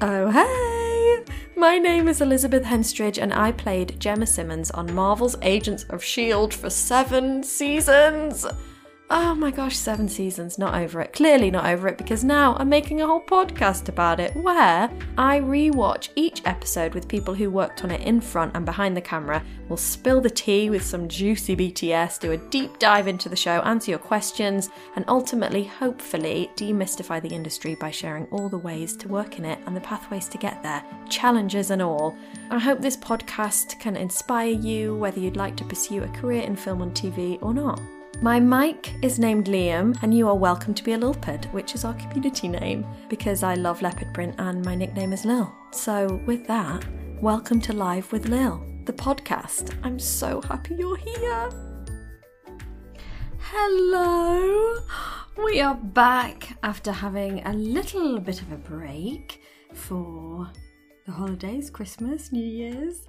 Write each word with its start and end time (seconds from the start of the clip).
Oh, 0.00 0.30
hey! 0.30 1.24
My 1.56 1.78
name 1.78 2.08
is 2.08 2.20
Elizabeth 2.20 2.64
Henstridge, 2.64 3.16
and 3.20 3.32
I 3.32 3.52
played 3.52 3.96
Jemma 3.98 4.28
Simmons 4.28 4.70
on 4.72 4.94
Marvel's 4.94 5.36
Agents 5.42 5.84
of 5.84 6.02
S.H.I.E.L.D. 6.02 6.56
for 6.56 6.70
seven 6.70 7.42
seasons. 7.42 8.46
Oh 9.10 9.34
my 9.34 9.50
gosh, 9.50 9.76
seven 9.76 10.08
seasons, 10.08 10.58
not 10.58 10.74
over 10.74 10.98
it. 11.02 11.12
Clearly 11.12 11.50
not 11.50 11.66
over 11.66 11.88
it 11.88 11.98
because 11.98 12.24
now 12.24 12.56
I'm 12.58 12.70
making 12.70 13.02
a 13.02 13.06
whole 13.06 13.20
podcast 13.20 13.90
about 13.90 14.18
it 14.18 14.34
where 14.34 14.90
I 15.18 15.40
rewatch 15.40 16.08
each 16.16 16.40
episode 16.46 16.94
with 16.94 17.06
people 17.06 17.34
who 17.34 17.50
worked 17.50 17.84
on 17.84 17.90
it 17.90 18.00
in 18.00 18.22
front 18.22 18.56
and 18.56 18.64
behind 18.64 18.96
the 18.96 19.02
camera. 19.02 19.44
We'll 19.68 19.76
spill 19.76 20.22
the 20.22 20.30
tea 20.30 20.70
with 20.70 20.82
some 20.82 21.06
juicy 21.06 21.54
BTS, 21.54 22.18
do 22.18 22.32
a 22.32 22.38
deep 22.38 22.78
dive 22.78 23.06
into 23.06 23.28
the 23.28 23.36
show, 23.36 23.60
answer 23.60 23.90
your 23.90 23.98
questions, 23.98 24.70
and 24.96 25.04
ultimately, 25.06 25.64
hopefully, 25.64 26.50
demystify 26.56 27.20
the 27.20 27.34
industry 27.34 27.74
by 27.74 27.90
sharing 27.90 28.24
all 28.26 28.48
the 28.48 28.56
ways 28.56 28.96
to 28.96 29.08
work 29.08 29.38
in 29.38 29.44
it 29.44 29.58
and 29.66 29.76
the 29.76 29.82
pathways 29.82 30.28
to 30.28 30.38
get 30.38 30.62
there, 30.62 30.82
challenges 31.10 31.70
and 31.70 31.82
all. 31.82 32.16
I 32.50 32.58
hope 32.58 32.80
this 32.80 32.96
podcast 32.96 33.78
can 33.78 33.96
inspire 33.96 34.52
you 34.52 34.96
whether 34.96 35.20
you'd 35.20 35.36
like 35.36 35.56
to 35.56 35.64
pursue 35.64 36.04
a 36.04 36.08
career 36.08 36.42
in 36.42 36.56
film 36.56 36.80
and 36.80 36.92
TV 36.92 37.38
or 37.42 37.52
not. 37.52 37.80
My 38.24 38.40
mic 38.40 38.94
is 39.02 39.18
named 39.18 39.48
Liam, 39.48 39.98
and 40.00 40.16
you 40.16 40.26
are 40.28 40.34
welcome 40.34 40.72
to 40.72 40.82
be 40.82 40.94
a 40.94 40.98
Lilpard, 40.98 41.52
which 41.52 41.74
is 41.74 41.84
our 41.84 41.92
community 41.92 42.48
name, 42.48 42.86
because 43.10 43.42
I 43.42 43.52
love 43.52 43.82
leopard 43.82 44.14
print 44.14 44.36
and 44.38 44.64
my 44.64 44.74
nickname 44.74 45.12
is 45.12 45.26
Lil. 45.26 45.54
So, 45.72 46.22
with 46.24 46.46
that, 46.46 46.86
welcome 47.20 47.60
to 47.60 47.74
Live 47.74 48.10
with 48.12 48.30
Lil, 48.30 48.64
the 48.86 48.94
podcast. 48.94 49.76
I'm 49.82 49.98
so 49.98 50.40
happy 50.40 50.74
you're 50.74 50.96
here. 50.96 51.50
Hello! 53.40 54.78
We 55.44 55.60
are 55.60 55.74
back 55.74 56.56
after 56.62 56.92
having 56.92 57.44
a 57.46 57.52
little 57.52 58.18
bit 58.20 58.40
of 58.40 58.50
a 58.52 58.56
break 58.56 59.42
for 59.74 60.48
the 61.04 61.12
holidays, 61.12 61.68
Christmas, 61.68 62.32
New 62.32 62.42
Year's. 62.42 63.06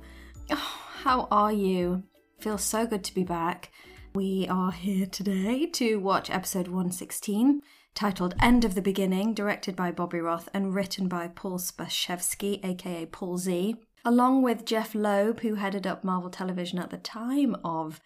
Oh, 0.52 0.78
how 1.03 1.30
are 1.31 1.53
you? 1.53 2.03
Feels 2.40 2.64
so 2.64 2.86
good 2.86 3.06
to 3.06 3.16
be 3.16 3.23
back. 3.23 3.72
We 4.16 4.48
are 4.48 4.72
here 4.72 5.08
today 5.08 5.66
to 5.66 5.98
watch 5.98 6.30
episode 6.30 6.70
116, 6.70 7.62
titled 7.94 8.34
End 8.42 8.64
of 8.64 8.74
the 8.74 8.82
Beginning, 8.82 9.34
directed 9.34 9.76
by 9.76 9.92
Bobby 9.92 10.22
Roth 10.22 10.48
and 10.54 10.74
written 10.74 11.10
by 11.10 11.28
Paul 11.28 11.60
Zbyszewski, 11.60 12.64
aka 12.64 13.08
Paul 13.08 13.38
Z, 13.38 13.76
along 14.06 14.42
with 14.42 14.64
Jeff 14.64 14.96
Loeb, 14.96 15.42
who 15.42 15.56
headed 15.56 15.86
up 15.86 16.06
Marvel 16.06 16.30
Television 16.30 16.80
at 16.80 16.92
the 16.92 16.98
time 16.98 17.58
of 17.62 18.00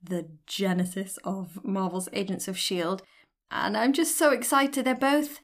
the 0.00 0.28
genesis 0.46 1.18
of 1.24 1.58
Marvel's 1.64 2.08
Agents 2.12 2.46
of 2.46 2.54
S.H.I.E.L.D. 2.54 3.02
And 3.50 3.76
I'm 3.76 3.92
just 3.92 4.16
so 4.16 4.30
excited. 4.30 4.84
They're 4.84 4.94
both. 4.94 5.40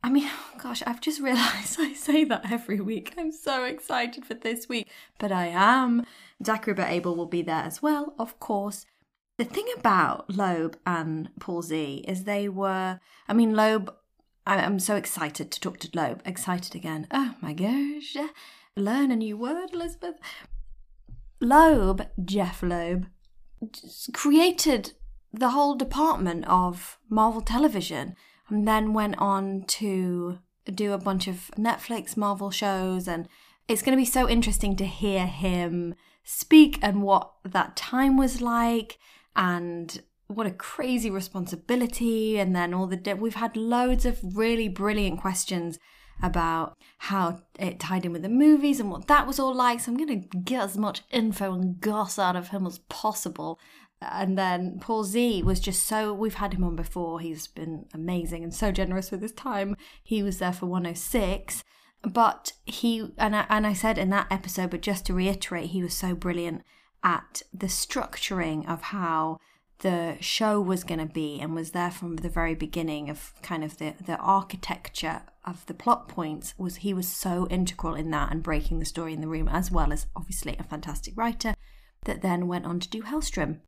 I 0.00 0.10
mean, 0.10 0.30
gosh, 0.62 0.84
I've 0.86 1.00
just 1.00 1.20
realised 1.20 1.76
I 1.80 1.92
say 1.92 2.22
that 2.22 2.52
every 2.52 2.80
week. 2.80 3.14
I'm 3.18 3.32
so 3.32 3.64
excited 3.64 4.26
for 4.26 4.34
this 4.34 4.68
week, 4.68 4.86
but 5.18 5.32
I 5.32 5.46
am. 5.48 6.06
Zachary 6.44 6.80
Abel 6.84 7.16
will 7.16 7.26
be 7.26 7.42
there 7.42 7.64
as 7.64 7.82
well, 7.82 8.14
of 8.16 8.38
course. 8.38 8.86
The 9.38 9.44
thing 9.44 9.66
about 9.76 10.34
Loeb 10.34 10.78
and 10.86 11.28
Paul 11.38 11.60
Z 11.60 12.04
is 12.08 12.24
they 12.24 12.48
were, 12.48 13.00
I 13.28 13.32
mean, 13.34 13.54
Loeb, 13.54 13.94
I'm 14.46 14.78
so 14.78 14.96
excited 14.96 15.50
to 15.50 15.60
talk 15.60 15.78
to 15.80 15.90
Loeb. 15.92 16.22
Excited 16.24 16.74
again. 16.74 17.06
Oh 17.10 17.34
my 17.42 17.52
gosh. 17.52 18.16
Learn 18.76 19.10
a 19.10 19.16
new 19.16 19.36
word, 19.36 19.74
Elizabeth. 19.74 20.14
Loeb, 21.38 22.06
Jeff 22.24 22.62
Loeb, 22.62 23.08
created 24.14 24.92
the 25.34 25.50
whole 25.50 25.74
department 25.74 26.46
of 26.48 26.98
Marvel 27.10 27.42
Television 27.42 28.16
and 28.48 28.66
then 28.66 28.94
went 28.94 29.18
on 29.18 29.64
to 29.64 30.38
do 30.64 30.94
a 30.94 30.98
bunch 30.98 31.28
of 31.28 31.50
Netflix 31.58 32.16
Marvel 32.16 32.50
shows. 32.50 33.06
And 33.06 33.28
it's 33.68 33.82
going 33.82 33.96
to 33.96 34.00
be 34.00 34.06
so 34.06 34.26
interesting 34.26 34.76
to 34.76 34.86
hear 34.86 35.26
him 35.26 35.94
speak 36.24 36.78
and 36.80 37.02
what 37.02 37.32
that 37.44 37.76
time 37.76 38.16
was 38.16 38.40
like 38.40 38.98
and 39.36 40.02
what 40.26 40.46
a 40.46 40.50
crazy 40.50 41.10
responsibility. 41.10 42.38
And 42.38 42.54
then 42.54 42.74
all 42.74 42.86
the 42.86 43.14
we've 43.14 43.34
had 43.34 43.56
loads 43.56 44.04
of 44.04 44.18
really 44.36 44.68
brilliant 44.68 45.20
questions 45.20 45.78
about 46.22 46.76
how 46.98 47.42
it 47.58 47.78
tied 47.78 48.06
in 48.06 48.12
with 48.12 48.22
the 48.22 48.28
movies 48.28 48.80
and 48.80 48.90
what 48.90 49.06
that 49.06 49.26
was 49.26 49.38
all 49.38 49.54
like. 49.54 49.80
So 49.80 49.92
i'm 49.92 49.98
going 49.98 50.20
to 50.20 50.38
get 50.38 50.62
as 50.62 50.78
much 50.78 51.02
info 51.10 51.52
and 51.52 51.78
goss 51.78 52.18
out 52.18 52.36
of 52.36 52.48
him 52.48 52.66
as 52.66 52.78
possible. 52.88 53.60
And 54.00 54.38
then 54.38 54.78
paul 54.80 55.04
z 55.04 55.42
was 55.42 55.60
just 55.60 55.84
so 55.84 56.14
we've 56.14 56.34
had 56.34 56.54
him 56.54 56.64
on 56.64 56.74
before. 56.74 57.20
He's 57.20 57.46
been 57.46 57.84
amazing 57.92 58.42
and 58.42 58.54
so 58.54 58.72
generous 58.72 59.10
with 59.10 59.20
his 59.20 59.32
time. 59.32 59.76
He 60.02 60.22
was 60.22 60.38
there 60.38 60.52
for 60.52 60.66
106 60.66 61.62
but 62.02 62.52
he 62.64 63.10
and 63.18 63.34
I, 63.34 63.46
and 63.48 63.66
I 63.66 63.72
said 63.72 63.98
in 63.98 64.10
that 64.10 64.28
episode 64.30 64.70
but 64.70 64.80
just 64.80 65.06
to 65.06 65.14
reiterate 65.14 65.70
he 65.70 65.82
was 65.82 65.94
so 65.94 66.14
brilliant 66.14 66.62
at 67.02 67.42
the 67.52 67.66
structuring 67.66 68.68
of 68.68 68.82
how 68.82 69.38
the 69.80 70.16
show 70.20 70.60
was 70.60 70.84
going 70.84 71.00
to 71.00 71.12
be 71.12 71.38
and 71.40 71.54
was 71.54 71.72
there 71.72 71.90
from 71.90 72.16
the 72.16 72.28
very 72.28 72.54
beginning 72.54 73.10
of 73.10 73.34
kind 73.42 73.62
of 73.62 73.76
the, 73.78 73.94
the 74.04 74.16
architecture 74.16 75.22
of 75.44 75.64
the 75.66 75.74
plot 75.74 76.08
points 76.08 76.54
was 76.56 76.76
he 76.76 76.94
was 76.94 77.06
so 77.06 77.46
integral 77.50 77.94
in 77.94 78.10
that 78.10 78.32
and 78.32 78.42
breaking 78.42 78.78
the 78.78 78.86
story 78.86 79.12
in 79.12 79.20
the 79.20 79.28
room 79.28 79.48
as 79.48 79.70
well 79.70 79.92
as 79.92 80.06
obviously 80.16 80.56
a 80.58 80.64
fantastic 80.64 81.14
writer 81.16 81.54
that 82.04 82.22
then 82.22 82.48
went 82.48 82.64
on 82.64 82.80
to 82.80 82.88
do 82.88 83.02
Helstrom. 83.02 83.60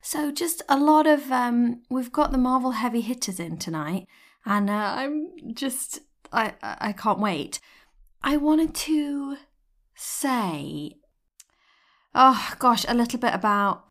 So 0.00 0.30
just 0.30 0.62
a 0.68 0.78
lot 0.78 1.06
of 1.06 1.32
um, 1.32 1.82
we've 1.90 2.12
got 2.12 2.30
the 2.30 2.38
Marvel 2.38 2.72
heavy 2.72 3.00
hitters 3.00 3.40
in 3.40 3.58
tonight 3.58 4.06
and 4.44 4.70
uh, 4.70 4.94
I'm 4.96 5.32
just 5.52 5.98
I 6.32 6.54
I 6.62 6.92
can't 6.92 7.18
wait. 7.18 7.58
I 8.22 8.36
wanted 8.36 8.74
to 8.74 9.36
say 9.94 10.92
oh 12.16 12.54
gosh, 12.58 12.86
a 12.88 12.94
little 12.94 13.20
bit 13.20 13.34
about, 13.34 13.84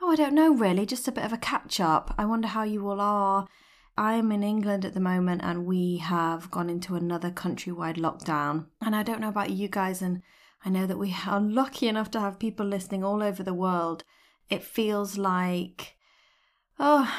oh, 0.00 0.12
I 0.12 0.16
don't 0.16 0.34
know 0.34 0.52
really, 0.52 0.84
just 0.86 1.08
a 1.08 1.12
bit 1.12 1.24
of 1.24 1.32
a 1.32 1.38
catch 1.38 1.80
up. 1.80 2.14
I 2.18 2.26
wonder 2.26 2.48
how 2.48 2.62
you 2.62 2.86
all 2.88 3.00
are. 3.00 3.48
I'm 3.96 4.30
in 4.30 4.42
England 4.42 4.84
at 4.84 4.92
the 4.92 5.00
moment 5.00 5.40
and 5.42 5.64
we 5.64 5.96
have 5.96 6.50
gone 6.50 6.68
into 6.68 6.94
another 6.94 7.30
countrywide 7.30 7.96
lockdown. 7.96 8.66
And 8.82 8.94
I 8.94 9.02
don't 9.02 9.20
know 9.20 9.30
about 9.30 9.50
you 9.50 9.68
guys, 9.68 10.02
and 10.02 10.22
I 10.64 10.68
know 10.68 10.86
that 10.86 10.98
we 10.98 11.16
are 11.26 11.40
lucky 11.60 11.88
enough 11.88 12.10
to 12.12 12.20
have 12.20 12.38
people 12.38 12.66
listening 12.66 13.02
all 13.02 13.22
over 13.22 13.42
the 13.42 13.54
world. 13.54 14.04
It 14.50 14.62
feels 14.62 15.16
like, 15.16 15.96
oh, 16.78 17.10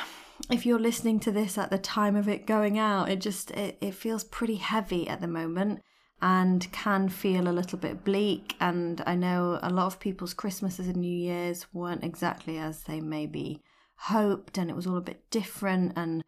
if 0.51 0.65
you're 0.65 0.79
listening 0.79 1.19
to 1.21 1.31
this 1.31 1.57
at 1.57 1.71
the 1.71 1.79
time 1.79 2.15
of 2.15 2.29
it 2.29 2.45
going 2.45 2.77
out, 2.77 3.09
it 3.09 3.19
just 3.19 3.49
it, 3.51 3.79
it 3.81 3.95
feels 3.95 4.23
pretty 4.23 4.55
heavy 4.55 5.09
at 5.09 5.19
the 5.19 5.27
moment 5.27 5.81
and 6.21 6.71
can 6.71 7.09
feel 7.09 7.47
a 7.47 7.53
little 7.53 7.77
bit 7.77 8.03
bleak. 8.03 8.55
And 8.59 9.01
I 9.05 9.15
know 9.15 9.59
a 9.61 9.69
lot 9.69 9.87
of 9.87 9.99
people's 9.99 10.33
Christmases 10.33 10.87
and 10.87 10.97
New 10.97 11.15
Year's 11.15 11.67
weren't 11.73 12.03
exactly 12.03 12.57
as 12.57 12.83
they 12.83 12.99
maybe 12.99 13.61
hoped, 13.97 14.57
and 14.57 14.69
it 14.69 14.75
was 14.75 14.87
all 14.87 14.97
a 14.97 15.01
bit 15.01 15.29
different. 15.29 15.93
And 15.95 16.23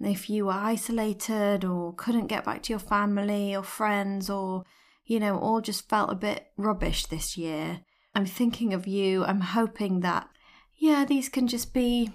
if 0.00 0.30
you 0.30 0.46
were 0.46 0.52
isolated 0.52 1.64
or 1.64 1.94
couldn't 1.94 2.28
get 2.28 2.44
back 2.44 2.62
to 2.64 2.72
your 2.72 2.80
family 2.80 3.54
or 3.56 3.62
friends, 3.62 4.30
or 4.30 4.64
you 5.04 5.20
know, 5.20 5.38
all 5.38 5.60
just 5.60 5.88
felt 5.88 6.12
a 6.12 6.16
bit 6.16 6.52
rubbish 6.56 7.06
this 7.06 7.36
year, 7.36 7.80
I'm 8.14 8.26
thinking 8.26 8.72
of 8.72 8.86
you. 8.86 9.24
I'm 9.24 9.40
hoping 9.40 10.00
that, 10.00 10.28
yeah, 10.76 11.04
these 11.04 11.28
can 11.28 11.48
just 11.48 11.74
be 11.74 12.12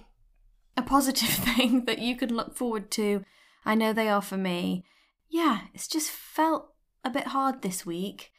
a 0.78 0.82
positive 0.82 1.30
thing 1.30 1.86
that 1.86 2.00
you 2.00 2.16
can 2.16 2.34
look 2.34 2.56
forward 2.56 2.90
to. 2.92 3.24
I 3.66 3.76
know 3.76 3.92
they 3.92 4.08
are 4.08 4.22
for 4.22 4.38
me. 4.38 4.86
Yeah, 5.30 5.62
it's 5.74 5.88
just 5.88 6.10
felt 6.10 6.74
a 7.04 7.10
bit 7.10 7.28
hard 7.28 7.62
this 7.62 7.86
week. 7.86 8.32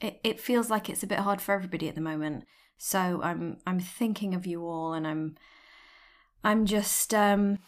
It 0.00 0.20
it 0.22 0.40
feels 0.40 0.70
like 0.70 0.88
it's 0.88 1.02
a 1.02 1.08
bit 1.08 1.20
hard 1.20 1.40
for 1.40 1.52
everybody 1.52 1.88
at 1.88 1.94
the 1.94 2.00
moment. 2.00 2.44
So 2.76 3.20
I'm 3.22 3.58
I'm 3.66 3.80
thinking 3.80 4.34
of 4.34 4.46
you 4.46 4.64
all 4.64 4.92
and 4.92 5.06
I'm 5.06 5.36
I'm 6.44 6.66
just 6.66 7.12
um 7.12 7.58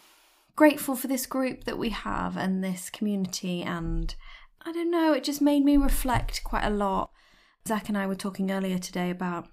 grateful 0.56 0.94
for 0.94 1.08
this 1.08 1.26
group 1.26 1.64
that 1.64 1.78
we 1.78 1.90
have 1.90 2.36
and 2.36 2.62
this 2.62 2.90
community 2.90 3.62
and 3.62 4.14
I 4.62 4.72
don't 4.72 4.90
know, 4.90 5.12
it 5.12 5.24
just 5.24 5.40
made 5.40 5.64
me 5.64 5.76
reflect 5.76 6.44
quite 6.44 6.64
a 6.64 6.70
lot. 6.70 7.10
Zach 7.66 7.88
and 7.88 7.96
I 7.96 8.06
were 8.06 8.14
talking 8.14 8.50
earlier 8.50 8.78
today 8.78 9.10
about 9.10 9.48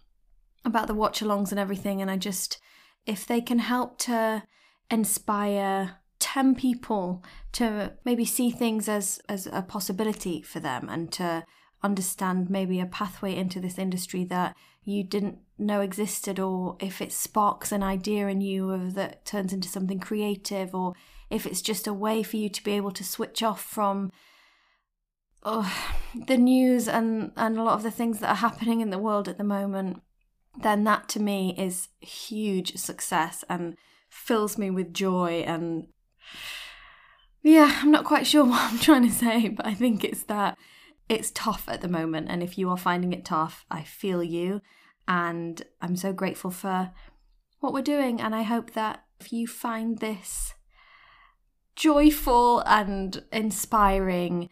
about 0.66 0.88
the 0.88 0.94
watch 0.94 1.22
alongs 1.22 1.52
and 1.52 1.60
everything 1.60 2.02
and 2.02 2.12
I 2.12 2.18
just 2.18 2.60
if 3.06 3.26
they 3.26 3.42
can 3.42 3.60
help 3.60 3.98
to 4.00 4.44
inspire 4.92 5.98
10 6.28 6.56
people 6.56 7.24
to 7.54 7.94
maybe 8.04 8.26
see 8.26 8.52
things 8.52 8.90
as 8.90 9.22
as 9.30 9.48
a 9.54 9.62
possibility 9.62 10.42
for 10.42 10.60
them 10.60 10.90
and 10.90 11.10
to 11.10 11.46
understand 11.82 12.50
maybe 12.50 12.82
a 12.82 12.86
pathway 12.86 13.34
into 13.34 13.62
this 13.62 13.78
industry 13.78 14.26
that 14.26 14.54
you 14.84 15.06
didn't 15.06 15.38
know 15.58 15.80
existed 15.80 16.38
or 16.38 16.76
if 16.82 17.02
it 17.02 17.14
sparks 17.14 17.72
an 17.72 17.82
idea 17.82 18.28
in 18.28 18.42
you 18.42 18.92
that 18.92 19.26
turns 19.26 19.54
into 19.54 19.70
something 19.70 20.02
creative 20.02 20.76
or 20.76 20.94
if 21.30 21.46
it's 21.46 21.62
just 21.62 21.88
a 21.88 21.94
way 21.94 22.22
for 22.24 22.36
you 22.36 22.50
to 22.50 22.64
be 22.64 22.74
able 22.74 22.92
to 22.92 23.06
switch 23.06 23.42
off 23.42 23.64
from 23.64 24.12
oh, 25.44 25.74
the 26.28 26.38
news 26.38 26.90
and 26.90 27.32
and 27.38 27.58
a 27.58 27.64
lot 27.64 27.76
of 27.76 27.84
the 27.84 27.92
things 28.00 28.20
that 28.20 28.30
are 28.30 28.48
happening 28.48 28.82
in 28.82 28.90
the 28.90 29.00
world 29.00 29.30
at 29.30 29.38
the 29.38 29.46
moment 29.46 30.02
then 30.62 30.84
that 30.84 31.08
to 31.08 31.22
me 31.22 31.56
is 31.58 31.88
huge 32.02 32.76
success 32.76 33.46
and 33.48 33.78
fills 34.10 34.58
me 34.58 34.70
with 34.70 34.94
joy 34.94 35.44
and 35.48 35.88
yeah, 37.44 37.80
I'm 37.82 37.92
not 37.92 38.06
quite 38.06 38.28
sure 38.28 38.44
what 38.46 38.72
I'm 38.72 38.80
trying 38.80 39.08
to 39.08 39.14
say, 39.14 39.50
but 39.50 39.66
I 39.66 39.74
think 39.74 40.04
it's 40.04 40.24
that 40.24 40.58
it's 41.10 41.32
tough 41.32 41.66
at 41.68 41.82
the 41.82 41.88
moment. 41.88 42.28
And 42.30 42.44
if 42.44 42.58
you 42.58 42.70
are 42.70 42.78
finding 42.78 43.14
it 43.14 43.26
tough, 43.26 43.66
I 43.72 43.84
feel 43.84 44.22
you. 44.24 44.62
And 45.08 45.62
I'm 45.82 45.96
so 45.96 46.12
grateful 46.12 46.52
for 46.52 46.92
what 47.60 47.74
we're 47.74 47.82
doing. 47.82 48.20
And 48.20 48.36
I 48.36 48.44
hope 48.44 48.74
that 48.74 49.04
if 49.20 49.32
you 49.32 49.48
find 49.48 50.00
this 50.00 50.54
joyful 51.76 52.60
and 52.66 53.24
inspiring, 53.32 54.50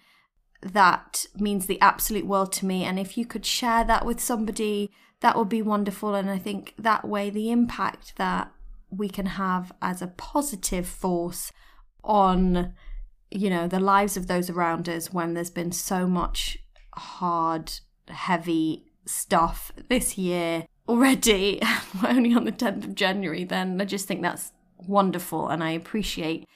that 0.61 1.25
means 1.35 1.65
the 1.65 1.81
absolute 1.81 2.25
world 2.25 2.53
to 2.53 2.65
me. 2.65 2.83
And 2.83 2.97
if 2.97 3.17
you 3.17 3.25
could 3.25 3.45
share 3.45 3.83
that 3.83 4.05
with 4.05 4.21
somebody, 4.21 4.91
that 5.19 5.37
would 5.37 5.49
be 5.49 5.61
wonderful. 5.61 6.15
And 6.15 6.29
I 6.29 6.37
think 6.37 6.73
that 6.77 7.05
way, 7.05 7.29
the 7.29 7.51
impact 7.51 8.15
that 8.17 8.51
we 8.89 9.09
can 9.09 9.25
have 9.25 9.73
as 9.81 10.01
a 10.01 10.07
positive 10.07 10.87
force 10.87 11.51
on 12.05 12.73
you 13.31 13.49
know 13.49 13.67
the 13.67 13.79
lives 13.79 14.15
of 14.15 14.27
those 14.27 14.49
around 14.49 14.87
us 14.87 15.11
when 15.11 15.33
there's 15.33 15.49
been 15.49 15.71
so 15.71 16.07
much 16.07 16.57
hard 16.93 17.71
heavy 18.07 18.85
stuff 19.05 19.71
this 19.89 20.17
year 20.17 20.65
already 20.87 21.59
we're 22.01 22.09
only 22.15 22.33
on 22.33 22.45
the 22.45 22.51
10th 22.51 22.83
of 22.83 22.95
january 22.95 23.43
then 23.43 23.79
i 23.81 23.85
just 23.85 24.07
think 24.07 24.21
that's 24.21 24.51
wonderful 24.77 25.49
and 25.49 25.63
i 25.63 25.71
appreciate 25.71 26.47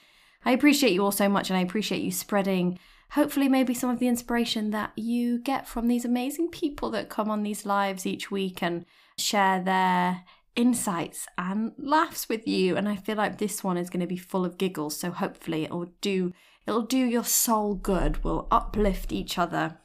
i 0.45 0.51
appreciate 0.51 0.93
you 0.93 1.03
all 1.03 1.11
so 1.11 1.27
much 1.27 1.49
and 1.49 1.57
i 1.57 1.61
appreciate 1.61 2.01
you 2.01 2.11
spreading 2.11 2.77
hopefully 3.11 3.49
maybe 3.49 3.73
some 3.73 3.89
of 3.89 3.99
the 3.99 4.07
inspiration 4.07 4.69
that 4.69 4.91
you 4.95 5.39
get 5.39 5.67
from 5.67 5.87
these 5.87 6.05
amazing 6.05 6.49
people 6.49 6.91
that 6.91 7.09
come 7.09 7.29
on 7.29 7.43
these 7.43 7.65
lives 7.65 8.05
each 8.05 8.29
week 8.29 8.61
and 8.61 8.85
share 9.17 9.61
their 9.61 10.23
insights 10.55 11.27
and 11.37 11.71
laughs 11.77 12.27
with 12.27 12.47
you 12.47 12.75
and 12.75 12.89
i 12.89 12.95
feel 12.95 13.15
like 13.15 13.37
this 13.37 13.63
one 13.63 13.77
is 13.77 13.89
going 13.89 13.99
to 13.99 14.07
be 14.07 14.17
full 14.17 14.43
of 14.43 14.57
giggles 14.57 14.97
so 14.97 15.11
hopefully 15.11 15.63
it'll 15.63 15.91
do 16.01 16.33
it'll 16.67 16.81
do 16.81 16.97
your 16.97 17.23
soul 17.23 17.75
good 17.75 18.23
we'll 18.23 18.47
uplift 18.51 19.11
each 19.11 19.37
other 19.37 19.77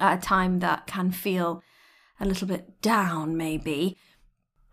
at 0.00 0.18
a 0.18 0.22
time 0.22 0.60
that 0.60 0.86
can 0.86 1.10
feel 1.10 1.62
a 2.20 2.26
little 2.26 2.48
bit 2.48 2.80
down 2.80 3.36
maybe. 3.36 3.96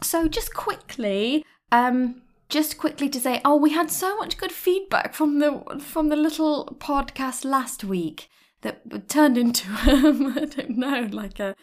So 0.02 0.28
just 0.28 0.54
quickly 0.54 1.46
um 1.72 2.22
just 2.50 2.78
quickly 2.78 3.08
to 3.10 3.20
say 3.20 3.40
oh 3.46 3.56
we 3.56 3.72
had 3.72 3.90
so 3.90 4.18
much 4.18 4.38
good 4.38 4.52
feedback 4.52 5.14
from 5.14 5.40
the 5.40 5.64
from 5.80 6.10
the 6.10 6.16
little 6.16 6.78
podcast 6.80 7.46
last 7.46 7.84
week 7.84 8.30
that 8.62 9.08
turned 9.08 9.38
into 9.38 9.70
um, 9.90 10.34
i 10.38 10.46
don't 10.46 10.78
know 10.78 11.08
like 11.12 11.40
a 11.40 11.56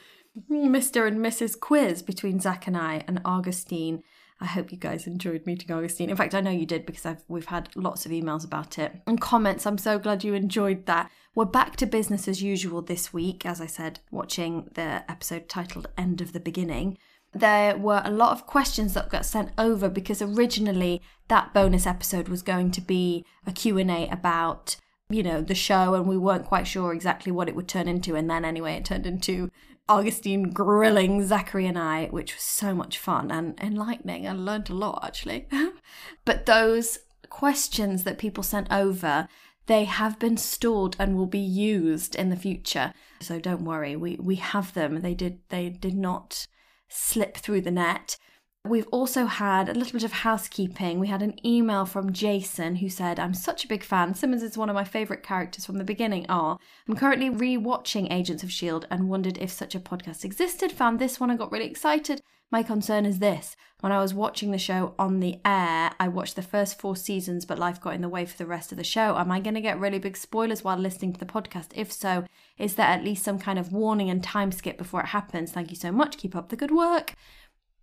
Mr. 0.51 1.07
and 1.07 1.19
Mrs. 1.19 1.59
Quiz 1.59 2.03
between 2.03 2.41
Zach 2.41 2.67
and 2.67 2.77
I 2.77 3.05
and 3.07 3.21
Augustine. 3.25 4.03
I 4.41 4.47
hope 4.47 4.71
you 4.71 4.79
guys 4.79 5.07
enjoyed 5.07 5.47
meeting 5.47 5.73
Augustine. 5.73 6.11
In 6.11 6.17
fact, 6.17 6.35
I 6.35 6.41
know 6.41 6.51
you 6.51 6.67
did 6.67 6.87
because 6.87 7.05
I've, 7.05 7.25
we've 7.27 7.47
had 7.47 7.71
lots 7.75 8.07
of 8.07 8.13
emails 8.13 8.45
about 8.45 8.79
it 8.79 8.93
and 9.07 9.21
comments. 9.21 9.67
I'm 9.67 9.79
so 9.79 9.99
glad 9.99 10.23
you 10.23 10.35
enjoyed 10.35 10.87
that. 10.87 11.11
We're 11.35 11.45
back 11.45 11.77
to 11.77 11.87
business 11.87 12.29
as 12.29 12.43
usual 12.43 12.83
this 12.83 13.13
week, 13.13 13.45
as 13.45 13.61
I 13.61 13.67
said, 13.67 14.01
watching 14.11 14.71
the 14.75 15.03
episode 15.11 15.49
titled 15.49 15.89
End 15.97 16.21
of 16.21 16.33
the 16.33 16.41
Beginning. 16.41 16.99
There 17.33 17.77
were 17.77 18.03
a 18.05 18.11
lot 18.11 18.33
of 18.33 18.47
questions 18.47 18.95
that 18.95 19.11
got 19.11 19.27
sent 19.27 19.51
over 19.59 19.89
because 19.89 20.23
originally 20.23 21.03
that 21.27 21.53
bonus 21.53 21.87
episode 21.87 22.29
was 22.29 22.43
going 22.43 22.71
to 22.73 22.81
be 22.81 23.25
a 23.47 23.53
Q&A 23.53 24.09
about 24.09 24.77
you 25.11 25.23
know 25.23 25.41
the 25.41 25.55
show 25.55 25.95
and 25.95 26.07
we 26.07 26.19
weren't 26.19 26.45
quite 26.45 26.67
sure 26.67 26.93
exactly 26.93 27.33
what 27.33 27.49
it 27.49 27.57
would 27.57 27.67
turn 27.67 27.89
into 27.89 28.15
and 28.15 28.29
then 28.29 28.45
anyway 28.45 28.75
it 28.75 28.85
turned 28.85 29.07
into 29.07 29.51
Augustine 29.89 30.51
grilling 30.51 31.27
Zachary 31.27 31.67
and 31.67 31.79
I, 31.79 32.07
which 32.07 32.35
was 32.35 32.43
so 32.43 32.75
much 32.75 32.99
fun 32.99 33.31
and 33.31 33.59
enlightening. 33.61 34.27
I 34.27 34.33
learned 34.33 34.71
a 34.71 34.75
lot 34.75 35.01
actually. 35.05 35.49
but 36.25 36.47
those 36.47 36.99
questions 37.31 38.05
that 38.05 38.19
people 38.19 38.43
sent 38.43 38.71
over, 38.71 39.29
they 39.67 39.85
have 39.85 40.19
been 40.19 40.37
stored 40.37 40.97
and 40.99 41.17
will 41.17 41.27
be 41.27 41.39
used 41.39 42.15
in 42.15 42.31
the 42.31 42.37
future. 42.37 42.93
So 43.21 43.39
don't 43.39 43.65
worry, 43.65 43.97
we, 43.97 44.17
we 44.17 44.37
have 44.37 44.75
them. 44.75 45.01
They 45.01 45.15
did 45.15 45.41
they 45.49 45.69
did 45.69 45.95
not 45.95 46.47
slip 46.89 47.37
through 47.37 47.63
the 47.63 47.71
net. 47.71 48.19
We've 48.69 48.87
also 48.89 49.25
had 49.25 49.69
a 49.69 49.75
little 49.75 49.95
bit 49.95 50.05
of 50.05 50.13
housekeeping. 50.13 51.01
We 51.01 51.07
had 51.07 51.23
an 51.23 51.45
email 51.45 51.87
from 51.87 52.13
Jason 52.13 52.77
who 52.77 52.91
said, 52.91 53.19
I'm 53.19 53.33
such 53.33 53.65
a 53.65 53.69
big 53.69 53.83
fan. 53.83 54.15
Simmons 54.15 54.43
is 54.43 54.59
one 54.59 54.69
of 54.69 54.75
my 54.75 54.85
favourite 54.85 55.23
characters 55.23 55.65
from 55.65 55.79
the 55.79 55.85
beginning. 55.85 56.27
Ah, 56.29 56.59
I'm 56.87 56.95
currently 56.95 57.31
re-watching 57.31 58.13
Agents 58.13 58.43
of 58.43 58.51
S.H.I.E.L.D. 58.51 58.87
and 58.91 59.09
wondered 59.09 59.39
if 59.39 59.51
such 59.51 59.75
a 59.75 59.81
podcast 59.81 60.25
existed. 60.25 60.71
Found 60.73 60.99
this 60.99 61.19
one 61.19 61.31
and 61.31 61.39
got 61.39 61.51
really 61.51 61.65
excited. 61.65 62.21
My 62.51 62.63
concern 62.63 63.07
is 63.07 63.19
this. 63.19 63.57
When 63.81 63.93
I 63.93 64.01
was 64.01 64.13
watching 64.13 64.51
the 64.51 64.59
show 64.59 64.95
on 64.99 65.21
the 65.21 65.39
air, 65.45 65.93
I 66.01 66.09
watched 66.09 66.37
the 66.37 66.43
first 66.43 66.81
four 66.81 66.97
seasons, 66.97 67.45
but 67.45 67.59
life 67.59 67.81
got 67.81 67.95
in 67.95 68.01
the 68.01 68.09
way 68.09 68.27
for 68.27 68.37
the 68.37 68.47
rest 68.47 68.73
of 68.73 68.79
the 68.79 68.85
show. 68.85 69.17
Am 69.17 69.31
I 69.31 69.41
going 69.41 69.55
to 69.55 69.61
get 69.61 69.79
really 69.79 69.99
big 69.99 70.17
spoilers 70.17 70.65
while 70.65 70.77
listening 70.77 71.13
to 71.13 71.21
the 71.21 71.27
podcast? 71.27 71.69
If 71.75 71.93
so, 71.93 72.25
is 72.59 72.75
there 72.75 72.87
at 72.87 73.05
least 73.05 73.25
some 73.25 73.39
kind 73.39 73.59
of 73.59 73.73
warning 73.73 74.11
and 74.11 74.23
time 74.23 74.51
skip 74.51 74.77
before 74.77 75.01
it 75.01 75.09
happens? 75.09 75.53
Thank 75.53 75.71
you 75.71 75.77
so 75.77 75.93
much. 75.93 76.17
Keep 76.19 76.35
up 76.35 76.49
the 76.49 76.57
good 76.57 76.71
work. 76.71 77.15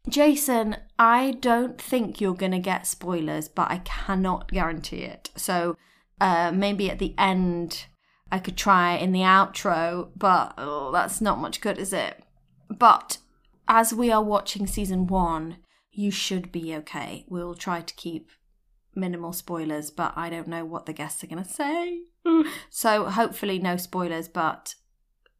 Jason, 0.07 0.77
I 0.99 1.31
don't 1.39 1.81
think 1.81 2.21
you're 2.21 2.35
going 2.35 2.51
to 2.51 2.59
get 2.59 2.87
spoilers, 2.87 3.47
but 3.47 3.71
I 3.71 3.79
cannot 3.79 4.51
guarantee 4.51 5.01
it. 5.01 5.31
So 5.35 5.77
uh, 6.21 6.51
maybe 6.53 6.89
at 6.89 6.99
the 6.99 7.15
end, 7.17 7.87
I 8.31 8.39
could 8.39 8.57
try 8.57 8.95
in 8.95 9.11
the 9.11 9.21
outro, 9.21 10.09
but 10.15 10.53
oh, 10.57 10.91
that's 10.91 11.21
not 11.21 11.39
much 11.39 11.61
good, 11.61 11.77
is 11.77 11.93
it? 11.93 12.23
But 12.69 13.17
as 13.67 13.93
we 13.93 14.11
are 14.11 14.23
watching 14.23 14.67
season 14.67 15.07
one, 15.07 15.57
you 15.91 16.11
should 16.11 16.51
be 16.51 16.75
okay. 16.75 17.25
We'll 17.27 17.55
try 17.55 17.81
to 17.81 17.93
keep 17.95 18.29
minimal 18.95 19.33
spoilers, 19.33 19.91
but 19.91 20.13
I 20.15 20.29
don't 20.29 20.47
know 20.47 20.65
what 20.65 20.85
the 20.85 20.93
guests 20.93 21.23
are 21.23 21.27
going 21.27 21.43
to 21.43 21.49
say. 21.49 22.01
so 22.69 23.05
hopefully, 23.05 23.59
no 23.59 23.77
spoilers, 23.77 24.27
but 24.27 24.75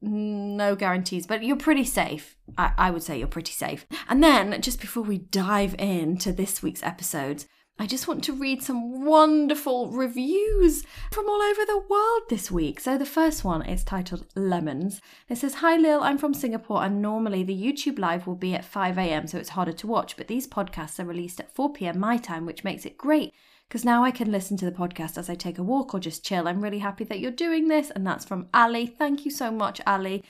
no 0.05 0.75
guarantees, 0.75 1.27
but 1.27 1.43
you're 1.43 1.55
pretty 1.55 1.83
safe. 1.83 2.37
I, 2.57 2.71
I, 2.77 2.91
would 2.91 3.03
say 3.03 3.17
you're 3.17 3.27
pretty 3.27 3.51
safe. 3.51 3.85
And 4.07 4.23
then, 4.23 4.61
just 4.61 4.79
before 4.79 5.03
we 5.03 5.17
dive 5.17 5.75
into 5.79 6.31
this 6.31 6.61
week's 6.61 6.83
episodes, 6.83 7.47
I 7.77 7.87
just 7.87 8.07
want 8.07 8.23
to 8.23 8.33
read 8.33 8.63
some 8.63 9.03
wonderful 9.03 9.91
reviews 9.91 10.83
from 11.11 11.27
all 11.27 11.41
over 11.41 11.65
the 11.65 11.83
world 11.89 12.21
this 12.29 12.49
week. 12.49 12.79
So, 12.79 12.97
the 12.97 13.05
first 13.05 13.43
one 13.43 13.63
is 13.63 13.83
titled 13.83 14.27
Lemons. 14.35 15.01
It 15.27 15.37
says, 15.37 15.55
Hi 15.55 15.75
Lil, 15.75 16.01
I'm 16.01 16.17
from 16.17 16.33
Singapore, 16.33 16.83
and 16.83 17.01
normally 17.01 17.43
the 17.43 17.59
YouTube 17.59 17.99
live 17.99 18.27
will 18.27 18.35
be 18.35 18.53
at 18.53 18.63
5 18.63 18.97
a.m., 18.97 19.27
so 19.27 19.37
it's 19.37 19.49
harder 19.49 19.73
to 19.73 19.87
watch, 19.87 20.15
but 20.15 20.27
these 20.27 20.47
podcasts 20.47 20.99
are 20.99 21.05
released 21.05 21.39
at 21.39 21.53
4 21.53 21.73
p.m. 21.73 21.99
my 21.99 22.17
time, 22.17 22.45
which 22.45 22.63
makes 22.63 22.85
it 22.85 22.97
great 22.97 23.33
because 23.67 23.85
now 23.85 24.03
I 24.03 24.11
can 24.11 24.31
listen 24.31 24.57
to 24.57 24.65
the 24.65 24.71
podcast 24.71 25.17
as 25.17 25.29
I 25.29 25.35
take 25.35 25.57
a 25.57 25.63
walk 25.63 25.93
or 25.93 25.99
just 25.99 26.23
chill. 26.23 26.47
I'm 26.47 26.61
really 26.61 26.79
happy 26.79 27.03
that 27.05 27.19
you're 27.19 27.31
doing 27.31 27.67
this. 27.67 27.89
And 27.91 28.05
that's 28.05 28.25
from 28.25 28.47
Ali. 28.53 28.85
Thank 28.85 29.25
you 29.25 29.31
so 29.31 29.51
much, 29.51 29.81
Ali. 29.87 30.23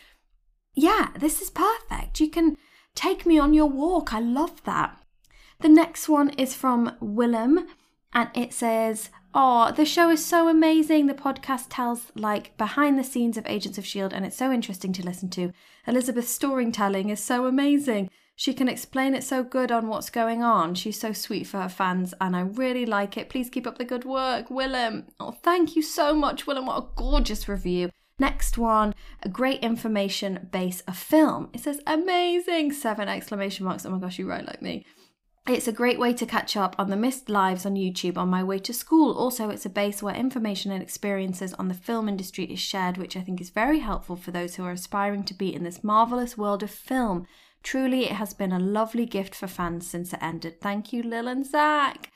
Yeah, 0.73 1.09
this 1.17 1.41
is 1.41 1.49
perfect. 1.49 2.19
You 2.19 2.29
can 2.29 2.57
take 2.95 3.25
me 3.25 3.37
on 3.37 3.53
your 3.53 3.69
walk. 3.69 4.13
I 4.13 4.19
love 4.19 4.63
that. 4.63 4.97
The 5.59 5.69
next 5.69 6.09
one 6.09 6.29
is 6.31 6.53
from 6.53 6.95
Willem 6.99 7.67
and 8.13 8.29
it 8.33 8.53
says, 8.53 9.09
Oh, 9.33 9.71
the 9.73 9.85
show 9.85 10.09
is 10.09 10.25
so 10.25 10.47
amazing. 10.47 11.07
The 11.07 11.13
podcast 11.13 11.65
tells 11.69 12.11
like 12.15 12.57
behind 12.57 12.97
the 12.97 13.03
scenes 13.03 13.37
of 13.37 13.45
Agents 13.47 13.77
of 13.77 13.83
S.H.I.E.L.D. 13.83 14.15
and 14.15 14.25
it's 14.25 14.37
so 14.37 14.51
interesting 14.51 14.93
to 14.93 15.05
listen 15.05 15.29
to. 15.31 15.51
Elizabeth's 15.85 16.29
storytelling 16.29 17.09
is 17.09 17.21
so 17.21 17.45
amazing. 17.45 18.09
She 18.37 18.53
can 18.53 18.67
explain 18.67 19.15
it 19.15 19.23
so 19.23 19.43
good 19.43 19.71
on 19.71 19.87
what's 19.87 20.09
going 20.09 20.43
on. 20.43 20.75
She's 20.75 20.99
so 20.99 21.13
sweet 21.13 21.47
for 21.47 21.61
her 21.61 21.69
fans, 21.69 22.13
and 22.19 22.35
I 22.35 22.41
really 22.41 22.85
like 22.85 23.17
it. 23.17 23.29
Please 23.29 23.49
keep 23.49 23.65
up 23.65 23.77
the 23.77 23.85
good 23.85 24.03
work, 24.03 24.49
Willem. 24.49 25.05
Oh, 25.19 25.31
thank 25.31 25.75
you 25.75 25.81
so 25.81 26.13
much, 26.13 26.45
Willem. 26.45 26.65
What 26.65 26.83
a 26.83 26.87
gorgeous 26.95 27.47
review. 27.47 27.89
Next 28.19 28.57
one, 28.57 28.93
a 29.23 29.29
great 29.29 29.61
information 29.61 30.47
base 30.51 30.81
of 30.81 30.97
film. 30.97 31.49
It 31.53 31.61
says 31.61 31.81
amazing, 31.87 32.73
seven 32.73 33.07
exclamation 33.09 33.65
marks. 33.65 33.85
Oh 33.85 33.89
my 33.89 33.99
gosh, 33.99 34.19
you 34.19 34.27
write 34.29 34.47
like 34.47 34.61
me. 34.61 34.85
It's 35.47 35.67
a 35.67 35.73
great 35.73 35.99
way 35.99 36.11
to 36.13 36.25
catch 36.25 36.57
up 36.57 36.75
on 36.79 36.89
the 36.89 36.95
missed 36.95 37.29
lives 37.29 37.65
on 37.65 37.75
YouTube 37.75 38.17
on 38.17 38.29
my 38.29 38.43
way 38.43 38.57
to 38.59 38.73
school. 38.73 39.15
Also, 39.15 39.49
it's 39.49 39.65
a 39.65 39.69
base 39.69 40.01
where 40.01 40.15
information 40.15 40.71
and 40.71 40.81
experiences 40.81 41.53
on 41.53 41.67
the 41.67 41.73
film 41.73 42.09
industry 42.09 42.45
is 42.45 42.59
shared, 42.59 42.97
which 42.97 43.15
I 43.15 43.21
think 43.21 43.39
is 43.39 43.49
very 43.51 43.79
helpful 43.79 44.15
for 44.15 44.31
those 44.31 44.55
who 44.55 44.63
are 44.63 44.71
aspiring 44.71 45.23
to 45.25 45.33
be 45.33 45.53
in 45.53 45.63
this 45.63 45.83
marvelous 45.83 46.37
world 46.37 46.63
of 46.63 46.71
film. 46.71 47.27
Truly, 47.65 48.05
it 48.05 48.11
has 48.11 48.35
been 48.35 48.51
a 48.51 48.59
lovely 48.59 49.07
gift 49.07 49.33
for 49.33 49.47
fans 49.47 49.87
since 49.87 50.13
it 50.13 50.21
ended. 50.21 50.61
Thank 50.61 50.93
you, 50.93 51.01
Lil 51.01 51.27
and 51.27 51.43
Zach. 51.43 52.11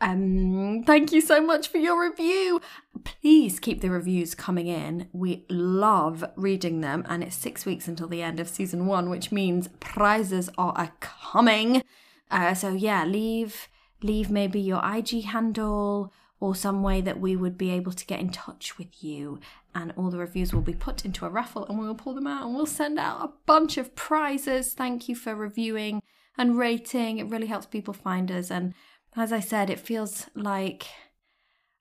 Um, 0.00 0.84
thank 0.86 1.12
you 1.12 1.20
so 1.20 1.38
much 1.38 1.68
for 1.68 1.76
your 1.76 2.02
review. 2.02 2.62
Please 3.04 3.60
keep 3.60 3.82
the 3.82 3.90
reviews 3.90 4.34
coming 4.34 4.68
in. 4.68 5.10
We 5.12 5.44
love 5.50 6.24
reading 6.34 6.80
them, 6.80 7.04
and 7.10 7.22
it's 7.22 7.36
six 7.36 7.66
weeks 7.66 7.86
until 7.88 8.08
the 8.08 8.22
end 8.22 8.40
of 8.40 8.48
season 8.48 8.86
one, 8.86 9.10
which 9.10 9.30
means 9.30 9.68
prizes 9.80 10.48
are 10.56 10.92
coming. 11.00 11.82
Uh, 12.30 12.54
so 12.54 12.70
yeah, 12.70 13.04
leave 13.04 13.68
leave 14.02 14.30
maybe 14.30 14.60
your 14.60 14.80
IG 14.82 15.24
handle 15.24 16.10
or 16.40 16.54
some 16.54 16.82
way 16.82 17.02
that 17.02 17.20
we 17.20 17.36
would 17.36 17.58
be 17.58 17.70
able 17.70 17.92
to 17.92 18.06
get 18.06 18.20
in 18.20 18.30
touch 18.30 18.78
with 18.78 19.04
you. 19.04 19.40
And 19.76 19.92
all 19.94 20.08
the 20.08 20.16
reviews 20.16 20.54
will 20.54 20.62
be 20.62 20.72
put 20.72 21.04
into 21.04 21.26
a 21.26 21.28
raffle 21.28 21.66
and 21.66 21.78
we'll 21.78 21.94
pull 21.94 22.14
them 22.14 22.26
out 22.26 22.46
and 22.46 22.54
we'll 22.54 22.64
send 22.64 22.98
out 22.98 23.22
a 23.22 23.32
bunch 23.44 23.76
of 23.76 23.94
prizes. 23.94 24.72
Thank 24.72 25.06
you 25.06 25.14
for 25.14 25.34
reviewing 25.34 26.00
and 26.38 26.56
rating. 26.56 27.18
It 27.18 27.28
really 27.28 27.46
helps 27.46 27.66
people 27.66 27.92
find 27.92 28.30
us. 28.30 28.50
And 28.50 28.72
as 29.14 29.34
I 29.34 29.40
said, 29.40 29.68
it 29.68 29.78
feels 29.78 30.30
like 30.34 30.86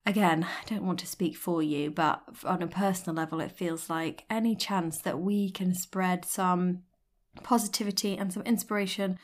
again, 0.06 0.44
I 0.44 0.66
don't 0.66 0.86
want 0.86 1.00
to 1.00 1.08
speak 1.08 1.38
for 1.38 1.64
you, 1.64 1.90
but 1.90 2.22
on 2.44 2.62
a 2.62 2.68
personal 2.68 3.16
level, 3.16 3.40
it 3.40 3.54
feels 3.54 3.90
like 3.90 4.26
any 4.30 4.58
chance 4.58 5.00
that 5.00 5.20
we 5.20 5.50
can 5.50 5.74
spread 5.74 6.26
some 6.26 6.84
positivity 7.44 8.18
and 8.18 8.32
some 8.32 8.44
inspiration 8.44 9.18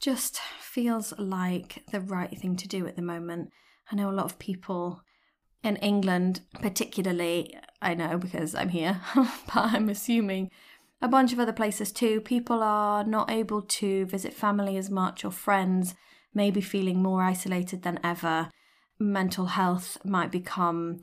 just 0.00 0.38
feels 0.58 1.12
like 1.18 1.84
the 1.92 2.00
right 2.00 2.36
thing 2.38 2.56
to 2.56 2.66
do 2.66 2.86
at 2.86 2.96
the 2.96 3.02
moment. 3.02 3.50
I 3.92 3.94
know 3.94 4.08
a 4.08 4.12
lot 4.12 4.24
of 4.24 4.38
people 4.38 5.02
in 5.66 5.76
England, 5.76 6.40
particularly, 6.54 7.56
I 7.82 7.94
know 7.94 8.16
because 8.16 8.54
I'm 8.54 8.68
here, 8.68 9.00
but 9.14 9.56
I'm 9.56 9.88
assuming 9.88 10.50
a 11.02 11.08
bunch 11.08 11.32
of 11.32 11.40
other 11.40 11.52
places 11.52 11.92
too. 11.92 12.20
People 12.20 12.62
are 12.62 13.04
not 13.04 13.30
able 13.30 13.62
to 13.62 14.06
visit 14.06 14.32
family 14.32 14.76
as 14.76 14.88
much 14.88 15.24
or 15.24 15.30
friends, 15.30 15.94
maybe 16.32 16.60
feeling 16.60 17.02
more 17.02 17.22
isolated 17.22 17.82
than 17.82 18.00
ever. 18.02 18.48
Mental 18.98 19.46
health 19.46 19.98
might 20.04 20.30
become 20.30 21.00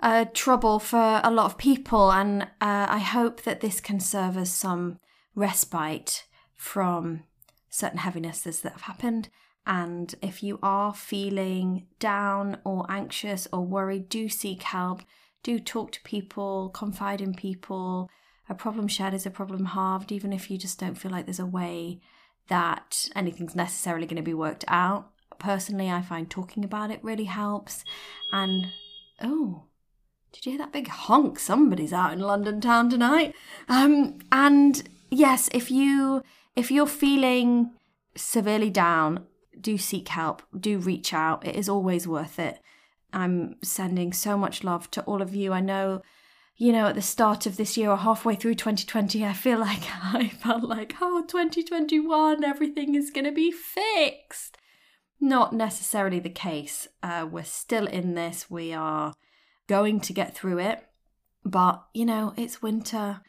a 0.00 0.26
trouble 0.26 0.78
for 0.78 1.20
a 1.24 1.30
lot 1.30 1.46
of 1.46 1.58
people, 1.58 2.12
and 2.12 2.42
uh, 2.42 2.86
I 2.88 2.98
hope 2.98 3.42
that 3.42 3.60
this 3.60 3.80
can 3.80 4.00
serve 4.00 4.36
as 4.36 4.52
some 4.52 4.98
respite 5.34 6.24
from 6.54 7.22
certain 7.70 7.98
heavinesses 7.98 8.60
that 8.62 8.72
have 8.72 8.82
happened. 8.82 9.30
And 9.66 10.14
if 10.20 10.42
you 10.42 10.58
are 10.62 10.92
feeling 10.92 11.86
down 11.98 12.58
or 12.64 12.84
anxious 12.88 13.46
or 13.52 13.64
worried, 13.64 14.08
do 14.08 14.28
seek 14.28 14.62
help. 14.62 15.02
Do 15.42 15.58
talk 15.58 15.92
to 15.92 16.02
people, 16.02 16.68
confide 16.70 17.20
in 17.20 17.34
people. 17.34 18.10
A 18.48 18.54
problem 18.54 18.88
shared 18.88 19.14
is 19.14 19.26
a 19.26 19.30
problem 19.30 19.66
halved, 19.66 20.10
even 20.10 20.32
if 20.32 20.50
you 20.50 20.58
just 20.58 20.80
don't 20.80 20.96
feel 20.96 21.10
like 21.10 21.26
there's 21.26 21.38
a 21.38 21.46
way 21.46 22.00
that 22.48 23.08
anything's 23.14 23.54
necessarily 23.54 24.06
going 24.06 24.16
to 24.16 24.22
be 24.22 24.34
worked 24.34 24.64
out. 24.68 25.10
Personally, 25.38 25.90
I 25.90 26.02
find 26.02 26.28
talking 26.28 26.64
about 26.64 26.90
it 26.90 27.02
really 27.02 27.24
helps. 27.24 27.84
And 28.32 28.68
oh, 29.20 29.64
did 30.32 30.46
you 30.46 30.52
hear 30.52 30.58
that 30.58 30.72
big 30.72 30.88
honk? 30.88 31.38
Somebody's 31.38 31.92
out 31.92 32.12
in 32.12 32.20
London 32.20 32.60
town 32.60 32.90
tonight. 32.90 33.34
Um, 33.68 34.18
and 34.30 34.82
yes, 35.10 35.48
if 35.52 35.70
you 35.70 36.22
if 36.56 36.70
you're 36.70 36.86
feeling 36.86 37.72
severely 38.16 38.70
down, 38.70 39.26
do 39.60 39.78
seek 39.78 40.08
help, 40.08 40.42
do 40.58 40.78
reach 40.78 41.12
out. 41.12 41.46
It 41.46 41.56
is 41.56 41.68
always 41.68 42.06
worth 42.06 42.38
it. 42.38 42.60
I'm 43.12 43.56
sending 43.62 44.12
so 44.12 44.38
much 44.38 44.64
love 44.64 44.90
to 44.92 45.02
all 45.02 45.20
of 45.20 45.34
you. 45.34 45.52
I 45.52 45.60
know, 45.60 46.02
you 46.56 46.72
know, 46.72 46.86
at 46.86 46.94
the 46.94 47.02
start 47.02 47.46
of 47.46 47.56
this 47.56 47.76
year 47.76 47.90
or 47.90 47.96
halfway 47.96 48.34
through 48.34 48.54
2020, 48.54 49.24
I 49.24 49.32
feel 49.32 49.58
like 49.60 49.82
I 50.02 50.28
felt 50.28 50.64
like, 50.64 50.94
oh, 51.00 51.24
2021, 51.26 52.44
everything 52.44 52.94
is 52.94 53.10
going 53.10 53.26
to 53.26 53.32
be 53.32 53.52
fixed. 53.52 54.56
Not 55.20 55.52
necessarily 55.52 56.18
the 56.18 56.30
case. 56.30 56.88
Uh, 57.02 57.26
we're 57.30 57.44
still 57.44 57.86
in 57.86 58.14
this. 58.14 58.50
We 58.50 58.72
are 58.72 59.14
going 59.68 60.00
to 60.00 60.12
get 60.12 60.34
through 60.34 60.58
it. 60.58 60.84
But, 61.44 61.84
you 61.94 62.04
know, 62.04 62.34
it's 62.36 62.62
winter. 62.62 63.20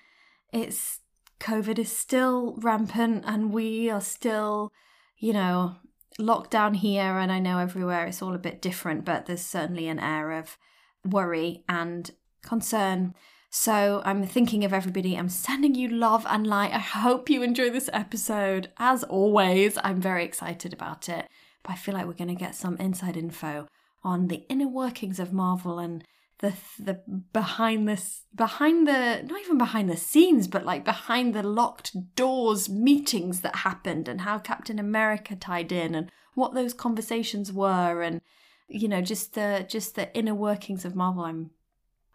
It's 0.51 0.99
COVID 1.39 1.77
is 1.77 1.95
still 1.95 2.55
rampant 2.57 3.23
and 3.27 3.51
we 3.51 3.89
are 3.89 4.01
still, 4.01 4.71
you 5.17 5.33
know, 5.33 5.75
locked 6.17 6.51
down 6.51 6.75
here. 6.75 7.17
And 7.17 7.31
I 7.31 7.39
know 7.39 7.59
everywhere 7.59 8.05
it's 8.05 8.21
all 8.21 8.35
a 8.35 8.39
bit 8.39 8.61
different, 8.61 9.05
but 9.05 9.25
there's 9.25 9.41
certainly 9.41 9.87
an 9.87 9.99
air 9.99 10.31
of 10.31 10.57
worry 11.05 11.63
and 11.67 12.09
concern. 12.41 13.13
So 13.49 14.01
I'm 14.03 14.25
thinking 14.25 14.65
of 14.65 14.73
everybody. 14.73 15.15
I'm 15.15 15.29
sending 15.29 15.75
you 15.75 15.87
love 15.87 16.25
and 16.27 16.47
light. 16.47 16.73
I 16.73 16.79
hope 16.79 17.29
you 17.29 17.43
enjoy 17.43 17.69
this 17.69 17.89
episode. 17.93 18.71
As 18.77 19.03
always, 19.03 19.77
I'm 19.83 20.01
very 20.01 20.25
excited 20.25 20.73
about 20.73 21.07
it. 21.07 21.27
But 21.61 21.73
I 21.73 21.75
feel 21.75 21.93
like 21.93 22.07
we're 22.07 22.13
going 22.13 22.27
to 22.29 22.35
get 22.35 22.55
some 22.55 22.77
inside 22.77 23.15
info 23.15 23.67
on 24.03 24.27
the 24.27 24.43
inner 24.49 24.67
workings 24.67 25.19
of 25.19 25.31
Marvel 25.31 25.79
and 25.79 26.03
the 26.39 26.53
the 26.79 27.01
behind 27.31 27.87
this 27.87 28.23
behind 28.35 28.87
the 28.87 29.23
not 29.23 29.41
even 29.41 29.57
behind 29.57 29.89
the 29.89 29.97
scenes 29.97 30.47
but 30.47 30.65
like 30.65 30.83
behind 30.83 31.33
the 31.33 31.43
locked 31.43 31.95
doors 32.15 32.67
meetings 32.69 33.41
that 33.41 33.57
happened 33.57 34.07
and 34.07 34.21
how 34.21 34.37
Captain 34.39 34.79
America 34.79 35.35
tied 35.35 35.71
in 35.71 35.95
and 35.95 36.11
what 36.35 36.53
those 36.53 36.73
conversations 36.73 37.51
were 37.51 38.01
and 38.01 38.21
you 38.67 38.87
know 38.87 39.01
just 39.01 39.33
the 39.33 39.65
just 39.69 39.95
the 39.95 40.13
inner 40.15 40.35
workings 40.35 40.85
of 40.85 40.95
Marvel. 40.95 41.23
I'm 41.23 41.51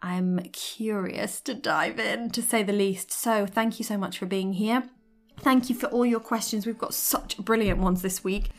I'm 0.01 0.39
curious 0.53 1.41
to 1.41 1.53
dive 1.53 1.99
in 1.99 2.29
to 2.31 2.41
say 2.41 2.63
the 2.63 2.73
least. 2.73 3.11
So 3.11 3.45
thank 3.45 3.79
you 3.79 3.85
so 3.85 3.97
much 3.97 4.17
for 4.17 4.25
being 4.25 4.53
here. 4.53 4.83
Thank 5.39 5.69
you 5.69 5.75
for 5.75 5.87
all 5.87 6.05
your 6.05 6.19
questions. 6.19 6.65
We've 6.65 6.77
got 6.77 6.93
such 6.93 7.37
brilliant 7.37 7.79
ones 7.79 8.01
this 8.01 8.23
week 8.23 8.49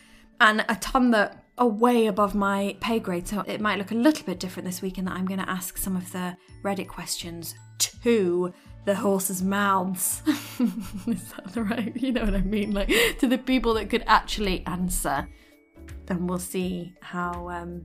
and 0.40 0.64
a 0.68 0.76
ton 0.76 1.10
that 1.12 1.44
are 1.60 1.68
way 1.68 2.06
above 2.06 2.34
my 2.34 2.74
pay 2.80 2.98
grade, 2.98 3.28
so 3.28 3.44
it 3.46 3.60
might 3.60 3.78
look 3.78 3.90
a 3.90 3.94
little 3.94 4.24
bit 4.24 4.40
different 4.40 4.66
this 4.66 4.80
week 4.80 4.96
in 4.96 5.04
that 5.04 5.14
I'm 5.14 5.26
going 5.26 5.40
to 5.40 5.48
ask 5.48 5.76
some 5.76 5.94
of 5.94 6.10
the 6.10 6.34
Reddit 6.64 6.88
questions 6.88 7.54
to 7.78 8.52
the 8.86 8.94
horses' 8.94 9.42
mouths. 9.42 10.22
Is 11.06 11.32
that 11.32 11.56
right? 11.56 11.94
You 11.94 12.12
know 12.12 12.24
what 12.24 12.34
I 12.34 12.40
mean? 12.40 12.72
Like 12.72 12.90
to 13.18 13.26
the 13.26 13.36
people 13.36 13.74
that 13.74 13.90
could 13.90 14.04
actually 14.06 14.64
answer. 14.66 15.28
Then 16.06 16.26
we'll 16.26 16.38
see 16.38 16.94
how 17.02 17.48
um, 17.50 17.84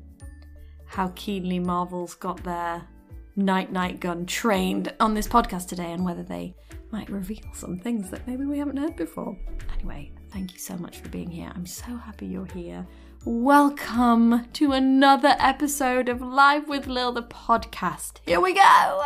how 0.86 1.12
keenly 1.16 1.60
Marvel's 1.60 2.16
got 2.16 2.42
their 2.44 2.88
night 3.36 3.74
night 3.74 4.00
gun 4.00 4.26
trained 4.26 4.94
on 5.02 5.14
this 5.14 5.28
podcast 5.28 5.68
today, 5.68 5.92
and 5.92 6.06
whether 6.06 6.24
they 6.24 6.56
might 6.92 7.10
reveal 7.10 7.44
some 7.54 7.78
things 7.78 8.10
that 8.10 8.26
maybe 8.26 8.46
we 8.46 8.58
haven't 8.58 8.78
heard 8.78 8.96
before. 8.96 9.38
Anyway, 9.78 10.14
thank 10.32 10.54
you 10.54 10.60
so 10.60 10.78
much 10.78 11.00
for 11.00 11.10
being 11.10 11.30
here. 11.30 11.52
I'm 11.54 11.66
so 11.66 11.98
happy 11.98 12.26
you're 12.26 12.46
here. 12.54 12.88
Welcome 13.28 14.46
to 14.54 14.74
another 14.74 15.36
episode 15.40 16.10
of 16.10 16.22
Live 16.22 16.70
with 16.70 16.86
Lil, 16.86 17.12
the 17.12 17.24
podcast. 17.24 18.20
Here 18.28 18.40
we 18.40 18.54
go. 18.54 19.04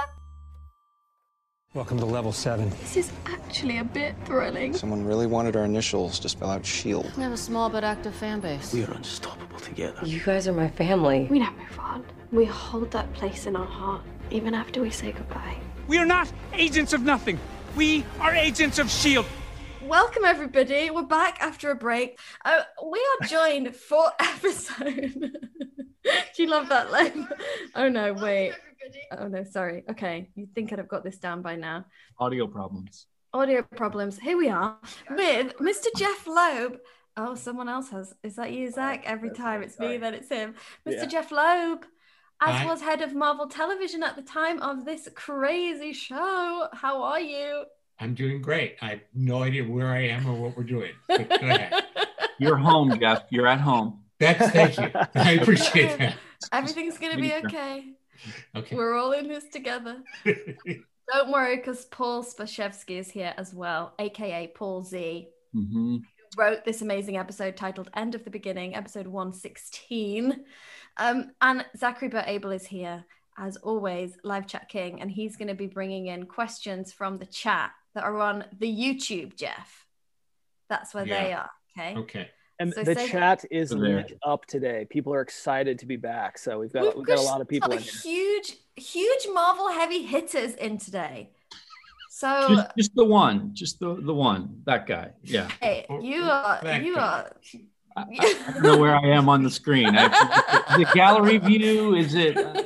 Welcome 1.73 1.99
to 1.99 2.05
level 2.05 2.33
seven. 2.33 2.69
This 2.81 2.97
is 2.97 3.11
actually 3.25 3.77
a 3.77 3.85
bit 3.85 4.15
thrilling. 4.25 4.73
Someone 4.73 5.05
really 5.05 5.25
wanted 5.25 5.55
our 5.55 5.63
initials 5.63 6.19
to 6.19 6.27
spell 6.27 6.49
out 6.49 6.65
shield. 6.65 7.09
We 7.15 7.23
have 7.23 7.31
a 7.31 7.37
small 7.37 7.69
but 7.69 7.85
active 7.85 8.13
fan 8.13 8.41
base. 8.41 8.73
We 8.73 8.83
are 8.83 8.91
unstoppable 8.91 9.57
together. 9.57 10.05
You 10.05 10.19
guys 10.19 10.49
are 10.49 10.53
my 10.53 10.67
family. 10.67 11.29
We 11.31 11.39
don't 11.39 11.57
move 11.57 11.79
on. 11.79 12.03
We 12.33 12.43
hold 12.43 12.91
that 12.91 13.13
place 13.13 13.45
in 13.45 13.55
our 13.55 13.65
heart, 13.65 14.01
even 14.31 14.53
after 14.53 14.81
we 14.81 14.89
say 14.89 15.13
goodbye. 15.13 15.55
We 15.87 15.97
are 15.97 16.05
not 16.05 16.29
agents 16.51 16.91
of 16.91 17.03
nothing. 17.03 17.39
We 17.73 18.03
are 18.19 18.35
agents 18.35 18.79
of 18.79 18.87
S.H.I.E.L.D. 18.87 19.29
Welcome, 19.85 20.25
everybody. 20.25 20.89
We're 20.91 21.03
back 21.03 21.37
after 21.41 21.71
a 21.71 21.75
break. 21.75 22.19
Uh, 22.43 22.61
we 22.85 22.99
are 22.99 23.27
joined 23.27 23.73
for 23.75 24.11
episode. 24.19 25.13
Do 26.03 26.43
you 26.43 26.47
love 26.47 26.69
that 26.69 26.91
line? 26.91 27.27
Oh 27.75 27.87
no, 27.87 28.13
wait. 28.13 28.53
Oh 29.11 29.27
no, 29.27 29.43
sorry. 29.43 29.83
Okay, 29.89 30.29
you 30.35 30.47
think 30.53 30.73
I'd 30.73 30.79
have 30.79 30.87
got 30.89 31.03
this 31.03 31.17
down 31.17 31.41
by 31.41 31.55
now. 31.55 31.85
Audio 32.19 32.45
problems. 32.47 33.05
Audio 33.33 33.61
problems. 33.61 34.19
Here 34.19 34.37
we 34.37 34.49
are 34.49 34.77
with 35.11 35.55
Mr. 35.57 35.87
Jeff 35.95 36.27
Loeb. 36.27 36.77
Oh, 37.15 37.35
someone 37.35 37.69
else 37.69 37.89
has. 37.89 38.13
Is 38.23 38.35
that 38.35 38.51
you, 38.51 38.69
Zach? 38.71 39.03
Every 39.05 39.29
time 39.29 39.61
it's 39.63 39.79
me, 39.79 39.97
then 39.97 40.13
it's 40.13 40.29
him. 40.29 40.55
Mr. 40.85 41.03
Yeah. 41.03 41.05
Jeff 41.05 41.31
Loeb, 41.31 41.85
as 42.41 42.55
Hi. 42.55 42.65
was 42.65 42.81
head 42.81 43.01
of 43.01 43.13
Marvel 43.13 43.47
Television 43.47 44.03
at 44.03 44.15
the 44.15 44.21
time 44.23 44.61
of 44.61 44.83
this 44.83 45.07
crazy 45.15 45.93
show. 45.93 46.67
How 46.73 47.01
are 47.03 47.19
you? 47.19 47.63
I'm 47.99 48.13
doing 48.13 48.41
great. 48.41 48.77
I 48.81 48.91
have 48.91 49.01
no 49.13 49.43
idea 49.43 49.63
where 49.63 49.87
I 49.87 50.07
am 50.07 50.25
or 50.25 50.33
what 50.33 50.55
we're 50.55 50.63
doing. 50.63 50.91
But 51.07 51.29
go 51.29 51.35
ahead. 51.41 51.83
You're 52.37 52.57
home, 52.57 52.97
Jeff. 52.99 53.23
You're 53.29 53.47
at 53.47 53.59
home. 53.59 53.99
That's 54.19 54.51
thank 54.51 54.77
you. 54.77 54.89
I 55.15 55.31
appreciate 55.33 55.97
that. 55.99 56.15
Everything's 56.51 56.97
gonna 56.97 57.17
be 57.17 57.33
okay. 57.33 57.93
Okay. 58.55 58.75
We're 58.75 58.95
all 58.95 59.11
in 59.11 59.27
this 59.27 59.45
together. 59.45 59.97
Don't 60.25 61.31
worry, 61.31 61.57
because 61.57 61.85
Paul 61.85 62.23
Zbyszewski 62.23 62.99
is 62.99 63.09
here 63.09 63.33
as 63.37 63.53
well, 63.53 63.93
aka 63.99 64.47
Paul 64.47 64.83
Z. 64.83 65.27
hmm 65.53 65.97
Wrote 66.37 66.63
this 66.63 66.83
amazing 66.83 67.17
episode 67.17 67.57
titled 67.57 67.89
"End 67.95 68.13
of 68.13 68.23
the 68.23 68.29
Beginning," 68.29 68.75
episode 68.75 69.07
one 69.07 69.33
sixteen. 69.33 70.45
Um, 70.97 71.31
and 71.41 71.65
Zachary 71.75 72.09
Burt 72.09 72.25
Abel 72.27 72.51
is 72.51 72.67
here 72.67 73.05
as 73.39 73.55
always, 73.57 74.17
live 74.23 74.45
chat 74.47 74.67
king, 74.69 75.01
and 75.01 75.09
he's 75.09 75.37
going 75.37 75.47
to 75.47 75.53
be 75.55 75.65
bringing 75.65 76.07
in 76.07 76.25
questions 76.25 76.91
from 76.91 77.17
the 77.17 77.25
chat 77.25 77.71
that 77.99 78.05
are 78.05 78.17
on 78.19 78.45
the 78.59 78.67
YouTube. 78.67 79.35
Jeff, 79.35 79.85
that's 80.69 80.93
where 80.93 81.05
they 81.05 81.33
are. 81.33 81.49
Okay. 81.77 81.95
okay. 81.97 82.29
And 82.59 82.73
So 82.73 82.83
the 82.83 82.95
chat 82.95 83.45
is 83.51 83.69
there. 83.69 83.79
lit 83.79 84.17
up 84.25 84.45
today. 84.45 84.85
People 84.89 85.13
are 85.13 85.21
excited 85.21 85.79
to 85.79 85.85
be 85.85 85.95
back. 85.97 86.37
So 86.37 86.59
we've 86.59 86.71
got 86.73 86.97
we've, 86.97 87.05
got 87.05 87.17
a 87.17 87.21
lot 87.21 87.41
of 87.41 87.47
people 87.47 87.71
in 87.71 87.77
got 87.77 87.87
here. 87.87 88.01
huge, 88.03 88.57
huge 88.75 89.27
Marvel 89.33 89.69
heavy 89.69 90.03
hitters 90.03 90.55
in 90.55 90.77
today. 90.77 91.31
So 92.09 92.47
Just, 92.49 92.67
just 92.77 92.95
the 92.95 93.05
one, 93.05 93.51
just 93.53 93.79
the 93.79 93.95
the 93.95 94.13
one, 94.13 94.61
that 94.65 94.87
guy. 94.87 95.11
Yeah. 95.23 95.49
hey, 95.61 95.85
you 96.01 96.21
oh, 96.23 96.29
are 96.29 96.59
That 96.63 96.83
you 96.83 96.95
guy. 96.95 97.01
are. 97.01 97.31
I, 97.95 98.03
I 98.47 98.51
don't 98.53 98.63
know 98.63 98.77
where 98.77 98.95
I 98.95 99.07
am 99.07 99.27
on 99.29 99.43
the 99.43 99.49
screen. 99.49 99.89
I, 99.91 100.75
the 100.77 100.85
gallery 100.93 101.37
view 101.37 101.95
is 101.95 102.13
it? 102.15 102.37
Uh, 102.37 102.63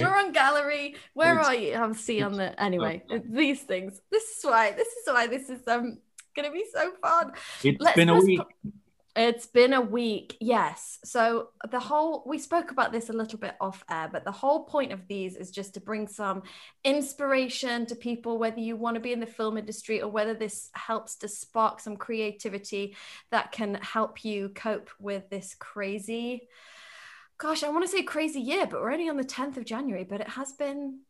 We're 0.00 0.16
on 0.16 0.32
gallery. 0.32 0.96
Where 1.14 1.34
It's- 1.34 1.46
are 1.46 1.54
you? 1.54 1.74
I'm 1.74 1.94
see 1.94 2.22
on 2.22 2.32
the 2.32 2.60
anyway. 2.60 3.02
These 3.24 3.62
things. 3.62 4.00
This 4.10 4.24
is 4.24 4.44
why. 4.44 4.72
This 4.72 4.88
is 4.88 5.06
why 5.06 5.26
this 5.26 5.50
is 5.50 5.66
um 5.68 5.98
gonna 6.34 6.50
be 6.50 6.64
so 6.72 6.92
fun. 7.02 7.32
It's 7.62 7.80
Let's 7.80 7.96
been 7.96 8.08
a 8.08 8.20
week. 8.20 8.40
It's 9.16 9.46
been 9.46 9.72
a 9.72 9.80
week, 9.80 10.36
yes. 10.40 11.00
So 11.04 11.48
the 11.68 11.80
whole 11.80 12.22
we 12.26 12.38
spoke 12.38 12.70
about 12.70 12.92
this 12.92 13.10
a 13.10 13.12
little 13.12 13.40
bit 13.40 13.56
off 13.60 13.84
air, 13.90 14.08
but 14.10 14.24
the 14.24 14.30
whole 14.30 14.64
point 14.64 14.92
of 14.92 15.08
these 15.08 15.34
is 15.34 15.50
just 15.50 15.74
to 15.74 15.80
bring 15.80 16.06
some 16.06 16.44
inspiration 16.84 17.86
to 17.86 17.96
people, 17.96 18.38
whether 18.38 18.60
you 18.60 18.76
want 18.76 18.94
to 18.94 19.00
be 19.00 19.12
in 19.12 19.18
the 19.18 19.26
film 19.26 19.58
industry 19.58 20.00
or 20.00 20.08
whether 20.08 20.32
this 20.32 20.70
helps 20.74 21.16
to 21.16 21.28
spark 21.28 21.80
some 21.80 21.96
creativity 21.96 22.94
that 23.32 23.50
can 23.50 23.74
help 23.74 24.24
you 24.24 24.50
cope 24.50 24.90
with 25.00 25.28
this 25.28 25.56
crazy, 25.58 26.48
gosh, 27.40 27.62
I 27.64 27.68
want 27.70 27.84
to 27.84 27.88
say 27.90 28.02
crazy 28.02 28.40
year, 28.40 28.66
but 28.66 28.80
we're 28.80 28.92
only 28.92 29.08
on 29.08 29.16
the 29.16 29.24
10th 29.24 29.56
of 29.56 29.64
January, 29.64 30.04
but 30.04 30.20
it 30.20 30.28
has 30.28 30.52
been 30.52 31.00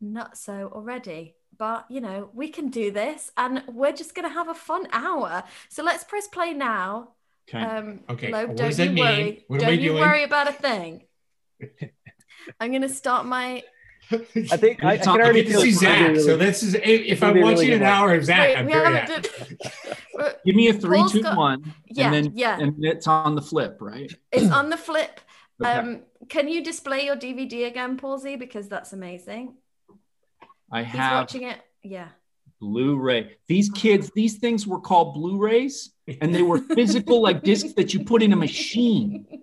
not 0.00 0.38
so 0.38 0.70
already 0.72 1.34
but 1.58 1.84
you 1.90 2.00
know 2.00 2.30
we 2.32 2.48
can 2.48 2.68
do 2.68 2.92
this 2.92 3.32
and 3.36 3.64
we're 3.66 3.90
just 3.90 4.14
going 4.14 4.28
to 4.28 4.32
have 4.32 4.48
a 4.48 4.54
fun 4.54 4.86
hour 4.92 5.42
so 5.68 5.82
let's 5.82 6.04
press 6.04 6.28
play 6.28 6.52
now 6.52 7.08
Okay. 7.48 7.58
um 7.64 8.00
Okay, 8.08 8.30
Loeb, 8.30 8.48
what 8.50 8.56
don't 8.58 8.68
does 8.68 8.78
you 8.78 8.90
mean? 8.90 9.04
worry 9.04 9.44
What 9.48 9.60
don't 9.60 9.80
you 9.80 9.88
doing? 9.90 10.00
worry 10.00 10.22
about 10.22 10.46
a 10.48 10.52
thing 10.52 11.02
i'm 12.60 12.70
going 12.70 12.82
to 12.82 12.88
start 12.88 13.26
my 13.26 13.64
I 14.12 14.56
think 14.56 14.84
I, 14.84 14.90
I 14.90 14.94
It's 14.94 15.04
can 15.04 15.14
on- 15.14 15.20
already 15.20 15.42
This 15.42 15.52
feel 15.52 15.62
is 15.62 15.80
gonna 15.82 15.94
be 15.94 15.98
Zach. 15.98 16.08
really- 16.10 16.20
So 16.22 16.36
this 16.36 16.62
is 16.62 16.74
if, 16.76 16.82
if 16.84 17.22
I'm 17.24 17.34
be 17.34 17.40
really 17.40 17.54
watching 17.56 17.72
an 17.72 17.82
hour 17.82 18.14
of 18.14 18.24
Zach, 18.24 18.38
Wait, 18.48 18.56
I'm 18.56 18.66
we 18.66 18.72
very 18.72 18.94
haven't 18.94 19.26
happy. 19.26 19.56
done- 20.16 20.32
Give 20.46 20.54
me 20.54 20.68
a 20.68 20.72
three, 20.74 20.98
Paul's 20.98 21.12
two, 21.12 21.22
got- 21.22 21.36
one, 21.36 21.74
Yeah, 21.86 22.06
and 22.06 22.14
then 22.14 22.32
yeah. 22.36 22.58
and 22.58 22.74
it's 22.84 23.06
on 23.08 23.34
the 23.34 23.42
flip, 23.42 23.78
right? 23.80 24.10
it's 24.32 24.50
on 24.50 24.70
the 24.70 24.76
flip 24.78 25.20
Okay. 25.60 25.70
um 25.70 26.00
can 26.28 26.48
you 26.48 26.62
display 26.62 27.04
your 27.04 27.16
dvd 27.16 27.66
again 27.66 27.96
Paul 27.96 28.18
Z 28.18 28.36
because 28.36 28.68
that's 28.68 28.92
amazing 28.92 29.54
I 30.70 30.84
he's 30.84 30.94
have 30.94 31.22
watching 31.22 31.42
it 31.44 31.58
yeah 31.82 32.08
Blu-ray. 32.60 33.36
These 33.46 33.70
kids, 33.70 34.10
these 34.14 34.38
things 34.38 34.66
were 34.66 34.80
called 34.80 35.14
Blu-rays, 35.14 35.90
and 36.20 36.34
they 36.34 36.42
were 36.42 36.58
physical 36.58 37.22
like 37.22 37.42
discs 37.42 37.72
that 37.74 37.94
you 37.94 38.04
put 38.04 38.22
in 38.22 38.32
a 38.32 38.36
machine. 38.36 39.26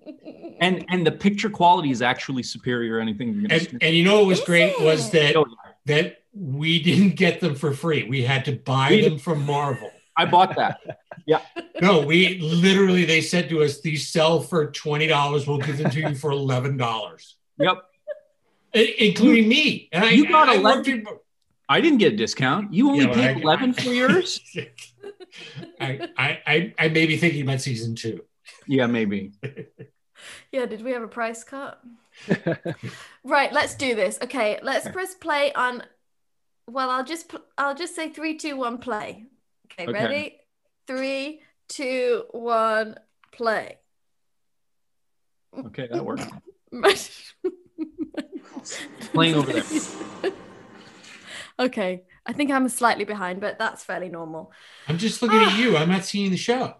And 0.61 0.85
and 0.87 1.05
the 1.05 1.11
picture 1.11 1.49
quality 1.49 1.91
is 1.91 2.01
actually 2.01 2.41
superior 2.41 2.95
to 2.95 3.01
anything 3.01 3.33
you're 3.33 3.41
gonna 3.49 3.55
And, 3.55 3.77
and 3.81 3.93
you 3.93 4.05
know 4.05 4.19
what 4.19 4.27
was 4.27 4.39
Is 4.39 4.45
great 4.45 4.79
was 4.79 5.09
that 5.09 5.35
Oh, 5.35 5.45
that 5.85 6.19
we 6.33 6.81
didn't 6.81 7.17
get 7.17 7.41
them 7.41 7.55
for 7.55 7.73
free. 7.73 8.07
We 8.07 8.23
had 8.23 8.45
to 8.45 8.53
buy 8.53 8.87
We 8.91 9.01
them 9.01 9.17
from 9.17 9.45
Marvel. 9.45 9.91
I 10.15 10.23
bought 10.23 10.55
that. 10.55 10.79
No, 11.81 12.01
we 12.05 12.39
literally 12.39 13.05
they 13.05 13.21
said 13.21 13.49
to 13.49 13.63
us, 13.63 13.81
these 13.81 14.07
sell 14.07 14.39
for 14.41 14.71
twenty 14.71 15.07
dollars. 15.07 15.47
We'll 15.47 15.57
give 15.59 15.77
them 15.77 15.91
to 15.91 15.99
you 15.99 16.15
for 16.15 16.31
eleven 16.31 16.77
dollars, 16.77 17.35
Yep. 17.59 17.83
including 18.73 19.47
me. 19.47 19.89
And 19.91 20.05
I, 20.05 20.11
You 20.11 20.27
got 20.29 20.49
I 20.49 20.55
11? 20.55 21.03
worked 21.05 21.21
I 21.67 21.81
didn't 21.81 21.97
get 21.97 22.13
a 22.13 22.15
discount. 22.15 22.73
You 22.73 22.89
only 22.89 22.99
Yeah, 23.05 23.05
well, 23.07 23.15
paid 23.15 23.37
I- 23.37 23.41
11 23.41 23.73
for 23.73 23.89
yours? 24.01 24.39
I, 25.81 26.09
I, 26.17 26.39
I, 26.45 26.73
I 26.77 26.87
may 26.89 27.05
be 27.07 27.17
thinking 27.17 27.41
about 27.41 27.61
season 27.61 27.95
two. 27.95 28.23
Yeah, 28.67 28.87
maybe. 28.87 29.31
Yeah, 30.51 30.65
did 30.65 30.81
we 30.81 30.91
have 30.91 31.03
a 31.03 31.07
price 31.09 31.43
cut? 31.43 31.79
right, 33.23 33.51
let's 33.51 33.75
do 33.75 33.93
this. 33.95 34.17
Okay, 34.23 34.57
let's 34.63 34.87
press 34.89 35.13
play 35.13 35.51
on. 35.53 35.83
Well, 36.69 36.89
I'll 36.89 37.03
just 37.03 37.31
I'll 37.57 37.75
just 37.75 37.95
say 37.95 38.09
three, 38.09 38.37
two, 38.37 38.55
one, 38.55 38.77
play. 38.79 39.25
Okay, 39.65 39.83
Okay. 39.83 39.91
ready? 39.91 40.37
Three, 40.87 41.41
two, 41.67 42.23
one, 42.31 42.95
play. 43.31 43.77
Okay, 45.57 45.87
that 45.91 46.05
worked. 46.05 46.23
Playing 49.13 49.35
over 49.35 49.53
there. 49.53 50.31
okay, 51.59 52.03
I 52.25 52.33
think 52.33 52.51
I'm 52.51 52.67
slightly 52.69 53.05
behind, 53.05 53.39
but 53.39 53.57
that's 53.57 53.83
fairly 53.83 54.09
normal. 54.09 54.51
I'm 54.87 54.97
just 54.97 55.21
looking 55.21 55.39
at 55.39 55.49
ah. 55.49 55.57
you. 55.57 55.77
I'm 55.77 55.89
not 55.89 56.03
seeing 56.03 56.31
the 56.31 56.37
show. 56.37 56.75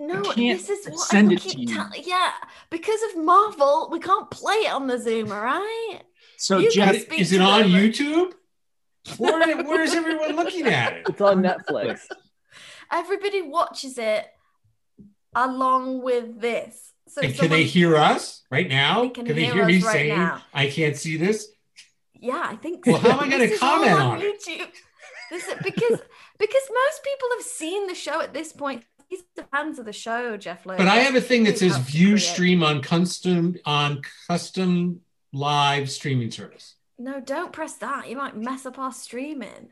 No, 0.00 0.22
this 0.32 0.70
is 0.70 0.88
what 0.88 1.00
send 1.00 1.30
I 1.30 1.34
it 1.34 1.42
to 1.42 1.48
keep 1.48 1.70
you. 1.70 1.84
Yeah, 2.04 2.30
because 2.70 3.00
of 3.10 3.24
Marvel, 3.24 3.88
we 3.90 3.98
can't 3.98 4.30
play 4.30 4.54
it 4.54 4.72
on 4.72 4.86
the 4.86 4.98
Zoom, 4.98 5.32
all 5.32 5.42
right? 5.42 6.00
So 6.36 6.58
You 6.58 6.70
Jeff, 6.70 6.94
Is 7.18 7.32
it 7.32 7.40
on. 7.40 7.64
YouTube? 7.64 8.32
Where, 9.16 9.64
where 9.64 9.82
is 9.82 9.94
everyone 9.94 10.36
looking 10.36 10.66
at 10.66 10.98
it? 10.98 11.06
It's 11.08 11.20
on 11.20 11.42
Netflix. 11.42 12.02
Everybody 12.90 13.42
watches 13.42 13.98
it 13.98 14.26
along 15.34 16.02
with 16.02 16.40
this. 16.40 16.92
So 17.08 17.22
And 17.22 17.34
can 17.34 17.50
they 17.50 17.64
hear 17.64 17.96
us 17.96 18.42
right 18.50 18.68
now? 18.68 19.02
They 19.02 19.08
can 19.10 19.24
they 19.26 19.44
hear 19.44 19.54
hear 19.54 19.66
me 19.66 19.80
right 19.80 19.92
saying 19.92 20.18
now. 20.18 20.42
I 20.52 20.68
can't 20.68 20.96
see 20.96 21.16
this? 21.16 21.48
Yeah, 22.20 22.42
I 22.44 22.56
think 22.56 22.84
Well, 22.86 23.00
so. 23.00 23.10
how 23.10 23.18
am 23.20 23.24
I 23.24 23.30
gonna 23.30 23.46
This 23.46 23.52
is 23.52 23.62
all 23.62 23.76
comment 23.78 23.92
on 24.00 24.20
it? 24.20 24.40
YouTube. 24.44 24.68
This 25.30 25.46
is, 25.46 25.54
because 25.62 26.00
because 26.38 26.62
most 26.72 27.04
people 27.04 27.28
have 27.36 27.44
seen 27.44 27.86
the 27.86 27.94
show 27.94 28.20
at 28.20 28.32
this 28.34 28.52
point. 28.52 28.84
These 29.10 29.22
are 29.38 29.44
fans 29.50 29.78
of 29.78 29.86
the 29.86 29.92
show, 29.92 30.36
Jeff 30.36 30.66
Loeb. 30.66 30.76
But 30.78 30.86
I 30.88 30.96
have 30.96 31.14
a 31.14 31.20
thing 31.20 31.44
that 31.44 31.56
says 31.58 31.76
view 31.78 32.18
stream 32.18 32.62
on 32.62 32.82
custom 32.82 33.56
on 33.64 34.02
custom 34.26 35.00
live 35.32 35.90
streaming 35.90 36.30
service. 36.30 36.74
No, 36.98 37.20
don't 37.20 37.52
press 37.52 37.74
that. 37.74 38.08
You 38.10 38.16
might 38.16 38.36
mess 38.36 38.66
up 38.66 38.78
our 38.78 38.92
streaming. 38.92 39.70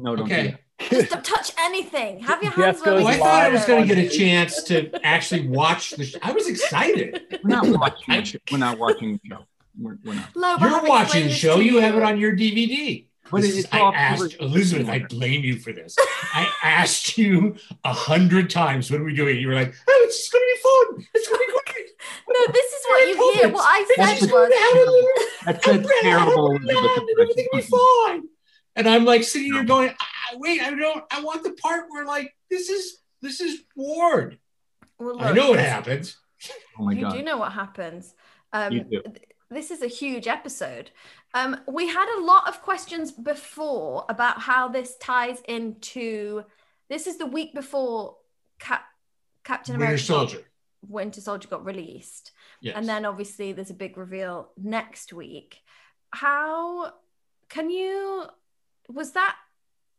no, 0.00 0.16
don't 0.16 0.28
do 0.28 0.34
Okay. 0.34 0.56
That. 0.78 0.90
Just 0.90 1.10
don't 1.12 1.24
touch 1.24 1.52
anything. 1.60 2.20
Have 2.20 2.42
your 2.42 2.52
hands 2.52 2.80
where 2.84 2.94
goes 2.96 3.04
Oh, 3.04 3.06
I 3.06 3.16
thought 3.16 3.42
I 3.44 3.48
was 3.50 3.64
going 3.64 3.86
to 3.86 3.94
get 3.94 4.04
a 4.04 4.08
chance 4.08 4.62
to 4.64 4.90
actually 5.04 5.48
watch 5.48 5.90
the 5.90 6.04
show. 6.04 6.18
I 6.22 6.32
was 6.32 6.48
excited. 6.48 7.20
We're 7.42 7.50
not 7.50 7.66
watching 7.68 8.14
the 8.14 8.24
show. 8.24 8.38
We're 8.50 8.58
not 8.58 8.78
watching 8.78 9.12
the 9.22 9.28
show. 9.28 9.44
We're, 9.78 9.98
we're 10.04 10.14
not. 10.14 10.34
Loeb, 10.36 10.60
You're 10.60 10.82
watching 10.84 11.24
the 11.24 11.32
show. 11.32 11.56
to 11.58 11.64
You 11.64 11.78
have 11.78 11.94
it 11.96 12.02
on 12.02 12.18
your 12.18 12.34
DVD. 12.34 13.04
But 13.30 13.42
This 13.42 13.54
it- 13.56 13.58
is- 13.58 13.66
I 13.72 13.80
asked 13.92 14.36
Elizabeth. 14.40 14.88
I 14.88 15.00
blame 15.00 15.42
you 15.42 15.58
for 15.58 15.72
this. 15.72 15.96
I 16.32 16.48
asked 16.62 17.18
you 17.18 17.56
a 17.84 17.92
hundred 17.92 18.50
times, 18.50 18.88
"What 18.88 19.00
are 19.00 19.04
we 19.04 19.14
doing?" 19.16 19.38
You 19.40 19.48
were 19.48 19.54
like, 19.54 19.74
"Oh, 19.88 20.02
it's 20.06 20.16
just 20.18 20.32
going 20.32 20.44
to 20.44 20.54
be 20.54 20.60
fun. 21.02 21.06
It's 21.12 21.28
going 21.28 21.40
to 21.40 21.46
be 21.46 21.52
great." 21.72 21.86
No, 22.28 22.52
this 22.52 22.72
is 22.72 22.84
what 22.86 23.08
you 23.08 23.32
hear. 23.34 23.48
What 23.48 23.64
I 23.66 23.94
That's 23.96 24.20
said 24.20 24.28
the- 24.28 24.32
was, 24.32 24.50
That's 25.44 25.66
a 25.66 26.02
terrible 26.02 26.52
Elizabeth 26.52 27.02
Everything 27.18 27.46
will 27.52 27.58
be 27.60 27.66
fine. 27.66 28.28
And 28.76 28.88
I'm 28.88 29.04
like 29.04 29.24
sitting 29.24 29.52
here 29.52 29.64
going, 29.64 29.90
I, 29.90 30.36
wait, 30.36 30.60
I 30.62 30.70
don't. 30.74 31.04
I 31.10 31.22
want 31.22 31.42
the 31.42 31.52
part 31.52 31.86
where 31.88 32.04
like 32.04 32.34
this 32.50 32.68
is 32.68 32.98
this 33.22 33.40
is 33.40 33.62
Ward. 33.74 34.38
well, 34.98 35.20
I 35.20 35.32
know 35.32 35.50
what 35.50 35.58
happens. 35.60 36.16
Oh 36.78 36.84
my 36.84 36.92
you 36.92 37.00
god. 37.02 37.14
do 37.14 37.22
know 37.22 37.38
what 37.38 37.52
happens. 37.52 38.14
Um, 38.52 38.72
You 38.72 38.80
do. 38.84 39.02
th- 39.02 39.22
This 39.50 39.70
is 39.70 39.82
a 39.82 39.86
huge 39.88 40.26
episode. 40.28 40.90
Um, 41.34 41.58
we 41.66 41.88
had 41.88 42.08
a 42.18 42.22
lot 42.24 42.48
of 42.48 42.62
questions 42.62 43.10
before 43.12 44.04
about 44.08 44.40
how 44.40 44.68
this 44.68 44.96
ties 45.00 45.40
into. 45.48 46.42
This 46.90 47.06
is 47.06 47.16
the 47.18 47.26
week 47.26 47.54
before 47.54 48.16
Cap- 48.60 48.84
Captain 49.42 49.74
Winter 49.74 49.86
America 49.86 50.02
got- 50.02 50.06
Soldier. 50.30 50.44
Winter 50.88 51.20
Soldier 51.20 51.48
got 51.48 51.64
released, 51.64 52.30
Yes. 52.60 52.74
and 52.76 52.86
then 52.88 53.04
obviously 53.04 53.52
there's 53.52 53.70
a 53.70 53.74
big 53.74 53.96
reveal 53.96 54.50
next 54.56 55.12
week. 55.12 55.62
How 56.10 56.92
can 57.48 57.70
you? 57.70 58.26
Was 58.92 59.12
that 59.12 59.36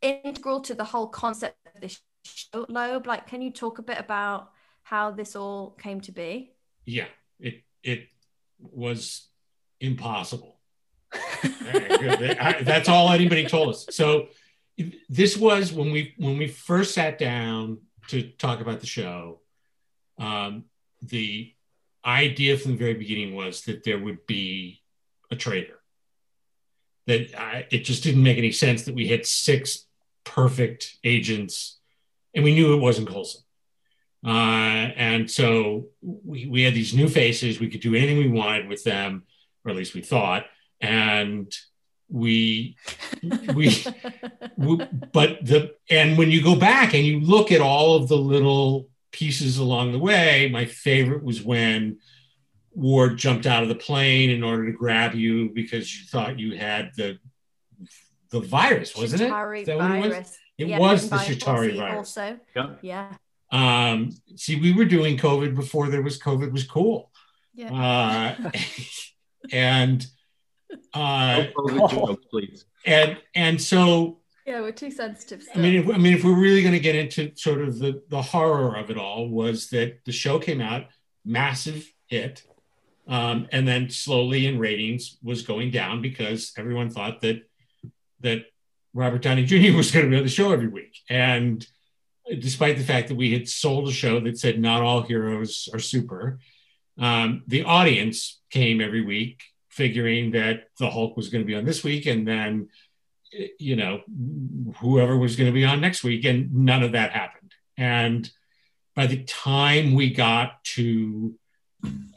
integral 0.02 0.60
to 0.62 0.74
the 0.74 0.84
whole 0.84 1.08
concept 1.08 1.56
of 1.74 1.80
this 1.80 2.00
show, 2.24 2.66
Loeb? 2.68 3.06
Like, 3.06 3.26
can 3.26 3.42
you 3.42 3.50
talk 3.50 3.78
a 3.78 3.82
bit 3.82 3.98
about 3.98 4.50
how 4.82 5.10
this 5.10 5.36
all 5.36 5.70
came 5.70 6.00
to 6.02 6.12
be? 6.12 6.52
yeah, 6.86 7.06
it 7.38 7.62
it 7.82 8.08
was 8.58 9.28
impossible. 9.80 10.58
I- 11.12 12.62
that's 12.62 12.88
all 12.88 13.10
anybody 13.12 13.46
told 13.46 13.70
us. 13.70 13.86
So 13.90 14.28
this 15.08 15.36
was 15.36 15.72
when 15.72 15.90
we 15.92 16.14
when 16.18 16.38
we 16.38 16.48
first 16.48 16.94
sat 16.94 17.18
down 17.18 17.78
to 18.08 18.22
talk 18.22 18.60
about 18.60 18.80
the 18.80 18.86
show. 18.86 19.40
Um, 20.18 20.64
the 21.02 21.52
idea 22.04 22.56
from 22.56 22.72
the 22.72 22.78
very 22.78 22.94
beginning 22.94 23.34
was 23.34 23.62
that 23.62 23.84
there 23.84 23.98
would 23.98 24.26
be 24.26 24.80
a 25.30 25.36
traitor. 25.36 25.77
That 27.08 27.38
I, 27.38 27.66
it 27.70 27.84
just 27.84 28.04
didn't 28.04 28.22
make 28.22 28.38
any 28.38 28.52
sense 28.52 28.84
that 28.84 28.94
we 28.94 29.08
had 29.08 29.26
six 29.26 29.86
perfect 30.24 30.96
agents, 31.02 31.78
and 32.34 32.44
we 32.44 32.54
knew 32.54 32.74
it 32.74 32.80
wasn't 32.80 33.08
Coulson. 33.08 33.42
Uh, 34.24 34.90
and 34.96 35.30
so 35.30 35.86
we, 36.02 36.46
we 36.46 36.62
had 36.62 36.74
these 36.74 36.94
new 36.94 37.08
faces. 37.08 37.60
We 37.60 37.68
could 37.68 37.80
do 37.80 37.94
anything 37.94 38.18
we 38.18 38.28
wanted 38.28 38.68
with 38.68 38.84
them, 38.84 39.24
or 39.64 39.70
at 39.70 39.76
least 39.76 39.94
we 39.94 40.02
thought. 40.02 40.46
And 40.80 41.52
we, 42.08 42.76
we, 43.54 43.84
we, 44.56 44.76
but 45.12 45.44
the, 45.44 45.74
and 45.90 46.18
when 46.18 46.30
you 46.30 46.42
go 46.42 46.56
back 46.56 46.94
and 46.94 47.04
you 47.04 47.20
look 47.20 47.52
at 47.52 47.60
all 47.60 47.96
of 47.96 48.08
the 48.08 48.16
little 48.16 48.88
pieces 49.12 49.58
along 49.58 49.92
the 49.92 49.98
way, 49.98 50.48
my 50.52 50.64
favorite 50.64 51.22
was 51.22 51.42
when 51.42 51.98
Ward 52.78 53.16
jumped 53.18 53.46
out 53.46 53.62
of 53.62 53.68
the 53.68 53.74
plane 53.74 54.30
in 54.30 54.42
order 54.42 54.66
to 54.66 54.72
grab 54.72 55.14
you 55.14 55.50
because 55.50 55.94
you 55.98 56.06
thought 56.06 56.38
you 56.38 56.56
had 56.56 56.90
the, 56.96 57.18
the 58.30 58.40
virus, 58.40 58.96
wasn't 58.96 59.22
it? 59.22 59.30
Chitauri 59.30 59.60
Is 59.62 59.66
that 59.66 59.76
what 59.78 59.90
it 59.90 60.00
was? 60.00 60.12
virus. 60.12 60.38
It 60.58 60.68
Yeah, 60.68 60.78
was 60.78 61.04
the 61.08 61.16
by 61.16 61.24
Chitauri 61.24 61.76
virus. 61.76 61.96
Also, 62.16 62.38
Yeah. 62.56 62.74
yeah, 62.82 63.12
Um, 63.50 64.10
see, 64.36 64.60
we 64.60 64.72
were 64.72 64.84
doing 64.84 65.16
COVID 65.16 65.54
before 65.54 65.88
there 65.88 66.02
was 66.02 66.18
COVID 66.18 66.52
was 66.52 66.64
cool. 66.64 67.10
yeah. 67.54 68.36
Uh, 68.44 68.50
and 69.52 70.06
uh, 70.94 71.44
No 71.44 71.46
COVID 71.56 71.90
jokes, 72.06 72.24
please. 72.30 72.64
and 72.84 73.18
and 73.34 73.60
so 73.60 74.20
Yeah, 74.46 74.60
we're 74.60 74.72
too 74.72 74.90
sensitive. 74.90 75.46
I 75.54 75.58
mean, 75.58 75.74
if, 75.76 75.88
I 75.94 75.98
mean, 75.98 76.14
if 76.14 76.24
we're 76.24 76.38
really 76.38 76.62
going 76.62 76.74
to 76.74 76.80
get 76.80 76.94
into 76.96 77.32
sort 77.36 77.60
of 77.62 77.78
the 77.78 78.02
the 78.08 78.22
horror 78.22 78.76
of 78.76 78.90
it 78.90 78.98
all, 78.98 79.28
was 79.28 79.68
that 79.70 80.04
the 80.04 80.12
show 80.12 80.38
came 80.38 80.60
out 80.60 80.86
massive 81.24 81.90
hit, 82.06 82.42
um, 83.08 83.48
and 83.50 83.66
then 83.66 83.90
slowly 83.90 84.46
in 84.46 84.58
ratings 84.58 85.16
was 85.22 85.42
going 85.42 85.70
down 85.70 86.02
because 86.02 86.52
everyone 86.56 86.90
thought 86.90 87.22
that 87.22 87.42
that 88.20 88.44
Robert 88.92 89.22
Downey 89.22 89.44
Jr. 89.44 89.76
was 89.76 89.90
going 89.90 90.04
to 90.04 90.10
be 90.10 90.16
on 90.16 90.22
the 90.22 90.28
show 90.28 90.52
every 90.52 90.68
week, 90.68 90.98
and 91.08 91.66
despite 92.38 92.76
the 92.76 92.84
fact 92.84 93.08
that 93.08 93.16
we 93.16 93.32
had 93.32 93.48
sold 93.48 93.88
a 93.88 93.92
show 93.92 94.20
that 94.20 94.38
said 94.38 94.60
not 94.60 94.82
all 94.82 95.02
heroes 95.02 95.68
are 95.72 95.78
super, 95.78 96.38
um, 96.98 97.42
the 97.46 97.64
audience 97.64 98.40
came 98.50 98.80
every 98.80 99.02
week 99.02 99.42
figuring 99.70 100.32
that 100.32 100.64
the 100.80 100.90
Hulk 100.90 101.16
was 101.16 101.28
going 101.28 101.44
to 101.44 101.46
be 101.46 101.54
on 101.54 101.64
this 101.64 101.84
week, 101.84 102.06
and 102.06 102.26
then 102.26 102.68
you 103.58 103.76
know 103.76 104.02
whoever 104.80 105.16
was 105.16 105.36
going 105.36 105.46
to 105.46 105.54
be 105.54 105.64
on 105.64 105.80
next 105.80 106.04
week, 106.04 106.24
and 106.24 106.52
none 106.52 106.82
of 106.82 106.92
that 106.92 107.12
happened. 107.12 107.54
And 107.78 108.28
by 108.96 109.06
the 109.06 109.22
time 109.22 109.94
we 109.94 110.12
got 110.12 110.64
to 110.74 111.37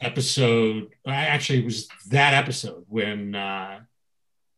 episode, 0.00 0.88
actually 1.06 1.60
it 1.60 1.64
was 1.64 1.88
that 2.08 2.34
episode 2.34 2.84
when 2.88 3.34
uh, 3.34 3.80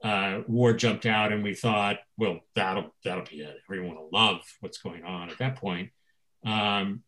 uh, 0.02 0.40
jumped 0.76 1.06
out, 1.06 1.32
and 1.32 1.42
we 1.42 1.54
thought, 1.54 1.98
well, 2.16 2.40
that'll 2.54 2.94
that'll 3.04 3.24
be 3.24 3.40
it. 3.40 3.56
Everyone 3.66 3.96
will 3.96 4.10
love 4.12 4.40
what's 4.60 4.78
going 4.78 5.04
on 5.04 5.30
at 5.30 5.38
that 5.38 5.56
point. 5.56 5.90
Um, 6.44 7.02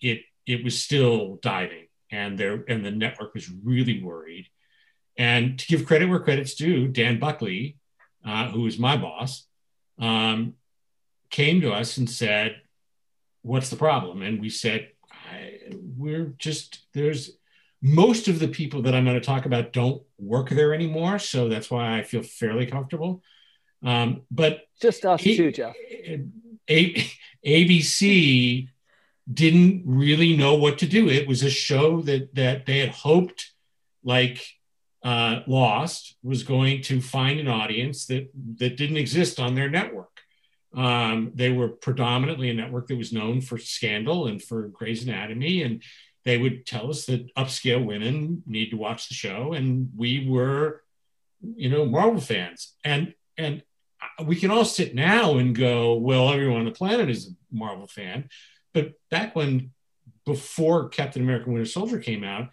it 0.00 0.22
it 0.46 0.64
was 0.64 0.82
still 0.82 1.38
diving, 1.42 1.86
and 2.10 2.38
there 2.38 2.64
and 2.68 2.84
the 2.84 2.90
network 2.90 3.34
was 3.34 3.50
really 3.50 4.02
worried. 4.02 4.48
And 5.16 5.58
to 5.58 5.66
give 5.66 5.86
credit 5.86 6.08
where 6.08 6.20
credit's 6.20 6.54
due, 6.54 6.88
Dan 6.88 7.18
Buckley, 7.18 7.78
uh, 8.24 8.48
who 8.48 8.62
was 8.62 8.78
my 8.78 8.96
boss, 8.96 9.46
um, 9.98 10.54
came 11.30 11.60
to 11.60 11.72
us 11.72 11.98
and 11.98 12.10
said, 12.10 12.60
"What's 13.42 13.70
the 13.70 13.76
problem?" 13.76 14.22
And 14.22 14.40
we 14.40 14.50
said, 14.50 14.90
"We're 15.72 16.34
just 16.38 16.86
there's." 16.92 17.32
Most 17.82 18.26
of 18.26 18.38
the 18.38 18.48
people 18.48 18.82
that 18.82 18.94
I'm 18.94 19.04
going 19.04 19.20
to 19.20 19.24
talk 19.24 19.44
about 19.44 19.72
don't 19.72 20.02
work 20.18 20.48
there 20.48 20.72
anymore, 20.72 21.18
so 21.18 21.48
that's 21.48 21.70
why 21.70 21.98
I 21.98 22.02
feel 22.02 22.22
fairly 22.22 22.64
comfortable. 22.66 23.22
Um, 23.82 24.22
but 24.30 24.62
just 24.80 25.04
us 25.04 25.22
too, 25.22 25.52
Jeff. 25.52 25.76
A- 26.68 27.10
ABC 27.46 28.68
didn't 29.32 29.82
really 29.84 30.36
know 30.36 30.54
what 30.54 30.78
to 30.78 30.86
do. 30.86 31.08
It 31.08 31.28
was 31.28 31.42
a 31.42 31.50
show 31.50 32.00
that 32.02 32.34
that 32.34 32.66
they 32.66 32.78
had 32.78 32.90
hoped, 32.90 33.52
like 34.02 34.44
uh, 35.02 35.40
Lost, 35.46 36.16
was 36.22 36.42
going 36.42 36.82
to 36.82 37.00
find 37.00 37.38
an 37.38 37.48
audience 37.48 38.06
that 38.06 38.30
that 38.58 38.76
didn't 38.76 38.96
exist 38.96 39.38
on 39.38 39.54
their 39.54 39.68
network. 39.68 40.15
Um, 40.76 41.32
they 41.34 41.50
were 41.50 41.68
predominantly 41.68 42.50
a 42.50 42.54
network 42.54 42.88
that 42.88 42.98
was 42.98 43.12
known 43.12 43.40
for 43.40 43.56
Scandal 43.56 44.26
and 44.26 44.42
for 44.42 44.68
Grey's 44.68 45.04
Anatomy, 45.04 45.62
and 45.62 45.82
they 46.24 46.36
would 46.36 46.66
tell 46.66 46.90
us 46.90 47.06
that 47.06 47.34
upscale 47.34 47.84
women 47.84 48.42
need 48.46 48.70
to 48.70 48.76
watch 48.76 49.08
the 49.08 49.14
show, 49.14 49.54
and 49.54 49.90
we 49.96 50.28
were, 50.28 50.82
you 51.40 51.70
know, 51.70 51.86
Marvel 51.86 52.20
fans, 52.20 52.74
and 52.84 53.14
and 53.38 53.62
we 54.24 54.36
can 54.36 54.50
all 54.50 54.64
sit 54.64 54.94
now 54.94 55.38
and 55.38 55.56
go, 55.56 55.94
well, 55.94 56.30
everyone 56.30 56.60
on 56.60 56.64
the 56.66 56.70
planet 56.70 57.08
is 57.08 57.28
a 57.28 57.30
Marvel 57.50 57.86
fan, 57.86 58.28
but 58.74 58.92
back 59.10 59.34
when, 59.34 59.72
before 60.26 60.88
Captain 60.90 61.22
America: 61.22 61.48
Winter 61.48 61.64
Soldier 61.64 62.00
came 62.00 62.22
out, 62.22 62.50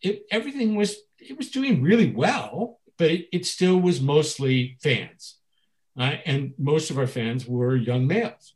it, 0.00 0.22
everything 0.30 0.76
was 0.76 0.96
it 1.18 1.36
was 1.36 1.50
doing 1.50 1.82
really 1.82 2.10
well, 2.10 2.80
but 2.96 3.10
it, 3.10 3.28
it 3.32 3.44
still 3.44 3.78
was 3.78 4.00
mostly 4.00 4.78
fans, 4.82 5.36
uh, 5.98 6.16
and 6.24 6.54
most 6.58 6.90
of 6.90 6.98
our 6.98 7.06
fans 7.06 7.46
were 7.46 7.76
young 7.76 8.06
males, 8.06 8.54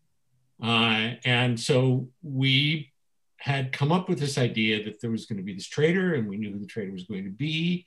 uh, 0.63 1.13
and 1.25 1.59
so 1.59 2.09
we 2.23 2.93
had 3.37 3.73
come 3.73 3.93
up 3.93 4.09
with 4.09 4.19
this 4.19 4.37
idea 4.37 4.85
that 4.85 5.01
there 5.01 5.11
was 5.11 5.27
going 5.27 5.37
to 5.37 5.45
be 5.45 5.55
this 5.55 5.69
traitor, 5.69 6.15
and 6.15 6.29
we 6.29 6.37
knew 6.37 6.53
who 6.53 6.59
the 6.59 6.67
traitor 6.67 6.93
was 6.93 7.05
going 7.05 7.25
to 7.25 7.31
be, 7.31 7.87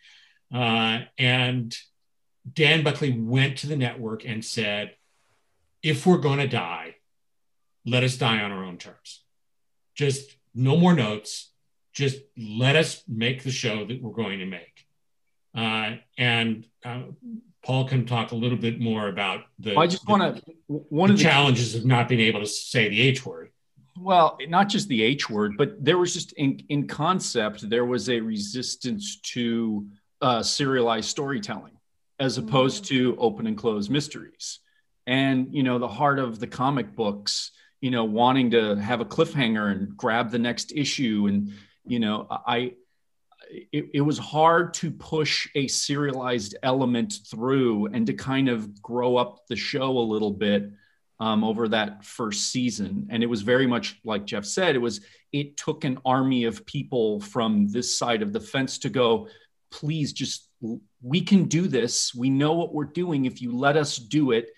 uh, 0.53 0.99
and 1.17 1.75
Dan 2.51 2.83
Buckley 2.83 3.11
went 3.11 3.57
to 3.59 3.67
the 3.67 3.75
network 3.75 4.25
and 4.25 4.43
said, 4.43 4.95
if 5.83 6.05
we're 6.05 6.17
going 6.17 6.39
to 6.39 6.47
die, 6.47 6.95
let 7.85 8.03
us 8.03 8.17
die 8.17 8.39
on 8.41 8.51
our 8.51 8.63
own 8.63 8.77
terms. 8.77 9.23
Just 9.95 10.37
no 10.53 10.77
more 10.77 10.93
notes. 10.93 11.51
Just 11.93 12.19
let 12.37 12.75
us 12.75 13.03
make 13.07 13.43
the 13.43 13.51
show 13.51 13.85
that 13.85 14.01
we're 14.01 14.11
going 14.11 14.39
to 14.39 14.45
make. 14.45 14.87
Uh, 15.55 15.97
and 16.17 16.65
uh, 16.85 17.03
Paul 17.63 17.87
can 17.87 18.05
talk 18.05 18.31
a 18.31 18.35
little 18.35 18.57
bit 18.57 18.79
more 18.79 19.07
about 19.07 19.41
the. 19.59 19.77
I 19.77 19.87
just 19.87 20.07
want 20.07 20.37
to 20.37 20.53
one 20.67 21.09
the 21.09 21.13
of 21.13 21.17
the 21.19 21.23
challenges 21.23 21.75
of 21.75 21.85
not 21.85 22.07
being 22.07 22.21
able 22.21 22.39
to 22.39 22.47
say 22.47 22.89
the 22.89 23.01
H 23.01 23.25
word. 23.25 23.51
Well, 23.99 24.37
not 24.47 24.69
just 24.69 24.87
the 24.87 25.03
H 25.03 25.29
word, 25.29 25.57
but 25.57 25.83
there 25.83 25.97
was 25.97 26.13
just 26.13 26.31
in, 26.33 26.61
in 26.69 26.87
concept, 26.87 27.69
there 27.69 27.85
was 27.85 28.09
a 28.09 28.19
resistance 28.19 29.19
to 29.33 29.87
uh, 30.21 30.41
serialized 30.41 31.09
storytelling 31.09 31.73
as 32.19 32.37
opposed 32.37 32.85
to 32.85 33.15
open 33.19 33.47
and 33.47 33.57
closed 33.57 33.91
mysteries. 33.91 34.59
And, 35.07 35.53
you 35.53 35.63
know, 35.63 35.79
the 35.79 35.87
heart 35.87 36.19
of 36.19 36.39
the 36.39 36.47
comic 36.47 36.95
books, 36.95 37.51
you 37.79 37.91
know, 37.91 38.05
wanting 38.05 38.51
to 38.51 38.75
have 38.75 39.01
a 39.01 39.05
cliffhanger 39.05 39.71
and 39.71 39.97
grab 39.97 40.31
the 40.31 40.39
next 40.39 40.71
issue. 40.71 41.25
And, 41.27 41.53
you 41.85 41.99
know, 41.99 42.27
I, 42.29 42.73
it, 43.71 43.89
it 43.93 44.01
was 44.01 44.17
hard 44.17 44.73
to 44.75 44.91
push 44.91 45.47
a 45.55 45.67
serialized 45.67 46.55
element 46.63 47.19
through 47.29 47.87
and 47.87 48.07
to 48.07 48.13
kind 48.13 48.49
of 48.49 48.81
grow 48.81 49.17
up 49.17 49.47
the 49.47 49.55
show 49.55 49.97
a 49.97 49.99
little 49.99 50.31
bit 50.31 50.71
um, 51.19 51.43
over 51.43 51.67
that 51.67 52.03
first 52.03 52.51
season. 52.51 53.07
And 53.09 53.21
it 53.21 53.27
was 53.27 53.41
very 53.41 53.67
much 53.67 53.99
like 54.03 54.25
Jeff 54.25 54.45
said, 54.45 54.75
it 54.75 54.79
was, 54.79 55.01
it 55.31 55.57
took 55.57 55.83
an 55.83 55.99
army 56.03 56.45
of 56.45 56.65
people 56.65 57.19
from 57.19 57.67
this 57.67 57.97
side 57.97 58.21
of 58.21 58.33
the 58.33 58.39
fence 58.39 58.79
to 58.79 58.89
go, 58.89 59.27
please 59.69 60.13
just, 60.13 60.47
we 61.01 61.21
can 61.21 61.45
do 61.45 61.67
this. 61.67 62.15
We 62.15 62.29
know 62.29 62.53
what 62.53 62.73
we're 62.73 62.85
doing. 62.85 63.25
If 63.25 63.41
you 63.41 63.55
let 63.55 63.77
us 63.77 63.97
do 63.97 64.31
it 64.31 64.49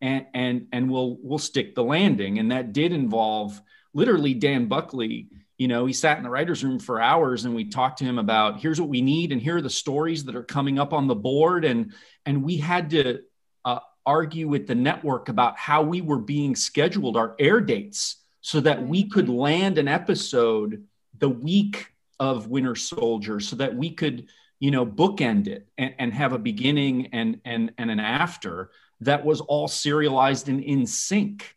and, 0.00 0.26
and, 0.34 0.66
and 0.72 0.90
we'll, 0.90 1.18
we'll 1.22 1.38
stick 1.38 1.74
the 1.74 1.84
landing. 1.84 2.38
And 2.38 2.50
that 2.50 2.72
did 2.72 2.92
involve 2.92 3.60
literally 3.92 4.34
Dan 4.34 4.66
Buckley. 4.66 5.28
You 5.58 5.68
know, 5.68 5.86
he 5.86 5.92
sat 5.92 6.18
in 6.18 6.24
the 6.24 6.30
writer's 6.30 6.64
room 6.64 6.78
for 6.78 7.00
hours 7.00 7.44
and 7.44 7.54
we 7.54 7.64
talked 7.64 7.98
to 7.98 8.04
him 8.04 8.18
about 8.18 8.60
here's 8.60 8.80
what 8.80 8.90
we 8.90 9.02
need 9.02 9.30
and 9.30 9.40
here 9.40 9.58
are 9.58 9.62
the 9.62 9.70
stories 9.70 10.24
that 10.24 10.34
are 10.34 10.42
coming 10.42 10.78
up 10.78 10.92
on 10.92 11.06
the 11.06 11.14
board. 11.14 11.64
And, 11.64 11.92
and 12.26 12.42
we 12.42 12.56
had 12.56 12.90
to, 12.90 13.20
uh, 13.64 13.78
argue 14.06 14.48
with 14.48 14.66
the 14.66 14.74
network 14.74 15.28
about 15.28 15.58
how 15.58 15.82
we 15.82 16.00
were 16.00 16.18
being 16.18 16.54
scheduled, 16.54 17.16
our 17.16 17.34
air 17.38 17.60
dates, 17.60 18.16
so 18.40 18.60
that 18.60 18.86
we 18.86 19.08
could 19.08 19.28
land 19.28 19.78
an 19.78 19.88
episode 19.88 20.84
the 21.18 21.28
week 21.28 21.92
of 22.20 22.48
Winter 22.48 22.74
Soldier, 22.74 23.40
so 23.40 23.56
that 23.56 23.74
we 23.74 23.90
could, 23.90 24.26
you 24.60 24.70
know, 24.70 24.84
bookend 24.84 25.46
it 25.46 25.66
and, 25.78 25.94
and 25.98 26.12
have 26.12 26.32
a 26.32 26.38
beginning 26.38 27.08
and 27.12 27.40
and 27.44 27.72
and 27.78 27.90
an 27.90 28.00
after 28.00 28.70
that 29.00 29.24
was 29.24 29.40
all 29.40 29.68
serialized 29.68 30.48
and 30.48 30.62
in 30.62 30.86
sync. 30.86 31.56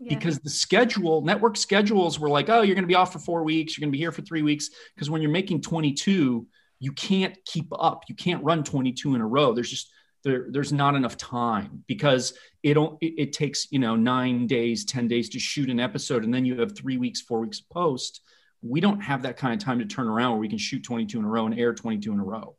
Because 0.00 0.38
the 0.40 0.50
schedule, 0.50 1.22
network 1.22 1.56
schedules 1.56 2.18
were 2.18 2.28
like, 2.28 2.48
oh, 2.48 2.62
you're 2.62 2.74
going 2.74 2.84
to 2.84 2.88
be 2.88 2.94
off 2.94 3.12
for 3.12 3.18
four 3.18 3.42
weeks, 3.44 3.76
you're 3.76 3.82
going 3.82 3.92
to 3.92 3.96
be 3.96 4.02
here 4.02 4.12
for 4.12 4.22
three 4.22 4.42
weeks. 4.42 4.70
Because 4.94 5.08
when 5.08 5.22
you're 5.22 5.30
making 5.30 5.62
22, 5.62 6.46
you 6.80 6.92
can't 6.92 7.36
keep 7.46 7.68
up. 7.72 8.04
You 8.08 8.14
can't 8.14 8.42
run 8.44 8.64
22 8.64 9.14
in 9.14 9.20
a 9.20 9.26
row. 9.26 9.52
There's 9.52 9.70
just 9.70 9.90
there, 10.24 10.46
there's 10.48 10.72
not 10.72 10.94
enough 10.94 11.16
time 11.16 11.84
because 11.86 12.32
it 12.62 12.74
don't 12.74 12.96
it, 13.00 13.14
it, 13.18 13.32
takes 13.32 13.70
you 13.70 13.78
know 13.78 13.94
nine 13.94 14.46
days 14.46 14.84
ten 14.84 15.06
days 15.06 15.28
to 15.30 15.38
shoot 15.38 15.68
an 15.68 15.78
episode 15.78 16.24
and 16.24 16.32
then 16.32 16.46
you 16.46 16.58
have 16.60 16.76
three 16.76 16.96
weeks 16.96 17.20
four 17.20 17.40
weeks 17.40 17.60
post 17.60 18.22
we 18.62 18.80
don't 18.80 19.00
have 19.00 19.22
that 19.22 19.36
kind 19.36 19.52
of 19.52 19.62
time 19.62 19.78
to 19.78 19.84
turn 19.84 20.08
around 20.08 20.32
where 20.32 20.40
we 20.40 20.48
can 20.48 20.56
shoot 20.58 20.82
22 20.82 21.18
in 21.18 21.24
a 21.24 21.28
row 21.28 21.44
and 21.44 21.58
air 21.58 21.74
22 21.74 22.10
in 22.10 22.18
a 22.18 22.24
row 22.24 22.56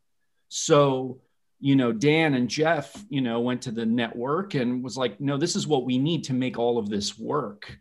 so 0.48 1.20
you 1.60 1.76
know 1.76 1.92
dan 1.92 2.34
and 2.34 2.50
jeff 2.50 2.96
you 3.10 3.22
know 3.22 3.40
went 3.40 3.62
to 3.62 3.72
the 3.72 3.86
network 3.86 4.54
and 4.56 4.84
was 4.84 4.98
like 4.98 5.20
no 5.22 5.38
this 5.38 5.56
is 5.56 5.66
what 5.68 5.86
we 5.86 5.98
need 5.98 6.24
to 6.24 6.34
make 6.34 6.58
all 6.58 6.78
of 6.78 6.90
this 6.90 7.18
work. 7.18 7.78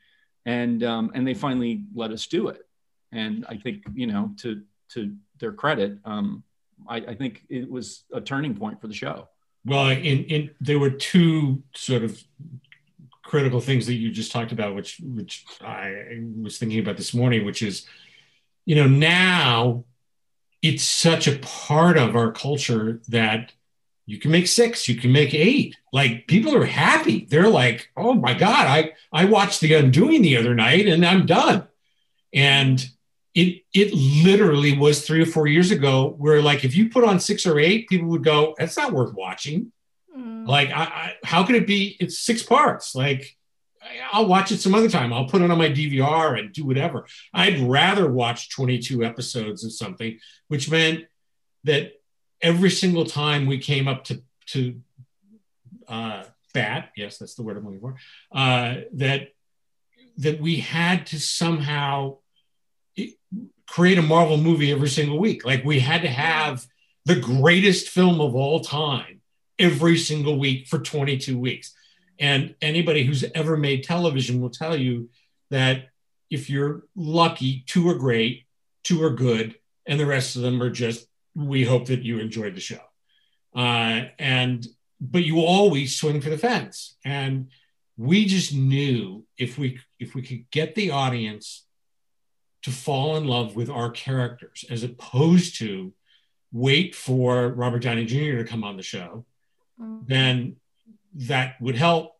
And 0.47 0.83
um, 0.85 1.11
and 1.15 1.27
they 1.27 1.33
finally 1.33 1.85
let 1.95 2.11
us 2.11 2.27
do 2.27 2.49
it. 2.49 2.67
And 3.13 3.47
i 3.49 3.57
think 3.57 3.85
you 3.95 4.07
know 4.07 4.33
to 4.39 4.63
to 4.91 5.15
their 5.39 5.53
credit 5.53 5.99
um, 6.05 6.45
I, 6.89 6.97
I 6.97 7.15
think 7.15 7.43
it 7.49 7.71
was 7.71 8.05
a 8.13 8.21
turning 8.21 8.55
point 8.55 8.81
for 8.81 8.89
the 8.89 8.95
show. 8.95 9.29
Well, 9.65 9.89
in, 9.89 10.25
in 10.25 10.51
there 10.61 10.79
were 10.79 10.91
two 10.91 11.63
sort 11.75 12.03
of 12.03 12.23
critical 13.23 13.61
things 13.61 13.87
that 13.87 13.95
you 13.95 14.11
just 14.11 14.33
talked 14.33 14.53
about, 14.53 14.75
which 14.75 15.01
which 15.03 15.45
I 15.63 16.21
was 16.41 16.59
thinking 16.59 16.81
about 16.81 16.97
this 16.97 17.15
morning, 17.15 17.45
which 17.45 17.63
is, 17.63 17.87
you 18.67 18.77
know, 18.77 18.87
now 18.87 19.85
it's 20.61 20.83
such 20.83 21.27
a 21.27 21.39
part 21.39 21.97
of 21.97 22.17
our 22.17 22.33
culture 22.33 23.01
that 23.09 23.53
you 24.07 24.19
can 24.19 24.31
make 24.31 24.47
six, 24.47 24.89
you 24.89 24.97
can 24.97 25.13
make 25.13 25.35
eight. 25.35 25.77
Like 25.93 26.27
people 26.27 26.55
are 26.57 26.65
happy. 26.67 27.27
They're 27.29 27.49
like, 27.49 27.89
oh 27.97 28.15
my 28.15 28.35
God, 28.35 28.67
I 28.67 28.93
I 29.13 29.25
watched 29.25 29.61
the 29.61 29.75
undoing 29.75 30.23
the 30.23 30.37
other 30.37 30.55
night 30.55 30.87
and 30.87 31.05
I'm 31.05 31.27
done. 31.27 31.67
And 32.33 32.85
it 33.35 33.63
it 33.73 33.93
literally 33.95 34.77
was 34.77 35.07
three 35.07 35.23
or 35.23 35.27
four 35.27 35.47
years 35.47 35.71
ago 35.71 36.15
where 36.19 36.43
like 36.43 36.65
if 36.65 36.77
you 36.77 36.89
put 36.89 37.05
on 37.05 37.19
six 37.19 37.47
or 37.47 37.59
eight 37.59 37.89
people 37.89 38.09
would 38.09 38.25
go 38.25 38.55
that's 38.59 38.77
not 38.77 38.93
worth 38.93 39.13
watching 39.15 39.73
mm. 40.17 40.47
Like, 40.47 40.71
I, 40.71 40.83
I, 40.83 41.15
how 41.25 41.45
could 41.45 41.57
it 41.57 41.67
be? 41.67 41.97
It's 42.01 42.19
six 42.19 42.43
parts. 42.43 42.95
Like, 42.95 43.37
I'll 44.13 44.27
watch 44.27 44.51
it 44.51 44.61
some 44.61 44.75
other 44.75 44.89
time. 44.89 45.13
I'll 45.13 45.29
put 45.29 45.43
it 45.43 45.51
on 45.51 45.59
my 45.59 45.69
DVR 45.69 46.39
and 46.39 46.53
do 46.53 46.65
whatever. 46.65 47.07
I'd 47.33 47.61
rather 47.61 48.11
watch 48.11 48.51
22 48.51 49.05
episodes 49.05 49.65
of 49.65 49.73
something, 49.73 50.19
which 50.49 50.71
meant 50.71 51.05
that 51.65 51.93
every 52.45 52.71
single 52.71 53.07
time 53.07 53.47
we 53.47 53.59
came 53.59 53.89
up 53.89 54.05
to 54.05 54.23
to 54.47 54.81
uh, 55.89 56.23
bat, 56.53 56.91
yes, 56.97 57.19
that's 57.19 57.35
the 57.35 57.43
word 57.43 57.57
I'm 57.57 57.65
looking 57.65 57.81
for, 57.81 57.97
uh, 58.31 58.83
that 58.93 59.33
that 60.19 60.41
we 60.41 60.57
had 60.57 61.07
to 61.07 61.19
somehow 61.19 62.19
create 63.67 63.99
a 63.99 64.03
Marvel 64.03 64.37
movie 64.37 64.71
every 64.71 64.89
single 64.89 65.19
week. 65.19 65.45
Like 65.45 65.65
we 65.65 65.81
had 65.81 66.03
to 66.03 66.09
have 66.09 66.67
the 67.07 67.19
greatest 67.19 67.89
film 67.89 68.21
of 68.21 68.37
all 68.37 68.61
time 68.61 69.23
every 69.59 69.97
single 69.97 70.39
week 70.39 70.69
for 70.69 70.79
22 70.79 71.37
weeks. 71.37 71.75
And 72.21 72.55
anybody 72.63 73.05
who's 73.05 73.25
ever 73.35 73.57
made 73.57 73.83
television 73.83 74.41
will 74.41 74.51
tell 74.51 74.77
you 74.77 75.09
that 75.51 75.89
if 76.31 76.49
you're 76.49 76.85
lucky, 76.95 77.65
two 77.67 77.89
are 77.89 77.97
great, 77.97 78.45
two 78.85 79.03
are 79.03 79.11
good, 79.11 79.57
and 79.87 79.99
the 79.99 80.07
rest 80.07 80.37
of 80.37 80.43
them 80.43 80.63
are 80.63 80.71
just, 80.71 81.09
we 81.35 81.65
hope 81.65 81.87
that 81.87 82.03
you 82.03 82.19
enjoyed 82.19 82.55
the 82.55 82.61
show. 82.61 82.81
Uh, 83.55 84.07
and, 84.19 84.67
but 85.01 85.25
you 85.25 85.41
always 85.41 85.97
swing 85.97 86.21
for 86.21 86.31
the 86.31 86.39
fence. 86.39 86.97
And 87.05 87.49
we 87.97 88.25
just 88.25 88.55
knew 88.55 89.25
if 89.39 89.59
we, 89.59 89.81
if 89.99 90.15
we 90.15 90.23
could 90.23 90.51
get 90.51 90.75
the 90.75 90.91
audience 90.91 91.65
to 92.63 92.71
fall 92.71 93.17
in 93.17 93.27
love 93.27 93.55
with 93.57 93.69
our 93.69 93.91
characters 93.91 94.65
as 94.71 94.83
opposed 94.83 95.59
to 95.59 95.93
wait 96.53 96.95
for 96.95 97.49
Robert 97.49 97.83
Downey 97.83 98.07
Jr. 98.07 98.39
to 98.39 98.45
come 98.45 98.65
on 98.65 98.77
the 98.77 98.83
show, 98.83 99.25
then 99.79 100.57
that 101.15 101.61
would 101.61 101.77
help. 101.77 102.13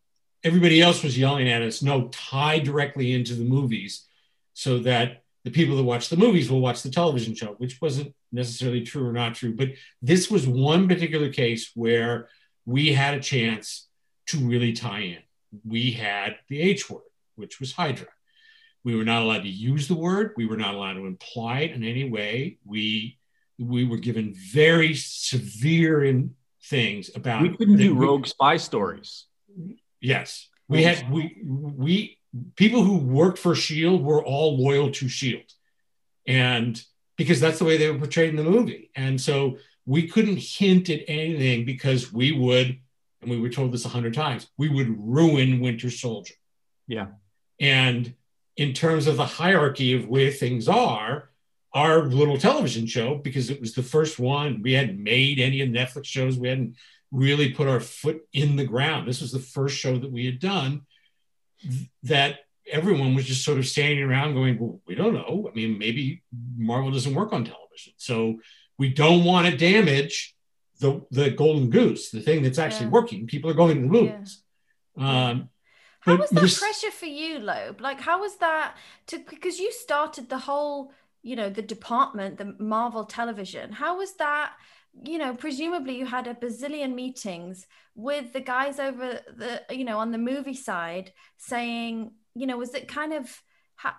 Everybody 0.43 0.83
else 0.83 1.03
was 1.03 1.17
yelling 1.17 1.49
at 1.49 1.63
us, 1.63 1.83
no, 1.83 2.09
tie 2.09 2.59
directly 2.59 3.13
into 3.13 3.35
the 3.35 3.45
movies 3.45 4.07
so 4.53 4.79
that 4.81 5.23
the 5.45 5.51
people 5.51 5.77
that 5.77 5.83
watch 5.85 6.09
the 6.09 6.17
movies 6.17 6.51
will 6.51 6.61
watch 6.61 6.83
the 6.83 6.91
television 6.91 7.35
show, 7.35 7.55
which 7.59 7.81
wasn't 7.81 8.15
necessarily 8.35 8.83
true 8.83 9.07
or 9.09 9.13
not 9.13 9.35
true. 9.35 9.55
But 9.55 9.71
this 10.03 10.31
was 10.31 10.47
one 10.47 10.89
particular 10.89 11.31
case 11.31 11.71
where 11.75 12.29
we 12.67 12.93
had 12.93 13.15
a 13.15 13.21
chance 13.21 13.89
to 14.27 14.39
really 14.39 14.73
tie 14.73 15.01
in. 15.01 15.19
We 15.65 15.93
had 15.93 16.37
the 16.49 16.61
H 16.61 16.91
word, 16.91 17.03
which 17.37 17.61
was 17.61 17.73
Hydra. 17.73 18.09
We 18.83 18.95
were 18.97 19.05
not 19.05 19.23
allowed 19.23 19.45
to 19.45 19.49
use 19.49 19.89
the 19.89 19.95
word. 19.95 20.33
We 20.37 20.47
were 20.47 20.57
not 20.57 20.75
allowed 20.75 20.95
to 20.95 21.07
imply 21.07 21.61
it 21.61 21.73
in 21.73 21.85
any 21.85 22.09
way. 22.11 22.59
We 22.67 23.19
we 23.59 23.85
were 23.85 23.99
given 23.99 24.35
very 24.35 24.95
severe 24.95 26.03
in 26.05 26.35
things 26.65 27.11
about 27.15 27.43
We 27.43 27.57
couldn't 27.57 27.77
do 27.77 27.95
we- 27.95 28.05
rogue 28.05 28.27
spy 28.27 28.57
stories. 28.57 29.27
Yes, 30.01 30.49
we 30.69 30.83
had 30.83 31.09
we 31.11 31.41
we 31.45 32.19
people 32.57 32.83
who 32.83 32.99
worked 32.99 33.39
for 33.39 33.55
Shield 33.55 34.03
were 34.03 34.23
all 34.25 34.59
loyal 34.59 34.91
to 34.91 35.09
Shield, 35.09 35.51
and 36.27 36.83
because 37.17 37.41
that's 37.41 37.59
the 37.59 37.65
way 37.65 37.77
they 37.77 37.91
were 37.91 37.99
portrayed 37.99 38.31
in 38.31 38.37
the 38.37 38.43
movie, 38.43 38.91
and 38.95 39.21
so 39.21 39.59
we 39.87 40.09
couldn't 40.09 40.39
hint 40.39 40.89
at 40.89 41.03
anything 41.09 41.65
because 41.65 42.13
we 42.13 42.33
would, 42.33 42.79
and 43.21 43.31
we 43.31 43.39
were 43.39 43.51
told 43.51 43.73
this 43.73 43.85
a 43.85 43.89
hundred 43.89 44.15
times, 44.15 44.49
we 44.57 44.69
would 44.69 44.95
ruin 44.99 45.61
Winter 45.61 45.91
Soldier. 45.91 46.35
Yeah. 46.87 47.09
And 47.61 48.15
in 48.57 48.73
terms 48.73 49.07
of 49.07 49.17
the 49.17 49.27
hierarchy 49.27 49.93
of 49.95 50.09
where 50.09 50.31
things 50.31 50.69
are, 50.69 51.31
our 51.75 52.05
little 52.05 52.39
television 52.39 52.87
show, 52.87 53.17
because 53.17 53.51
it 53.51 53.61
was 53.61 53.75
the 53.75 53.83
first 53.83 54.19
one, 54.19 54.63
we 54.63 54.73
hadn't 54.73 55.03
made 55.03 55.39
any 55.39 55.61
of 55.61 55.71
the 55.71 55.79
Netflix 55.79 56.07
shows, 56.07 56.39
we 56.39 56.49
hadn't 56.49 56.77
really 57.11 57.51
put 57.51 57.69
our 57.69 57.81
foot 57.81 58.23
in 58.33 58.57
the 58.57 58.65
ground. 58.65 59.07
This 59.07 59.21
was 59.21 59.33
the 59.33 59.39
first 59.39 59.77
show 59.77 59.99
that 59.99 60.11
we 60.11 60.25
had 60.25 60.39
done 60.39 60.83
th- 61.61 61.91
that 62.05 62.44
everyone 62.71 63.15
was 63.15 63.27
just 63.27 63.45
sort 63.45 63.59
of 63.59 63.67
standing 63.67 64.03
around 64.03 64.35
going, 64.35 64.59
well, 64.59 64.81
we 64.87 64.95
don't 64.95 65.15
know. 65.15 65.49
I 65.51 65.55
mean, 65.55 65.79
maybe 65.79 66.23
Marvel 66.57 66.91
doesn't 66.91 67.15
work 67.15 67.33
on 67.33 67.45
television. 67.45 67.93
So 67.97 68.39
we 68.79 68.89
don't 68.89 69.25
want 69.25 69.47
to 69.49 69.57
damage 69.57 70.35
the, 70.81 71.03
the 71.11 71.31
golden 71.31 71.71
goose, 71.71 72.11
the 72.11 72.21
thing 72.21 72.43
that's 72.43 72.59
actually 72.59 72.87
Yeah. 72.87 72.93
working. 72.93 73.27
People 73.27 73.51
are 73.51 73.55
going 73.55 73.77
to 73.77 73.83
the 73.83 73.87
movies. 73.89 74.43
Um, 74.97 75.51
How 76.01 76.17
was 76.17 76.31
that 76.31 76.41
this- 76.41 76.59
pressure 76.59 76.91
for 76.91 77.07
you, 77.07 77.39
Loeb? 77.39 77.81
Like, 77.81 78.01
how 78.01 78.21
was 78.21 78.37
that 78.39 78.77
to 79.09 79.19
because 79.19 79.59
you 79.59 79.73
started 79.73 80.29
the 80.29 80.39
whole, 80.39 80.93
you 81.23 81.37
know, 81.37 81.49
the 81.49 81.63
department, 81.63 82.37
the 82.39 82.55
Marvel 82.59 83.05
television. 83.05 83.73
How 83.73 83.99
was 83.99 84.15
that? 84.17 84.53
You 85.05 85.19
know, 85.19 85.35
presumably 85.35 85.99
you 85.99 86.07
had 86.07 86.27
a 86.29 86.35
bazillion 86.35 86.95
meetings 86.95 87.67
with 87.97 88.33
the 88.33 88.41
guys 88.41 88.79
over 88.79 89.21
the, 89.37 89.63
you 89.71 89.85
know, 89.85 89.99
on 89.99 90.13
the 90.13 90.19
movie 90.19 90.55
side 90.55 91.13
saying, 91.37 92.13
you 92.35 92.47
know, 92.47 92.57
was 92.59 92.75
it 92.75 92.89
kind 92.89 93.13
of, 93.13 93.43
ha- 93.77 93.99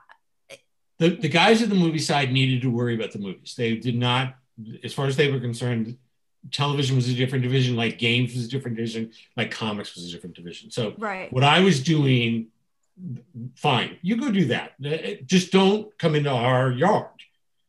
the, 0.99 1.09
the 1.09 1.29
guys 1.29 1.61
at 1.61 1.69
the 1.69 1.75
movie 1.75 1.99
side 1.99 2.31
needed 2.31 2.61
to 2.61 2.69
worry 2.69 2.95
about 2.95 3.11
the 3.11 3.19
movies. 3.19 3.55
They 3.57 3.75
did 3.75 3.95
not, 3.97 4.35
as 4.83 4.93
far 4.93 5.07
as 5.07 5.15
they 5.17 5.31
were 5.31 5.39
concerned, 5.39 5.97
television 6.51 6.95
was 6.95 7.09
a 7.09 7.13
different 7.13 7.43
division, 7.43 7.75
like 7.75 7.97
games 7.97 8.33
was 8.35 8.45
a 8.45 8.49
different 8.49 8.77
division, 8.77 9.11
like 9.35 9.51
comics 9.51 9.95
was 9.95 10.07
a 10.07 10.11
different 10.11 10.35
division. 10.35 10.71
So 10.71 10.93
Right. 10.97 11.31
what 11.33 11.43
I 11.43 11.59
was 11.61 11.81
doing, 11.83 12.47
fine, 13.55 13.97
you 14.01 14.15
go 14.17 14.31
do 14.31 14.45
that. 14.45 14.73
Uh, 14.85 15.21
Just 15.25 15.51
don't 15.51 15.97
come 15.97 16.15
into 16.15 16.29
our 16.29 16.71
yard. 16.71 17.07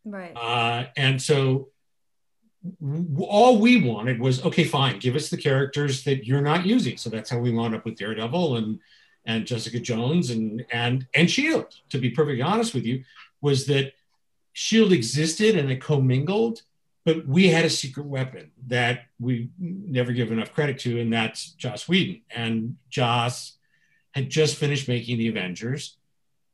right? 0.05 0.33
Uh, 0.37 0.87
and 0.97 1.21
so 1.21 1.69
all 3.21 3.59
we 3.61 3.83
wanted 3.83 4.19
was 4.21 4.45
okay, 4.45 4.65
fine, 4.65 4.99
give 4.99 5.15
us 5.17 5.31
the 5.31 5.37
characters 5.37 6.05
that 6.05 6.27
you're 6.27 6.43
not 6.43 6.67
using. 6.67 6.97
So 6.97 7.11
that's 7.11 7.31
how 7.31 7.39
we 7.39 7.51
wound 7.53 7.75
up 7.75 7.85
with 7.85 7.97
Daredevil 7.97 8.57
and 8.57 8.81
and 9.27 9.47
Jessica 9.47 9.81
Jones 9.81 10.31
and 10.31 10.65
and 10.71 11.07
and 11.15 11.31
Shield. 11.31 11.75
To 11.91 11.99
be 11.99 12.11
perfectly 12.11 12.43
honest 12.43 12.75
with 12.75 12.85
you, 12.85 13.05
was 13.41 13.67
that 13.67 13.93
Shield 14.53 14.93
existed 14.93 15.57
and 15.57 15.71
it 15.71 15.81
commingled, 15.81 16.63
but 17.05 17.27
we 17.27 17.49
had 17.49 17.65
a 17.65 17.71
secret 17.71 18.07
weapon 18.07 18.53
that 18.69 19.03
we 19.21 19.51
never 19.59 20.13
give 20.13 20.33
enough 20.33 20.53
credit 20.53 20.79
to, 20.81 21.01
and 21.01 21.13
that's 21.13 21.51
Joss 21.53 21.89
Whedon. 21.89 22.23
And 22.31 22.77
Joss 22.89 23.59
had 24.15 24.31
just 24.31 24.57
finished 24.57 24.89
making 24.89 25.19
the 25.19 25.29
Avengers 25.29 25.97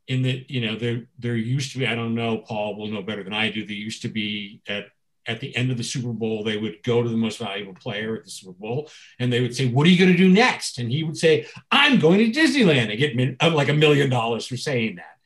in 0.09 0.23
that, 0.23 0.51
you 0.51 0.67
know 0.67 0.77
there 0.77 1.05
there 1.19 1.37
used 1.37 1.73
to 1.73 1.79
be 1.79 1.87
i 1.87 1.95
don't 1.95 2.15
know 2.15 2.39
paul 2.39 2.77
will 2.77 2.89
know 2.89 3.03
better 3.03 3.23
than 3.23 3.33
i 3.33 3.51
do 3.51 3.65
there 3.65 3.77
used 3.77 4.03
to 4.03 4.09
be 4.09 4.61
at 4.67 4.87
at 5.27 5.41
the 5.41 5.55
end 5.57 5.71
of 5.71 5.77
the 5.77 5.85
super 5.85 6.13
bowl 6.13 6.43
they 6.43 6.57
would 6.57 6.83
go 6.83 7.03
to 7.03 7.09
the 7.09 7.17
most 7.17 7.39
valuable 7.39 7.75
player 7.75 8.17
at 8.17 8.25
the 8.25 8.31
super 8.31 8.53
bowl 8.53 8.91
and 9.19 9.33
they 9.33 9.41
would 9.41 9.55
say 9.55 9.69
what 9.69 9.87
are 9.87 9.91
you 9.91 9.99
going 9.99 10.11
to 10.11 10.17
do 10.17 10.29
next? 10.29 10.79
And 10.79 10.91
he 10.91 11.03
would 11.05 11.17
say 11.17 11.47
i'm 11.71 11.99
going 11.99 12.19
to 12.19 12.41
disneyland 12.41 12.91
and 12.91 12.99
get 12.99 13.37
uh, 13.41 13.55
like 13.55 13.69
a 13.69 13.75
million 13.75 14.11
dollars 14.11 14.47
for 14.47 14.57
saying 14.57 14.97
that. 14.97 15.17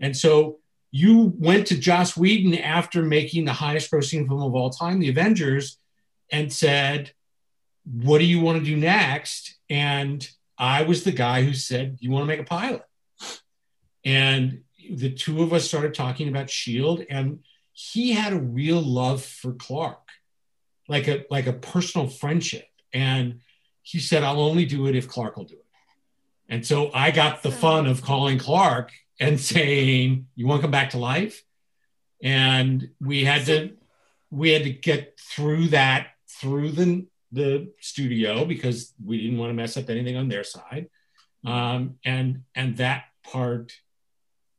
And 0.00 0.16
so 0.16 0.58
you 0.90 1.34
went 1.38 1.66
to 1.68 1.78
joss 1.78 2.16
whedon 2.16 2.54
after 2.58 3.02
making 3.02 3.44
the 3.44 3.52
highest 3.52 3.90
grossing 3.90 4.26
film 4.26 4.42
of 4.42 4.54
all 4.54 4.70
time 4.70 4.98
the 4.98 5.08
avengers 5.08 5.78
and 6.30 6.52
said 6.52 7.12
what 7.84 8.18
do 8.18 8.24
you 8.24 8.40
want 8.40 8.58
to 8.58 8.64
do 8.64 8.76
next? 8.76 9.56
And 9.70 10.28
i 10.58 10.82
was 10.82 11.04
the 11.04 11.12
guy 11.12 11.42
who 11.42 11.54
said 11.54 11.98
you 12.00 12.10
want 12.10 12.22
to 12.22 12.26
make 12.26 12.40
a 12.40 12.44
pilot. 12.44 12.82
And 14.04 14.62
the 14.88 15.10
two 15.10 15.42
of 15.42 15.52
us 15.52 15.66
started 15.66 15.94
talking 15.94 16.28
about 16.28 16.50
shield 16.50 17.04
and 17.10 17.40
he 17.78 18.12
had 18.12 18.32
a 18.32 18.40
real 18.40 18.80
love 18.80 19.22
for 19.22 19.52
clark 19.52 20.08
like 20.88 21.06
a 21.08 21.26
like 21.30 21.46
a 21.46 21.52
personal 21.52 22.08
friendship. 22.08 22.66
And 22.94 23.40
he 23.82 24.00
said 24.00 24.22
i'll 24.22 24.40
only 24.40 24.64
do 24.64 24.86
it 24.86 24.96
if 24.96 25.08
clark 25.08 25.36
will 25.36 25.44
do 25.44 25.56
it. 25.56 25.66
And 26.48 26.66
so 26.66 26.90
i 26.94 27.10
got 27.10 27.42
the 27.42 27.52
fun 27.52 27.86
of 27.86 28.02
calling 28.02 28.38
clark 28.38 28.92
and 29.20 29.38
saying 29.38 30.26
you 30.34 30.46
want 30.46 30.60
to 30.60 30.62
come 30.62 30.70
back 30.70 30.90
to 30.90 30.98
life? 30.98 31.44
And 32.22 32.88
we 32.98 33.24
had 33.24 33.44
to 33.46 33.76
we 34.30 34.52
had 34.52 34.64
to 34.64 34.70
get 34.70 35.20
through 35.20 35.68
that 35.68 36.08
through 36.26 36.70
the 36.72 37.06
the 37.30 37.70
studio 37.80 38.46
because 38.46 38.94
we 39.04 39.20
didn't 39.20 39.38
want 39.38 39.50
to 39.50 39.54
mess 39.54 39.76
up 39.76 39.90
anything 39.90 40.16
on 40.16 40.28
their 40.28 40.44
side. 40.44 40.88
Um, 41.44 41.96
and 42.06 42.44
and 42.54 42.78
that 42.78 43.04
part 43.22 43.72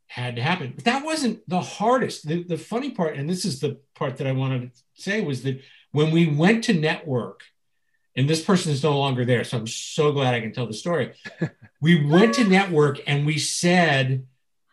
had 0.08 0.38
to 0.38 0.41
happen. 0.41 0.74
But 0.74 0.86
that 0.86 1.06
wasn't 1.06 1.48
the 1.48 1.62
hardest. 1.62 2.28
The, 2.28 2.43
the 2.43 2.58
funny 2.58 2.91
part, 2.91 3.15
and 3.15 3.30
this 3.30 3.46
is 3.46 3.60
the 3.60 3.80
part 3.93 4.17
that 4.17 4.28
I 4.28 4.32
wanted 4.32 4.74
to 4.74 4.82
say, 4.96 5.22
was 5.22 5.43
that 5.43 5.62
when 5.91 6.12
we 6.12 6.28
went 6.28 6.63
to 6.65 6.74
network, 6.74 7.43
and 8.15 8.28
this 8.28 8.43
person 8.43 8.72
is 8.72 8.82
no 8.82 8.98
longer 8.98 9.26
there, 9.26 9.43
so 9.43 9.58
I'm 9.58 9.67
so 9.67 10.12
glad 10.12 10.34
I 10.34 10.41
can 10.41 10.52
tell 10.52 10.65
the 10.65 10.74
story. 10.74 11.13
we 11.82 12.04
went 12.04 12.34
to 12.36 12.46
network 12.46 13.00
and 13.06 13.26
we 13.28 13.38
said, 13.38 14.26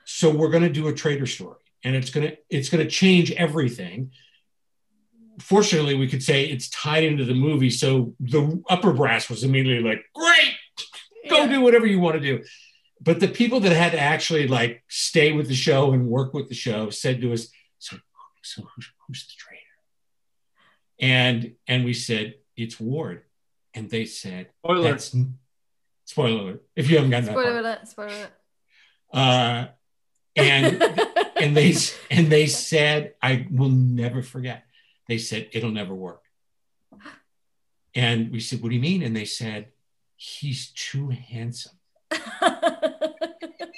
so 0.05 0.31
we're 0.31 0.49
going 0.49 0.62
to 0.62 0.70
do 0.70 0.88
a 0.88 0.94
traitor 0.94 1.27
story, 1.27 1.61
and 1.83 1.94
it's 1.94 2.11
going 2.11 2.29
to 2.29 2.37
it's 2.49 2.68
going 2.68 2.83
to 2.83 2.90
change 2.90 3.33
everything. 3.33 4.12
Fortunately, 5.40 5.94
we 5.94 6.09
could 6.09 6.23
say 6.23 6.44
it's 6.44 6.70
tied 6.70 7.05
into 7.05 7.25
the 7.25 7.35
movie, 7.35 7.70
so 7.70 8.14
the 8.20 8.62
upper 8.70 8.92
brass 8.92 9.29
was 9.29 9.44
immediately 9.44 9.88
like, 9.88 10.05
"Great, 10.14 10.55
go 11.29 11.49
do 11.49 11.61
whatever 11.61 11.87
you 11.87 12.01
want 12.01 12.14
to 12.14 12.20
do." 12.20 12.44
But 13.04 13.20
the 13.20 13.28
people 13.28 13.60
that 13.60 13.72
had 13.72 13.92
to 13.92 14.00
actually 14.00 14.48
like 14.48 14.82
stay 14.88 15.32
with 15.32 15.48
the 15.48 15.54
show 15.54 15.92
and 15.92 16.08
work 16.08 16.34
with 16.34 16.48
the 16.48 16.54
show 16.54 16.90
said 16.90 17.20
to 17.20 17.32
us, 17.32 17.48
"So, 17.78 17.98
so 18.42 18.62
who's, 18.74 18.90
who's 19.06 19.26
the 19.26 19.34
traitor?" 19.36 19.60
And 20.98 21.54
and 21.68 21.84
we 21.84 21.92
said, 21.92 22.34
"It's 22.56 22.80
Ward." 22.80 23.22
and 23.74 23.90
they 23.90 24.04
said, 24.04 24.48
Spoiler. 24.64 24.90
That's, 24.90 25.16
spoiler 26.04 26.40
alert. 26.40 26.62
If 26.76 26.88
you 26.88 26.96
haven't 26.96 27.10
gotten 27.10 27.26
that 27.26 27.32
Spoiler 27.32 27.50
far. 27.50 27.60
alert, 27.60 27.88
spoiler 27.88 28.08
alert. 28.08 28.30
Uh, 29.12 29.66
and 30.36 30.82
and 31.36 31.56
they 31.56 31.74
and 32.10 32.28
they 32.28 32.46
said, 32.46 33.14
I 33.22 33.46
will 33.50 33.68
never 33.68 34.22
forget. 34.22 34.64
They 35.08 35.18
said 35.18 35.48
it'll 35.52 35.70
never 35.70 35.94
work. 35.94 36.22
And 37.94 38.32
we 38.32 38.40
said, 38.40 38.62
What 38.62 38.70
do 38.70 38.74
you 38.74 38.80
mean? 38.80 39.02
And 39.02 39.14
they 39.14 39.24
said, 39.24 39.68
He's 40.16 40.70
too 40.70 41.10
handsome. 41.10 41.78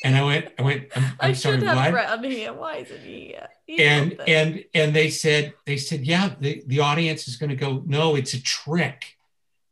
And 0.04 0.14
I 0.16 0.22
went, 0.24 0.48
I 0.58 0.62
went, 0.62 0.88
I'm, 0.94 1.04
I'm 1.04 1.12
I 1.20 1.32
sorry, 1.32 1.58
should 1.58 1.66
have 1.66 1.76
what? 1.76 1.90
Brett 1.90 2.24
here. 2.32 2.52
Why 2.52 2.76
isn't 2.76 3.00
he 3.00 3.26
here? 3.28 3.48
He's 3.66 3.80
and 3.80 4.20
and 4.28 4.64
and 4.74 4.94
they 4.94 5.10
said 5.10 5.54
they 5.64 5.76
said 5.76 6.06
yeah 6.06 6.34
the, 6.38 6.62
the 6.66 6.80
audience 6.80 7.26
is 7.26 7.36
going 7.36 7.50
to 7.50 7.56
go 7.56 7.82
no 7.84 8.14
it's 8.14 8.32
a 8.34 8.40
trick 8.40 9.16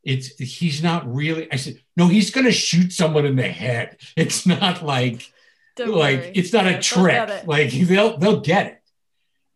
it's 0.02 0.37
he's 0.38 0.82
not 0.82 1.06
really 1.14 1.50
i 1.52 1.56
said 1.56 1.78
no 1.96 2.08
he's 2.08 2.32
going 2.32 2.44
to 2.44 2.50
shoot 2.52 2.92
someone 2.92 3.24
in 3.24 3.37
the 3.37 3.46
head 3.46 3.96
it's 4.16 4.46
not 4.46 4.82
like 4.82 5.30
Don't 5.76 5.90
like 5.94 6.18
worry. 6.18 6.32
it's 6.34 6.52
not 6.52 6.64
Yeah, 6.64 6.70
a 6.78 6.82
trick 6.82 7.46
like 7.46 7.70
they'll 7.70 8.18
they'll 8.18 8.40
get 8.40 8.66
it 8.66 8.82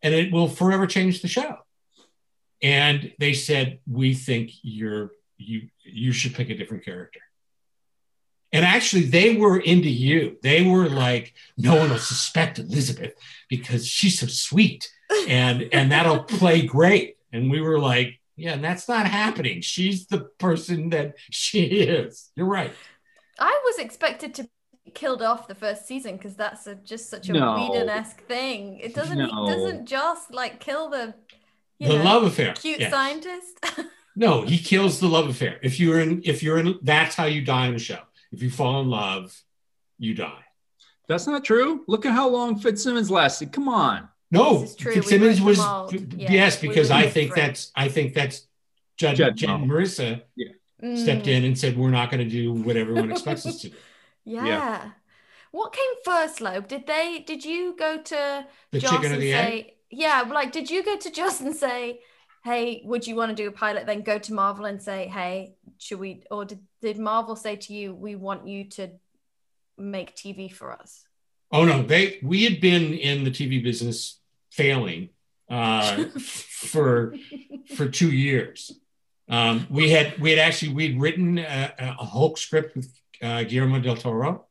and 0.01 0.13
it 0.13 0.31
will 0.31 0.47
forever 0.47 0.87
change 0.87 1.21
the 1.21 1.27
show 1.27 1.57
and 2.61 3.11
they 3.19 3.33
said 3.33 3.79
we 3.91 4.13
think 4.13 4.51
you're 4.61 5.11
you 5.37 5.67
you 5.83 6.13
should 6.13 6.33
pick 6.33 6.49
a 6.49 6.55
different 6.55 6.85
character 6.85 7.19
and 8.51 8.65
actually 8.65 9.03
they 9.03 9.35
were 9.35 9.59
into 9.59 9.89
you 9.89 10.37
they 10.41 10.63
were 10.63 10.89
like 10.89 11.33
no 11.57 11.75
one 11.75 11.89
will 11.89 11.97
suspect 11.97 12.59
elizabeth 12.59 13.13
because 13.49 13.85
she's 13.85 14.19
so 14.19 14.27
sweet 14.27 14.91
and 15.27 15.67
and 15.71 15.91
that'll 15.91 16.23
play 16.23 16.61
great 16.61 17.17
and 17.31 17.49
we 17.49 17.61
were 17.61 17.79
like 17.79 18.19
yeah 18.35 18.53
and 18.53 18.63
that's 18.63 18.87
not 18.87 19.05
happening 19.07 19.61
she's 19.61 20.07
the 20.07 20.19
person 20.39 20.89
that 20.89 21.15
she 21.29 21.65
is 21.65 22.31
you're 22.35 22.45
right 22.45 22.71
I 23.39 23.59
was 23.65 23.79
expected 23.79 24.33
to 24.35 24.43
be 24.43 24.91
killed 24.91 25.21
off 25.21 25.47
the 25.47 25.55
first 25.55 25.87
season 25.87 26.17
because 26.17 26.35
that's 26.35 26.67
a, 26.67 26.75
just 26.75 27.09
such 27.09 27.29
a 27.29 27.33
No. 27.33 27.55
Whedon-esque 27.55 28.21
thing. 28.25 28.79
It 28.79 28.93
doesn't. 28.93 29.17
No. 29.17 29.45
He 29.45 29.53
doesn't 29.53 29.85
just 29.85 30.33
like 30.33 30.59
kill 30.59 30.89
the. 30.89 31.13
You 31.79 31.87
the 31.87 31.97
know, 31.97 32.03
love 32.03 32.23
affair 32.23 32.53
Cute 32.53 32.79
yes. 32.81 32.91
scientist. 32.91 33.65
No, 34.15 34.41
he 34.41 34.57
kills 34.57 34.99
the 34.99 35.07
love 35.07 35.29
affair. 35.29 35.59
If 35.63 35.79
you're 35.79 36.01
in, 36.01 36.21
if 36.25 36.43
you're 36.43 36.57
in, 36.57 36.77
that's 36.81 37.15
how 37.15 37.23
you 37.23 37.41
die 37.41 37.67
in 37.67 37.73
the 37.73 37.79
show. 37.79 37.99
If 38.31 38.43
you 38.43 38.49
fall 38.49 38.81
in 38.81 38.89
love, 38.89 39.35
you 39.97 40.13
die. 40.13 40.43
That's 41.07 41.25
not 41.25 41.43
true. 41.43 41.83
Look 41.87 42.05
at 42.05 42.13
how 42.13 42.29
long 42.29 42.59
Fitzsimmons 42.59 43.09
lasted. 43.09 43.51
Come 43.51 43.67
on. 43.67 44.07
No, 44.31 44.59
This 44.59 44.71
is 44.71 44.75
true. 44.75 44.93
We 44.93 45.01
Fitzsimmons 45.01 45.41
was 45.41 45.59
all. 45.59 45.91
Yeah, 45.91 46.31
yes, 46.31 46.61
because 46.61 46.89
were 46.89 46.95
I 46.97 47.09
think 47.09 47.35
right. 47.35 47.47
that's 47.47 47.71
I 47.75 47.87
think 47.87 48.13
that's 48.13 48.47
Judge, 48.97 49.17
Judge 49.17 49.35
Jen 49.37 49.67
Maurissa 49.67 50.21
Mm, 50.81 50.97
stepped 50.97 51.27
in 51.27 51.43
and 51.43 51.59
said 51.59 51.77
we're 51.77 51.89
not 51.89 52.09
going 52.09 52.23
to 52.23 52.29
do 52.29 52.53
what 52.53 52.77
everyone 52.77 53.11
expects 53.11 53.45
us 53.45 53.61
to 53.61 53.69
do. 53.69 53.75
Yeah. 54.23 54.91
What 55.51 55.73
came 55.73 55.91
first, 56.05 56.39
Loeb? 56.39 56.67
Did 56.67 56.85
they? 56.85 57.23
Did 57.25 57.43
you 57.43 57.75
go 57.77 57.97
to 57.97 58.45
The 58.71 58.79
Joss 58.79 58.91
chicken 58.91 59.11
or 59.11 59.13
and 59.15 59.23
the 59.23 59.33
egg? 59.33 59.63
say? 59.63 59.73
Yeah, 59.89 60.21
like 60.29 60.51
did 60.51 60.69
you 60.69 60.83
go 60.83 60.95
to 60.97 61.09
Joss 61.09 61.41
and 61.41 61.55
say, 61.55 62.01
"Hey, 62.43 62.83
would 62.85 63.07
you 63.07 63.15
want 63.15 63.35
to 63.35 63.35
do 63.35 63.47
a 63.49 63.51
pilot?" 63.51 63.87
Then 63.87 64.03
go 64.03 64.19
to 64.19 64.33
Marvel 64.33 64.65
and 64.65 64.79
say, 64.81 65.07
"Hey, 65.07 65.55
should 65.79 65.99
we?" 65.99 66.23
Or 66.29 66.45
did 66.45 66.59
did 66.81 66.97
Marvel 66.97 67.35
say 67.35 67.55
to 67.55 67.73
you, 67.73 67.93
"We 67.93 68.15
want 68.15 68.47
you 68.47 68.65
to 68.71 68.91
make 69.77 70.15
TV 70.15 70.51
for 70.51 70.71
us"? 70.71 71.03
Oh 71.51 71.65
no, 71.65 71.81
they 71.83 72.19
we 72.23 72.43
had 72.43 72.61
been 72.61 72.93
in 72.93 73.23
the 73.23 73.31
TV 73.31 73.61
business 73.63 74.19
failing 74.51 75.09
uh, 75.49 76.05
for 76.19 77.15
for 77.75 77.87
two 77.87 78.11
years. 78.11 78.71
Um, 79.29 79.67
we 79.69 79.89
had 79.91 80.17
we 80.19 80.31
had 80.31 80.39
actually 80.39 80.73
we'd 80.73 80.99
written 80.99 81.37
a, 81.37 81.73
a 81.79 82.05
Hulk 82.05 82.37
script 82.37 82.75
with 82.75 82.91
uh, 83.21 83.43
Guillermo 83.43 83.79
del 83.79 83.95
Toro, 83.95 84.45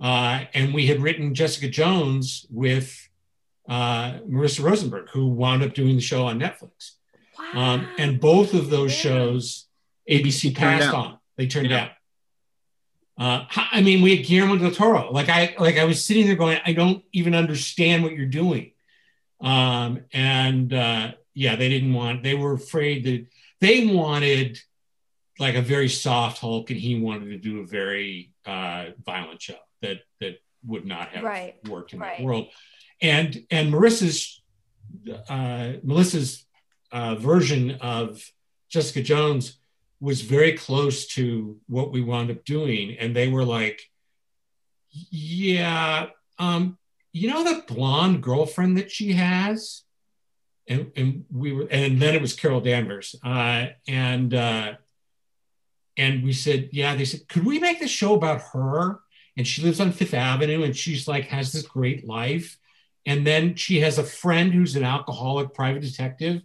uh, 0.00 0.44
and 0.54 0.74
we 0.74 0.86
had 0.86 1.00
written 1.02 1.34
Jessica 1.34 1.68
Jones 1.68 2.46
with 2.50 3.08
uh, 3.68 4.18
Marissa 4.28 4.62
Rosenberg, 4.64 5.08
who 5.10 5.28
wound 5.28 5.62
up 5.62 5.72
doing 5.74 5.96
the 5.96 6.02
show 6.02 6.26
on 6.26 6.38
Netflix. 6.40 6.92
Wow. 7.38 7.74
Um, 7.74 7.88
and 7.98 8.20
both 8.20 8.54
of 8.54 8.70
those 8.70 8.92
Yeah. 8.92 9.02
shows 9.10 9.66
ABC 10.10 10.54
passed 10.54 10.90
down. 10.90 10.94
on. 10.94 11.18
They 11.42 11.48
turned 11.48 11.70
Yeah. 11.70 11.88
out. 11.88 11.90
Uh, 13.18 13.44
h- 13.50 13.66
I 13.72 13.82
mean, 13.82 14.00
we 14.00 14.16
had 14.16 14.24
Guillermo 14.24 14.56
del 14.58 14.70
Toro. 14.70 15.10
Like 15.10 15.28
I, 15.28 15.56
like 15.58 15.76
I 15.76 15.84
was 15.84 16.04
sitting 16.04 16.26
there 16.26 16.36
going, 16.36 16.58
I 16.64 16.72
don't 16.72 17.02
even 17.12 17.34
understand 17.34 18.04
what 18.04 18.12
you're 18.12 18.26
doing. 18.26 18.70
Um, 19.40 20.02
and 20.12 20.72
uh, 20.72 21.12
yeah, 21.34 21.56
they 21.56 21.68
didn't 21.68 21.94
want. 21.94 22.22
They 22.22 22.34
were 22.34 22.52
afraid 22.52 23.02
that 23.04 23.26
they 23.60 23.86
wanted 23.86 24.60
like 25.40 25.56
a 25.56 25.62
very 25.62 25.88
soft 25.88 26.38
Hulk, 26.38 26.70
and 26.70 26.78
he 26.78 27.00
wanted 27.00 27.30
to 27.30 27.38
do 27.38 27.58
a 27.60 27.66
very 27.66 28.30
uh, 28.46 28.86
violent 29.04 29.42
show 29.42 29.56
that 29.80 29.98
that 30.20 30.36
would 30.64 30.86
not 30.86 31.08
have 31.08 31.24
Right, 31.24 31.56
worked 31.68 31.92
in 31.92 31.98
right. 31.98 32.18
that 32.18 32.24
world. 32.24 32.46
And 33.00 33.44
and 33.50 33.72
Marissa's 33.72 34.40
uh, 35.28 35.72
Melissa's 35.82 36.46
uh, 36.92 37.16
version 37.16 37.72
of 37.80 38.24
Jessica 38.70 39.02
Jones 39.02 39.58
was 40.02 40.20
very 40.20 40.54
close 40.54 41.06
to 41.06 41.60
what 41.68 41.92
we 41.92 42.02
wound 42.02 42.28
up 42.28 42.44
doing, 42.44 42.96
and 42.98 43.14
they 43.14 43.28
were 43.28 43.44
like, 43.44 43.88
"Yeah, 44.90 46.08
um, 46.40 46.76
you 47.12 47.30
know 47.30 47.44
that 47.44 47.68
blonde 47.68 48.20
girlfriend 48.20 48.78
that 48.78 48.90
she 48.90 49.12
has," 49.12 49.82
and 50.66 50.90
and 50.96 51.24
we 51.32 51.52
were, 51.52 51.68
and 51.70 52.02
then 52.02 52.16
it 52.16 52.20
was 52.20 52.34
Carol 52.34 52.60
Danvers, 52.60 53.14
uh, 53.24 53.66
and 53.86 54.34
uh, 54.34 54.72
and 55.96 56.24
we 56.24 56.32
said, 56.32 56.70
"Yeah." 56.72 56.96
They 56.96 57.04
said, 57.04 57.28
"Could 57.28 57.46
we 57.46 57.60
make 57.60 57.78
the 57.78 57.86
show 57.86 58.14
about 58.14 58.42
her?" 58.52 58.98
And 59.36 59.46
she 59.46 59.62
lives 59.62 59.78
on 59.78 59.92
Fifth 59.92 60.14
Avenue, 60.14 60.64
and 60.64 60.76
she's 60.76 61.06
like 61.06 61.26
has 61.26 61.52
this 61.52 61.62
great 61.62 62.04
life, 62.04 62.58
and 63.06 63.24
then 63.24 63.54
she 63.54 63.78
has 63.80 63.98
a 63.98 64.04
friend 64.04 64.52
who's 64.52 64.74
an 64.74 64.82
alcoholic 64.82 65.54
private 65.54 65.82
detective 65.82 66.42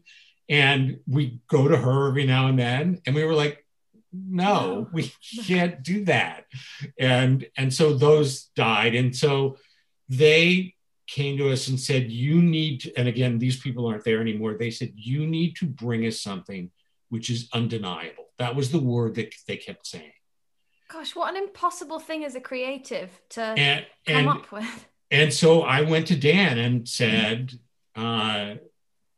and 0.50 1.00
we 1.08 1.40
go 1.48 1.68
to 1.68 1.78
her 1.78 2.08
every 2.08 2.26
now 2.26 2.48
and 2.48 2.58
then 2.58 3.02
and 3.06 3.16
we 3.16 3.24
were 3.24 3.34
like 3.34 3.66
no 4.14 4.88
we 4.92 5.12
can't 5.46 5.84
do 5.84 6.06
that. 6.06 6.46
And 7.00 7.46
and 7.58 7.74
so 7.74 7.94
those 7.94 8.46
died. 8.56 8.96
And 8.96 9.16
so 9.16 9.58
they 10.10 10.76
came 11.08 11.38
to 11.38 11.52
us 11.52 11.68
and 11.68 11.80
said 11.80 12.12
you 12.12 12.42
need 12.42 12.82
to, 12.82 12.98
and 12.98 13.08
again 13.08 13.40
these 13.40 13.60
people 13.60 13.88
aren't 13.88 14.04
there 14.04 14.22
anymore. 14.22 14.56
They 14.56 14.72
said 14.72 14.94
you 14.96 15.26
need 15.26 15.56
to 15.58 15.66
bring 15.66 16.06
us 16.06 16.22
something 16.22 16.72
which 17.10 17.30
is 17.30 17.50
undeniable. 17.54 18.26
That 18.38 18.56
was 18.56 18.72
the 18.72 18.80
word 18.80 19.16
that 19.16 19.34
they 19.48 19.58
kept 19.58 19.88
saying. 19.88 20.12
Gosh, 20.90 21.16
what 21.16 21.36
an 21.36 21.42
impossible 21.42 22.00
thing 22.00 22.24
as 22.24 22.36
a 22.36 22.42
creative 22.42 23.10
to 23.30 23.42
and 23.42 23.86
come 24.06 24.16
and 24.16 24.30
up 24.30 24.52
with. 24.52 24.86
And 25.10 25.34
so 25.34 25.62
I 25.62 25.82
went 25.82 26.08
to 26.08 26.18
Dan 26.18 26.58
and 26.58 26.88
said, 26.88 27.54
uh, 27.96 28.56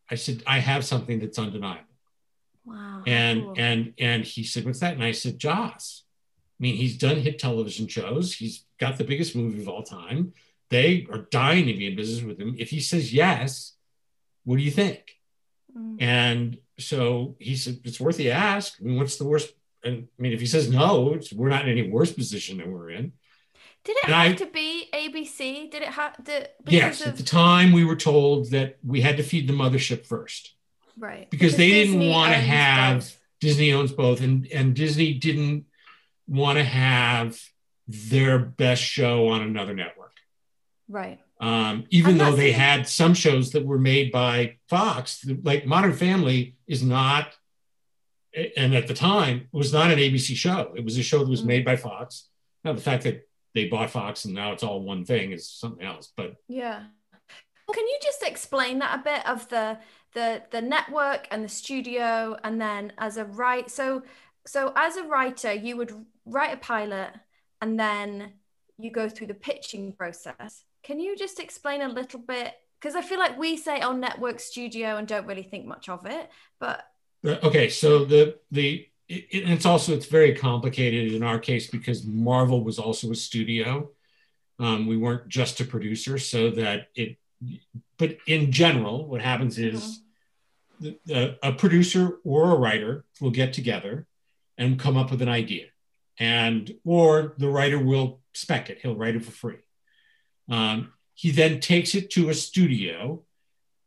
I 0.09 0.15
said, 0.15 0.43
I 0.47 0.59
have 0.59 0.85
something 0.85 1.19
that's 1.19 1.37
undeniable. 1.37 1.83
Wow. 2.65 3.03
And 3.07 3.41
cool. 3.43 3.53
and 3.57 3.93
and 3.97 4.23
he 4.23 4.43
said, 4.43 4.65
What's 4.65 4.79
that? 4.79 4.93
And 4.93 5.03
I 5.03 5.11
said, 5.11 5.39
Joss. 5.39 6.03
I 6.59 6.63
mean, 6.63 6.75
he's 6.75 6.97
done 6.97 7.17
hit 7.17 7.39
television 7.39 7.87
shows. 7.87 8.33
He's 8.33 8.65
got 8.79 8.97
the 8.97 9.05
biggest 9.05 9.35
movie 9.35 9.61
of 9.61 9.69
all 9.69 9.83
time. 9.83 10.33
They 10.69 11.07
are 11.11 11.19
dying 11.19 11.67
to 11.67 11.73
be 11.73 11.87
in 11.87 11.95
business 11.95 12.21
with 12.23 12.39
him. 12.39 12.55
If 12.59 12.69
he 12.69 12.81
says 12.81 13.13
yes, 13.13 13.75
what 14.43 14.57
do 14.57 14.63
you 14.63 14.71
think? 14.71 15.17
Mm. 15.75 16.01
And 16.01 16.57
so 16.77 17.35
he 17.39 17.55
said, 17.55 17.79
It's 17.83 17.99
worth 17.99 18.17
the 18.17 18.31
ask. 18.31 18.75
I 18.79 18.83
mean, 18.83 18.97
what's 18.97 19.17
the 19.17 19.25
worst? 19.25 19.53
And 19.83 20.07
I 20.17 20.21
mean, 20.21 20.33
if 20.33 20.41
he 20.41 20.45
says 20.45 20.69
no, 20.69 21.13
it's, 21.13 21.31
we're 21.31 21.49
not 21.49 21.67
in 21.67 21.77
any 21.77 21.89
worse 21.89 22.11
position 22.11 22.57
than 22.57 22.71
we're 22.71 22.89
in. 22.89 23.13
Did 23.85 23.95
it 23.97 24.03
and 24.05 24.13
have 24.13 24.31
I- 24.31 24.35
to 24.35 24.45
be 24.45 24.89
ABC? 24.93 25.69
Did 25.71 25.81
it 25.81 25.87
have 25.89 26.23
to? 26.25 26.49
Yes, 26.67 27.05
at 27.05 27.17
the 27.17 27.23
time 27.23 27.71
we 27.71 27.85
were 27.85 27.95
told 27.95 28.51
that 28.51 28.77
we 28.83 29.01
had 29.01 29.17
to 29.17 29.23
feed 29.23 29.47
the 29.47 29.53
mothership 29.53 30.05
first. 30.05 30.53
right 30.97 31.29
because 31.29 31.55
they 31.55 31.69
didn't 31.69 32.09
wanna 32.09 32.33
have- 32.35 32.99
both. 32.99 33.15
Disney 33.39 33.71
owns 33.71 33.93
both, 33.93 34.19
and 34.19 34.45
and 34.51 34.75
Disney 34.75 35.13
didn't 35.13 35.65
want 36.27 36.57
to 36.57 36.63
have 36.65 37.41
their 37.87 38.37
best 38.37 38.83
show 38.83 39.29
on 39.29 39.41
another 39.41 39.73
network. 39.73 40.15
right. 40.89 41.19
Um, 41.39 41.85
even 41.89 42.11
And 42.11 42.19
though 42.19 42.35
they 42.35 42.47
the- 42.47 42.51
had 42.67 42.85
some 42.89 43.13
shows 43.13 43.51
that 43.51 43.65
were 43.65 43.79
made 43.79 44.11
by 44.11 44.57
Fox, 44.67 45.25
like 45.43 45.65
Modern 45.65 45.93
Family 45.93 46.57
is 46.67 46.83
not, 46.83 47.33
and 48.57 48.75
at 48.75 48.87
the 48.87 48.93
time 48.93 49.37
it 49.53 49.57
was 49.57 49.71
not 49.71 49.89
an 49.91 49.99
ABC 49.99 50.35
show. 50.35 50.73
It 50.75 50.83
was 50.83 50.97
a 50.97 51.03
show 51.03 51.19
that 51.19 51.29
was 51.29 51.43
Mm. 51.43 51.45
made 51.45 51.63
by 51.65 51.77
Fox. 51.77 52.27
Now 52.65 52.73
the 52.73 52.81
fact 52.81 53.03
that 53.05 53.28
they 53.53 53.67
bought 53.67 53.89
Fox 53.89 54.25
and 54.25 54.33
now 54.33 54.51
it's 54.51 54.63
all 54.63 54.81
one 54.81 55.05
thing 55.05 55.31
is 55.31 55.49
something 55.49 55.85
else. 55.85 56.11
But 56.15 56.35
Yeah. 56.47 56.83
Well, 57.67 57.75
Can 57.75 57.87
you 57.87 57.99
just 58.01 58.23
explain 58.23 58.79
that 58.79 58.99
a 58.99 59.03
bit 59.03 59.27
of 59.27 59.47
the 59.49 59.77
the 60.13 60.41
the 60.49 60.61
network 60.61 61.27
and 61.29 61.43
the 61.43 61.49
studio, 61.49 62.35
and 62.43 62.59
then 62.59 62.93
as 62.97 63.17
a 63.17 63.25
write 63.25 63.69
so 63.69 64.01
so 64.47 64.73
as 64.75 64.97
a 64.97 65.03
writer, 65.03 65.53
you 65.53 65.77
would 65.77 65.93
write 66.25 66.53
a 66.53 66.57
pilot, 66.57 67.11
and 67.61 67.79
then 67.79 68.33
you 68.77 68.91
go 68.91 69.07
through 69.09 69.27
the 69.27 69.33
pitching 69.35 69.93
process. 69.93 70.63
Can 70.81 70.99
you 70.99 71.15
just 71.15 71.39
explain 71.39 71.81
a 71.81 71.89
little 71.89 72.21
bit? 72.21 72.53
Because 72.79 72.95
I 72.95 73.01
feel 73.01 73.19
like 73.19 73.37
we 73.37 73.57
say 73.57 73.81
on 73.81 73.99
network 73.99 74.39
studio 74.39 74.95
and 74.95 75.07
don't 75.07 75.27
really 75.27 75.43
think 75.43 75.65
much 75.65 75.89
of 75.89 76.05
it, 76.05 76.29
but 76.59 76.85
Uh, 77.23 77.35
okay 77.43 77.67
so 77.69 78.05
the 78.05 78.39
the 78.49 78.87
it, 79.09 79.25
it, 79.31 79.49
it's 79.49 79.65
also 79.65 79.93
it's 79.93 80.05
very 80.05 80.33
complicated 80.35 81.13
in 81.13 81.23
our 81.23 81.39
case 81.39 81.67
because 81.67 82.05
Marvel 82.05 82.63
was 82.63 82.79
also 82.79 83.11
a 83.11 83.15
studio. 83.15 83.89
Um, 84.59 84.87
we 84.87 84.97
weren't 84.97 85.27
just 85.27 85.59
a 85.59 85.65
producer, 85.65 86.17
so 86.17 86.51
that 86.51 86.89
it. 86.95 87.17
But 87.97 88.17
in 88.27 88.51
general, 88.51 89.07
what 89.07 89.21
happens 89.21 89.57
is 89.57 90.01
the, 90.79 90.97
the, 91.05 91.37
a 91.41 91.53
producer 91.53 92.19
or 92.23 92.51
a 92.51 92.55
writer 92.55 93.05
will 93.21 93.31
get 93.31 93.53
together 93.53 94.07
and 94.57 94.79
come 94.79 94.97
up 94.97 95.11
with 95.11 95.21
an 95.21 95.29
idea, 95.29 95.67
and 96.19 96.73
or 96.85 97.33
the 97.37 97.49
writer 97.49 97.79
will 97.79 98.21
spec 98.33 98.69
it. 98.69 98.79
He'll 98.81 98.95
write 98.95 99.15
it 99.15 99.25
for 99.25 99.31
free. 99.31 99.59
Um, 100.49 100.93
he 101.13 101.31
then 101.31 101.59
takes 101.59 101.95
it 101.95 102.11
to 102.11 102.29
a 102.29 102.33
studio, 102.33 103.23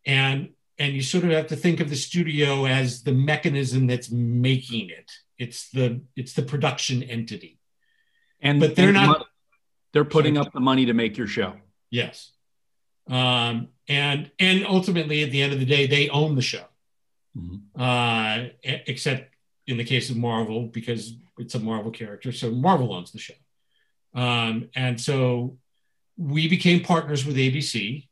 and 0.04 0.50
and 0.78 0.94
you 0.94 1.02
sort 1.02 1.24
of 1.24 1.30
have 1.30 1.48
to 1.48 1.56
think 1.56 1.80
of 1.80 1.90
the 1.90 1.96
studio 1.96 2.64
as 2.66 3.02
the 3.02 3.12
mechanism 3.12 3.86
that's 3.86 4.10
making 4.10 4.90
it. 4.90 5.10
It's 5.38 5.70
the 5.70 6.02
it's 6.16 6.32
the 6.34 6.42
production 6.42 7.02
entity. 7.02 7.58
And 8.40 8.60
but 8.60 8.76
they're 8.76 8.92
not. 8.92 9.06
money- 9.08 9.24
they're 9.92 10.04
putting 10.06 10.38
up 10.38 10.52
the 10.54 10.60
money 10.60 10.86
to 10.86 10.94
make 10.94 11.18
your 11.18 11.26
show. 11.26 11.54
Yes. 11.90 12.32
Um, 13.10 13.68
and 13.88 14.30
and 14.38 14.66
ultimately, 14.66 15.22
at 15.22 15.30
the 15.30 15.42
end 15.42 15.52
of 15.52 15.58
the 15.60 15.66
day, 15.66 15.86
they 15.86 16.08
own 16.08 16.34
the 16.34 16.42
show. 16.42 16.64
Uh, 17.78 18.44
e- 18.64 18.82
except 18.86 19.34
in 19.66 19.76
the 19.76 19.84
case 19.84 20.10
of 20.10 20.16
Marvel, 20.16 20.66
because 20.66 21.14
it's 21.38 21.54
a 21.54 21.58
Marvel 21.60 21.90
character, 21.90 22.32
so 22.32 22.50
Marvel 22.50 22.92
owns 22.94 23.10
the 23.12 23.18
show. 23.18 23.34
Um, 24.14 24.68
and 24.74 25.00
so 25.00 25.56
we 26.16 26.48
became 26.48 26.82
partners 26.82 27.24
with 27.24 27.36
ABC, 27.36 28.06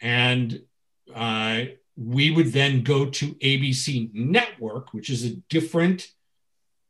and 0.00 0.62
uh, 1.14 1.62
we 1.96 2.30
would 2.30 2.52
then 2.52 2.82
go 2.82 3.06
to 3.06 3.34
ABC 3.34 4.12
Network, 4.14 4.92
which 4.92 5.10
is 5.10 5.24
a 5.24 5.36
different, 5.48 6.08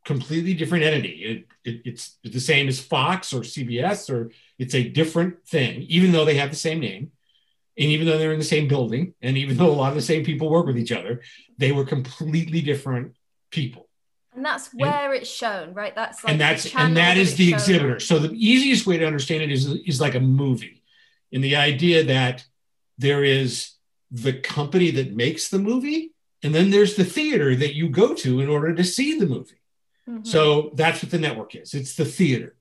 completely 0.03 0.53
different 0.53 0.83
entity. 0.83 1.45
It, 1.63 1.69
it, 1.69 1.81
it's 1.85 2.17
the 2.23 2.39
same 2.39 2.67
as 2.67 2.79
Fox 2.79 3.33
or 3.33 3.41
CBS, 3.41 4.09
or 4.09 4.31
it's 4.57 4.73
a 4.73 4.87
different 4.87 5.45
thing, 5.47 5.83
even 5.83 6.11
though 6.11 6.25
they 6.25 6.35
have 6.35 6.49
the 6.49 6.55
same 6.55 6.79
name. 6.79 7.11
And 7.77 7.89
even 7.89 8.07
though 8.07 8.17
they're 8.17 8.31
in 8.31 8.39
the 8.39 8.45
same 8.45 8.69
building, 8.69 9.15
and 9.21 9.37
even 9.37 9.57
though 9.57 9.69
a 9.69 9.73
lot 9.73 9.89
of 9.89 9.95
the 9.95 10.01
same 10.01 10.23
people 10.23 10.49
work 10.49 10.65
with 10.65 10.77
each 10.77 10.93
other, 10.93 11.21
they 11.57 11.73
were 11.73 11.83
completely 11.83 12.61
different 12.61 13.15
people. 13.51 13.89
And 14.33 14.45
that's 14.45 14.69
where 14.73 15.13
it's 15.13 15.29
shown, 15.29 15.73
right? 15.73 15.93
That's 15.95 16.23
like 16.23 16.31
and 16.31 16.41
that's 16.41 16.73
and 16.75 16.97
that 16.97 17.17
is 17.17 17.35
the 17.35 17.53
exhibitor. 17.53 17.99
So 17.99 18.19
the 18.19 18.33
easiest 18.33 18.85
way 18.85 18.97
to 18.97 19.05
understand 19.05 19.43
it 19.43 19.51
is 19.51 19.65
is 19.65 20.01
like 20.01 20.15
a 20.15 20.19
movie, 20.19 20.83
in 21.31 21.41
the 21.41 21.55
idea 21.55 22.03
that 22.05 22.45
there 22.97 23.23
is 23.23 23.74
the 24.23 24.33
company 24.33 24.91
that 24.91 25.15
makes 25.15 25.49
the 25.49 25.59
movie, 25.59 26.13
and 26.43 26.53
then 26.53 26.69
there's 26.69 26.95
the 26.95 27.03
theater 27.03 27.55
that 27.55 27.75
you 27.75 27.89
go 27.89 28.13
to 28.13 28.39
in 28.39 28.49
order 28.49 28.73
to 28.73 28.83
see 28.83 29.19
the 29.19 29.25
movie. 29.25 29.61
Mhm. 30.07 30.25
So 30.25 30.71
that's 30.75 31.01
what 31.01 31.11
the 31.11 31.17
network 31.17 31.55
is. 31.55 31.73
It's 31.73 31.95
the 31.95 32.05
theater. 32.05 32.55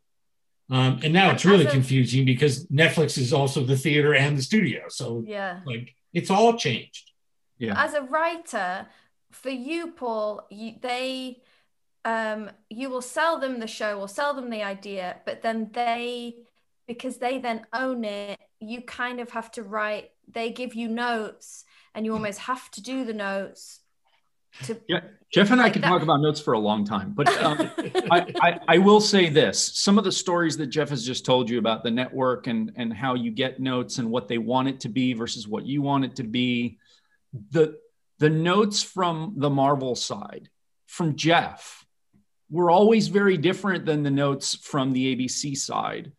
Um, 0.71 1.01
and 1.05 1.13
now 1.13 1.31
it's 1.31 1.45
really 1.45 1.67
confusing 1.67 2.25
because 2.25 2.67
Netflix 2.69 3.19
is 3.19 3.33
also 3.33 3.63
the 3.63 3.77
theater 3.77 4.15
and 4.15 4.39
the 4.39 4.43
studio. 4.43 4.85
So 4.89 5.23
yeah. 5.27 5.61
like 5.67 5.95
it's 6.13 6.31
all 6.31 6.57
changed. 6.57 7.11
Yeah. 7.59 7.75
As 7.77 7.93
a 7.95 8.03
writer, 8.03 8.87
for 9.31 9.51
you, 9.51 9.93
Paul, 9.93 10.47
you, 10.51 10.75
they 10.81 11.43
um 12.05 12.51
you 12.71 12.89
will 12.89 13.03
sell 13.03 13.39
them 13.39 13.61
the 13.61 13.67
show 13.67 14.01
or 14.01 14.09
sell 14.09 14.35
them 14.35 14.49
the 14.51 14.63
idea, 14.63 15.17
but 15.27 15.43
then 15.43 15.71
they 15.73 16.37
because 16.87 17.19
they 17.19 17.39
then 17.39 17.67
own 17.73 18.05
it, 18.05 18.39
you 18.61 18.81
kind 18.83 19.21
of 19.21 19.31
have 19.31 19.51
to 19.53 19.63
write, 19.63 20.11
they 20.33 20.51
give 20.51 20.75
you 20.75 20.89
notes 20.89 21.65
and 21.95 22.05
you 22.05 22.13
almost 22.13 22.41
have 22.41 22.71
to 22.73 22.83
do 22.83 23.05
the 23.05 23.13
notes 23.15 23.81
to 24.65 24.81
Yeah, 24.89 25.01
Jeff 25.33 25.51
and 25.51 25.61
I 25.61 25.69
could 25.69 25.83
that- 25.83 25.89
talk 25.89 26.03
about 26.03 26.21
notes 26.21 26.41
for 26.41 26.53
a 26.53 26.59
long 26.59 26.85
time, 26.85 27.13
but 27.13 27.29
um, 27.43 27.71
I, 28.11 28.33
I, 28.41 28.61
I 28.69 28.79
will 28.79 29.01
say 29.01 29.29
this: 29.29 29.77
some 29.79 29.99
of 29.99 30.05
the 30.05 30.13
stories 30.13 30.57
that 30.59 30.67
Jeff 30.69 30.91
has 30.91 31.05
just 31.05 31.25
told 31.25 31.51
you 31.51 31.59
about 31.59 31.83
the 31.83 31.91
network 31.91 32.47
and 32.47 32.71
and 32.77 32.93
how 32.93 33.15
you 33.15 33.33
get 33.33 33.59
notes 33.59 33.99
and 33.99 34.11
what 34.11 34.29
they 34.29 34.39
want 34.39 34.69
it 34.69 34.81
to 34.81 34.89
be 34.89 35.13
versus 35.13 35.49
what 35.49 35.67
you 35.67 35.83
want 35.83 36.05
it 36.05 36.17
to 36.17 36.23
be, 36.23 36.79
the 37.51 37.77
the 38.21 38.31
notes 38.31 38.81
from 38.83 39.35
the 39.37 39.51
Marvel 39.51 39.97
side 39.97 40.49
from 40.87 41.17
Jeff 41.17 41.85
were 42.49 42.71
always 42.71 43.09
very 43.09 43.37
different 43.37 43.85
than 43.85 44.05
the 44.05 44.11
notes 44.11 44.55
from 44.55 44.93
the 44.93 45.17
ABC 45.17 45.57
side, 45.57 46.13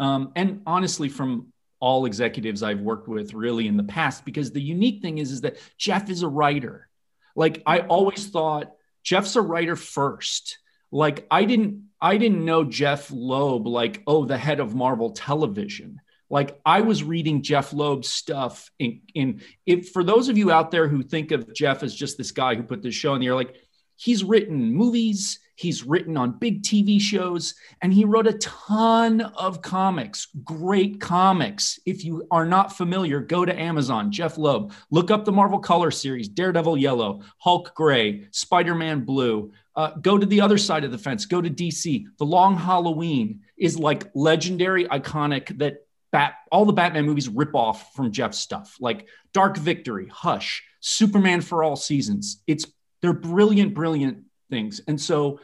um, 0.00 0.32
and 0.34 0.62
honestly 0.66 1.08
from 1.08 1.52
all 1.80 2.06
executives 2.06 2.62
I've 2.62 2.80
worked 2.80 3.08
with 3.08 3.34
really 3.34 3.66
in 3.66 3.76
the 3.76 3.84
past 3.84 4.24
because 4.24 4.50
the 4.50 4.62
unique 4.62 5.02
thing 5.02 5.18
is 5.18 5.30
is 5.30 5.42
that 5.42 5.58
Jeff 5.78 6.08
is 6.10 6.22
a 6.22 6.28
writer. 6.28 6.88
Like 7.36 7.62
i 7.66 7.80
always 7.80 8.26
thought 8.28 8.72
jeff's 9.04 9.36
a 9.36 9.42
writer 9.42 9.76
first. 9.76 10.58
Like 10.90 11.26
i 11.30 11.44
didn't 11.44 11.84
i 12.00 12.16
didn't 12.16 12.44
know 12.44 12.64
jeff 12.64 13.10
loeb 13.12 13.66
like 13.66 14.02
oh 14.06 14.24
the 14.24 14.38
head 14.38 14.58
of 14.58 14.74
marvel 14.74 15.10
television. 15.10 16.00
Like 16.30 16.58
i 16.64 16.80
was 16.80 17.04
reading 17.04 17.42
jeff 17.42 17.72
loeb's 17.72 18.08
stuff 18.08 18.70
in 18.78 19.02
in 19.14 19.42
if 19.66 19.90
for 19.90 20.02
those 20.02 20.28
of 20.28 20.38
you 20.38 20.50
out 20.50 20.70
there 20.70 20.88
who 20.88 21.02
think 21.02 21.30
of 21.30 21.54
jeff 21.54 21.82
as 21.84 21.94
just 21.94 22.18
this 22.18 22.32
guy 22.32 22.56
who 22.56 22.64
put 22.64 22.82
this 22.82 22.94
show 22.94 23.14
in 23.14 23.20
the 23.20 23.28
air 23.28 23.34
like 23.36 23.54
he's 23.94 24.24
written 24.24 24.74
movies 24.74 25.38
he's 25.56 25.84
written 25.84 26.16
on 26.16 26.38
big 26.38 26.62
tv 26.62 27.00
shows 27.00 27.54
and 27.82 27.92
he 27.92 28.04
wrote 28.04 28.26
a 28.26 28.34
ton 28.34 29.20
of 29.20 29.60
comics 29.62 30.28
great 30.44 31.00
comics. 31.00 31.80
If 31.84 32.04
you 32.04 32.26
are 32.30 32.46
not 32.46 32.76
familiar 32.76 33.20
go 33.20 33.44
to 33.44 33.58
amazon. 33.58 34.12
Jeff 34.12 34.38
loeb. 34.38 34.72
Look 34.90 35.10
up 35.10 35.24
the 35.24 35.32
marvel 35.32 35.58
color 35.58 35.90
series 35.90 36.28
daredevil 36.28 36.76
yellow 36.76 37.22
hulk 37.38 37.74
gray 37.74 38.28
spider-man 38.30 39.04
blue. 39.04 39.52
Uh, 39.74 39.90
go 40.00 40.16
to 40.16 40.26
the 40.26 40.40
other 40.40 40.58
side 40.58 40.84
of 40.84 40.92
the 40.92 40.98
fence. 40.98 41.26
Go 41.26 41.40
to 41.40 41.50
dc 41.50 42.04
the 42.18 42.24
long 42.24 42.56
halloween 42.56 43.40
is 43.56 43.78
like 43.78 44.10
legendary 44.14 44.84
iconic 44.86 45.58
that 45.58 45.82
Bat, 46.12 46.34
all 46.52 46.64
the 46.64 46.72
batman 46.72 47.04
movies 47.04 47.28
rip 47.28 47.54
off 47.54 47.92
from 47.94 48.12
jeff's 48.12 48.38
stuff. 48.38 48.76
Like 48.80 49.06
dark 49.32 49.58
victory 49.58 50.08
hush 50.10 50.62
superman 50.80 51.40
for 51.40 51.64
all 51.64 51.76
seasons. 51.76 52.42
It's 52.46 52.64
they're 53.02 53.12
brilliant 53.12 53.74
brilliant 53.74 54.25
things. 54.50 54.80
And 54.88 55.00
so 55.00 55.40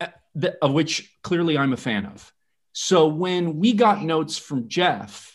uh, 0.00 0.08
of 0.62 0.72
which 0.72 1.16
clearly 1.22 1.56
i'm 1.56 1.72
a 1.72 1.76
fan 1.76 2.06
of. 2.06 2.32
So 2.72 3.06
when 3.06 3.58
we 3.58 3.72
got 3.72 4.02
notes 4.02 4.36
from 4.38 4.68
jeff 4.68 5.30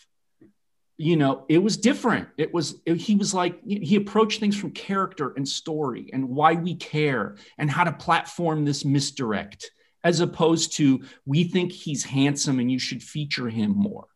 you 0.98 1.16
know 1.16 1.46
it 1.48 1.56
was 1.56 1.78
different. 1.78 2.28
It 2.36 2.52
was 2.52 2.74
it- 2.84 2.98
he 2.98 3.14
was 3.16 3.32
like 3.32 3.58
he 3.66 3.96
approached 3.96 4.38
things 4.38 4.54
from 4.56 4.72
character 4.72 5.32
and 5.34 5.48
story 5.48 6.10
and 6.12 6.28
why 6.28 6.52
we 6.52 6.74
care 6.74 7.36
and 7.56 7.70
how 7.70 7.84
to 7.84 7.92
platform 7.92 8.66
this 8.66 8.84
misdirect 8.84 9.70
as 10.04 10.20
opposed 10.20 10.76
to 10.76 11.02
we 11.24 11.44
think 11.44 11.72
he's 11.72 12.04
handsome 12.04 12.58
and 12.58 12.70
you 12.70 12.78
should 12.78 13.02
feature 13.02 13.48
him 13.48 13.70
more. 13.74 14.08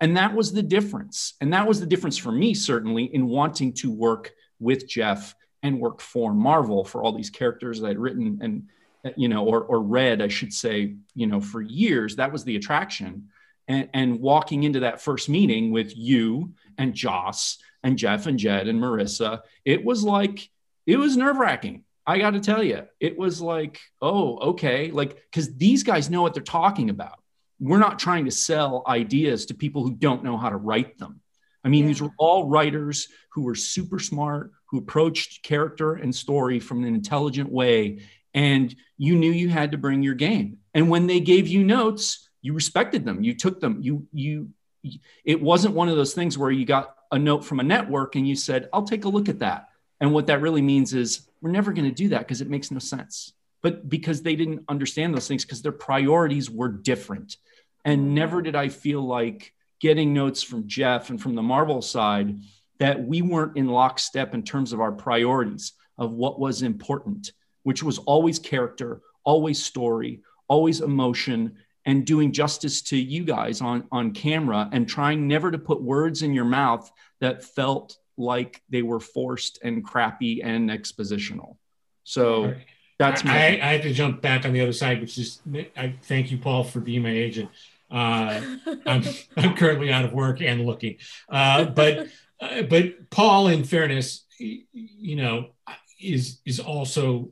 And 0.00 0.16
that 0.16 0.32
was 0.34 0.52
the 0.52 0.62
difference. 0.62 1.34
And 1.40 1.52
that 1.52 1.66
was 1.66 1.80
the 1.80 1.86
difference 1.86 2.16
for 2.16 2.30
me 2.30 2.54
certainly 2.54 3.04
in 3.12 3.26
wanting 3.26 3.72
to 3.74 3.90
work 3.90 4.30
with 4.60 4.88
jeff 4.88 5.34
and 5.62 5.80
work 5.80 6.00
for 6.00 6.32
marvel 6.32 6.84
for 6.84 7.02
all 7.02 7.12
these 7.12 7.30
characters 7.30 7.80
that 7.80 7.88
i'd 7.88 7.98
written 7.98 8.38
and 8.42 8.68
you 9.16 9.28
know 9.28 9.44
or, 9.44 9.62
or 9.62 9.80
read 9.80 10.20
i 10.20 10.28
should 10.28 10.52
say 10.52 10.94
you 11.14 11.26
know 11.26 11.40
for 11.40 11.60
years 11.60 12.16
that 12.16 12.32
was 12.32 12.44
the 12.44 12.56
attraction 12.56 13.28
and, 13.68 13.88
and 13.92 14.20
walking 14.20 14.64
into 14.64 14.80
that 14.80 15.00
first 15.00 15.28
meeting 15.28 15.70
with 15.70 15.96
you 15.96 16.54
and 16.78 16.94
Joss 16.94 17.58
and 17.82 17.98
Jeff 17.98 18.26
and 18.26 18.38
Jed 18.38 18.66
and 18.66 18.80
Maurissa, 18.80 19.42
it 19.64 19.84
was 19.84 20.02
like, 20.02 20.50
it 20.86 20.96
was 20.96 21.16
nerve 21.16 21.36
wracking. 21.36 21.84
I 22.06 22.18
got 22.18 22.30
to 22.30 22.40
tell 22.40 22.62
you, 22.62 22.84
it 22.98 23.18
was 23.18 23.42
like, 23.42 23.78
oh, 24.00 24.38
okay. 24.50 24.90
Like, 24.90 25.22
because 25.30 25.54
these 25.54 25.82
guys 25.82 26.08
know 26.08 26.22
what 26.22 26.32
they're 26.32 26.42
talking 26.42 26.88
about. 26.88 27.20
We're 27.60 27.78
not 27.78 27.98
trying 27.98 28.24
to 28.24 28.30
sell 28.30 28.82
ideas 28.86 29.46
to 29.46 29.54
people 29.54 29.82
who 29.82 29.94
don't 29.94 30.24
know 30.24 30.38
how 30.38 30.48
to 30.48 30.56
write 30.56 30.96
them. 30.96 31.20
I 31.62 31.68
mean, 31.68 31.86
these 31.86 32.00
were 32.00 32.12
all 32.18 32.48
writers 32.48 33.08
who 33.32 33.42
were 33.42 33.56
super 33.56 33.98
smart, 33.98 34.52
who 34.70 34.78
approached 34.78 35.42
character 35.42 35.94
and 35.94 36.14
story 36.14 36.60
from 36.60 36.84
an 36.84 36.94
intelligent 36.94 37.50
way. 37.50 38.00
And 38.34 38.74
you 38.96 39.16
knew 39.16 39.32
you 39.32 39.48
had 39.48 39.72
to 39.72 39.78
bring 39.78 40.02
your 40.02 40.14
game. 40.14 40.58
And 40.74 40.90
when 40.90 41.06
they 41.06 41.20
gave 41.20 41.48
you 41.48 41.64
notes, 41.64 42.28
you 42.42 42.52
respected 42.52 43.04
them 43.04 43.22
you 43.22 43.34
took 43.34 43.60
them 43.60 43.78
you 43.80 44.06
you 44.12 44.48
it 45.24 45.40
wasn't 45.40 45.74
one 45.74 45.88
of 45.88 45.96
those 45.96 46.14
things 46.14 46.38
where 46.38 46.50
you 46.50 46.64
got 46.64 46.94
a 47.10 47.18
note 47.18 47.44
from 47.44 47.60
a 47.60 47.64
network 47.64 48.16
and 48.16 48.28
you 48.28 48.36
said 48.36 48.68
i'll 48.72 48.84
take 48.84 49.04
a 49.04 49.08
look 49.08 49.28
at 49.28 49.40
that 49.40 49.68
and 50.00 50.12
what 50.12 50.26
that 50.26 50.40
really 50.40 50.62
means 50.62 50.94
is 50.94 51.28
we're 51.40 51.50
never 51.50 51.72
going 51.72 51.88
to 51.88 51.94
do 51.94 52.08
that 52.08 52.20
because 52.20 52.40
it 52.40 52.50
makes 52.50 52.70
no 52.70 52.78
sense 52.78 53.32
but 53.60 53.88
because 53.88 54.22
they 54.22 54.36
didn't 54.36 54.64
understand 54.68 55.14
those 55.14 55.26
things 55.26 55.44
because 55.44 55.62
their 55.62 55.72
priorities 55.72 56.50
were 56.50 56.68
different 56.68 57.36
and 57.84 58.14
never 58.14 58.40
did 58.40 58.54
i 58.54 58.68
feel 58.68 59.02
like 59.02 59.52
getting 59.80 60.14
notes 60.14 60.42
from 60.42 60.68
jeff 60.68 61.10
and 61.10 61.20
from 61.20 61.34
the 61.34 61.42
marvel 61.42 61.82
side 61.82 62.40
that 62.78 63.02
we 63.02 63.22
weren't 63.22 63.56
in 63.56 63.66
lockstep 63.66 64.34
in 64.34 64.42
terms 64.42 64.72
of 64.72 64.80
our 64.80 64.92
priorities 64.92 65.72
of 65.98 66.12
what 66.12 66.38
was 66.38 66.62
important 66.62 67.32
which 67.62 67.82
was 67.82 67.98
always 67.98 68.38
character 68.38 69.00
always 69.24 69.62
story 69.62 70.20
always 70.48 70.80
emotion 70.80 71.56
and 71.86 72.04
doing 72.04 72.32
justice 72.32 72.82
to 72.82 72.96
you 72.96 73.24
guys 73.24 73.60
on 73.60 73.84
on 73.90 74.12
camera 74.12 74.68
and 74.72 74.88
trying 74.88 75.26
never 75.26 75.50
to 75.50 75.58
put 75.58 75.82
words 75.82 76.22
in 76.22 76.32
your 76.32 76.44
mouth 76.44 76.90
that 77.20 77.44
felt 77.44 77.96
like 78.16 78.62
they 78.68 78.82
were 78.82 79.00
forced 79.00 79.58
and 79.62 79.84
crappy 79.84 80.42
and 80.42 80.70
expositional 80.70 81.56
so 82.04 82.54
That's 82.98 83.22
I, 83.24 83.28
my. 83.28 83.34
I, 83.34 83.46
I 83.46 83.72
have 83.74 83.82
to 83.82 83.92
jump 83.92 84.20
back 84.20 84.44
on 84.44 84.52
the 84.52 84.60
other 84.60 84.72
side, 84.72 85.00
which 85.00 85.18
is 85.18 85.40
I 85.76 85.94
thank 86.02 86.30
you, 86.30 86.38
Paul, 86.38 86.64
for 86.64 86.80
being 86.80 87.02
my 87.02 87.10
agent. 87.10 87.50
Uh, 87.90 88.40
I'm 88.86 89.04
I'm 89.36 89.54
currently 89.54 89.92
out 89.92 90.04
of 90.04 90.12
work 90.12 90.42
and 90.42 90.66
looking, 90.66 90.96
uh, 91.28 91.66
but 91.66 92.08
uh, 92.40 92.62
but 92.62 93.10
Paul, 93.10 93.48
in 93.48 93.64
fairness, 93.64 94.24
you 94.38 95.16
know, 95.16 95.50
is 96.00 96.40
is 96.44 96.60
also 96.60 97.30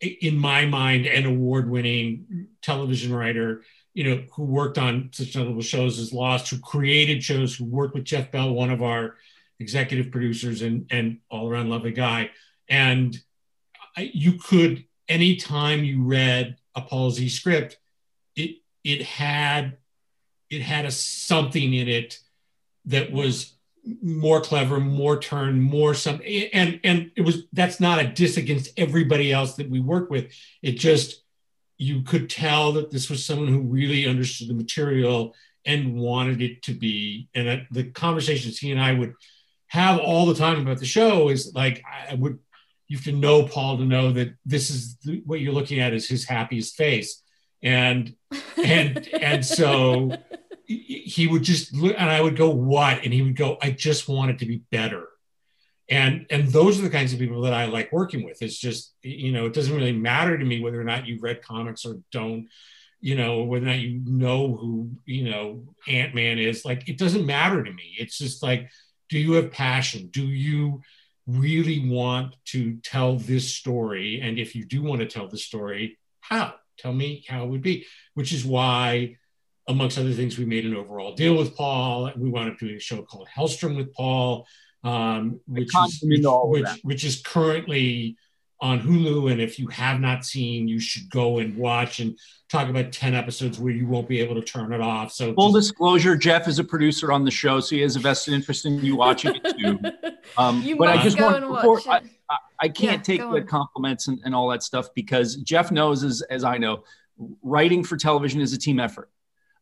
in 0.00 0.36
my 0.36 0.66
mind 0.66 1.06
an 1.06 1.24
award-winning 1.24 2.48
television 2.62 3.14
writer. 3.14 3.62
You 3.94 4.04
know, 4.04 4.24
who 4.34 4.42
worked 4.42 4.76
on 4.76 5.10
such 5.12 5.36
notable 5.36 5.62
shows 5.62 6.00
as 6.00 6.12
Lost, 6.12 6.50
who 6.50 6.58
created 6.58 7.22
shows, 7.22 7.54
who 7.54 7.64
worked 7.64 7.94
with 7.94 8.04
Jeff 8.04 8.32
Bell, 8.32 8.52
one 8.52 8.70
of 8.70 8.82
our 8.82 9.16
executive 9.60 10.10
producers, 10.10 10.62
and 10.62 10.86
and 10.90 11.18
all 11.30 11.48
around 11.48 11.70
lovely 11.70 11.92
guy. 11.92 12.30
And 12.68 13.16
you 13.96 14.32
could 14.32 14.84
anytime 15.08 15.84
you 15.84 16.02
read 16.02 16.56
a 16.74 16.80
Paul 16.80 17.10
Z 17.10 17.28
script, 17.28 17.78
it 18.34 18.56
it 18.82 19.02
had 19.02 19.78
it 20.50 20.60
had 20.60 20.84
a 20.84 20.90
something 20.90 21.72
in 21.72 21.88
it 21.88 22.18
that 22.86 23.12
was 23.12 23.53
more 24.02 24.40
clever, 24.40 24.80
more 24.80 25.18
turn, 25.18 25.60
more 25.60 25.94
some 25.94 26.20
and 26.52 26.80
and 26.84 27.10
it 27.16 27.22
was 27.22 27.44
that's 27.52 27.80
not 27.80 27.98
a 27.98 28.08
diss 28.08 28.36
against 28.36 28.70
everybody 28.78 29.32
else 29.32 29.54
that 29.56 29.70
we 29.70 29.80
work 29.80 30.10
with. 30.10 30.32
It 30.62 30.72
just 30.72 31.22
you 31.76 32.02
could 32.02 32.30
tell 32.30 32.72
that 32.72 32.90
this 32.90 33.10
was 33.10 33.24
someone 33.24 33.48
who 33.48 33.60
really 33.60 34.06
understood 34.06 34.48
the 34.48 34.54
material 34.54 35.34
and 35.66 35.96
wanted 35.96 36.42
it 36.42 36.62
to 36.62 36.74
be. 36.74 37.28
And 37.34 37.48
that 37.48 37.66
the 37.70 37.84
conversations 37.84 38.58
he 38.58 38.70
and 38.70 38.80
I 38.80 38.92
would 38.92 39.14
have 39.68 39.98
all 39.98 40.26
the 40.26 40.34
time 40.34 40.60
about 40.60 40.78
the 40.78 40.86
show 40.86 41.28
is 41.28 41.52
like 41.54 41.82
I 42.10 42.14
would 42.14 42.38
you 42.88 42.98
have 42.98 43.04
to 43.04 43.12
know 43.12 43.44
Paul 43.44 43.78
to 43.78 43.84
know 43.84 44.12
that 44.12 44.34
this 44.44 44.70
is 44.70 44.96
the, 44.98 45.22
what 45.24 45.40
you're 45.40 45.54
looking 45.54 45.80
at 45.80 45.94
is 45.94 46.06
his 46.06 46.24
happiest 46.24 46.76
face, 46.76 47.22
and 47.62 48.14
and 48.62 49.08
and 49.08 49.44
so 49.44 50.16
he 50.66 51.26
would 51.26 51.42
just 51.42 51.74
look, 51.74 51.94
and 51.96 52.10
I 52.10 52.20
would 52.20 52.36
go 52.36 52.50
what, 52.50 53.04
and 53.04 53.12
he 53.12 53.22
would 53.22 53.36
go, 53.36 53.58
I 53.62 53.70
just 53.70 54.08
want 54.08 54.30
it 54.30 54.38
to 54.38 54.46
be 54.46 54.62
better, 54.70 55.08
and 55.88 56.26
and 56.30 56.48
those 56.48 56.78
are 56.78 56.82
the 56.82 56.90
kinds 56.90 57.12
of 57.12 57.18
people 57.18 57.42
that 57.42 57.54
I 57.54 57.66
like 57.66 57.92
working 57.92 58.24
with. 58.24 58.42
It's 58.42 58.58
just 58.58 58.94
you 59.02 59.32
know 59.32 59.46
it 59.46 59.52
doesn't 59.52 59.74
really 59.74 59.92
matter 59.92 60.38
to 60.38 60.44
me 60.44 60.60
whether 60.60 60.80
or 60.80 60.84
not 60.84 61.06
you 61.06 61.18
read 61.20 61.42
comics 61.42 61.84
or 61.84 61.98
don't, 62.12 62.48
you 63.00 63.14
know 63.14 63.44
whether 63.44 63.66
or 63.66 63.68
not 63.68 63.78
you 63.78 64.00
know 64.06 64.56
who 64.56 64.90
you 65.04 65.30
know 65.30 65.62
Ant 65.86 66.14
Man 66.14 66.38
is. 66.38 66.64
Like 66.64 66.88
it 66.88 66.98
doesn't 66.98 67.26
matter 67.26 67.62
to 67.62 67.72
me. 67.72 67.96
It's 67.98 68.18
just 68.18 68.42
like, 68.42 68.70
do 69.08 69.18
you 69.18 69.34
have 69.34 69.50
passion? 69.50 70.08
Do 70.08 70.22
you 70.22 70.82
really 71.26 71.88
want 71.88 72.36
to 72.46 72.76
tell 72.82 73.16
this 73.16 73.54
story? 73.54 74.20
And 74.22 74.38
if 74.38 74.54
you 74.54 74.64
do 74.64 74.82
want 74.82 75.00
to 75.00 75.06
tell 75.06 75.28
the 75.28 75.38
story, 75.38 75.98
how? 76.20 76.54
Tell 76.78 76.92
me 76.92 77.24
how 77.28 77.44
it 77.44 77.48
would 77.48 77.62
be, 77.62 77.86
which 78.14 78.32
is 78.32 78.44
why, 78.44 79.16
amongst 79.68 79.98
other 79.98 80.12
things, 80.12 80.38
we 80.38 80.44
made 80.44 80.66
an 80.66 80.74
overall 80.76 81.14
deal 81.14 81.36
with 81.36 81.56
Paul. 81.56 82.10
We 82.16 82.28
wound 82.30 82.50
up 82.52 82.58
doing 82.58 82.76
a 82.76 82.80
show 82.80 83.02
called 83.02 83.28
Helstrom 83.34 83.76
with 83.76 83.92
Paul, 83.94 84.46
um, 84.82 85.40
which, 85.46 85.68
is, 85.86 86.00
which, 86.02 86.24
which, 86.24 86.68
which 86.82 87.04
is 87.04 87.22
currently 87.22 88.16
on 88.60 88.80
Hulu. 88.80 89.32
And 89.32 89.40
if 89.40 89.58
you 89.58 89.66
have 89.68 90.00
not 90.00 90.24
seen, 90.24 90.68
you 90.68 90.78
should 90.80 91.08
go 91.10 91.38
and 91.38 91.56
watch 91.56 92.00
and 92.00 92.18
talk 92.50 92.68
about 92.68 92.92
10 92.92 93.14
episodes 93.14 93.58
where 93.58 93.72
you 93.72 93.86
won't 93.86 94.06
be 94.08 94.20
able 94.20 94.34
to 94.34 94.42
turn 94.42 94.72
it 94.72 94.80
off. 94.80 95.12
So 95.12 95.34
Full 95.34 95.52
just- 95.52 95.70
disclosure: 95.70 96.16
Jeff 96.16 96.46
is 96.46 96.58
a 96.58 96.64
producer 96.64 97.10
on 97.10 97.24
the 97.24 97.30
show, 97.30 97.60
so 97.60 97.74
he 97.74 97.82
has 97.82 97.96
a 97.96 98.00
vested 98.00 98.34
interest 98.34 98.66
in 98.66 98.84
you 98.84 98.96
watching 98.96 99.34
it 99.36 99.56
too. 99.58 99.78
Um, 100.38 100.62
You 100.62 100.76
but 100.76 100.88
I 100.88 101.02
just 101.02 101.18
go 101.18 101.26
want 101.26 101.44
and 101.44 101.54
before 101.54 101.74
watch 101.74 101.86
I. 101.86 102.00
I, 102.30 102.36
I 102.62 102.68
can't 102.70 103.06
Yeah, 103.06 103.16
take 103.16 103.20
the 103.20 103.26
on. 103.26 103.46
compliments 103.46 104.08
and, 104.08 104.18
and 104.24 104.34
all 104.34 104.48
that 104.48 104.62
stuff 104.62 104.88
because 104.94 105.36
Jeff 105.36 105.70
knows, 105.70 106.02
as 106.02 106.22
as 106.30 106.44
I 106.44 106.56
know, 106.56 106.84
writing 107.42 107.84
for 107.84 107.98
television 107.98 108.40
is 108.40 108.54
a 108.54 108.58
team 108.58 108.80
effort. 108.80 109.10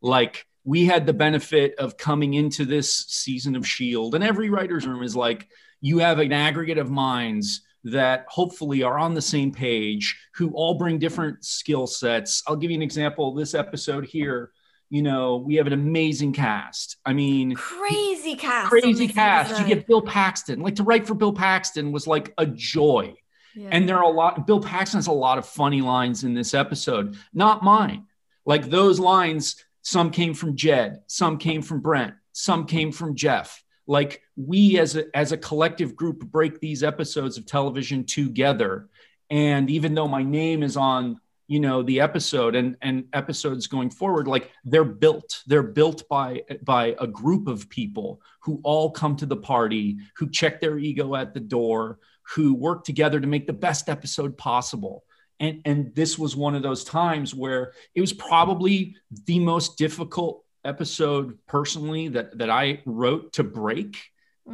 Like 0.03 0.47
we 0.65 0.85
had 0.85 1.07
the 1.07 1.13
benefit 1.13 1.75
of 1.79 1.97
coming 1.97 2.35
into 2.35 2.65
this 2.65 2.93
season 3.09 3.57
of 3.57 3.67
Shield, 3.67 4.15
and 4.15 4.23
every 4.25 4.51
writer's 4.51 4.87
room 4.87 5.03
is 5.03 5.17
like 5.17 5.49
you 5.81 5.99
have 5.99 6.19
an 6.19 6.33
aggregate 6.33 6.79
of 6.79 6.91
minds 6.91 7.63
that 7.85 8.25
hopefully 8.29 8.83
are 8.85 8.99
on 8.99 9.15
the 9.15 9.23
same 9.23 9.51
page 9.53 10.17
who 10.35 10.51
all 10.53 10.75
bring 10.75 10.99
different 10.99 11.45
skill 11.45 11.87
sets. 11.87 12.43
I'll 12.47 12.55
give 12.57 12.71
you 12.71 12.77
an 12.77 12.83
example. 12.83 13.35
This 13.35 13.55
episode 13.55 14.05
here, 14.07 14.53
you 14.89 15.03
know, 15.03 15.39
we 15.39 15.57
have 15.57 15.67
an 15.67 15.73
amazing 15.73 16.33
cast. 16.33 16.97
I 17.05 17.13
mean, 17.13 17.55
Crazy 17.57 18.37
cast. 18.37 18.69
crazy 18.69 19.09
cast. 19.09 19.61
You 19.61 19.67
get 19.67 19.89
Bill 19.89 20.03
Paxton. 20.03 20.61
Like 20.61 20.77
to 20.77 20.85
write 20.85 21.09
for 21.09 21.15
Bill 21.15 21.33
Paxton 21.33 21.91
was 21.91 22.07
like 22.07 22.33
a 22.39 22.47
joy. 22.47 23.15
Yeah. 23.57 23.71
And 23.73 23.89
there 23.89 23.97
are 23.97 24.05
a 24.05 24.09
lot, 24.09 24.47
Bill 24.47 24.61
Paxton 24.61 24.99
has 24.99 25.09
a 25.09 25.13
lot 25.13 25.39
of 25.39 25.47
funny 25.47 25.81
lines 25.83 26.23
in 26.23 26.35
this 26.35 26.55
episode, 26.55 27.17
not 27.35 27.65
mine. 27.65 28.07
Like 28.47 28.71
those 28.71 29.01
lines, 29.01 29.57
some 29.83 30.11
came 30.11 30.33
from 30.35 30.57
Jed, 30.57 31.03
some 31.07 31.39
came 31.39 31.61
from 31.61 31.81
Brent, 31.81 32.15
some 32.33 32.67
came 32.67 32.93
from 32.93 33.15
Jeff. 33.17 33.63
Like 33.87 34.23
we 34.37 34.79
as 34.79 34.97
a, 34.97 35.05
as 35.15 35.33
a 35.33 35.37
collective 35.37 35.97
group 35.97 36.21
break 36.21 36.61
these 36.61 36.83
episodes 36.83 37.37
of 37.37 37.47
television 37.47 38.05
together. 38.05 38.89
And 39.29 39.69
even 39.71 39.95
though 39.95 40.09
my 40.09 40.23
name 40.23 40.63
is 40.63 40.77
on, 40.77 41.21
you 41.49 41.59
know, 41.59 41.83
the 41.83 42.01
episode 42.01 42.55
and, 42.55 42.77
and 42.81 43.05
episodes 43.13 43.67
going 43.67 43.91
forward, 43.91 44.29
like 44.29 44.51
they're 44.65 44.85
built, 44.85 45.43
they're 45.47 45.63
built 45.63 46.09
by, 46.09 46.43
by 46.63 46.95
a 47.01 47.07
group 47.07 47.49
of 47.49 47.69
people 47.69 48.23
who 48.41 48.61
all 48.63 48.91
come 48.91 49.17
to 49.17 49.27
the 49.27 49.37
party, 49.37 49.99
who 50.17 50.31
check 50.31 50.61
their 50.61 50.79
ego 50.79 51.17
at 51.17 51.35
the 51.35 51.41
door, 51.41 51.99
who 52.35 52.55
work 52.55 52.85
together 52.85 53.21
to 53.21 53.27
make 53.27 53.47
the 53.49 53.53
best 53.53 53.89
episode 53.89 54.39
possible. 54.39 55.05
And, 55.43 55.61
and 55.65 55.95
this 55.95 56.19
was 56.19 56.37
one 56.37 56.55
of 56.55 56.63
those 56.63 56.85
times 56.85 57.35
where 57.35 57.73
it 57.95 58.01
was 58.01 58.13
probably 58.13 58.95
the 59.27 59.41
most 59.41 59.77
difficult 59.77 60.45
episode 60.65 61.37
personally 61.49 62.09
that, 62.09 62.39
that 62.39 62.49
I 62.49 62.81
wrote 62.87 63.33
to 63.35 63.43
break, 63.43 63.99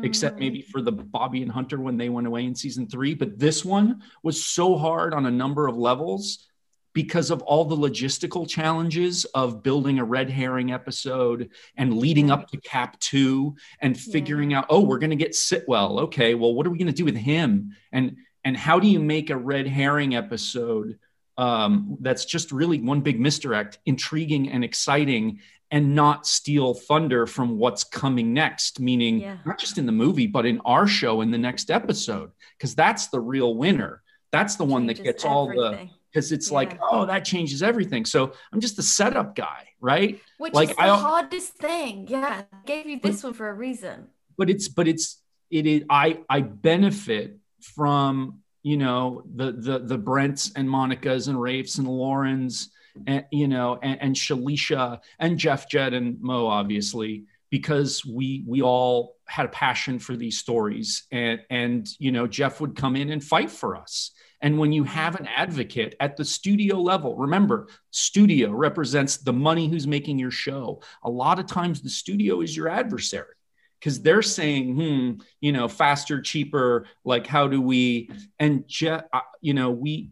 except 0.03 0.37
Mhm. 0.37 0.41
maybe 0.41 0.63
for 0.63 0.81
the 0.81 0.93
Bobby 0.93 1.43
and 1.43 1.53
Hunter 1.53 1.79
when 1.79 1.99
they 1.99 2.09
went 2.09 2.27
away 2.27 2.45
in 2.47 2.55
season 2.55 2.89
three. 2.89 3.15
But 3.15 3.39
this 3.39 3.65
one 3.65 4.03
was 4.23 4.45
so 4.45 4.77
hard 4.79 5.13
on 5.13 5.27
a 5.27 5.31
number 5.31 5.67
of 5.67 5.77
levels 5.77 6.47
because 6.95 7.31
of 7.31 7.43
all 7.43 7.67
the 7.67 7.77
logistical 7.77 8.49
challenges 8.49 9.27
of 9.27 9.63
building 9.63 9.99
a 9.99 10.05
red 10.05 10.31
herring 10.31 10.73
episode 10.73 11.51
and 11.77 11.99
leading 11.99 12.31
up 12.31 12.49
to 12.51 12.57
cap 12.63 12.99
two 12.99 13.55
and 13.81 13.97
figuring 13.97 14.55
out 14.55 14.67
oh 14.71 14.81
we're 14.81 14.99
going 14.99 15.11
to 15.11 15.15
get 15.17 15.33
sitwell 15.33 16.01
okay 16.01 16.35
well 16.35 16.55
what 16.55 16.67
are 16.67 16.71
we 16.71 16.79
going 16.79 16.87
to 16.87 16.93
do 16.93 17.05
with 17.05 17.15
him 17.15 17.71
and 17.93 18.17
and 18.45 18.57
how 18.57 18.79
do 18.79 18.87
you 18.89 19.01
make 19.01 19.31
a 19.31 19.37
red 19.37 19.67
herring 19.67 20.15
episode 20.15 20.99
um, 21.37 21.97
that's 22.01 22.25
just 22.25 22.51
really 22.51 22.81
one 22.81 23.01
big 23.01 23.21
misdirect 23.21 23.79
intriguing 23.87 24.51
and 24.51 24.65
exciting 24.65 25.39
and 25.71 25.95
not 25.95 26.27
steal 26.27 26.75
thunder 26.75 27.27
from 27.27 27.59
what's 27.59 27.85
coming 27.85 28.33
next 28.35 28.81
meaning 28.81 29.21
Yeah. 29.21 29.37
not 29.47 29.59
just 29.59 29.79
in 29.79 29.87
the 29.87 29.93
movie 29.93 30.27
but 30.27 30.47
in 30.47 30.61
our 30.65 30.87
show 30.87 31.21
in 31.21 31.31
the 31.31 31.39
next 31.39 31.71
episode 31.71 32.31
because 32.57 32.75
that's 32.75 33.09
the 33.09 33.21
real 33.21 33.55
winner 33.55 34.03
that's 34.33 34.57
the 34.57 34.65
one 34.65 34.87
that 34.87 35.03
gets 35.03 35.25
all 35.25 35.47
the 35.49 35.89
because 36.13 36.33
it's 36.33 36.51
like 36.51 36.79
oh 36.83 37.05
that 37.07 37.25
changes 37.25 37.63
everything 37.63 38.05
so 38.05 38.33
i'm 38.53 38.61
just 38.61 38.77
the 38.77 38.83
setup 38.83 39.37
guy 39.37 39.69
right 39.81 40.21
Which 40.39 40.55
like 40.55 40.71
is 40.71 40.77
the 40.77 40.83
I- 40.83 40.99
hardest 40.99 41.53
thing. 41.55 42.07
Yeah. 42.09 42.43
I 42.53 42.57
gave 42.67 42.87
you 42.87 42.99
this 43.01 43.23
one 43.23 43.33
for 43.35 43.49
a 43.49 43.55
reason. 43.55 44.09
but 44.37 44.51
it's 44.51 44.69
but 44.69 44.89
it's 44.89 45.23
it 45.51 45.67
is 45.67 45.85
i 45.89 46.19
i 46.29 46.41
benefit 46.41 47.37
from 47.61 48.41
you 48.63 48.77
know 48.77 49.23
the 49.35 49.53
the 49.53 49.79
the 49.79 49.99
brents 49.99 50.53
and 50.57 50.69
monica's 50.69 51.29
and 51.29 51.41
rafes 51.41 51.79
and 51.79 51.89
laurens 51.89 52.71
and 53.07 53.25
you 53.31 53.49
know 53.49 53.79
and, 53.83 54.03
and 54.03 54.17
shalisha 54.17 55.01
and 55.19 55.39
jeff 55.39 55.69
jed 55.69 55.95
and 55.95 56.21
mo 56.21 56.47
obviously 56.47 57.25
because 57.51 58.05
we 58.05 58.45
we 58.47 58.63
all 58.63 59.17
had 59.27 59.47
a 59.47 59.51
passion 59.51 59.99
for 59.99 60.17
these 60.17 60.39
stories. 60.39 61.07
And 61.11 61.41
and 61.51 61.89
you 61.99 62.13
know 62.13 62.27
jeff 62.27 62.61
would 62.61 62.77
come 62.77 62.97
in 62.97 63.11
and 63.11 63.23
fight 63.23 63.51
for 63.51 63.77
us. 63.77 64.13
And 64.41 64.59
when 64.59 64.71
you 64.73 64.85
have 64.85 65.19
an 65.19 65.27
advocate 65.27 65.97
at 65.99 66.17
the 66.17 66.25
studio 66.25 66.77
level 66.77 67.17
remember 67.17 67.69
studio 67.91 68.51
represents 68.51 69.17
the 69.17 69.33
money 69.33 69.69
who's 69.69 69.87
making 69.87 70.19
your 70.19 70.31
show. 70.31 70.83
A 71.03 71.11
lot 71.11 71.39
of 71.39 71.47
times 71.47 71.81
the 71.81 71.91
studio 71.91 72.41
is 72.41 72.57
your 72.57 72.69
adversary 72.69 73.35
because 73.79 74.03
they're 74.03 74.23
saying, 74.23 74.75
hmm, 74.75 75.23
you 75.41 75.53
know, 75.53 75.69
faster, 75.69 76.21
cheaper. 76.21 76.87
Like, 77.05 77.27
how 77.27 77.49
do 77.49 77.61
we? 77.61 78.11
And 78.39 78.67
Jeff, 78.67 79.05
uh, 79.13 79.21
you 79.41 79.55
know, 79.55 79.71
we 79.71 80.11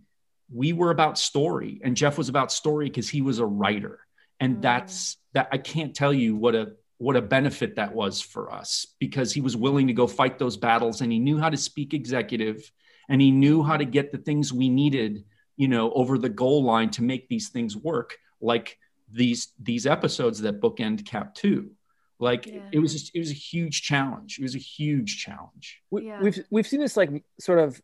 we 0.52 0.72
were 0.72 0.90
about 0.90 1.18
story, 1.18 1.80
and 1.82 1.96
Jeff 1.96 2.18
was 2.18 2.28
about 2.28 2.52
story 2.52 2.86
because 2.86 3.08
he 3.08 3.22
was 3.22 3.38
a 3.38 3.46
writer, 3.46 4.00
and 4.40 4.62
that's 4.62 5.16
that. 5.32 5.48
I 5.52 5.58
can't 5.58 5.94
tell 5.94 6.12
you 6.12 6.36
what 6.36 6.54
a 6.54 6.72
what 6.98 7.16
a 7.16 7.22
benefit 7.22 7.76
that 7.76 7.94
was 7.94 8.22
for 8.22 8.50
us 8.50 8.86
because 8.98 9.32
he 9.32 9.42
was 9.42 9.56
willing 9.56 9.88
to 9.88 9.92
go 9.92 10.06
fight 10.06 10.38
those 10.38 10.56
battles, 10.56 11.00
and 11.00 11.10
he 11.10 11.18
knew 11.18 11.38
how 11.38 11.50
to 11.50 11.56
speak 11.56 11.94
executive, 11.94 12.70
and 13.08 13.20
he 13.20 13.30
knew 13.30 13.62
how 13.62 13.76
to 13.76 13.84
get 13.84 14.12
the 14.12 14.18
things 14.18 14.52
we 14.52 14.68
needed, 14.68 15.24
you 15.56 15.68
know, 15.68 15.92
over 15.92 16.18
the 16.18 16.28
goal 16.28 16.62
line 16.64 16.90
to 16.90 17.02
make 17.02 17.28
these 17.28 17.48
things 17.48 17.76
work, 17.76 18.16
like 18.40 18.78
these 19.10 19.48
these 19.60 19.86
episodes 19.86 20.40
that 20.40 20.60
bookend 20.60 21.04
Cap 21.04 21.34
Two 21.34 21.70
like 22.18 22.46
Yeah. 22.46 22.60
it 22.72 22.78
was 22.78 22.92
just, 22.92 23.14
it 23.14 23.18
was 23.18 23.30
a 23.30 23.34
huge 23.34 23.82
challenge. 23.82 24.38
It 24.38 24.42
was 24.42 24.54
a 24.54 24.58
huge 24.58 25.18
challenge. 25.22 25.80
We, 25.90 26.06
Yeah. 26.06 26.22
we've 26.22 26.38
we've 26.50 26.66
seen 26.66 26.80
this 26.80 26.96
like 26.96 27.10
sort 27.40 27.58
of 27.58 27.80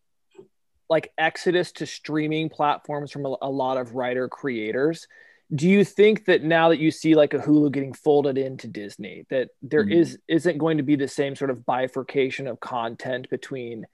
like 0.89 1.13
exodus 1.19 1.73
to 1.73 1.87
streaming 1.87 2.49
platforms 2.49 3.11
from 3.11 3.25
a, 3.27 3.37
a 3.43 3.51
lot 3.51 3.77
of 3.77 3.95
writer 3.95 4.29
creators. 4.29 5.07
Do 5.55 5.69
you 5.69 5.85
think 5.85 6.25
that 6.27 6.43
now 6.43 6.71
that 6.71 6.79
you 6.79 6.91
see 6.91 7.15
like 7.15 7.35
a 7.35 7.39
hulu 7.39 7.73
getting 7.73 7.93
folded 7.93 8.39
into 8.39 8.69
disney 8.69 9.27
that 9.31 9.49
there 9.61 9.85
Mhm. 9.85 9.93
is 10.01 10.19
isn't 10.29 10.59
going 10.59 10.79
to 10.79 10.83
be 10.83 10.97
the 10.97 11.09
same 11.09 11.37
sort 11.37 11.51
of 11.51 11.67
bifurcation 11.67 12.47
of 12.47 12.59
content 12.61 13.29
between 13.29 13.85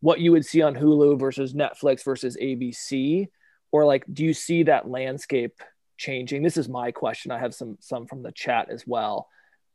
what 0.00 0.20
you 0.20 0.30
would 0.30 0.46
see 0.46 0.62
on 0.62 0.76
hulu 0.76 1.18
versus 1.18 1.54
netflix 1.54 2.04
versus 2.04 2.36
abc 2.40 3.26
or 3.72 3.84
like 3.84 4.04
do 4.12 4.24
you 4.24 4.32
see 4.32 4.62
that 4.62 4.88
landscape 4.88 5.60
changing? 5.96 6.44
This 6.44 6.56
is 6.56 6.68
my 6.68 6.92
question. 6.92 7.32
I 7.32 7.40
have 7.40 7.52
some 7.52 7.76
some 7.80 8.06
from 8.06 8.22
the 8.22 8.30
chat 8.30 8.70
as 8.70 8.86
well 8.86 9.28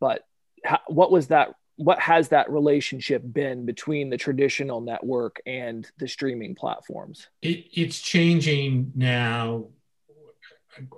but 0.03 0.19
how, 0.63 0.79
what 0.87 1.11
was 1.11 1.27
that 1.27 1.47
what 1.75 1.99
has 1.99 2.29
that 2.29 2.51
relationship 2.51 3.21
been 3.25 3.65
between 3.65 4.11
the 4.11 4.17
traditional 4.17 4.79
network 4.79 5.41
and 5.47 5.89
the 5.97 6.07
streaming 6.07 6.53
platforms 6.53 7.27
it, 7.41 7.65
it's 7.73 7.99
changing 7.99 8.91
now 8.95 9.65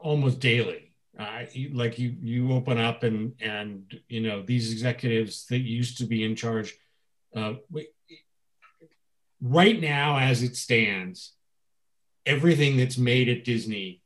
almost 0.01 0.39
daily. 0.39 0.93
Uh, 1.17 1.43
like 1.71 1.97
you, 1.97 2.15
you 2.21 2.51
open 2.51 2.77
up 2.77 3.03
and 3.03 3.33
and 3.39 4.01
you 4.09 4.19
know 4.19 4.41
these 4.41 4.71
executives 4.71 5.45
that 5.47 5.59
used 5.59 5.97
to 5.99 6.05
be 6.05 6.23
in 6.23 6.35
charge. 6.35 6.75
Uh, 7.33 7.53
right 9.41 9.79
now, 9.79 10.17
as 10.17 10.43
it 10.43 10.57
stands, 10.57 11.33
everything 12.25 12.75
that's 12.75 12.97
made 12.97 13.29
at 13.29 13.45
Disney 13.45 14.01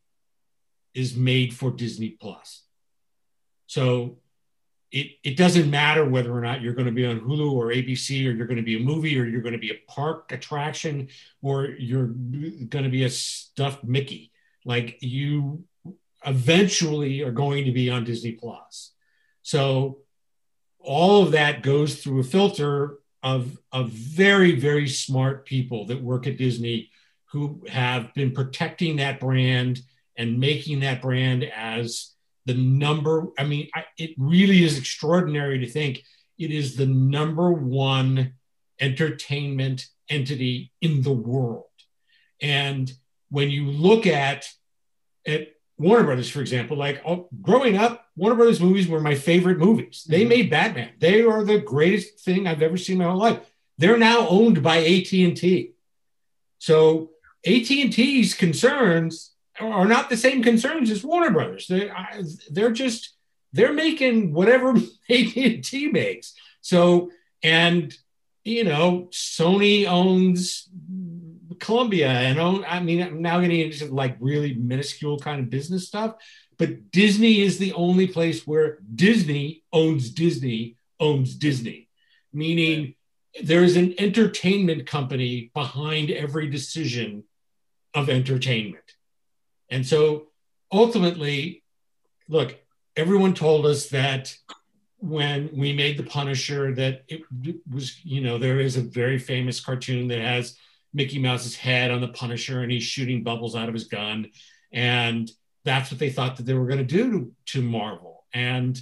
is 0.93 1.15
made 1.15 1.53
for 1.53 1.71
Disney 1.71 2.09
Plus. 2.09 2.63
So 3.65 4.18
it, 4.91 5.11
it 5.23 5.37
doesn't 5.37 5.69
matter 5.69 6.03
whether 6.03 6.35
or 6.35 6.41
not 6.41 6.61
you're 6.61 6.73
going 6.73 6.87
to 6.87 6.91
be 6.91 7.05
on 7.05 7.19
Hulu 7.19 7.51
or 7.51 7.67
ABC 7.67 8.27
or 8.27 8.31
you're 8.31 8.47
going 8.47 8.57
to 8.57 8.63
be 8.63 8.77
a 8.77 8.83
movie 8.83 9.19
or 9.19 9.25
you're 9.25 9.41
going 9.41 9.53
to 9.53 9.59
be 9.59 9.71
a 9.71 9.91
park 9.91 10.31
attraction 10.31 11.09
or 11.41 11.65
you're 11.65 12.07
going 12.07 12.83
to 12.83 12.89
be 12.89 13.03
a 13.03 13.09
stuffed 13.09 13.83
Mickey. 13.83 14.31
Like 14.65 14.97
you 15.01 15.63
eventually 16.25 17.21
are 17.21 17.31
going 17.31 17.65
to 17.65 17.71
be 17.71 17.89
on 17.89 18.03
Disney 18.03 18.31
Plus. 18.31 18.93
So 19.43 19.99
all 20.79 21.23
of 21.23 21.31
that 21.33 21.61
goes 21.61 22.01
through 22.01 22.21
a 22.21 22.23
filter 22.23 22.97
of, 23.21 23.59
of 23.71 23.89
very, 23.89 24.59
very 24.59 24.87
smart 24.87 25.45
people 25.45 25.85
that 25.87 26.01
work 26.01 26.25
at 26.25 26.37
Disney 26.37 26.89
who 27.31 27.63
have 27.69 28.13
been 28.15 28.31
protecting 28.31 28.95
that 28.95 29.19
brand 29.19 29.81
and 30.15 30.39
making 30.39 30.79
that 30.79 31.01
brand 31.01 31.43
as 31.43 32.13
the 32.45 32.53
number. 32.53 33.27
I 33.37 33.43
mean, 33.43 33.69
I, 33.73 33.85
it 33.97 34.11
really 34.17 34.63
is 34.63 34.77
extraordinary 34.77 35.59
to 35.59 35.67
think 35.67 36.03
it 36.37 36.51
is 36.51 36.75
the 36.75 36.85
number 36.85 37.51
one 37.51 38.33
entertainment 38.79 39.85
entity 40.09 40.71
in 40.81 41.01
the 41.01 41.11
world. 41.11 41.65
And 42.41 42.91
when 43.29 43.49
you 43.49 43.65
look 43.65 44.07
at 44.07 44.47
at 45.27 45.49
Warner 45.77 46.03
Brothers, 46.03 46.29
for 46.29 46.41
example, 46.41 46.77
like 46.77 47.01
oh, 47.05 47.29
growing 47.41 47.77
up, 47.77 48.05
Warner 48.15 48.35
Brothers 48.35 48.61
movies 48.61 48.87
were 48.87 48.99
my 48.99 49.15
favorite 49.15 49.59
movies. 49.59 50.05
They 50.07 50.21
mm-hmm. 50.21 50.29
made 50.29 50.49
Batman. 50.49 50.91
They 50.99 51.21
are 51.21 51.43
the 51.43 51.59
greatest 51.59 52.19
thing 52.21 52.47
I've 52.47 52.61
ever 52.61 52.77
seen 52.77 52.95
in 52.95 53.05
my 53.05 53.11
whole 53.11 53.19
life. 53.19 53.39
They're 53.77 53.97
now 53.97 54.27
owned 54.27 54.61
by 54.61 54.77
AT 54.77 55.11
and 55.13 55.37
T. 55.37 55.73
So 56.57 57.11
AT 57.45 57.71
and 57.71 57.93
T's 57.93 58.33
concerns 58.33 59.31
are 59.59 59.85
not 59.85 60.09
the 60.09 60.17
same 60.17 60.43
concerns 60.43 60.89
as 60.91 61.03
Warner 61.03 61.31
Brothers. 61.31 61.67
They, 61.67 61.89
I- 61.89 62.23
they're 62.51 62.71
just 62.71 63.15
they're 63.53 63.73
making 63.73 64.33
whatever 64.33 64.69
AT 65.09 65.35
and 65.35 65.63
T 65.63 65.89
makes. 65.91 66.33
So 66.61 67.11
and 67.43 67.95
you 68.43 68.63
know, 68.63 69.09
Sony 69.11 69.85
owns 69.85 70.69
Columbia 71.59 72.07
and 72.09 72.39
own, 72.39 72.65
I 72.67 72.79
mean, 72.79 73.01
I'm 73.03 73.21
now 73.21 73.41
getting 73.41 73.59
into 73.59 73.85
like 73.93 74.15
really 74.19 74.53
minuscule 74.53 75.19
kind 75.19 75.41
of 75.41 75.49
business 75.49 75.87
stuff, 75.87 76.15
but 76.57 76.89
Disney 76.91 77.41
is 77.41 77.57
the 77.57 77.73
only 77.73 78.07
place 78.07 78.47
where 78.47 78.79
Disney 78.95 79.63
owns 79.73 80.09
Disney 80.09 80.77
owns 80.99 81.35
Disney, 81.35 81.89
meaning 82.33 82.95
there 83.43 83.63
is 83.63 83.75
an 83.77 83.93
entertainment 83.99 84.87
company 84.87 85.51
behind 85.53 86.09
every 86.09 86.49
decision 86.49 87.23
of 87.93 88.09
entertainment. 88.09 88.83
And 89.69 89.85
so 89.85 90.27
ultimately, 90.71 91.63
look, 92.27 92.57
everyone 92.95 93.33
told 93.33 93.65
us 93.65 93.89
that 93.89 94.35
when 94.97 95.49
we 95.53 95.73
made 95.73 95.97
the 95.97 96.03
Punisher, 96.03 96.73
that 96.75 97.03
it 97.07 97.21
was, 97.71 98.03
you 98.03 98.21
know, 98.21 98.37
there 98.37 98.59
is 98.59 98.75
a 98.75 98.81
very 98.81 99.17
famous 99.17 99.59
cartoon 99.59 100.07
that 100.09 100.19
has 100.19 100.57
Mickey 100.93 101.19
Mouse's 101.19 101.55
head 101.55 101.91
on 101.91 102.01
the 102.01 102.09
Punisher 102.09 102.61
and 102.61 102.71
he's 102.71 102.83
shooting 102.83 103.23
bubbles 103.23 103.55
out 103.55 103.67
of 103.67 103.73
his 103.73 103.85
gun. 103.85 104.29
And 104.71 105.29
that's 105.63 105.91
what 105.91 105.99
they 105.99 106.09
thought 106.09 106.37
that 106.37 106.45
they 106.45 106.53
were 106.53 106.67
going 106.67 106.79
to 106.79 106.83
do 106.83 107.31
to, 107.47 107.61
Marvel. 107.61 108.25
And 108.33 108.79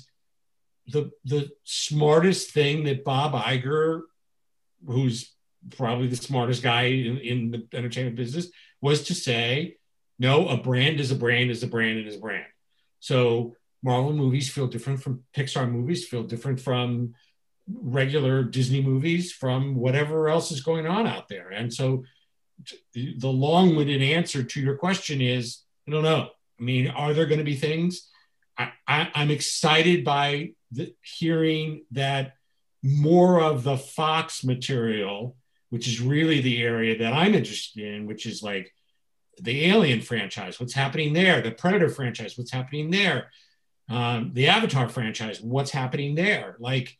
the 0.88 1.12
the 1.26 1.50
smartest 1.64 2.52
thing 2.52 2.86
that 2.86 3.04
Bob 3.04 3.34
Iger, 3.34 4.04
who's 4.86 5.34
probably 5.76 6.08
the 6.08 6.16
smartest 6.16 6.64
guy 6.64 6.84
in, 6.84 7.18
in 7.18 7.52
the 7.52 7.68
entertainment 7.74 8.16
business, 8.16 8.48
was 8.82 9.04
to 9.04 9.16
say, 9.16 9.78
no, 10.20 10.48
a 10.48 10.58
brand 10.58 11.00
is 11.00 11.12
a 11.12 11.16
brand 11.16 11.52
is 11.52 11.64
a 11.64 11.68
brand 11.68 12.00
and 12.00 12.08
is 12.08 12.16
a 12.16 12.20
brand. 12.20 12.46
So 13.00 13.56
Marvel 13.84 14.14
movies 14.14 14.50
feel 14.50 14.68
different 14.68 15.02
from 15.02 15.24
Pixar 15.36 15.70
movies, 15.70 16.08
feel 16.08 16.24
different 16.24 16.60
from 16.60 17.14
regular 17.70 18.44
Disney 18.44 18.82
movies, 18.82 19.32
from 19.32 19.76
whatever 19.76 20.30
else 20.30 20.52
is 20.52 20.62
going 20.62 20.88
on 20.88 21.06
out 21.06 21.28
there. 21.28 21.50
And 21.50 21.74
so 21.74 22.04
the 22.94 23.28
long-winded 23.28 24.02
answer 24.02 24.42
to 24.44 24.62
your 24.62 24.78
question 24.78 25.22
is, 25.22 25.60
I 25.88 25.92
don't 25.92 26.04
know. 26.04 26.30
I 26.60 26.64
mean, 26.64 26.88
are 26.88 27.14
there 27.14 27.28
going 27.28 27.38
to 27.38 27.46
be 27.46 27.56
things? 27.56 28.10
I, 28.58 28.72
I'm 28.88 29.30
excited 29.30 30.04
by 30.04 30.54
the, 30.72 30.96
hearing 31.04 31.84
that 31.92 32.34
more 32.82 33.40
of 33.42 33.64
the 33.64 33.78
Fox 33.78 34.44
material, 34.44 35.36
which 35.70 35.88
is 35.88 36.02
really 36.02 36.42
the 36.42 36.64
area 36.64 36.98
that 36.98 37.14
I'm 37.14 37.36
interested 37.36 37.84
in, 37.84 38.08
which 38.08 38.26
is 38.26 38.42
like 38.42 38.74
the 39.40 39.66
Alien 39.66 40.02
franchise, 40.02 40.60
what's 40.60 40.74
happening 40.74 41.14
there, 41.14 41.42
the 41.42 41.52
Predator 41.52 41.90
franchise, 41.90 42.38
what's 42.38 42.52
happening 42.52 42.90
there, 42.92 43.32
um, 43.90 44.32
the 44.34 44.48
Avatar 44.48 44.90
franchise, 44.90 45.42
what's 45.42 45.72
happening 45.72 46.16
there. 46.16 46.56
Like, 46.60 46.98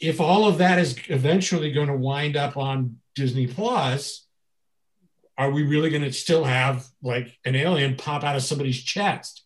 if 0.00 0.20
all 0.20 0.46
of 0.46 0.58
that 0.58 0.78
is 0.78 0.96
eventually 1.08 1.72
going 1.72 1.88
to 1.88 1.96
wind 1.96 2.36
up 2.36 2.56
on 2.56 2.98
Disney 3.14 3.46
Plus, 3.46 4.26
are 5.36 5.50
we 5.50 5.64
really 5.64 5.90
going 5.90 6.02
to 6.02 6.12
still 6.12 6.44
have 6.44 6.86
like 7.02 7.36
an 7.44 7.56
alien 7.56 7.96
pop 7.96 8.22
out 8.22 8.36
of 8.36 8.42
somebody's 8.42 8.82
chest? 8.82 9.42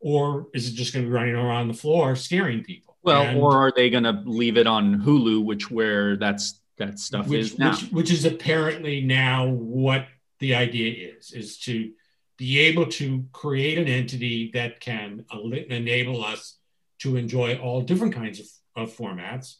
Or 0.00 0.46
is 0.54 0.68
it 0.68 0.74
just 0.74 0.92
going 0.92 1.04
to 1.04 1.10
be 1.10 1.14
running 1.14 1.34
around 1.34 1.68
the 1.68 1.74
floor 1.74 2.16
scaring 2.16 2.62
people? 2.62 2.96
Well, 3.02 3.22
And- 3.22 3.38
or 3.38 3.56
are 3.56 3.72
they 3.74 3.90
going 3.90 4.04
to 4.04 4.22
leave 4.24 4.56
it 4.56 4.66
on 4.66 5.02
Hulu, 5.02 5.44
which 5.44 5.70
where 5.70 6.16
that's 6.16 6.60
that 6.78 6.98
stuff 6.98 7.26
which, 7.26 7.40
is 7.40 7.58
now? 7.58 7.70
which, 7.70 7.90
which 7.90 8.10
is 8.10 8.24
apparently 8.24 9.00
now 9.00 9.46
what 9.48 10.06
the 10.38 10.54
idea 10.54 11.14
is 11.16 11.32
is 11.32 11.58
to 11.58 11.92
be 12.36 12.58
able 12.58 12.86
to 12.86 13.24
create 13.32 13.78
an 13.78 13.88
entity 13.88 14.50
that 14.52 14.80
can 14.80 15.24
enable 15.70 16.24
us 16.24 16.58
to 16.98 17.16
enjoy 17.16 17.56
all 17.56 17.80
different 17.80 18.14
kinds 18.14 18.40
of, 18.40 18.46
of 18.74 18.94
formats 18.94 19.56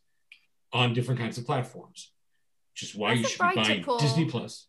on 0.72 0.92
different 0.92 1.18
kinds 1.20 1.38
of 1.38 1.46
platforms 1.46 2.10
which 2.72 2.82
is 2.82 2.94
why 2.94 3.12
As 3.12 3.20
you 3.20 3.28
should 3.28 3.48
be 3.50 3.54
buying 3.54 3.82
Paul- 3.82 3.98
disney 3.98 4.26
plus 4.26 4.66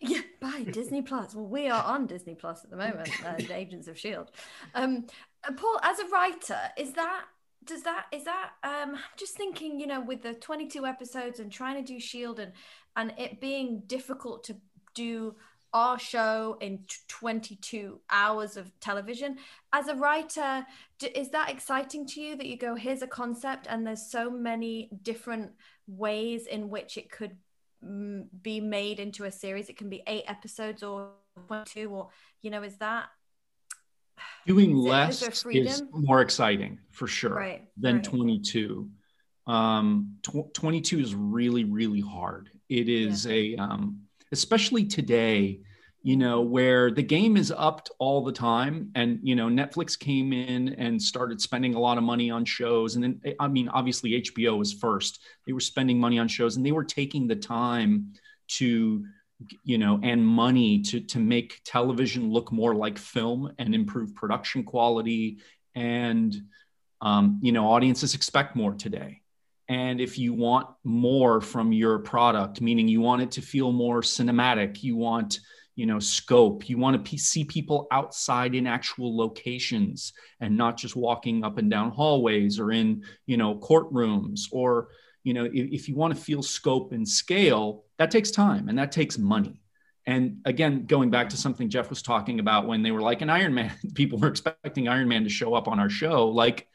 Yeah, 0.00 0.20
buy 0.40 0.62
Disney 0.70 1.00
Plus. 1.00 1.34
Well, 1.34 1.46
we 1.46 1.70
are 1.70 1.82
on 1.82 2.06
Disney 2.06 2.34
Plus 2.34 2.62
at 2.64 2.70
the 2.70 2.76
moment, 2.76 3.08
uh, 3.24 3.36
the 3.38 3.56
Agents 3.56 3.88
of 3.88 3.98
Shield. 3.98 4.30
Um, 4.74 5.06
uh, 5.42 5.52
Paul, 5.52 5.80
as 5.82 5.98
a 5.98 6.06
writer, 6.08 6.60
is 6.76 6.92
that 6.92 7.24
does 7.64 7.82
that 7.82 8.04
is 8.12 8.24
that 8.24 8.50
um 8.62 8.96
just 9.16 9.36
thinking, 9.36 9.80
you 9.80 9.86
know, 9.86 10.00
with 10.00 10.22
the 10.22 10.34
22 10.34 10.84
episodes 10.86 11.40
and 11.40 11.50
trying 11.50 11.82
to 11.82 11.92
do 11.92 11.98
Shield 11.98 12.38
and 12.38 12.52
and 12.94 13.14
it 13.18 13.40
being 13.40 13.82
difficult 13.86 14.44
to 14.44 14.56
do 14.96 15.36
our 15.72 15.98
show 15.98 16.56
in 16.60 16.78
22 17.08 18.00
hours 18.10 18.56
of 18.56 18.70
television 18.80 19.36
as 19.72 19.88
a 19.88 19.94
writer 19.94 20.64
is 21.14 21.28
that 21.30 21.50
exciting 21.50 22.06
to 22.06 22.20
you 22.20 22.34
that 22.36 22.46
you 22.46 22.56
go 22.56 22.74
here's 22.74 23.02
a 23.02 23.06
concept 23.06 23.66
and 23.68 23.86
there's 23.86 24.10
so 24.10 24.30
many 24.30 24.88
different 25.02 25.52
ways 25.86 26.46
in 26.46 26.70
which 26.70 26.96
it 26.96 27.10
could 27.10 27.36
mm, 27.84 28.24
be 28.42 28.58
made 28.58 28.98
into 28.98 29.24
a 29.24 29.30
series 29.30 29.68
it 29.68 29.76
can 29.76 29.90
be 29.90 30.02
eight 30.06 30.24
episodes 30.26 30.82
or 30.82 31.10
two 31.66 31.90
or 31.90 32.08
you 32.40 32.50
know 32.50 32.62
is 32.62 32.76
that 32.76 33.08
Doing 34.46 34.70
Is 34.70 34.84
less 34.84 35.20
there 35.20 35.30
is, 35.30 35.42
freedom? 35.42 35.88
more 35.92 36.22
exciting 36.22 36.78
for 36.90 37.06
sure 37.06 37.34
Right, 37.34 37.68
than 37.76 37.96
right. 37.96 38.04
22. 38.04 38.88
Um, 39.46 40.16
tw- 40.22 40.52
22 40.54 41.00
is 41.00 41.14
really, 41.14 41.64
really 41.64 42.00
hard. 42.00 42.50
It 42.68 42.88
is 42.88 43.26
a, 43.26 43.54
um, 43.56 44.05
especially 44.32 44.84
today, 44.84 45.60
you 46.02 46.16
know, 46.16 46.40
where 46.40 46.90
the 46.90 47.02
game 47.02 47.36
is 47.36 47.52
upped 47.56 47.90
all 47.98 48.24
the 48.24 48.32
time. 48.32 48.90
And, 48.94 49.18
you 49.22 49.34
know, 49.34 49.48
Netflix 49.48 49.98
came 49.98 50.32
in 50.32 50.68
and 50.74 51.00
started 51.00 51.40
spending 51.40 51.74
a 51.74 51.80
lot 51.80 51.98
of 51.98 52.04
money 52.04 52.30
on 52.30 52.44
shows. 52.44 52.94
And 52.94 53.02
then, 53.02 53.34
I 53.40 53.48
mean, 53.48 53.68
obviously 53.68 54.22
HBO 54.22 54.58
was 54.58 54.72
first. 54.72 55.20
They 55.46 55.52
were 55.52 55.60
spending 55.60 55.98
money 55.98 56.18
on 56.18 56.28
shows 56.28 56.56
and 56.56 56.64
they 56.64 56.72
were 56.72 56.84
taking 56.84 57.26
the 57.26 57.36
time 57.36 58.12
to 58.48 59.04
you 59.64 59.78
know 59.78 60.00
and 60.02 60.26
money 60.26 60.80
to 60.80 61.00
to 61.00 61.18
make 61.18 61.60
television 61.64 62.30
look 62.30 62.50
more 62.50 62.74
like 62.74 62.98
film 62.98 63.52
and 63.58 63.74
improve 63.74 64.14
production 64.14 64.64
quality 64.64 65.38
and 65.74 66.34
um, 67.00 67.38
you 67.42 67.52
know 67.52 67.70
audiences 67.70 68.14
expect 68.14 68.56
more 68.56 68.74
today 68.74 69.20
and 69.68 70.00
if 70.00 70.18
you 70.18 70.32
want 70.32 70.68
more 70.84 71.40
from 71.40 71.72
your 71.72 71.98
product 71.98 72.60
meaning 72.60 72.88
you 72.88 73.00
want 73.00 73.22
it 73.22 73.30
to 73.30 73.42
feel 73.42 73.72
more 73.72 74.00
cinematic 74.00 74.82
you 74.82 74.96
want 74.96 75.40
you 75.76 75.84
know 75.86 75.98
scope 75.98 76.68
you 76.68 76.78
want 76.78 77.04
to 77.04 77.18
see 77.18 77.44
people 77.44 77.86
outside 77.92 78.54
in 78.54 78.66
actual 78.66 79.16
locations 79.16 80.14
and 80.40 80.56
not 80.56 80.76
just 80.76 80.96
walking 80.96 81.44
up 81.44 81.58
and 81.58 81.70
down 81.70 81.90
hallways 81.90 82.58
or 82.58 82.72
in 82.72 83.04
you 83.26 83.36
know 83.36 83.54
courtrooms 83.56 84.40
or 84.50 84.88
you 85.22 85.34
know 85.34 85.44
if, 85.44 85.52
if 85.72 85.88
you 85.88 85.94
want 85.94 86.14
to 86.14 86.20
feel 86.20 86.42
scope 86.42 86.92
and 86.92 87.06
scale 87.06 87.84
that 87.98 88.10
takes 88.10 88.30
time 88.30 88.68
and 88.68 88.78
that 88.78 88.92
takes 88.92 89.16
money. 89.16 89.60
And 90.08 90.38
again 90.44 90.86
going 90.86 91.10
back 91.10 91.28
to 91.30 91.36
something 91.36 91.68
jeff 91.68 91.90
was 91.90 92.00
talking 92.00 92.38
about 92.38 92.66
when 92.66 92.82
they 92.82 92.92
were 92.92 93.02
like 93.02 93.22
an 93.22 93.30
iron 93.30 93.52
man 93.52 93.72
people 93.94 94.18
were 94.18 94.28
expecting 94.28 94.88
iron 94.88 95.08
man 95.08 95.24
to 95.24 95.28
show 95.28 95.54
up 95.54 95.66
on 95.66 95.80
our 95.80 95.90
show 95.90 96.28
like 96.28 96.68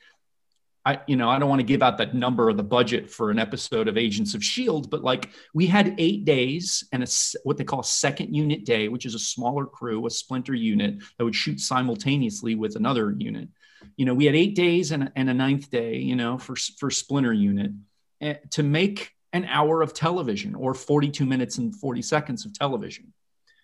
I, 0.83 0.99
you 1.05 1.15
know, 1.15 1.29
I 1.29 1.37
don't 1.37 1.49
want 1.49 1.59
to 1.59 1.65
give 1.65 1.83
out 1.83 1.99
that 1.99 2.15
number 2.15 2.49
of 2.49 2.57
the 2.57 2.63
budget 2.63 3.11
for 3.11 3.29
an 3.29 3.37
episode 3.37 3.87
of 3.87 3.97
Agents 3.97 4.33
of 4.33 4.43
Shield, 4.43 4.89
but 4.89 5.03
like 5.03 5.29
we 5.53 5.67
had 5.67 5.93
eight 5.99 6.25
days 6.25 6.83
and 6.91 7.03
a 7.03 7.07
what 7.43 7.57
they 7.57 7.63
call 7.63 7.81
a 7.81 7.83
second 7.83 8.33
unit 8.33 8.65
day, 8.65 8.87
which 8.87 9.05
is 9.05 9.13
a 9.13 9.19
smaller 9.19 9.65
crew, 9.65 10.05
a 10.07 10.09
splinter 10.09 10.55
unit 10.55 10.95
that 11.17 11.23
would 11.23 11.35
shoot 11.35 11.59
simultaneously 11.59 12.55
with 12.55 12.75
another 12.75 13.15
unit. 13.17 13.49
You 13.95 14.05
know, 14.05 14.15
we 14.15 14.25
had 14.25 14.35
eight 14.35 14.55
days 14.55 14.91
and, 14.91 15.11
and 15.15 15.29
a 15.29 15.33
ninth 15.33 15.69
day, 15.69 15.97
you 15.97 16.15
know, 16.15 16.39
for 16.39 16.55
for 16.55 16.89
splinter 16.89 17.33
unit 17.33 17.71
eh, 18.19 18.35
to 18.51 18.63
make 18.63 19.11
an 19.33 19.45
hour 19.45 19.83
of 19.83 19.93
television 19.93 20.55
or 20.55 20.73
42 20.73 21.25
minutes 21.25 21.57
and 21.59 21.75
40 21.75 22.01
seconds 22.01 22.45
of 22.45 22.53
television. 22.53 23.13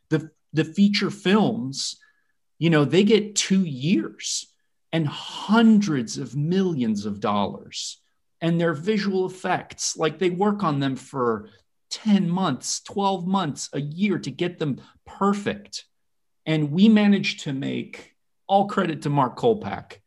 The 0.09 0.29
the 0.53 0.65
feature 0.65 1.09
films, 1.09 1.97
you 2.59 2.69
know, 2.69 2.85
they 2.85 3.03
get 3.03 3.35
two 3.35 3.63
years 3.63 4.53
and 4.91 5.07
hundreds 5.07 6.17
of 6.17 6.35
millions 6.35 7.05
of 7.05 7.19
dollars. 7.19 8.01
And 8.41 8.59
their 8.59 8.73
visual 8.73 9.25
effects, 9.25 9.97
like 9.97 10.19
they 10.19 10.29
work 10.29 10.63
on 10.63 10.79
them 10.79 10.95
for 10.95 11.49
10 11.89 12.29
months, 12.29 12.81
12 12.81 13.27
months, 13.27 13.69
a 13.73 13.81
year 13.81 14.19
to 14.19 14.31
get 14.31 14.59
them 14.59 14.79
perfect. 15.05 15.85
And 16.45 16.71
we 16.71 16.87
managed 16.87 17.41
to 17.41 17.53
make 17.53 18.13
all 18.47 18.67
credit 18.67 19.01
to 19.03 19.09
Mark 19.09 19.37
Kolpack, 19.37 19.97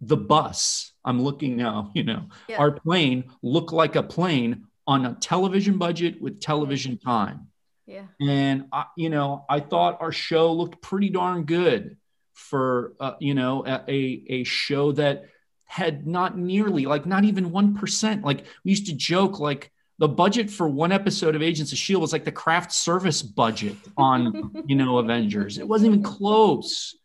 the 0.00 0.16
bus. 0.16 0.92
I'm 1.04 1.22
looking 1.22 1.56
now, 1.56 1.92
you 1.94 2.04
know, 2.04 2.28
yeah. 2.48 2.58
our 2.58 2.72
plane 2.72 3.24
look 3.42 3.72
like 3.72 3.96
a 3.96 4.02
plane 4.02 4.66
on 4.86 5.06
a 5.06 5.14
television 5.14 5.78
budget 5.78 6.20
with 6.20 6.40
television 6.40 6.98
time. 6.98 7.48
Yeah. 7.86 8.06
And 8.20 8.66
I, 8.72 8.86
you 8.96 9.10
know, 9.10 9.44
I 9.48 9.60
thought 9.60 10.00
our 10.00 10.12
show 10.12 10.52
looked 10.52 10.80
pretty 10.80 11.10
darn 11.10 11.44
good 11.44 11.96
for 12.34 12.92
uh, 13.00 13.14
you 13.20 13.34
know 13.34 13.64
a, 13.66 14.24
a 14.28 14.44
show 14.44 14.92
that 14.92 15.24
had 15.64 16.06
not 16.06 16.36
nearly 16.36 16.86
like 16.86 17.06
not 17.06 17.24
even 17.24 17.50
1% 17.50 18.22
like 18.22 18.44
we 18.64 18.70
used 18.70 18.86
to 18.86 18.94
joke 18.94 19.40
like 19.40 19.72
the 19.98 20.08
budget 20.08 20.50
for 20.50 20.68
one 20.68 20.92
episode 20.92 21.36
of 21.36 21.42
agents 21.42 21.72
of 21.72 21.78
shield 21.78 22.02
was 22.02 22.12
like 22.12 22.24
the 22.24 22.32
craft 22.32 22.72
service 22.72 23.22
budget 23.22 23.76
on 23.96 24.50
you 24.66 24.76
know 24.76 24.98
avengers. 24.98 25.58
It 25.58 25.68
wasn't 25.68 25.92
even 25.92 26.02
close. 26.02 26.96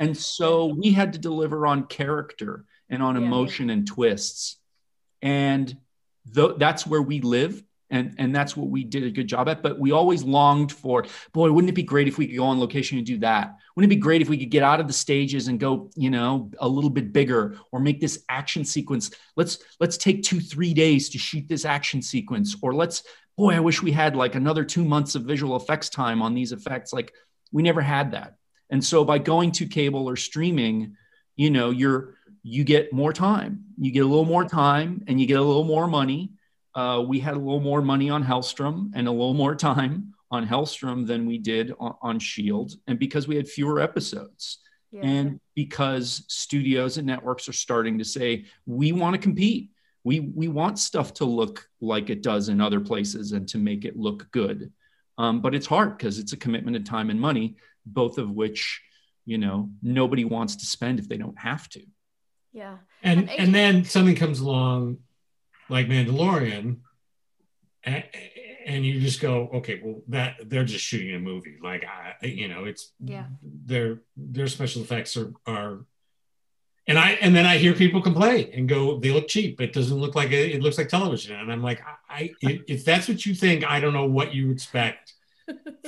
And 0.00 0.16
so 0.16 0.66
we 0.66 0.92
had 0.92 1.12
to 1.14 1.18
deliver 1.18 1.66
on 1.66 1.86
character 1.86 2.64
and 2.88 3.02
on 3.02 3.16
yeah. 3.16 3.26
emotion 3.26 3.68
and 3.68 3.86
twists. 3.86 4.56
And 5.20 5.76
th- 6.34 6.52
that's 6.56 6.86
where 6.86 7.02
we 7.02 7.20
live 7.20 7.62
and 7.90 8.14
and 8.18 8.34
that's 8.34 8.56
what 8.56 8.68
we 8.68 8.84
did 8.84 9.04
a 9.04 9.10
good 9.10 9.26
job 9.26 9.48
at 9.48 9.62
but 9.62 9.78
we 9.78 9.92
always 9.92 10.22
longed 10.22 10.70
for 10.72 11.04
boy 11.32 11.50
wouldn't 11.50 11.70
it 11.70 11.74
be 11.74 11.82
great 11.82 12.08
if 12.08 12.18
we 12.18 12.26
could 12.26 12.36
go 12.36 12.44
on 12.44 12.60
location 12.60 12.98
and 12.98 13.06
do 13.06 13.18
that? 13.18 13.56
Wouldn't 13.74 13.92
it 13.92 13.96
be 13.96 14.00
great 14.00 14.22
if 14.22 14.28
we 14.28 14.38
could 14.38 14.50
get 14.50 14.62
out 14.62 14.80
of 14.80 14.86
the 14.86 14.92
stages 14.92 15.48
and 15.48 15.58
go 15.58 15.90
you 15.96 16.10
know 16.10 16.50
a 16.58 16.68
little 16.68 16.90
bit 16.90 17.12
bigger 17.12 17.56
or 17.72 17.80
make 17.80 18.00
this 18.00 18.24
action 18.28 18.64
sequence? 18.64 19.10
Let's 19.36 19.58
let's 19.80 19.96
take 19.96 20.22
two 20.22 20.40
three 20.40 20.74
days 20.74 21.08
to 21.10 21.18
shoot 21.18 21.48
this 21.48 21.64
action 21.64 22.02
sequence 22.02 22.56
or 22.62 22.74
let's 22.74 23.02
boy 23.36 23.54
i 23.54 23.60
wish 23.60 23.82
we 23.82 23.92
had 23.92 24.16
like 24.16 24.34
another 24.34 24.64
two 24.64 24.84
months 24.84 25.14
of 25.14 25.22
visual 25.22 25.56
effects 25.56 25.88
time 25.88 26.22
on 26.22 26.34
these 26.34 26.52
effects. 26.52 26.92
Like 26.92 27.12
we 27.52 27.62
never 27.62 27.80
had 27.80 28.12
that. 28.12 28.36
And 28.70 28.84
so 28.84 29.04
by 29.04 29.18
going 29.18 29.52
to 29.52 29.66
cable 29.66 30.08
or 30.08 30.16
streaming 30.16 30.96
you 31.36 31.50
know 31.50 31.70
you're 31.70 32.14
you 32.42 32.64
get 32.64 32.92
more 32.92 33.12
time. 33.12 33.64
You 33.78 33.90
get 33.90 34.00
a 34.00 34.06
little 34.06 34.24
more 34.24 34.44
time 34.44 35.04
and 35.06 35.20
you 35.20 35.26
get 35.26 35.38
a 35.38 35.42
little 35.42 35.64
more 35.64 35.86
money 35.86 36.32
uh, 36.78 37.00
we 37.00 37.18
had 37.18 37.34
a 37.34 37.38
little 37.38 37.58
more 37.58 37.82
money 37.82 38.08
on 38.08 38.22
Helstrom 38.22 38.92
and 38.94 39.08
a 39.08 39.10
little 39.10 39.34
more 39.34 39.56
time 39.56 40.14
on 40.30 40.46
Helstrom 40.46 41.08
than 41.08 41.26
we 41.26 41.36
did 41.36 41.72
on, 41.80 41.96
on 42.00 42.18
Shield, 42.20 42.70
and 42.86 43.00
because 43.00 43.26
we 43.26 43.34
had 43.34 43.48
fewer 43.48 43.80
episodes. 43.80 44.58
Yeah. 44.92 45.00
And 45.02 45.40
because 45.56 46.24
studios 46.28 46.96
and 46.96 47.06
networks 47.06 47.48
are 47.48 47.52
starting 47.52 47.98
to 47.98 48.04
say, 48.04 48.44
we 48.64 48.92
want 48.92 49.14
to 49.16 49.20
compete. 49.20 49.70
We, 50.04 50.20
we 50.20 50.46
want 50.46 50.78
stuff 50.78 51.12
to 51.14 51.24
look 51.24 51.68
like 51.80 52.10
it 52.10 52.22
does 52.22 52.48
in 52.48 52.60
other 52.60 52.80
places 52.80 53.32
and 53.32 53.46
to 53.48 53.58
make 53.58 53.84
it 53.84 53.96
look 53.96 54.30
good. 54.30 54.72
Um, 55.18 55.40
but 55.40 55.54
it's 55.54 55.66
hard 55.66 55.98
because 55.98 56.20
it's 56.20 56.32
a 56.32 56.38
commitment 56.38 56.76
of 56.76 56.84
time 56.84 57.10
and 57.10 57.20
money, 57.20 57.56
both 57.84 58.18
of 58.18 58.30
which, 58.30 58.80
you 59.26 59.36
know, 59.36 59.68
nobody 59.82 60.24
wants 60.24 60.56
to 60.56 60.64
spend 60.64 61.00
if 61.00 61.08
they 61.08 61.18
don't 61.18 61.38
have 61.38 61.68
to. 61.70 61.82
Yeah. 62.52 62.76
And, 63.02 63.28
and, 63.28 63.30
and 63.40 63.54
then 63.54 63.84
something 63.84 64.14
comes 64.14 64.40
along 64.40 64.98
like 65.68 65.88
Mandalorian, 65.88 66.78
and, 67.84 68.04
and 68.66 68.84
you 68.84 69.00
just 69.00 69.20
go, 69.20 69.48
okay, 69.54 69.80
well, 69.82 70.02
that 70.08 70.36
they're 70.46 70.64
just 70.64 70.84
shooting 70.84 71.14
a 71.14 71.18
movie. 71.18 71.56
Like, 71.62 71.84
I, 71.84 72.26
you 72.26 72.48
know, 72.48 72.64
it's 72.64 72.92
yeah, 73.00 73.26
their 73.42 74.00
their 74.16 74.46
special 74.46 74.82
effects 74.82 75.16
are 75.16 75.32
are, 75.46 75.84
and 76.86 76.98
I 76.98 77.12
and 77.12 77.34
then 77.34 77.46
I 77.46 77.58
hear 77.58 77.72
people 77.72 78.02
complain 78.02 78.50
and 78.52 78.68
go, 78.68 78.98
they 78.98 79.10
look 79.10 79.28
cheap. 79.28 79.60
It 79.60 79.72
doesn't 79.72 79.96
look 79.96 80.14
like 80.14 80.30
it, 80.30 80.52
it 80.54 80.62
looks 80.62 80.78
like 80.78 80.88
television, 80.88 81.36
and 81.36 81.50
I'm 81.50 81.62
like, 81.62 81.80
I, 82.08 82.32
I 82.42 82.60
if 82.68 82.84
that's 82.84 83.08
what 83.08 83.24
you 83.24 83.34
think, 83.34 83.64
I 83.64 83.80
don't 83.80 83.94
know 83.94 84.06
what 84.06 84.34
you 84.34 84.50
expect 84.50 85.14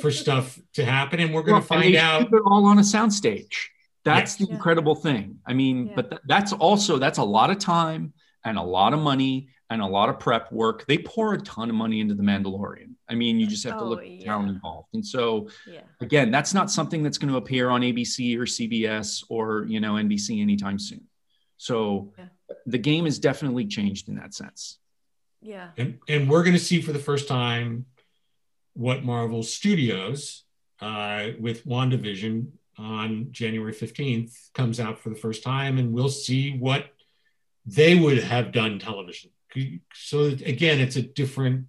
for 0.00 0.10
stuff 0.10 0.58
to 0.74 0.84
happen, 0.84 1.20
and 1.20 1.34
we're 1.34 1.42
going 1.42 1.62
to 1.62 1.68
well, 1.68 1.80
find 1.80 1.96
out. 1.96 2.30
They're 2.30 2.40
all 2.44 2.66
on 2.66 2.78
a 2.78 2.82
soundstage. 2.82 3.54
That's 4.04 4.40
yes. 4.40 4.48
the 4.48 4.54
incredible 4.54 4.94
thing. 4.94 5.38
I 5.46 5.52
mean, 5.52 5.88
yeah. 5.88 5.92
but 5.96 6.10
th- 6.10 6.22
that's 6.26 6.52
also 6.54 6.98
that's 6.98 7.18
a 7.18 7.24
lot 7.24 7.50
of 7.50 7.58
time 7.58 8.14
and 8.44 8.56
a 8.56 8.62
lot 8.62 8.94
of 8.94 9.00
money 9.00 9.48
and 9.70 9.80
a 9.80 9.86
lot 9.86 10.08
of 10.08 10.18
prep 10.18 10.50
work. 10.50 10.84
They 10.86 10.98
pour 10.98 11.32
a 11.32 11.40
ton 11.40 11.70
of 11.70 11.76
money 11.76 12.00
into 12.00 12.14
the 12.14 12.24
Mandalorian. 12.24 12.94
I 13.08 13.14
mean, 13.14 13.38
you 13.38 13.46
just 13.46 13.64
have 13.64 13.78
to 13.78 13.84
oh, 13.84 13.88
look 13.88 14.00
at 14.00 14.06
the 14.06 14.24
talent 14.24 14.50
involved. 14.50 14.88
And 14.92 15.06
so, 15.06 15.48
yeah. 15.66 15.82
again, 16.00 16.32
that's 16.32 16.52
not 16.52 16.70
something 16.70 17.02
that's 17.02 17.18
going 17.18 17.30
to 17.30 17.36
appear 17.36 17.70
on 17.70 17.82
ABC 17.82 18.36
or 18.36 18.42
CBS 18.42 19.24
or 19.28 19.64
you 19.68 19.80
know 19.80 19.94
NBC 19.94 20.42
anytime 20.42 20.78
soon. 20.78 21.04
So, 21.56 22.12
yeah. 22.18 22.26
the 22.66 22.78
game 22.78 23.04
has 23.04 23.18
definitely 23.18 23.66
changed 23.66 24.08
in 24.08 24.16
that 24.16 24.34
sense. 24.34 24.78
Yeah. 25.40 25.68
And 25.78 25.98
and 26.08 26.28
we're 26.28 26.42
going 26.42 26.56
to 26.56 26.62
see 26.62 26.82
for 26.82 26.92
the 26.92 26.98
first 26.98 27.28
time 27.28 27.86
what 28.74 29.04
Marvel 29.04 29.42
Studios 29.42 30.44
uh, 30.80 31.28
with 31.38 31.64
WandaVision 31.64 32.48
on 32.76 33.28
January 33.30 33.72
15th 33.72 34.52
comes 34.54 34.80
out 34.80 34.98
for 34.98 35.10
the 35.10 35.16
first 35.16 35.42
time, 35.42 35.78
and 35.78 35.92
we'll 35.92 36.08
see 36.08 36.56
what 36.56 36.86
they 37.66 37.94
would 37.94 38.22
have 38.22 38.52
done 38.52 38.78
television 38.78 39.30
so 39.94 40.24
again, 40.24 40.80
it's 40.80 40.96
a 40.96 41.02
different. 41.02 41.66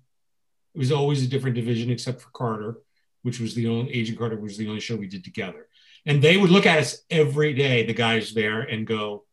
It 0.74 0.80
was 0.80 0.92
always 0.92 1.24
a 1.24 1.28
different 1.28 1.56
division, 1.56 1.90
except 1.90 2.22
for 2.22 2.30
Carter, 2.30 2.78
which 3.24 3.40
was 3.40 3.56
the 3.56 3.68
only 3.68 3.94
Agent 3.94 4.18
Carter 4.18 4.40
was 4.40 4.58
the 4.58 4.68
only 4.68 4.80
show 4.80 4.96
we 4.96 5.08
did 5.08 5.24
together. 5.24 5.68
And 6.06 6.22
they 6.22 6.38
would 6.38 6.50
look 6.50 6.66
at 6.66 6.80
us 6.80 7.04
every 7.10 7.54
day, 7.54 7.86
the 7.86 7.94
guys 7.94 8.34
there, 8.34 8.62
and 8.62 8.88
go, 8.88 9.26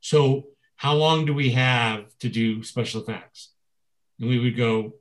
"So 0.00 0.48
how 0.76 0.94
long 0.94 1.26
do 1.26 1.34
we 1.34 1.50
have 1.50 2.16
to 2.18 2.28
do 2.28 2.62
special 2.62 3.02
effects?" 3.02 3.52
And 4.20 4.28
we 4.28 4.38
would 4.38 4.56
go, 4.56 4.94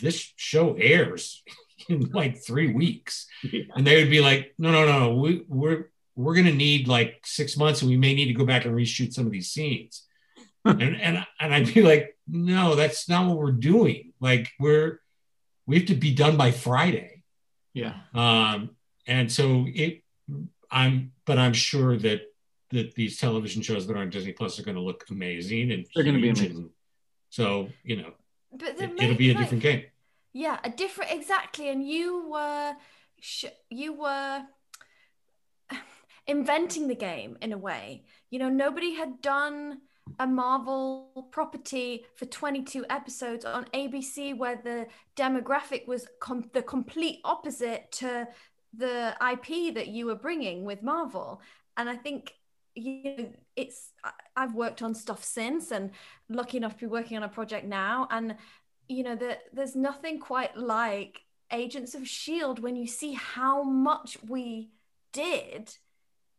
"This 0.00 0.32
show 0.36 0.74
airs 0.74 1.42
in 1.88 2.10
like 2.12 2.38
three 2.38 2.72
weeks," 2.72 3.26
yeah. 3.42 3.64
and 3.74 3.86
they 3.86 4.02
would 4.02 4.10
be 4.10 4.20
like, 4.20 4.54
"No, 4.58 4.70
no, 4.70 4.86
no, 4.86 5.14
we, 5.16 5.44
we're 5.48 5.90
we're 6.14 6.34
going 6.34 6.46
to 6.46 6.52
need 6.52 6.88
like 6.88 7.20
six 7.24 7.56
months, 7.56 7.82
and 7.82 7.90
we 7.90 7.96
may 7.96 8.14
need 8.14 8.26
to 8.26 8.34
go 8.34 8.46
back 8.46 8.64
and 8.64 8.74
reshoot 8.74 9.12
some 9.12 9.26
of 9.26 9.32
these 9.32 9.50
scenes." 9.50 10.05
And 10.66 10.96
and 11.00 11.26
and 11.40 11.54
I'd 11.54 11.72
be 11.72 11.82
like, 11.82 12.16
no, 12.26 12.74
that's 12.74 13.08
not 13.08 13.26
what 13.26 13.38
we're 13.38 13.52
doing. 13.52 14.12
Like 14.20 14.52
we're 14.58 15.00
we 15.66 15.78
have 15.78 15.86
to 15.86 15.94
be 15.94 16.14
done 16.14 16.36
by 16.36 16.50
Friday. 16.50 17.22
Yeah. 17.72 17.94
Um, 18.14 18.70
and 19.06 19.30
so 19.30 19.66
it 19.68 20.02
I'm 20.70 21.12
but 21.24 21.38
I'm 21.38 21.52
sure 21.52 21.96
that 21.98 22.22
that 22.70 22.94
these 22.94 23.18
television 23.18 23.62
shows 23.62 23.86
that 23.86 23.96
are 23.96 24.00
on 24.00 24.10
Disney 24.10 24.32
Plus 24.32 24.58
are 24.58 24.62
going 24.62 24.74
to 24.74 24.80
look 24.80 25.04
amazing 25.10 25.72
and 25.72 25.86
they're 25.94 26.04
going 26.04 26.16
to 26.16 26.22
be 26.22 26.30
amazing. 26.30 26.70
So 27.30 27.68
you 27.84 27.96
know, 27.96 28.12
but 28.52 28.80
it, 28.80 28.90
will 28.98 29.14
be 29.14 29.30
a 29.30 29.34
like, 29.34 29.44
different 29.44 29.62
game. 29.62 29.84
Yeah, 30.32 30.58
a 30.64 30.70
different 30.70 31.12
exactly. 31.12 31.68
And 31.68 31.86
you 31.86 32.28
were 32.30 32.74
you 33.70 33.92
were 33.94 34.42
inventing 36.26 36.88
the 36.88 36.94
game 36.94 37.36
in 37.40 37.52
a 37.52 37.58
way. 37.58 38.04
You 38.30 38.38
know, 38.38 38.48
nobody 38.48 38.94
had 38.94 39.20
done 39.20 39.80
a 40.18 40.26
Marvel 40.26 41.28
property 41.30 42.06
for 42.14 42.26
22 42.26 42.84
episodes 42.88 43.44
on 43.44 43.64
ABC 43.74 44.36
where 44.36 44.56
the 44.62 44.86
demographic 45.16 45.86
was 45.86 46.06
com- 46.20 46.50
the 46.52 46.62
complete 46.62 47.20
opposite 47.24 47.90
to 47.92 48.26
the 48.76 49.14
IP 49.32 49.74
that 49.74 49.88
you 49.88 50.06
were 50.06 50.14
bringing 50.14 50.64
with 50.64 50.82
Marvel. 50.82 51.40
And 51.76 51.88
I 51.88 51.96
think 51.96 52.34
you 52.74 53.02
know, 53.04 53.28
it's 53.56 53.92
I've 54.36 54.54
worked 54.54 54.82
on 54.82 54.94
stuff 54.94 55.24
since 55.24 55.70
and 55.70 55.90
lucky 56.28 56.58
enough 56.58 56.74
to 56.74 56.80
be 56.80 56.86
working 56.86 57.16
on 57.16 57.22
a 57.22 57.28
project 57.28 57.66
now 57.66 58.06
and 58.10 58.36
you 58.86 59.02
know 59.02 59.16
that 59.16 59.44
there's 59.52 59.74
nothing 59.74 60.20
quite 60.20 60.56
like 60.56 61.22
Agents 61.50 61.94
of 61.94 62.06
Shield 62.06 62.58
when 62.58 62.76
you 62.76 62.86
see 62.86 63.14
how 63.14 63.62
much 63.62 64.18
we 64.28 64.70
did 65.12 65.74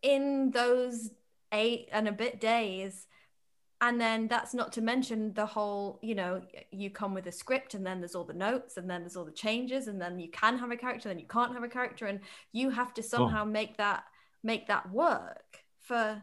in 0.01 0.51
those 0.51 1.09
eight 1.51 1.89
and 1.91 2.07
a 2.07 2.11
bit 2.11 2.39
days 2.39 3.07
and 3.81 4.01
then 4.01 4.27
that's 4.27 4.53
not 4.53 4.71
to 4.73 4.81
mention 4.81 5.33
the 5.33 5.45
whole 5.45 5.99
you 6.01 6.15
know 6.15 6.41
you 6.71 6.89
come 6.89 7.13
with 7.13 7.27
a 7.27 7.31
script 7.31 7.73
and 7.73 7.85
then 7.85 7.99
there's 7.99 8.15
all 8.15 8.23
the 8.23 8.33
notes 8.33 8.77
and 8.77 8.89
then 8.89 9.01
there's 9.01 9.15
all 9.15 9.25
the 9.25 9.31
changes 9.31 9.87
and 9.87 10.01
then 10.01 10.19
you 10.19 10.29
can 10.29 10.57
have 10.57 10.71
a 10.71 10.77
character 10.77 11.09
then 11.09 11.19
you 11.19 11.27
can't 11.27 11.53
have 11.53 11.63
a 11.63 11.67
character. 11.67 12.05
And 12.05 12.19
you 12.51 12.69
have 12.69 12.93
to 12.95 13.01
oh. 13.01 13.05
somehow 13.05 13.43
oh. 13.43 13.45
make 13.45 13.77
that 13.77 14.03
make 14.43 14.67
that 14.67 14.91
work 14.91 15.59
for 15.81 16.21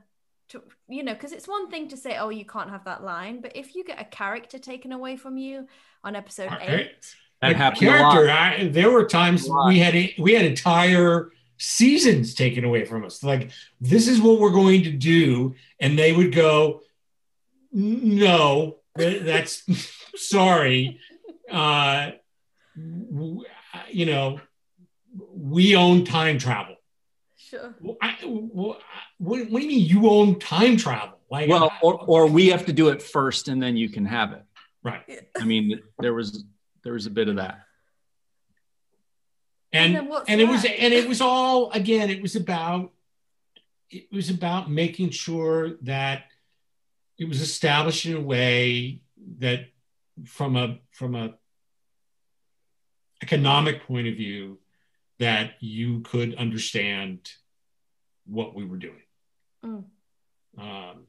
to 0.49 0.63
you 0.89 1.03
know 1.03 1.15
because 1.15 1.33
it's 1.33 1.49
one 1.49 1.71
thing 1.71 1.89
to 1.89 1.97
say 1.97 2.17
oh 2.19 2.29
you 2.29 2.45
can't 2.45 2.71
have 2.71 2.85
that 2.85 3.03
line 3.03 3.41
but 3.41 3.57
if 3.57 3.75
you 3.75 3.85
get 3.85 4.01
a 4.01 4.05
character 4.05 4.59
taken 4.59 4.93
away 4.93 5.17
from 5.17 5.39
you 5.39 5.67
on 6.03 6.15
episode 6.15 6.51
eight 6.61 7.17
that 7.41 7.57
happened 7.57 7.81
character 7.81 8.31
I, 8.31 8.69
there 8.69 8.91
were 8.91 9.05
times 9.05 9.49
we 9.67 9.79
had 9.79 9.95
we 10.19 10.35
had 10.35 10.45
entire 10.45 11.31
seasons 11.59 12.35
taken 12.35 12.65
away 12.65 12.85
from 12.85 13.05
us. 13.05 13.23
Like 13.23 13.51
this 13.81 14.09
is 14.09 14.21
what 14.21 14.41
we're 14.41 14.51
going 14.51 14.83
to 14.85 14.91
do. 14.91 15.55
And 15.81 15.99
they 15.99 16.13
would 16.13 16.35
go 16.35 16.83
no. 17.75 18.77
That's 18.97 19.64
sorry. 20.16 21.01
Uh 21.51 22.12
you 23.91 24.07
know 24.07 24.41
we 25.33 25.77
own 25.77 26.05
time 26.05 26.39
travel. 26.39 26.77
Sure. 27.37 27.75
I, 28.01 28.16
what, 28.22 28.81
what, 29.18 29.37
do 29.39 29.59
you 29.61 29.68
mean 29.68 29.87
you 29.87 30.09
own 30.09 30.39
time 30.39 30.77
travel? 30.77 31.18
Like 31.31 31.49
well 31.49 31.72
or, 31.83 32.01
or 32.07 32.27
we 32.27 32.49
have 32.49 32.66
to 32.66 32.72
do 32.72 32.89
it 32.89 33.03
first 33.03 33.49
and 33.49 33.62
then 33.62 33.77
you 33.77 33.89
can 33.89 34.07
have 34.07 34.33
it. 34.33 34.43
Right. 34.83 35.29
I 35.39 35.45
mean 35.45 35.83
there 35.99 36.14
was 36.14 36.45
there 36.85 36.93
was 36.93 37.07
a 37.07 37.11
bit 37.11 37.29
of 37.29 37.37
that. 37.37 37.61
And 39.72 39.97
and, 39.97 40.12
and 40.29 40.41
it 40.41 40.49
was 40.49 40.64
and 40.64 40.95
it 40.95 41.09
was 41.09 41.20
all 41.20 41.70
again 41.72 42.11
it 42.11 42.22
was 42.22 42.37
about 42.37 42.93
it 43.91 44.07
was 44.12 44.31
about 44.31 44.70
making 44.70 45.11
sure 45.11 45.77
that 45.83 46.25
it 47.19 47.29
was 47.29 47.41
established 47.41 48.07
in 48.07 48.17
a 48.17 48.21
way 48.21 49.01
that 49.39 49.67
from 50.25 50.57
a 50.57 50.79
from 50.91 51.15
a 51.15 51.35
economic 53.23 53.87
point 53.87 54.07
of 54.07 54.15
view 54.15 54.59
that 55.19 55.53
you 55.61 56.01
could 56.01 56.35
understand 56.35 57.31
what 58.27 58.55
we 58.55 58.65
were 58.65 58.77
doing. 58.77 59.01
Mm. 59.65 59.85
um, 60.59 61.07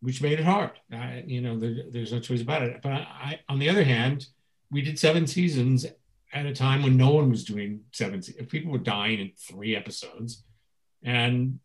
which 0.00 0.20
made 0.20 0.40
it 0.40 0.44
hard. 0.44 0.72
I, 0.92 1.22
you 1.26 1.40
know 1.40 1.58
there, 1.58 1.76
there's 1.90 2.12
no 2.12 2.18
choice 2.18 2.42
about 2.42 2.62
it. 2.62 2.80
But 2.82 2.92
I, 2.92 3.40
on 3.48 3.58
the 3.58 3.68
other 3.68 3.84
hand 3.84 4.26
we 4.70 4.82
did 4.82 4.98
seven 4.98 5.26
seasons 5.26 5.86
at 6.32 6.46
a 6.46 6.54
time 6.54 6.82
when 6.82 6.96
no 6.96 7.10
one 7.10 7.30
was 7.30 7.44
doing 7.44 7.82
seven 7.92 8.20
seasons 8.22 8.48
people 8.48 8.72
were 8.72 8.78
dying 8.78 9.20
in 9.20 9.32
three 9.38 9.76
episodes 9.76 10.42
and 11.04 11.60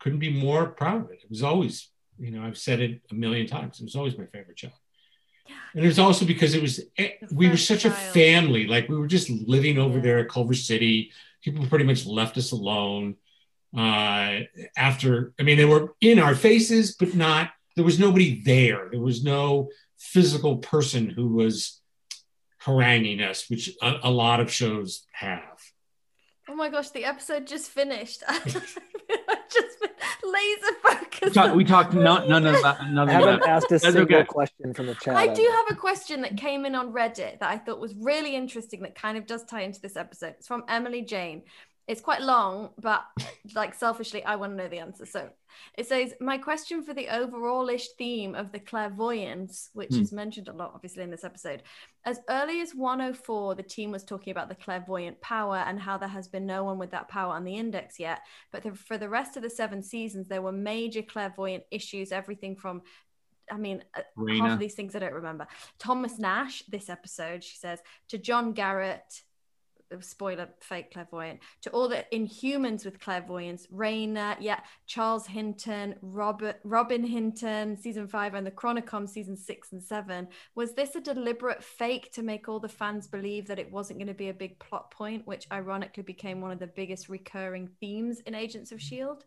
couldn't 0.00 0.18
be 0.18 0.32
more 0.32 0.66
proud 0.66 1.04
of 1.04 1.10
it. 1.10 1.20
It 1.22 1.30
was 1.30 1.42
always 1.42 1.89
you 2.20 2.30
know, 2.30 2.42
I've 2.42 2.58
said 2.58 2.80
it 2.80 3.00
a 3.10 3.14
million 3.14 3.46
times. 3.46 3.80
It 3.80 3.84
was 3.84 3.96
always 3.96 4.16
my 4.18 4.26
favorite 4.26 4.58
show. 4.58 4.68
Yeah. 5.48 5.54
And 5.74 5.84
it 5.84 5.88
was 5.88 5.98
also 5.98 6.24
because 6.24 6.54
it 6.54 6.62
was 6.62 6.80
eh, 6.98 7.12
we 7.32 7.48
were 7.48 7.56
such 7.56 7.82
child. 7.82 7.94
a 7.94 7.96
family. 7.96 8.66
Like 8.66 8.88
we 8.88 8.98
were 8.98 9.06
just 9.06 9.30
living 9.30 9.78
over 9.78 9.96
yeah. 9.96 10.02
there 10.02 10.18
at 10.18 10.28
Culver 10.28 10.54
City. 10.54 11.12
People 11.42 11.66
pretty 11.66 11.86
much 11.86 12.06
left 12.06 12.36
us 12.36 12.52
alone. 12.52 13.16
Uh, 13.76 14.40
after, 14.76 15.32
I 15.38 15.44
mean, 15.44 15.56
they 15.56 15.64
were 15.64 15.94
in 16.00 16.18
our 16.18 16.34
faces, 16.34 16.94
but 16.94 17.14
not. 17.14 17.50
There 17.76 17.84
was 17.84 17.98
nobody 17.98 18.42
there. 18.42 18.88
There 18.90 19.00
was 19.00 19.24
no 19.24 19.70
physical 19.96 20.58
person 20.58 21.08
who 21.08 21.28
was 21.28 21.80
haranguing 22.58 23.22
us, 23.22 23.48
which 23.48 23.70
a, 23.80 24.00
a 24.04 24.10
lot 24.10 24.40
of 24.40 24.52
shows 24.52 25.06
have. 25.12 25.58
Oh 26.50 26.54
my 26.56 26.68
gosh, 26.68 26.90
the 26.90 27.04
episode 27.04 27.46
just 27.46 27.70
finished. 27.70 28.24
I 28.28 28.38
just 29.48 29.78
laser 30.24 30.74
focused. 30.82 31.22
We 31.22 31.30
talked, 31.30 31.56
we 31.56 31.64
talked 31.64 31.94
no, 31.94 32.26
none 32.26 32.44
of 32.44 32.60
that. 32.62 32.90
None 32.90 33.08
I 33.08 33.12
haven't 33.12 33.42
asked 33.44 33.70
a 33.70 33.78
single 33.78 34.02
okay. 34.02 34.24
question 34.24 34.74
from 34.74 34.86
the 34.86 34.96
chat. 34.96 35.14
I 35.14 35.28
do 35.28 35.42
have 35.42 35.76
a 35.76 35.80
question 35.80 36.22
that 36.22 36.36
came 36.36 36.66
in 36.66 36.74
on 36.74 36.92
Reddit 36.92 37.38
that 37.38 37.50
I 37.50 37.58
thought 37.58 37.78
was 37.78 37.94
really 37.94 38.34
interesting 38.34 38.82
that 38.82 38.96
kind 38.96 39.16
of 39.16 39.26
does 39.26 39.44
tie 39.44 39.62
into 39.62 39.80
this 39.80 39.96
episode. 39.96 40.34
It's 40.38 40.48
from 40.48 40.64
Emily 40.68 41.02
Jane. 41.02 41.42
It's 41.90 42.00
quite 42.00 42.22
long, 42.22 42.70
but 42.80 43.04
like 43.56 43.74
selfishly, 43.74 44.22
I 44.22 44.36
want 44.36 44.52
to 44.52 44.56
know 44.56 44.68
the 44.68 44.78
answer. 44.78 45.04
So 45.04 45.28
it 45.76 45.88
says, 45.88 46.14
My 46.20 46.38
question 46.38 46.84
for 46.84 46.94
the 46.94 47.06
overallish 47.06 47.86
theme 47.98 48.36
of 48.36 48.52
the 48.52 48.60
clairvoyance, 48.60 49.70
which 49.72 49.90
mm. 49.90 50.00
is 50.00 50.12
mentioned 50.12 50.46
a 50.46 50.52
lot, 50.52 50.70
obviously, 50.72 51.02
in 51.02 51.10
this 51.10 51.24
episode. 51.24 51.64
As 52.04 52.20
early 52.28 52.60
as 52.60 52.76
104, 52.76 53.56
the 53.56 53.64
team 53.64 53.90
was 53.90 54.04
talking 54.04 54.30
about 54.30 54.48
the 54.48 54.54
clairvoyant 54.54 55.20
power 55.20 55.56
and 55.56 55.80
how 55.80 55.98
there 55.98 56.08
has 56.08 56.28
been 56.28 56.46
no 56.46 56.62
one 56.62 56.78
with 56.78 56.92
that 56.92 57.08
power 57.08 57.32
on 57.32 57.42
the 57.42 57.56
index 57.56 57.98
yet. 57.98 58.20
But 58.52 58.62
the, 58.62 58.72
for 58.72 58.96
the 58.96 59.08
rest 59.08 59.36
of 59.36 59.42
the 59.42 59.50
seven 59.50 59.82
seasons, 59.82 60.28
there 60.28 60.42
were 60.42 60.52
major 60.52 61.02
clairvoyant 61.02 61.64
issues, 61.72 62.12
everything 62.12 62.54
from 62.54 62.82
I 63.50 63.56
mean, 63.56 63.82
uh, 63.96 64.02
half 64.38 64.52
of 64.52 64.58
these 64.60 64.74
things 64.74 64.94
I 64.94 65.00
don't 65.00 65.12
remember. 65.12 65.48
Thomas 65.80 66.20
Nash, 66.20 66.62
this 66.68 66.88
episode, 66.88 67.42
she 67.42 67.56
says, 67.56 67.80
to 68.10 68.16
John 68.16 68.52
Garrett, 68.52 69.22
spoiler 70.00 70.48
fake 70.60 70.92
clairvoyant 70.92 71.40
to 71.62 71.70
all 71.70 71.88
the 71.88 72.04
inhumans 72.12 72.84
with 72.84 73.00
clairvoyance 73.00 73.66
Raina 73.68 74.36
yeah 74.40 74.60
charles 74.86 75.26
hinton 75.26 75.94
robert 76.02 76.60
robin 76.64 77.04
hinton 77.04 77.76
season 77.76 78.06
five 78.06 78.34
and 78.34 78.46
the 78.46 78.50
chronicom 78.50 79.08
season 79.08 79.36
six 79.36 79.72
and 79.72 79.82
seven. 79.82 80.28
Was 80.54 80.74
this 80.74 80.94
a 80.96 81.00
deliberate 81.00 81.62
fake 81.62 82.12
to 82.12 82.22
make 82.22 82.48
all 82.48 82.60
the 82.60 82.68
fans 82.68 83.06
believe 83.06 83.46
that 83.48 83.58
it 83.58 83.70
wasn't 83.70 83.98
going 83.98 84.08
to 84.08 84.14
be 84.14 84.28
a 84.28 84.34
big 84.34 84.58
plot 84.58 84.90
point 84.90 85.26
which 85.26 85.46
ironically 85.52 86.02
became 86.02 86.40
one 86.40 86.50
of 86.50 86.58
the 86.58 86.66
biggest 86.66 87.08
recurring 87.08 87.68
themes 87.80 88.20
in 88.20 88.34
agents 88.34 88.72
of 88.72 88.80
shield 88.80 89.24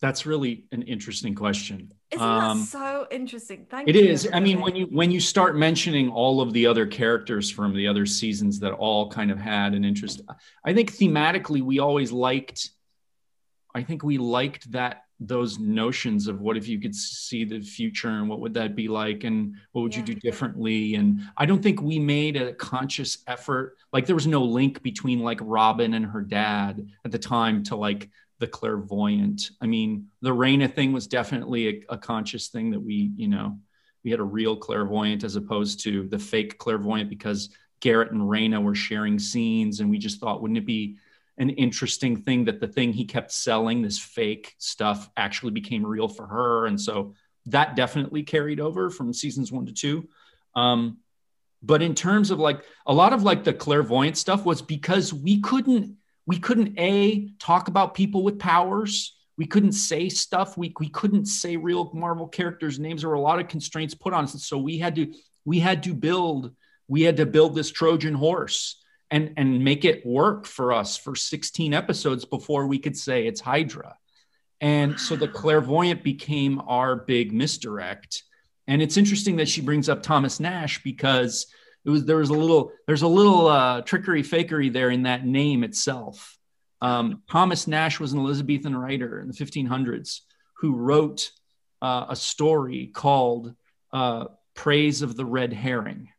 that's 0.00 0.26
really 0.26 0.64
an 0.72 0.82
interesting 0.82 1.34
question. 1.34 1.92
Isn't 2.10 2.24
um, 2.24 2.60
that 2.60 2.66
so 2.66 3.06
interesting? 3.10 3.66
Thank 3.68 3.88
it 3.88 3.94
you. 3.94 4.02
It 4.02 4.10
is. 4.10 4.28
I 4.32 4.40
mean, 4.40 4.60
when 4.60 4.76
you 4.76 4.86
when 4.86 5.10
you 5.10 5.20
start 5.20 5.56
mentioning 5.56 6.10
all 6.10 6.40
of 6.40 6.52
the 6.52 6.66
other 6.66 6.86
characters 6.86 7.50
from 7.50 7.74
the 7.74 7.88
other 7.88 8.06
seasons 8.06 8.60
that 8.60 8.72
all 8.72 9.10
kind 9.10 9.30
of 9.30 9.38
had 9.38 9.74
an 9.74 9.84
interest, 9.84 10.20
I 10.64 10.74
think 10.74 10.92
thematically 10.92 11.62
we 11.62 11.78
always 11.78 12.12
liked. 12.12 12.70
I 13.74 13.82
think 13.82 14.02
we 14.02 14.18
liked 14.18 14.70
that 14.72 15.02
those 15.18 15.58
notions 15.58 16.28
of 16.28 16.40
what 16.40 16.56
if 16.56 16.68
you 16.68 16.78
could 16.78 16.94
see 16.94 17.44
the 17.44 17.60
future 17.60 18.08
and 18.08 18.28
what 18.28 18.40
would 18.40 18.52
that 18.52 18.76
be 18.76 18.86
like 18.86 19.24
and 19.24 19.54
what 19.72 19.82
would 19.82 19.94
yeah. 19.94 20.00
you 20.00 20.06
do 20.06 20.14
differently 20.14 20.94
and 20.94 21.20
i 21.38 21.46
don't 21.46 21.62
think 21.62 21.80
we 21.80 21.98
made 21.98 22.36
a 22.36 22.52
conscious 22.52 23.18
effort 23.26 23.76
like 23.94 24.04
there 24.04 24.14
was 24.14 24.26
no 24.26 24.42
link 24.42 24.82
between 24.82 25.20
like 25.20 25.38
robin 25.40 25.94
and 25.94 26.04
her 26.04 26.20
dad 26.20 26.86
at 27.04 27.10
the 27.10 27.18
time 27.18 27.62
to 27.62 27.76
like 27.76 28.10
the 28.38 28.46
clairvoyant. 28.46 29.50
I 29.60 29.66
mean, 29.66 30.08
the 30.20 30.34
Raina 30.34 30.72
thing 30.72 30.92
was 30.92 31.06
definitely 31.06 31.68
a, 31.68 31.94
a, 31.94 31.98
conscious 31.98 32.48
thing 32.48 32.70
that 32.72 32.80
we, 32.80 33.10
you 33.16 33.28
know, 33.28 33.58
we 34.04 34.10
had 34.10 34.20
a 34.20 34.24
real 34.24 34.56
clairvoyant 34.56 35.24
as 35.24 35.36
opposed 35.36 35.80
to 35.84 36.06
the 36.08 36.18
fake 36.18 36.58
clairvoyant 36.58 37.08
because 37.08 37.50
Garrett 37.80 38.12
and 38.12 38.20
Raina 38.20 38.62
were 38.62 38.74
sharing 38.74 39.18
scenes, 39.18 39.80
and 39.80 39.90
we 39.90 39.98
just 39.98 40.20
thought, 40.20 40.42
wouldn't 40.42 40.58
it 40.58 40.66
be 40.66 40.96
an 41.38 41.50
interesting 41.50 42.16
thing 42.16 42.44
that 42.46 42.60
the 42.60 42.68
thing 42.68 42.92
he 42.92 43.04
kept 43.04 43.32
selling, 43.32 43.82
this 43.82 43.98
fake 43.98 44.54
stuff, 44.58 45.10
actually 45.16 45.52
became 45.52 45.84
real 45.84 46.08
for 46.08 46.26
her, 46.26 46.66
and 46.66 46.80
so 46.80 47.14
that 47.46 47.76
definitely 47.76 48.22
carried 48.22 48.60
over 48.60 48.90
from 48.90 49.12
seasons 49.12 49.52
one 49.52 49.66
to 49.66 49.72
two. 49.72 50.08
Um, 50.54 50.98
but 51.62 51.82
in 51.82 51.94
terms 51.94 52.30
of 52.30 52.38
like 52.38 52.64
a 52.86 52.94
lot 52.94 53.12
of 53.12 53.22
like 53.22 53.44
the 53.44 53.52
clairvoyant 53.52 54.16
stuff 54.16 54.44
was 54.44 54.62
because 54.62 55.12
we 55.12 55.40
couldn't 55.40 55.96
we 56.26 56.38
couldn't 56.38 56.78
a 56.78 57.28
talk 57.38 57.68
about 57.68 57.94
people 57.94 58.24
with 58.24 58.38
powers. 58.38 59.16
We 59.38 59.46
couldn't 59.46 59.72
say 59.72 60.08
stuff. 60.08 60.56
We, 60.56 60.74
we 60.78 60.88
couldn't 60.88 61.26
say 61.26 61.56
real 61.56 61.90
marvel 61.94 62.26
characters 62.26 62.78
names. 62.78 63.02
There 63.02 63.10
were 63.10 63.16
a 63.16 63.20
lot 63.20 63.38
of 63.38 63.48
constraints 63.48 63.94
put 63.94 64.12
on 64.12 64.24
us. 64.24 64.44
So 64.44 64.58
we 64.58 64.78
had 64.78 64.96
to 64.96 65.12
we 65.44 65.60
had 65.60 65.84
to 65.84 65.94
build 65.94 66.52
we 66.88 67.02
had 67.02 67.18
to 67.18 67.26
build 67.26 67.54
this 67.54 67.70
trojan 67.70 68.14
horse 68.14 68.82
and 69.10 69.34
and 69.36 69.62
make 69.62 69.84
it 69.84 70.04
work 70.04 70.46
for 70.46 70.72
us 70.72 70.96
for 70.96 71.14
16 71.14 71.72
episodes 71.72 72.24
before 72.24 72.66
we 72.66 72.78
could 72.78 72.96
say 72.96 73.26
it's 73.26 73.40
hydra. 73.40 73.96
And 74.60 74.98
so 74.98 75.16
the 75.16 75.28
clairvoyant 75.28 76.02
became 76.02 76.62
our 76.66 76.96
big 76.96 77.32
misdirect. 77.32 78.22
And 78.66 78.80
it's 78.80 78.96
interesting 78.96 79.36
that 79.36 79.48
she 79.48 79.60
brings 79.60 79.88
up 79.88 80.02
thomas 80.02 80.40
nash 80.40 80.82
because 80.82 81.46
it 81.86 81.90
was 81.90 82.04
there 82.04 82.16
was 82.16 82.30
a 82.30 82.34
little 82.34 82.72
there's 82.86 83.02
a 83.02 83.08
little 83.08 83.46
uh, 83.46 83.80
trickery 83.82 84.22
fakery 84.22 84.72
there 84.72 84.90
in 84.90 85.04
that 85.04 85.24
name 85.24 85.62
itself. 85.62 86.36
Um, 86.82 87.22
Thomas 87.30 87.66
Nash 87.66 88.00
was 88.00 88.12
an 88.12 88.18
Elizabethan 88.18 88.76
writer 88.76 89.20
in 89.20 89.28
the 89.28 89.34
1500s 89.34 90.20
who 90.58 90.74
wrote 90.74 91.30
uh, 91.80 92.06
a 92.10 92.16
story 92.16 92.90
called 92.92 93.54
uh, 93.92 94.26
Praise 94.54 95.00
of 95.00 95.16
the 95.16 95.24
Red 95.24 95.52
Herring. 95.52 96.10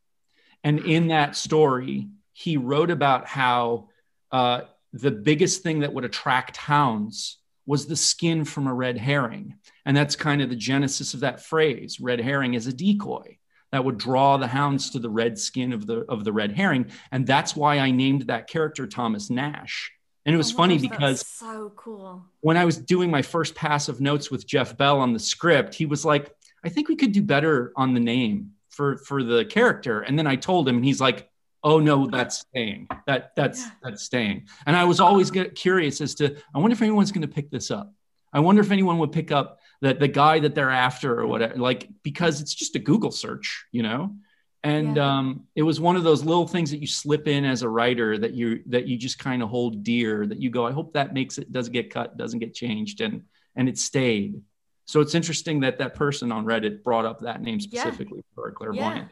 And 0.64 0.80
in 0.80 1.08
that 1.08 1.36
story, 1.36 2.08
he 2.32 2.56
wrote 2.56 2.90
about 2.90 3.26
how 3.26 3.88
uh, 4.32 4.62
the 4.92 5.10
biggest 5.10 5.62
thing 5.62 5.80
that 5.80 5.92
would 5.92 6.04
attract 6.04 6.56
hounds 6.56 7.38
was 7.66 7.86
the 7.86 7.96
skin 7.96 8.44
from 8.44 8.66
a 8.66 8.74
red 8.74 8.96
herring. 8.96 9.54
And 9.84 9.96
that's 9.96 10.16
kind 10.16 10.40
of 10.40 10.48
the 10.48 10.56
genesis 10.56 11.14
of 11.14 11.20
that 11.20 11.44
phrase 11.44 12.00
red 12.00 12.20
herring 12.20 12.54
is 12.54 12.66
a 12.66 12.72
decoy 12.72 13.37
that 13.72 13.84
would 13.84 13.98
draw 13.98 14.36
the 14.36 14.46
hounds 14.46 14.90
to 14.90 14.98
the 14.98 15.10
red 15.10 15.38
skin 15.38 15.72
of 15.72 15.86
the 15.86 15.98
of 16.08 16.24
the 16.24 16.32
red 16.32 16.52
herring 16.52 16.86
and 17.12 17.26
that's 17.26 17.54
why 17.56 17.78
i 17.78 17.90
named 17.90 18.22
that 18.22 18.48
character 18.48 18.86
thomas 18.86 19.30
nash 19.30 19.92
and 20.26 20.34
it 20.34 20.38
was 20.38 20.52
Oh 20.52 20.56
funny 20.56 20.76
gosh, 20.78 20.90
because 20.90 21.26
so 21.26 21.72
cool. 21.74 22.22
when 22.40 22.58
I 22.58 22.66
was 22.66 22.76
doing 22.76 23.10
my 23.10 23.22
first 23.22 23.54
pass 23.54 23.88
of 23.88 23.98
notes 23.98 24.30
with 24.30 24.46
Jeff 24.46 24.76
Bell 24.76 25.00
on 25.00 25.14
the 25.14 25.18
script, 25.18 25.74
he 25.74 25.86
was 25.86 26.04
like, 26.04 26.30
I 26.62 26.68
think 26.68 26.88
we 26.90 26.96
could 26.96 27.12
do 27.12 27.22
better 27.22 27.72
on 27.76 27.94
the 27.94 28.00
name 28.00 28.50
for 28.68 28.98
for 28.98 29.22
the 29.22 29.46
character. 29.46 30.00
And 30.02 30.18
then 30.18 30.26
I 30.26 30.36
told 30.36 30.68
him, 30.68 30.76
and 30.76 30.84
he's 30.84 31.00
like, 31.00 31.30
Oh 31.64 31.78
no, 31.80 32.08
that's 32.08 32.40
staying. 32.40 32.88
That 33.06 33.30
that's 33.36 33.60
Yeah. 33.64 33.70
that's 33.84 34.02
staying. 34.02 34.48
And 34.66 34.76
I 34.76 34.84
was 34.84 35.00
always 35.00 35.30
curious 35.54 36.02
as 36.02 36.14
to 36.16 36.36
I 36.54 36.58
wonder 36.58 36.74
if 36.74 36.82
anyone's 36.82 37.10
going 37.12 37.26
to 37.26 37.34
pick 37.34 37.50
this 37.50 37.70
up. 37.70 37.90
I 38.30 38.40
wonder 38.40 38.60
if 38.60 38.70
anyone 38.70 38.98
would 38.98 39.12
pick 39.12 39.32
up 39.32 39.60
that 39.80 40.00
the 40.00 40.08
guy 40.08 40.40
that 40.40 40.54
they're 40.54 40.70
after 40.70 41.18
or 41.20 41.26
whatever, 41.26 41.56
like 41.56 41.88
because 42.02 42.40
it's 42.40 42.54
just 42.54 42.76
a 42.76 42.78
Google 42.78 43.10
search, 43.10 43.66
you 43.72 43.82
know. 43.82 44.16
And 44.64 44.96
Yeah. 44.96 45.18
um, 45.18 45.44
it 45.54 45.62
was 45.62 45.80
one 45.80 45.94
of 45.94 46.02
those 46.02 46.24
little 46.24 46.48
things 46.48 46.70
that 46.72 46.78
you 46.80 46.88
slip 46.88 47.28
in 47.28 47.44
as 47.44 47.62
a 47.62 47.68
writer 47.68 48.18
that 48.18 48.34
you 48.34 48.62
that 48.66 48.88
you 48.88 48.96
just 48.96 49.18
kind 49.18 49.42
of 49.42 49.48
hold 49.48 49.84
dear. 49.84 50.26
That 50.26 50.40
you 50.40 50.50
go, 50.50 50.66
I 50.66 50.72
hope 50.72 50.94
that 50.94 51.14
makes 51.14 51.38
it 51.38 51.52
doesn't 51.52 51.72
get 51.72 51.90
cut, 51.90 52.16
doesn't 52.16 52.40
get 52.40 52.54
changed, 52.54 53.00
and 53.00 53.22
and 53.54 53.68
it 53.68 53.78
stayed. 53.78 54.40
So 54.86 55.00
it's 55.00 55.14
interesting 55.14 55.60
that 55.60 55.78
that 55.78 55.94
person 55.94 56.32
on 56.32 56.44
Reddit 56.44 56.82
brought 56.82 57.04
up 57.04 57.20
that 57.20 57.40
name 57.42 57.60
Yeah. 57.60 57.82
specifically 57.82 58.24
for 58.34 58.48
a 58.48 58.52
clairvoyant. 58.52 59.08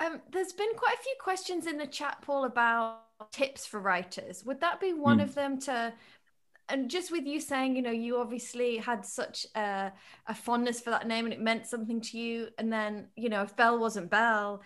Um, 0.00 0.20
there's 0.32 0.52
been 0.52 0.72
quite 0.74 0.94
a 0.98 1.02
few 1.02 1.14
questions 1.20 1.66
in 1.66 1.76
the 1.76 1.86
chat, 1.86 2.22
Paul, 2.22 2.44
about 2.44 3.00
tips 3.30 3.66
for 3.66 3.78
writers. 3.78 4.42
Would 4.44 4.60
that 4.60 4.80
be 4.80 4.92
one 4.94 5.18
Hmm. 5.18 5.24
of 5.24 5.34
them 5.34 5.58
to? 5.60 5.92
And 6.68 6.88
just 6.90 7.10
with 7.10 7.26
you 7.26 7.40
saying, 7.40 7.76
you 7.76 7.82
know, 7.82 7.90
you 7.90 8.18
obviously 8.18 8.76
had 8.78 9.04
such 9.04 9.46
a, 9.54 9.92
a 10.26 10.34
fondness 10.34 10.80
for 10.80 10.90
that 10.90 11.06
name 11.06 11.24
and 11.26 11.34
it 11.34 11.40
meant 11.40 11.66
something 11.66 12.00
to 12.00 12.18
you. 12.18 12.48
And 12.58 12.72
then, 12.72 13.08
you 13.16 13.28
know, 13.28 13.42
if 13.42 13.56
Bell 13.56 13.78
wasn't 13.78 14.10
Bell, 14.10 14.62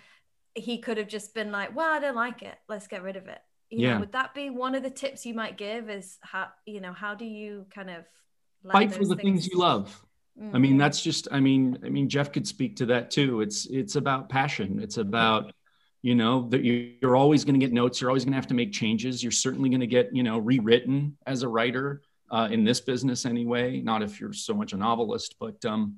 he 0.54 0.78
could 0.78 0.98
have 0.98 1.08
just 1.08 1.34
been 1.34 1.50
like, 1.50 1.74
well, 1.74 1.92
I 1.92 1.98
don't 1.98 2.14
like 2.14 2.42
it. 2.42 2.54
Let's 2.68 2.86
get 2.86 3.02
rid 3.02 3.16
of 3.16 3.26
it. 3.26 3.38
You 3.70 3.82
Yeah. 3.82 3.94
know, 3.94 4.00
would 4.00 4.12
that 4.12 4.34
be 4.34 4.50
one 4.50 4.74
of 4.74 4.82
the 4.82 4.90
tips 4.90 5.26
you 5.26 5.34
might 5.34 5.56
give? 5.56 5.90
Is 5.90 6.18
how, 6.20 6.48
you 6.66 6.80
know, 6.80 6.92
how 6.92 7.14
do 7.14 7.24
you 7.24 7.66
kind 7.74 7.90
of 7.90 8.04
Fight 8.70 8.92
for 8.92 9.04
the 9.04 9.16
things 9.16 9.46
you 9.46 9.58
love. 9.58 10.04
I 10.52 10.58
Mm. 10.58 10.60
mean, 10.60 10.76
that's 10.76 11.02
just, 11.02 11.28
I 11.32 11.40
mean, 11.40 11.78
I 11.84 11.88
mean, 11.88 12.08
Jeff 12.08 12.30
could 12.30 12.46
speak 12.46 12.76
to 12.76 12.86
that 12.86 13.10
too. 13.10 13.40
It's, 13.40 13.66
it's 13.66 13.96
about 13.96 14.28
passion. 14.28 14.80
It's 14.80 14.98
about, 14.98 15.52
you 16.06 16.14
know, 16.14 16.48
that 16.50 16.62
you- 16.62 16.92
you're 17.02 17.16
always 17.16 17.44
going 17.44 17.58
to 17.58 17.66
get 17.66 17.72
notes. 17.72 18.00
You're 18.00 18.10
always 18.10 18.24
going 18.24 18.30
to 18.30 18.36
have 18.36 18.46
to 18.46 18.54
make 18.54 18.70
changes. 18.70 19.24
You're 19.24 19.32
certainly 19.32 19.68
going 19.68 19.80
to 19.80 19.88
get, 19.88 20.14
you 20.14 20.22
know, 20.22 20.38
rewritten 20.38 21.16
as 21.26 21.42
a 21.42 21.48
writer 21.48 22.00
uh, 22.30 22.46
in 22.48 22.62
this 22.62 22.80
business 22.80 23.26
anyway. 23.26 23.80
Not 23.80 24.04
if 24.04 24.20
you're 24.20 24.32
so 24.32 24.54
much 24.54 24.72
a 24.72 24.76
novelist, 24.76 25.34
but, 25.40 25.64
um, 25.64 25.96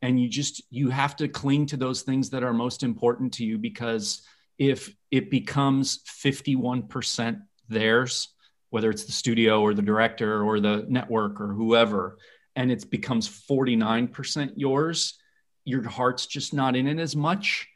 and 0.00 0.18
you 0.18 0.30
just, 0.30 0.62
you 0.70 0.88
have 0.88 1.14
to 1.16 1.28
cling 1.28 1.66
to 1.66 1.76
those 1.76 2.00
things 2.00 2.30
that 2.30 2.42
are 2.42 2.54
most 2.54 2.82
important 2.82 3.34
to 3.34 3.44
you 3.44 3.58
because 3.58 4.22
if 4.56 4.94
it 5.10 5.30
becomes 5.30 6.02
51% 6.06 7.42
theirs, 7.68 8.28
whether 8.70 8.88
it's 8.88 9.04
the 9.04 9.12
studio 9.12 9.60
or 9.60 9.74
the 9.74 9.82
director 9.82 10.42
or 10.42 10.60
the 10.60 10.86
network 10.88 11.38
or 11.38 11.52
whoever, 11.52 12.16
and 12.56 12.72
it 12.72 12.90
becomes 12.90 13.28
49% 13.28 14.52
yours, 14.56 15.18
your 15.66 15.86
heart's 15.86 16.24
just 16.26 16.54
not 16.54 16.76
in 16.76 16.86
it 16.86 16.98
as 16.98 17.14
much. 17.14 17.68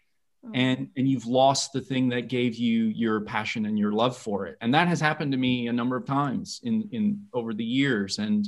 Mm. 0.45 0.51
And, 0.55 0.89
and 0.97 1.09
you've 1.09 1.27
lost 1.27 1.73
the 1.73 1.81
thing 1.81 2.09
that 2.11 2.29
gave 2.29 2.57
you 2.57 2.87
your 2.87 3.21
passion 3.23 3.67
and 3.67 3.79
your 3.79 3.93
love 3.93 4.17
for 4.17 4.47
it. 4.47 4.57
And 4.61 4.75
that 4.75 4.89
has 4.89 5.01
happened 5.01 5.33
to 5.33 5.39
me 5.39 5.69
a 5.69 5.73
number 5.73 5.97
of 5.97 6.05
times 6.05 6.61
in, 6.63 6.89
in 6.93 7.27
over 7.33 7.55
the 7.55 7.65
years. 7.65 8.19
And 8.19 8.47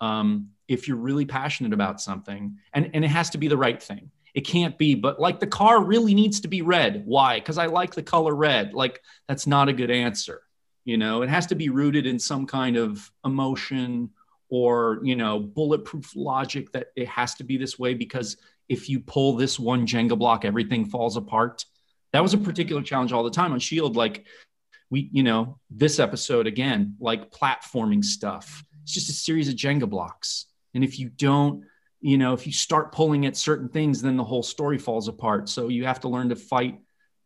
um, 0.00 0.50
if 0.68 0.86
you're 0.86 0.96
really 0.96 1.24
passionate 1.24 1.72
about 1.72 2.00
something, 2.00 2.58
and, 2.72 2.90
and 2.94 3.04
it 3.04 3.08
has 3.08 3.30
to 3.30 3.38
be 3.38 3.48
the 3.48 3.56
right 3.56 3.82
thing. 3.82 4.10
It 4.32 4.42
can't 4.42 4.78
be, 4.78 4.94
but 4.94 5.20
like 5.20 5.40
the 5.40 5.46
car 5.46 5.82
really 5.82 6.14
needs 6.14 6.40
to 6.40 6.48
be 6.48 6.62
red. 6.62 7.02
Why? 7.04 7.40
Because 7.40 7.58
I 7.58 7.66
like 7.66 7.94
the 7.94 8.02
color 8.02 8.34
red. 8.34 8.74
Like 8.74 9.02
that's 9.26 9.46
not 9.46 9.68
a 9.68 9.72
good 9.72 9.90
answer. 9.90 10.42
You 10.84 10.96
know, 10.96 11.22
it 11.22 11.28
has 11.28 11.46
to 11.48 11.56
be 11.56 11.68
rooted 11.68 12.06
in 12.06 12.18
some 12.18 12.46
kind 12.46 12.76
of 12.76 13.10
emotion 13.24 14.10
or 14.50 14.98
you 15.02 15.16
know 15.16 15.38
bulletproof 15.38 16.14
logic 16.14 16.72
that 16.72 16.88
it 16.96 17.08
has 17.08 17.34
to 17.36 17.44
be 17.44 17.56
this 17.56 17.78
way 17.78 17.94
because 17.94 18.36
if 18.70 18.88
you 18.88 19.00
pull 19.00 19.34
this 19.34 19.58
one 19.58 19.86
jenga 19.86 20.16
block 20.16 20.46
everything 20.46 20.86
falls 20.86 21.18
apart. 21.18 21.66
That 22.12 22.22
was 22.22 22.32
a 22.34 22.38
particular 22.38 22.82
challenge 22.82 23.12
all 23.12 23.22
the 23.22 23.30
time 23.30 23.52
on 23.52 23.56
S.H.I.E.L.D. 23.56 23.98
like 23.98 24.24
we 24.88 25.10
you 25.12 25.22
know 25.22 25.58
this 25.70 25.98
episode 25.98 26.46
again 26.46 26.96
like 27.00 27.30
platforming 27.30 28.02
stuff. 28.02 28.64
It's 28.84 28.94
just 28.94 29.10
a 29.10 29.12
series 29.12 29.48
of 29.48 29.56
jenga 29.56 29.90
blocks. 29.90 30.46
And 30.74 30.82
if 30.82 30.98
you 30.98 31.10
don't 31.10 31.64
you 32.00 32.16
know 32.16 32.32
if 32.32 32.46
you 32.46 32.52
start 32.52 32.92
pulling 32.92 33.26
at 33.26 33.36
certain 33.36 33.68
things 33.68 34.00
then 34.00 34.16
the 34.16 34.24
whole 34.24 34.42
story 34.42 34.78
falls 34.78 35.08
apart. 35.08 35.48
So 35.48 35.68
you 35.68 35.84
have 35.84 36.00
to 36.00 36.08
learn 36.08 36.30
to 36.30 36.36
fight 36.36 36.78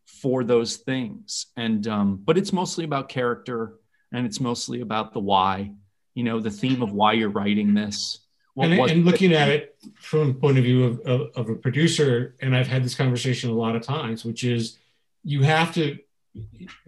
for 0.05 0.43
those 0.43 0.77
things. 0.77 1.47
And 1.55 1.87
um 1.87 2.21
but 2.25 2.37
it's 2.37 2.51
mostly 2.51 2.85
about 2.85 3.07
character 3.07 3.75
and 4.11 4.25
it's 4.25 4.39
mostly 4.39 4.81
about 4.81 5.13
the 5.13 5.19
why 5.19 5.71
you 6.15 6.23
know 6.23 6.39
the 6.39 6.51
theme 6.51 6.81
of 6.81 6.91
why 6.91 7.13
you're 7.13 7.29
writing 7.29 7.75
this 7.75 8.24
What 8.55 8.71
and, 8.71 8.89
and 8.89 9.05
looking 9.05 9.33
at 9.33 9.49
it 9.49 9.75
from 9.95 10.29
the 10.29 10.33
point 10.33 10.57
of 10.57 10.63
view 10.63 10.85
of, 10.85 10.99
of, 11.01 11.21
of 11.35 11.49
a 11.49 11.55
producer, 11.55 12.35
and 12.41 12.55
I've 12.55 12.67
had 12.67 12.85
this 12.85 12.95
conversation 12.95 13.49
a 13.49 13.53
lot 13.53 13.75
of 13.75 13.81
times, 13.81 14.23
which 14.23 14.45
is 14.45 14.77
you 15.25 15.43
have 15.43 15.73
to, 15.73 15.99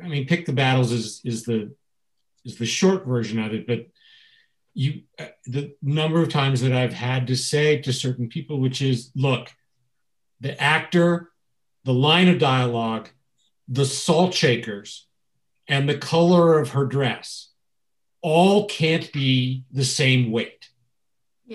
I 0.01 0.07
mean, 0.07 0.26
pick 0.28 0.45
the 0.45 0.53
battles 0.53 0.93
is 0.93 1.22
is 1.26 1.43
the 1.43 1.76
is 2.45 2.57
the 2.57 2.65
short 2.65 3.05
version 3.05 3.38
of 3.39 3.53
it, 3.53 3.68
but 3.68 3.88
you 4.74 5.01
uh, 5.20 5.26
the 5.45 5.76
number 5.82 6.22
of 6.22 6.30
times 6.30 6.61
that 6.61 6.72
I've 6.72 6.93
had 6.93 7.28
to 7.28 7.36
say 7.36 7.82
to 7.82 7.91
certain 7.91 8.30
people, 8.30 8.61
which 8.61 8.82
is, 8.82 9.11
look, 9.13 9.49
the 10.39 10.59
actor, 10.61 11.32
the 11.84 11.93
line 11.93 12.30
of 12.30 12.39
dialogue, 12.39 13.09
the 13.68 13.86
salt 13.86 14.34
shakers, 14.34 15.05
and 15.68 15.89
the 15.89 15.97
color 15.97 16.59
of 16.59 16.70
her 16.70 16.86
dress 16.86 17.49
all 18.22 18.68
can't 18.68 19.11
be 19.11 19.65
the 19.72 19.84
same 19.84 20.32
weight. 20.32 20.70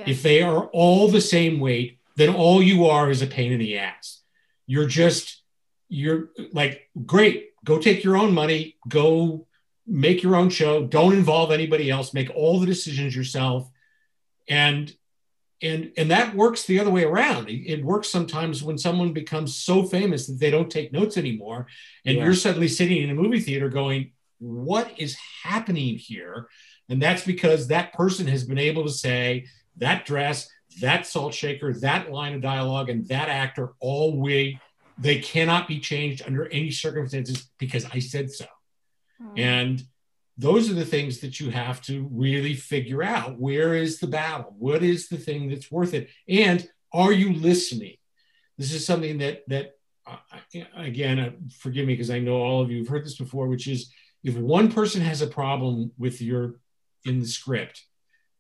If 0.07 0.23
they 0.23 0.43
are 0.43 0.67
all 0.67 1.09
the 1.09 1.21
same 1.21 1.61
weight, 1.61 1.99
then 2.17 2.35
all 2.35 2.63
you 2.63 2.87
are 2.87 3.11
is 3.11 3.23
a 3.23 3.27
pain 3.27 3.53
in 3.53 3.59
the 3.59 3.79
ass. 3.79 4.21
You're 4.67 4.87
just, 4.87 5.43
you're 5.89 6.31
like, 6.53 6.89
great, 7.05 7.51
go 7.65 7.79
take 7.79 8.03
your 8.05 8.17
own 8.17 8.33
money, 8.33 8.77
go 8.89 9.47
make 9.87 10.23
your 10.23 10.37
own 10.37 10.49
show, 10.51 10.87
don't 10.87 11.13
involve 11.15 11.51
anybody 11.51 11.91
else, 11.91 12.15
make 12.15 12.31
all 12.35 12.59
the 12.61 12.67
decisions 12.67 13.15
yourself. 13.15 13.71
And 14.49 14.95
and 15.63 15.93
and 15.97 16.11
that 16.11 16.35
works 16.35 16.65
the 16.65 16.81
other 16.81 16.91
way 16.91 17.05
around. 17.05 17.49
It, 17.49 17.71
it 17.71 17.85
works 17.85 18.09
sometimes 18.11 18.65
when 18.65 18.77
someone 18.77 19.13
becomes 19.13 19.55
so 19.55 19.85
famous 19.85 20.27
that 20.27 20.41
they 20.41 20.51
don't 20.51 20.71
take 20.71 20.93
notes 20.93 21.17
anymore, 21.17 21.69
and 22.05 22.17
Yeah. 22.17 22.25
you're 22.25 22.35
suddenly 22.35 22.67
sitting 22.69 23.01
in 23.01 23.11
a 23.11 23.15
movie 23.15 23.39
theater 23.39 23.69
going, 23.69 24.11
"What 24.39 24.93
is 24.99 25.17
happening 25.45 25.97
here?" 25.97 26.49
And 26.89 27.01
that's 27.01 27.25
because 27.25 27.69
that 27.69 27.93
person 27.93 28.27
has 28.27 28.43
been 28.43 28.59
able 28.59 28.83
to 28.85 28.93
say 28.93 29.47
that 29.77 30.07
dress, 30.07 30.49
that 30.81 31.07
salt 31.07 31.35
shaker, 31.35 31.73
that 31.75 32.11
line 32.11 32.35
of 32.35 32.41
dialogue, 32.41 32.89
and 32.89 33.07
that 33.09 33.29
actor 33.29 33.73
all 33.81 34.17
way 34.21 34.61
they 34.99 35.19
cannot 35.19 35.69
be 35.69 35.81
changed 35.81 36.23
under 36.27 36.47
any 36.49 36.71
circumstances 36.71 37.51
because 37.59 37.87
I 37.93 37.99
said 37.99 38.31
so. 38.31 38.47
Mm. 39.21 39.39
And 39.39 39.83
those 40.39 40.71
are 40.71 40.75
the 40.75 40.85
things 40.85 41.21
that 41.21 41.41
you 41.41 41.51
have 41.51 41.81
to 41.83 42.09
really 42.13 42.55
figure 42.55 43.03
out. 43.03 43.39
Where 43.39 43.75
is 43.75 43.99
the 43.99 44.07
battle? 44.07 44.55
What 44.59 44.83
is 44.83 45.09
the 45.09 45.17
thing 45.17 45.49
that's 45.49 45.71
worth 45.71 45.95
it? 45.95 46.09
And 46.29 46.69
are 46.93 47.13
you 47.13 47.33
listening? 47.33 47.97
This 48.59 48.73
is 48.73 48.87
something 48.87 49.19
that 49.19 49.43
that 49.49 49.73
uh, 50.07 50.17
again, 50.77 51.19
uh, 51.19 51.31
forgive 51.59 51.87
me 51.87 51.95
because 51.95 52.11
I 52.11 52.19
know 52.19 52.37
all 52.37 52.61
of 52.61 52.71
you 52.71 52.79
have 52.79 52.89
heard 52.89 53.05
this 53.05 53.17
before, 53.17 53.47
which 53.49 53.69
is 53.69 53.93
if 54.25 54.37
one 54.37 54.71
person 54.71 55.01
has 55.01 55.23
a 55.23 55.27
problem 55.27 55.93
with 55.99 56.21
your 56.21 56.61
in 57.05 57.21
the 57.21 57.27
script, 57.27 57.85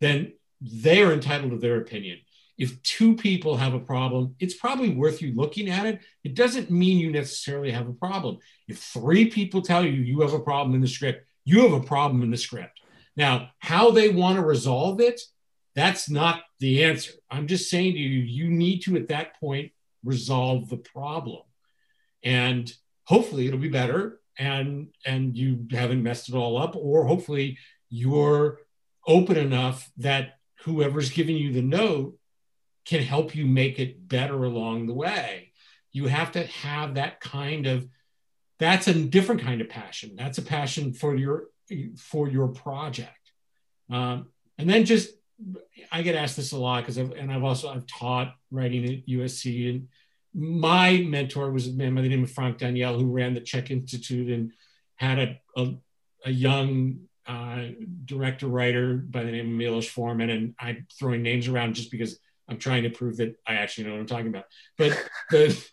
then 0.01 0.33
they 0.63 1.03
are 1.03 1.13
entitled 1.13 1.53
to 1.53 1.59
their 1.59 1.79
opinion. 1.79 2.19
If 2.59 2.81
two 2.83 3.17
people 3.17 3.57
have 3.57 3.75
a 3.75 3.81
problem, 3.81 4.37
it's 4.39 4.55
probably 4.55 4.91
worth 4.91 5.21
you 5.21 5.35
looking 5.35 5.69
at 5.69 5.87
it. 5.87 6.01
It 6.23 6.35
doesn't 6.35 6.71
mean 6.71 6.99
you 6.99 7.11
necessarily 7.11 7.73
have 7.73 7.89
a 7.89 7.95
problem. 7.95 8.39
If 8.69 8.79
three 8.79 9.31
people 9.31 9.63
tell 9.63 9.85
you 9.85 9.93
you 9.93 10.21
have 10.21 10.35
a 10.35 10.39
problem 10.39 10.75
in 10.75 10.81
the 10.81 10.89
script, 10.89 11.27
you 11.45 11.63
have 11.63 11.73
a 11.73 11.85
problem 11.85 12.23
in 12.23 12.31
the 12.31 12.37
script. 12.37 12.81
Now, 13.17 13.51
how 13.59 13.91
they 13.91 14.11
want 14.11 14.37
to 14.37 14.45
resolve 14.45 15.01
it, 15.01 15.21
that's 15.75 16.09
not 16.09 16.43
the 16.61 16.85
answer. 16.85 17.13
I'm 17.31 17.47
just 17.47 17.71
saying 17.71 17.95
to 17.95 17.99
you, 17.99 18.21
you 18.21 18.51
need 18.51 18.83
to 18.83 18.97
at 18.97 19.09
that 19.09 19.41
point 19.41 19.73
resolve 20.05 20.69
the 20.69 20.77
problem. 20.77 21.43
And 22.23 22.73
hopefully 23.05 23.47
it'll 23.47 23.59
be 23.59 23.69
better 23.69 24.21
and 24.39 24.89
and 25.05 25.37
you 25.37 25.67
haven't 25.71 26.03
messed 26.03 26.29
it 26.29 26.35
all 26.35 26.57
up 26.57 26.75
or 26.77 27.07
hopefully 27.07 27.59
you're 27.91 28.59
open 29.07 29.37
enough 29.37 29.91
that 29.99 30.39
whoever's 30.63 31.11
giving 31.11 31.37
you 31.37 31.53
the 31.53 31.63
note 31.63 32.17
can 32.85 33.03
help 33.03 33.35
you 33.35 33.47
make 33.47 33.79
it 33.79 34.09
better 34.09 34.45
along 34.45 34.87
the 34.87 34.95
way. 34.95 35.53
You 35.93 36.07
have 36.07 36.33
to 36.33 36.45
have 36.45 36.95
that 36.95 37.21
kind 37.21 37.67
of 37.67 37.87
that's 38.59 38.87
a 38.87 38.95
different 38.95 39.43
kind 39.43 39.61
of 39.61 39.69
passion. 39.69 40.15
That's 40.17 40.39
a 40.39 40.43
passion 40.43 40.93
for 40.93 41.17
your 41.17 41.45
for 41.97 42.29
your 42.29 42.49
project. 42.49 43.33
Um, 43.91 44.29
and 44.59 44.69
then 44.69 44.85
just 44.85 45.11
I 45.91 46.03
get 46.03 46.15
asked 46.15 46.37
this 46.37 46.53
a 46.53 46.59
lot 46.59 46.83
because 46.83 46.99
I've 46.99 47.13
and 47.13 47.33
I've 47.33 47.45
also 47.45 47.69
I've 47.69 47.87
taught 47.87 48.35
writing 48.51 48.85
at 48.85 49.07
USC 49.07 49.71
and 49.71 49.89
my 50.35 50.99
mentor 50.99 51.51
was 51.51 51.69
a 51.69 51.73
man 51.73 51.95
by 51.95 52.03
the 52.03 52.09
name 52.09 52.23
of 52.23 52.31
Frank 52.31 52.59
Daniel 52.59 52.99
who 52.99 53.11
ran 53.11 53.35
the 53.35 53.41
Czech 53.41 53.71
Institute 53.71 54.31
and 54.31 54.53
had 54.97 55.19
a, 55.19 55.41
a, 55.57 55.75
a 56.25 56.31
young 56.31 57.01
uh, 57.27 57.67
director 58.05 58.47
writer 58.47 58.95
by 58.95 59.23
the 59.23 59.31
name 59.31 59.47
of 59.47 59.53
Milos 59.53 59.89
Forman 59.89 60.31
and 60.31 60.55
I'm 60.59 60.87
throwing 60.99 61.23
names 61.23 61.49
around 61.49 61.75
just 61.75 61.91
because 61.91 62.19
I'm 62.49 62.59
trying 62.59 62.83
to 62.83 62.91
prove 62.91 63.19
that 63.19 63.37
I 63.47 63.55
actually 63.55 63.85
know 63.85 63.93
what 63.93 64.01
I'm 64.01 64.07
talking 64.07 64.29
about. 64.29 64.45
But 64.77 64.99
the 65.31 65.65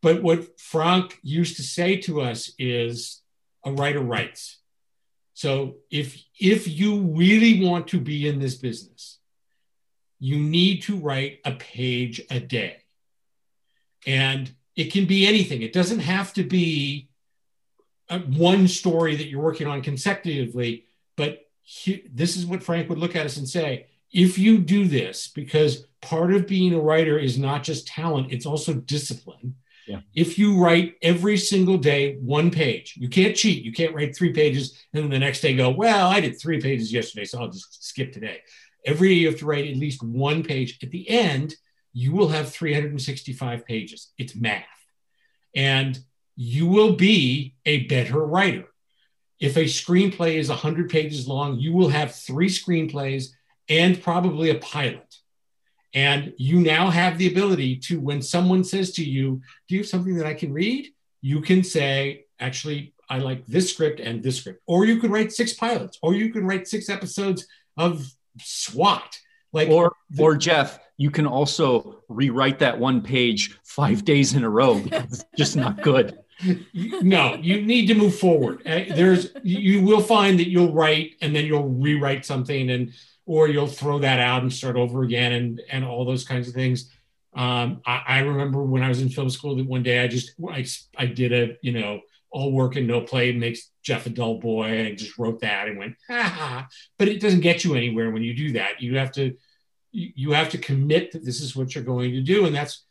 but 0.00 0.22
what 0.22 0.60
Frank 0.60 1.18
used 1.22 1.56
to 1.56 1.62
say 1.62 1.96
to 1.98 2.20
us 2.20 2.52
is 2.58 3.22
a 3.64 3.72
writer 3.72 4.00
writes. 4.00 4.58
So 5.34 5.76
if 5.90 6.22
if 6.38 6.68
you 6.68 7.00
really 7.00 7.64
want 7.64 7.88
to 7.88 8.00
be 8.00 8.28
in 8.28 8.40
this 8.40 8.56
business, 8.56 9.18
you 10.18 10.38
need 10.38 10.82
to 10.82 10.96
write 10.96 11.38
a 11.44 11.52
page 11.52 12.20
a 12.30 12.40
day. 12.40 12.78
And 14.06 14.52
it 14.74 14.92
can 14.92 15.06
be 15.06 15.26
anything. 15.26 15.62
It 15.62 15.72
doesn't 15.72 16.00
have 16.00 16.32
to 16.34 16.42
be 16.42 17.08
Uh, 18.08 18.18
one 18.20 18.68
story 18.68 19.16
that 19.16 19.28
you're 19.28 19.42
working 19.42 19.66
on 19.66 19.82
consecutively, 19.82 20.84
but 21.16 21.46
he, 21.62 22.04
this 22.12 22.36
is 22.36 22.44
what 22.44 22.62
Frank 22.62 22.88
would 22.88 22.98
look 22.98 23.16
at 23.16 23.26
us 23.26 23.36
and 23.36 23.48
say, 23.48 23.86
if 24.12 24.38
you 24.38 24.58
do 24.58 24.86
this, 24.86 25.28
because 25.28 25.86
part 26.02 26.34
of 26.34 26.46
being 26.46 26.74
a 26.74 26.80
writer 26.80 27.18
is 27.18 27.38
not 27.38 27.62
just 27.62 27.86
talent, 27.86 28.32
it's 28.32 28.46
also 28.46 28.74
discipline. 28.74 29.54
Yeah. 29.86 30.00
If 30.14 30.38
you 30.38 30.62
write 30.62 30.96
every 31.02 31.36
single 31.36 31.78
day 31.78 32.16
one 32.16 32.50
page, 32.50 32.94
you 32.96 33.08
can't 33.08 33.34
cheat. 33.34 33.64
You 33.64 33.72
can't 33.72 33.94
write 33.94 34.14
three 34.14 34.32
pages 34.32 34.78
and 34.92 35.02
then 35.02 35.10
the 35.10 35.18
next 35.18 35.40
day 35.40 35.56
go, 35.56 35.70
well, 35.70 36.08
I 36.08 36.20
did 36.20 36.40
three 36.40 36.60
pages 36.60 36.92
yesterday, 36.92 37.24
so 37.24 37.40
I'll 37.40 37.50
just 37.50 37.84
skip 37.84 38.12
today. 38.12 38.40
Every 38.84 39.08
day 39.08 39.14
you 39.14 39.26
have 39.28 39.38
to 39.38 39.46
write 39.46 39.66
at 39.66 39.76
least 39.76 40.02
one 40.02 40.42
page. 40.42 40.78
At 40.82 40.90
the 40.90 41.08
end, 41.08 41.56
you 41.92 42.12
will 42.12 42.28
have 42.28 42.50
365 42.52 43.66
pages. 43.66 44.12
It's 44.18 44.34
math. 44.34 44.64
And 45.54 45.98
you 46.36 46.66
will 46.66 46.94
be 46.94 47.54
a 47.66 47.86
better 47.86 48.24
writer. 48.24 48.66
If 49.40 49.56
a 49.56 49.64
screenplay 49.64 50.36
is 50.36 50.48
100 50.48 50.88
pages 50.88 51.26
long, 51.26 51.58
you 51.58 51.72
will 51.72 51.88
have 51.88 52.14
three 52.14 52.48
screenplays 52.48 53.30
and 53.68 54.02
probably 54.02 54.50
a 54.50 54.58
pilot. 54.58 55.16
And 55.94 56.32
you 56.38 56.60
now 56.60 56.90
have 56.90 57.18
the 57.18 57.28
ability 57.28 57.76
to, 57.76 58.00
when 58.00 58.22
someone 58.22 58.64
says 58.64 58.92
to 58.92 59.04
you, 59.04 59.42
Do 59.68 59.74
you 59.74 59.80
have 59.80 59.88
something 59.88 60.16
that 60.16 60.26
I 60.26 60.34
can 60.34 60.52
read? 60.52 60.88
You 61.20 61.40
can 61.42 61.62
say, 61.62 62.24
Actually, 62.40 62.94
I 63.10 63.18
like 63.18 63.44
this 63.46 63.70
script 63.70 64.00
and 64.00 64.22
this 64.22 64.38
script. 64.38 64.62
Or 64.66 64.86
you 64.86 64.98
could 64.98 65.10
write 65.10 65.32
six 65.32 65.52
pilots, 65.52 65.98
or 66.02 66.14
you 66.14 66.32
could 66.32 66.44
write 66.44 66.66
six 66.66 66.88
episodes 66.88 67.46
of 67.76 68.10
SWAT. 68.40 69.18
Like, 69.52 69.68
or, 69.68 69.94
or 70.18 70.36
Jeff, 70.36 70.78
you 70.96 71.10
can 71.10 71.26
also 71.26 72.02
rewrite 72.08 72.58
that 72.60 72.78
one 72.78 73.02
page 73.02 73.58
five 73.64 74.04
days 74.04 74.34
in 74.34 74.44
a 74.44 74.50
row 74.50 74.78
because 74.78 75.04
it's 75.04 75.24
just 75.36 75.56
not 75.56 75.82
good. 75.82 76.18
no, 76.74 77.34
you 77.36 77.62
need 77.62 77.86
to 77.86 77.94
move 77.94 78.18
forward. 78.18 78.62
Uh, 78.66 78.94
There's, 78.94 79.30
you 79.42 79.82
will 79.82 80.00
find 80.00 80.38
that 80.38 80.48
you'll 80.48 80.72
write 80.72 81.12
and 81.20 81.34
then 81.34 81.44
you'll 81.44 81.68
rewrite 81.68 82.24
something 82.24 82.70
and 82.70 82.92
or 83.26 83.48
you'll 83.48 83.66
throw 83.66 83.98
that 84.00 84.18
out 84.18 84.42
and 84.42 84.52
start 84.52 84.76
over 84.76 85.02
again 85.02 85.32
and 85.32 85.62
and 85.70 85.84
all 85.84 86.04
those 86.04 86.24
kinds 86.24 86.48
of 86.48 86.54
things. 86.54 86.90
Um, 87.34 87.80
I, 87.86 88.02
I 88.06 88.18
remember 88.20 88.62
when 88.62 88.82
I 88.82 88.88
was 88.88 89.00
in 89.00 89.08
film 89.08 89.30
school 89.30 89.56
that 89.56 89.66
one 89.66 89.82
day 89.82 90.02
I 90.02 90.08
just 90.08 90.32
I, 90.50 90.66
I 90.96 91.06
did 91.06 91.32
a 91.32 91.56
you 91.62 91.72
know 91.72 92.00
all 92.32 92.52
work 92.52 92.76
and 92.76 92.86
no 92.86 93.02
play 93.02 93.32
makes 93.32 93.70
Jeff 93.82 94.06
a 94.06 94.10
dull 94.10 94.38
boy 94.38 94.64
and 94.64 94.88
I 94.88 94.94
just 94.94 95.18
wrote 95.18 95.40
that 95.40 95.68
and 95.68 95.78
went 95.78 95.96
ha. 96.08 96.66
But 96.98 97.08
it 97.08 97.20
doesn't 97.20 97.40
get 97.40 97.64
you 97.64 97.74
anywhere 97.74 98.10
when 98.10 98.22
you 98.22 98.34
do 98.34 98.52
that. 98.52 98.80
You 98.80 98.96
have 98.96 99.12
to 99.12 99.36
you 99.92 100.32
have 100.32 100.48
to 100.48 100.58
commit 100.58 101.12
that 101.12 101.24
this 101.24 101.42
is 101.42 101.54
what 101.54 101.74
you're 101.74 101.84
going 101.84 102.12
to 102.12 102.22
do 102.22 102.46
and 102.46 102.54
that's 102.54 102.84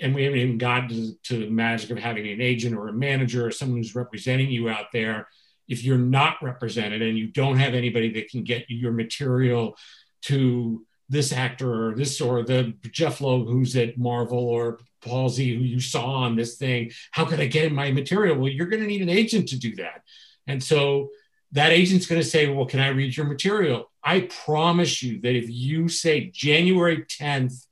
and 0.00 0.14
we 0.14 0.24
haven't 0.24 0.38
even 0.38 0.58
gotten 0.58 0.88
to, 0.88 1.14
to 1.22 1.38
the 1.38 1.50
magic 1.50 1.90
of 1.90 1.98
having 1.98 2.26
an 2.28 2.40
agent 2.40 2.76
or 2.76 2.88
a 2.88 2.92
manager 2.92 3.46
or 3.46 3.50
someone 3.50 3.78
who's 3.78 3.94
representing 3.94 4.50
you 4.50 4.68
out 4.68 4.86
there 4.92 5.28
if 5.68 5.84
you're 5.84 5.98
not 5.98 6.36
represented 6.42 7.02
and 7.02 7.16
you 7.16 7.28
don't 7.28 7.58
have 7.58 7.74
anybody 7.74 8.12
that 8.12 8.28
can 8.28 8.44
get 8.44 8.64
your 8.68 8.92
material 8.92 9.76
to 10.22 10.84
this 11.12 11.30
actor 11.30 11.88
or 11.88 11.94
this 11.94 12.20
or 12.20 12.42
the 12.42 12.74
Jeff 12.90 13.20
Loeb 13.20 13.46
who's 13.46 13.76
at 13.76 13.98
Marvel 13.98 14.38
or 14.38 14.80
Paul 15.02 15.28
Z 15.28 15.54
who 15.54 15.62
you 15.62 15.78
saw 15.78 16.06
on 16.06 16.36
this 16.36 16.56
thing, 16.56 16.90
how 17.10 17.26
could 17.26 17.38
I 17.38 17.46
get 17.46 17.66
in 17.66 17.74
my 17.74 17.92
material? 17.92 18.36
Well, 18.36 18.50
you're 18.50 18.66
going 18.66 18.82
to 18.82 18.88
need 18.88 19.02
an 19.02 19.10
agent 19.10 19.48
to 19.48 19.58
do 19.58 19.76
that. 19.76 20.02
And 20.46 20.62
so 20.62 21.10
that 21.52 21.70
agent's 21.70 22.06
going 22.06 22.20
to 22.20 22.26
say, 22.26 22.48
Well, 22.48 22.66
can 22.66 22.80
I 22.80 22.88
read 22.88 23.16
your 23.16 23.26
material? 23.26 23.90
I 24.02 24.22
promise 24.44 25.02
you 25.02 25.20
that 25.20 25.36
if 25.36 25.50
you 25.50 25.88
say 25.88 26.30
January 26.30 27.04
10th, 27.04 27.66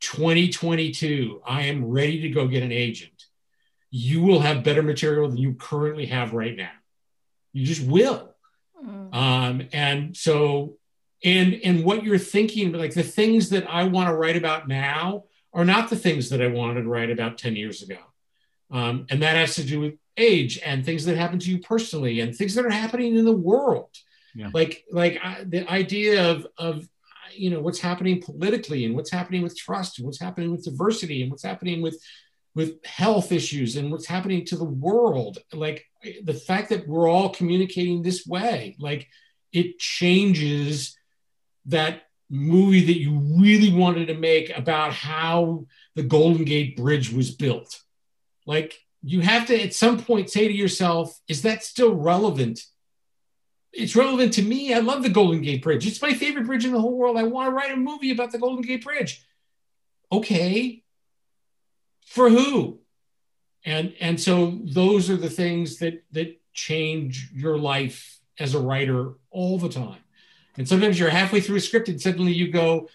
2022, 0.00 1.42
I 1.46 1.62
am 1.62 1.86
ready 1.86 2.20
to 2.20 2.28
go 2.28 2.46
get 2.46 2.62
an 2.62 2.72
agent, 2.72 3.24
you 3.90 4.22
will 4.22 4.40
have 4.40 4.62
better 4.62 4.82
material 4.82 5.28
than 5.28 5.38
you 5.38 5.54
currently 5.54 6.06
have 6.06 6.34
right 6.34 6.54
now. 6.54 6.70
You 7.54 7.64
just 7.64 7.82
will. 7.82 8.34
Um, 9.12 9.68
and 9.72 10.14
so, 10.14 10.76
and 11.24 11.54
and 11.64 11.84
what 11.84 12.04
you're 12.04 12.18
thinking, 12.18 12.72
like 12.72 12.94
the 12.94 13.02
things 13.02 13.50
that 13.50 13.68
I 13.68 13.84
want 13.84 14.08
to 14.08 14.14
write 14.14 14.36
about 14.36 14.68
now 14.68 15.24
are 15.52 15.64
not 15.64 15.88
the 15.88 15.96
things 15.96 16.28
that 16.28 16.42
I 16.42 16.48
wanted 16.48 16.82
to 16.82 16.88
write 16.88 17.10
about 17.10 17.38
10 17.38 17.56
years 17.56 17.82
ago. 17.82 17.96
Um, 18.70 19.06
and 19.08 19.22
that 19.22 19.36
has 19.36 19.54
to 19.54 19.64
do 19.64 19.80
with 19.80 19.94
age 20.18 20.60
and 20.64 20.84
things 20.84 21.06
that 21.06 21.16
happen 21.16 21.38
to 21.38 21.50
you 21.50 21.60
personally 21.60 22.20
and 22.20 22.36
things 22.36 22.54
that 22.54 22.66
are 22.66 22.70
happening 22.70 23.16
in 23.16 23.24
the 23.24 23.32
world. 23.32 23.90
Yeah. 24.34 24.50
Like, 24.52 24.84
like 24.92 25.18
I, 25.22 25.44
the 25.44 25.66
idea 25.70 26.30
of, 26.30 26.46
of, 26.58 26.86
you 27.32 27.48
know, 27.48 27.60
what's 27.60 27.80
happening 27.80 28.20
politically 28.20 28.84
and 28.84 28.94
what's 28.94 29.10
happening 29.10 29.42
with 29.42 29.56
trust 29.56 29.98
and 29.98 30.06
what's 30.06 30.20
happening 30.20 30.50
with 30.50 30.64
diversity 30.64 31.22
and 31.22 31.30
what's 31.30 31.42
happening 31.42 31.80
with, 31.80 32.02
with 32.54 32.84
health 32.84 33.32
issues 33.32 33.76
and 33.76 33.90
what's 33.90 34.06
happening 34.06 34.44
to 34.46 34.56
the 34.56 34.64
world. 34.64 35.38
Like 35.54 35.86
the 36.22 36.34
fact 36.34 36.68
that 36.68 36.86
we're 36.86 37.08
all 37.08 37.30
communicating 37.30 38.02
this 38.02 38.26
way, 38.26 38.76
like 38.78 39.08
it 39.52 39.78
changes 39.78 40.95
that 41.66 42.02
movie 42.28 42.84
that 42.84 42.98
you 42.98 43.18
really 43.38 43.72
wanted 43.72 44.06
to 44.06 44.14
make 44.14 44.56
about 44.56 44.92
how 44.92 45.66
the 45.94 46.02
Golden 46.02 46.44
Gate 46.44 46.76
Bridge 46.76 47.12
was 47.12 47.30
built. 47.30 47.82
Like 48.46 48.78
you 49.02 49.20
have 49.20 49.46
to 49.46 49.62
at 49.62 49.74
some 49.74 49.98
point 49.98 50.30
say 50.30 50.48
to 50.48 50.54
yourself, 50.54 51.18
is 51.28 51.42
that 51.42 51.62
still 51.62 51.94
relevant? 51.94 52.60
It's 53.72 53.94
relevant 53.94 54.32
to 54.34 54.42
me. 54.42 54.72
I 54.72 54.78
love 54.78 55.02
the 55.02 55.10
Golden 55.10 55.42
Gate 55.42 55.62
Bridge. 55.62 55.86
It's 55.86 56.02
my 56.02 56.14
favorite 56.14 56.46
bridge 56.46 56.64
in 56.64 56.72
the 56.72 56.80
whole 56.80 56.96
world. 56.96 57.16
I 57.16 57.24
want 57.24 57.48
to 57.48 57.52
write 57.52 57.72
a 57.72 57.76
movie 57.76 58.10
about 58.10 58.32
the 58.32 58.38
Golden 58.38 58.62
Gate 58.62 58.84
Bridge. 58.84 59.24
Okay. 60.10 60.82
For 62.06 62.30
who? 62.30 62.80
And 63.64 63.94
and 64.00 64.20
so 64.20 64.58
those 64.64 65.10
are 65.10 65.16
the 65.16 65.28
things 65.28 65.78
that 65.78 66.04
that 66.12 66.40
change 66.54 67.30
your 67.34 67.58
life 67.58 68.20
as 68.38 68.54
a 68.54 68.60
writer 68.60 69.14
all 69.30 69.58
the 69.58 69.68
time. 69.68 70.05
And 70.56 70.68
sometimes 70.68 70.98
you're 70.98 71.10
halfway 71.10 71.40
through 71.40 71.56
a 71.56 71.60
script 71.60 71.88
and 71.88 72.00
suddenly 72.00 72.32
you 72.32 72.50
go, 72.50 72.88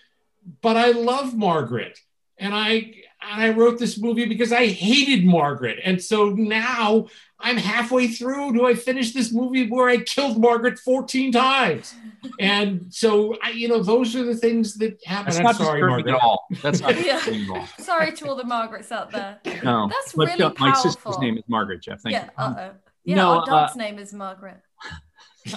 but 0.61 0.77
I 0.77 0.91
love 0.91 1.35
Margaret. 1.37 1.99
And 2.37 2.53
I 2.55 2.95
and 3.21 3.41
I 3.43 3.49
wrote 3.51 3.77
this 3.77 3.99
movie 3.99 4.25
because 4.25 4.51
I 4.51 4.65
hated 4.65 5.23
Margaret. 5.25 5.77
And 5.83 6.01
so 6.01 6.31
now 6.31 7.07
I'm 7.39 7.57
halfway 7.57 8.07
through. 8.07 8.53
Do 8.53 8.65
I 8.65 8.73
finish 8.73 9.13
this 9.13 9.31
movie 9.31 9.67
where 9.69 9.87
I 9.87 9.97
killed 9.97 10.39
Margaret 10.41 10.79
14 10.79 11.31
times? 11.31 11.93
And 12.39 12.87
so 12.89 13.37
I, 13.43 13.51
you 13.51 13.67
know, 13.67 13.83
those 13.83 14.15
are 14.15 14.23
the 14.23 14.35
things 14.35 14.73
that 14.75 14.99
happen. 15.05 15.25
That's 15.25 15.37
I'm 15.37 15.43
not 15.43 15.55
sorry, 15.55 15.81
Margaret. 15.81 16.15
at 16.15 16.19
all. 16.19 16.47
That's 16.63 16.81
not 16.81 16.95
Yeah. 17.05 17.21
at 17.23 17.49
all. 17.51 17.67
Sorry 17.77 18.11
to 18.11 18.27
all 18.27 18.35
the 18.35 18.43
Margarets 18.43 18.91
out 18.91 19.11
there. 19.11 19.39
No, 19.63 19.87
That's 19.87 20.13
But, 20.13 20.29
really 20.29 20.43
uh, 20.43 20.53
My 20.57 20.73
sister's 20.73 21.19
name 21.19 21.37
is 21.37 21.43
Margaret. 21.47 21.83
Jeff. 21.83 22.01
Thank 22.01 22.13
yeah. 22.13 22.23
you. 22.25 22.29
Uh 22.37 22.55
oh. 22.57 22.71
Yeah. 23.03 23.15
No, 23.17 23.39
our 23.39 23.45
dog's 23.45 23.73
uh, 23.73 23.77
name 23.77 23.99
is 23.99 24.13
Margaret. 24.13 24.61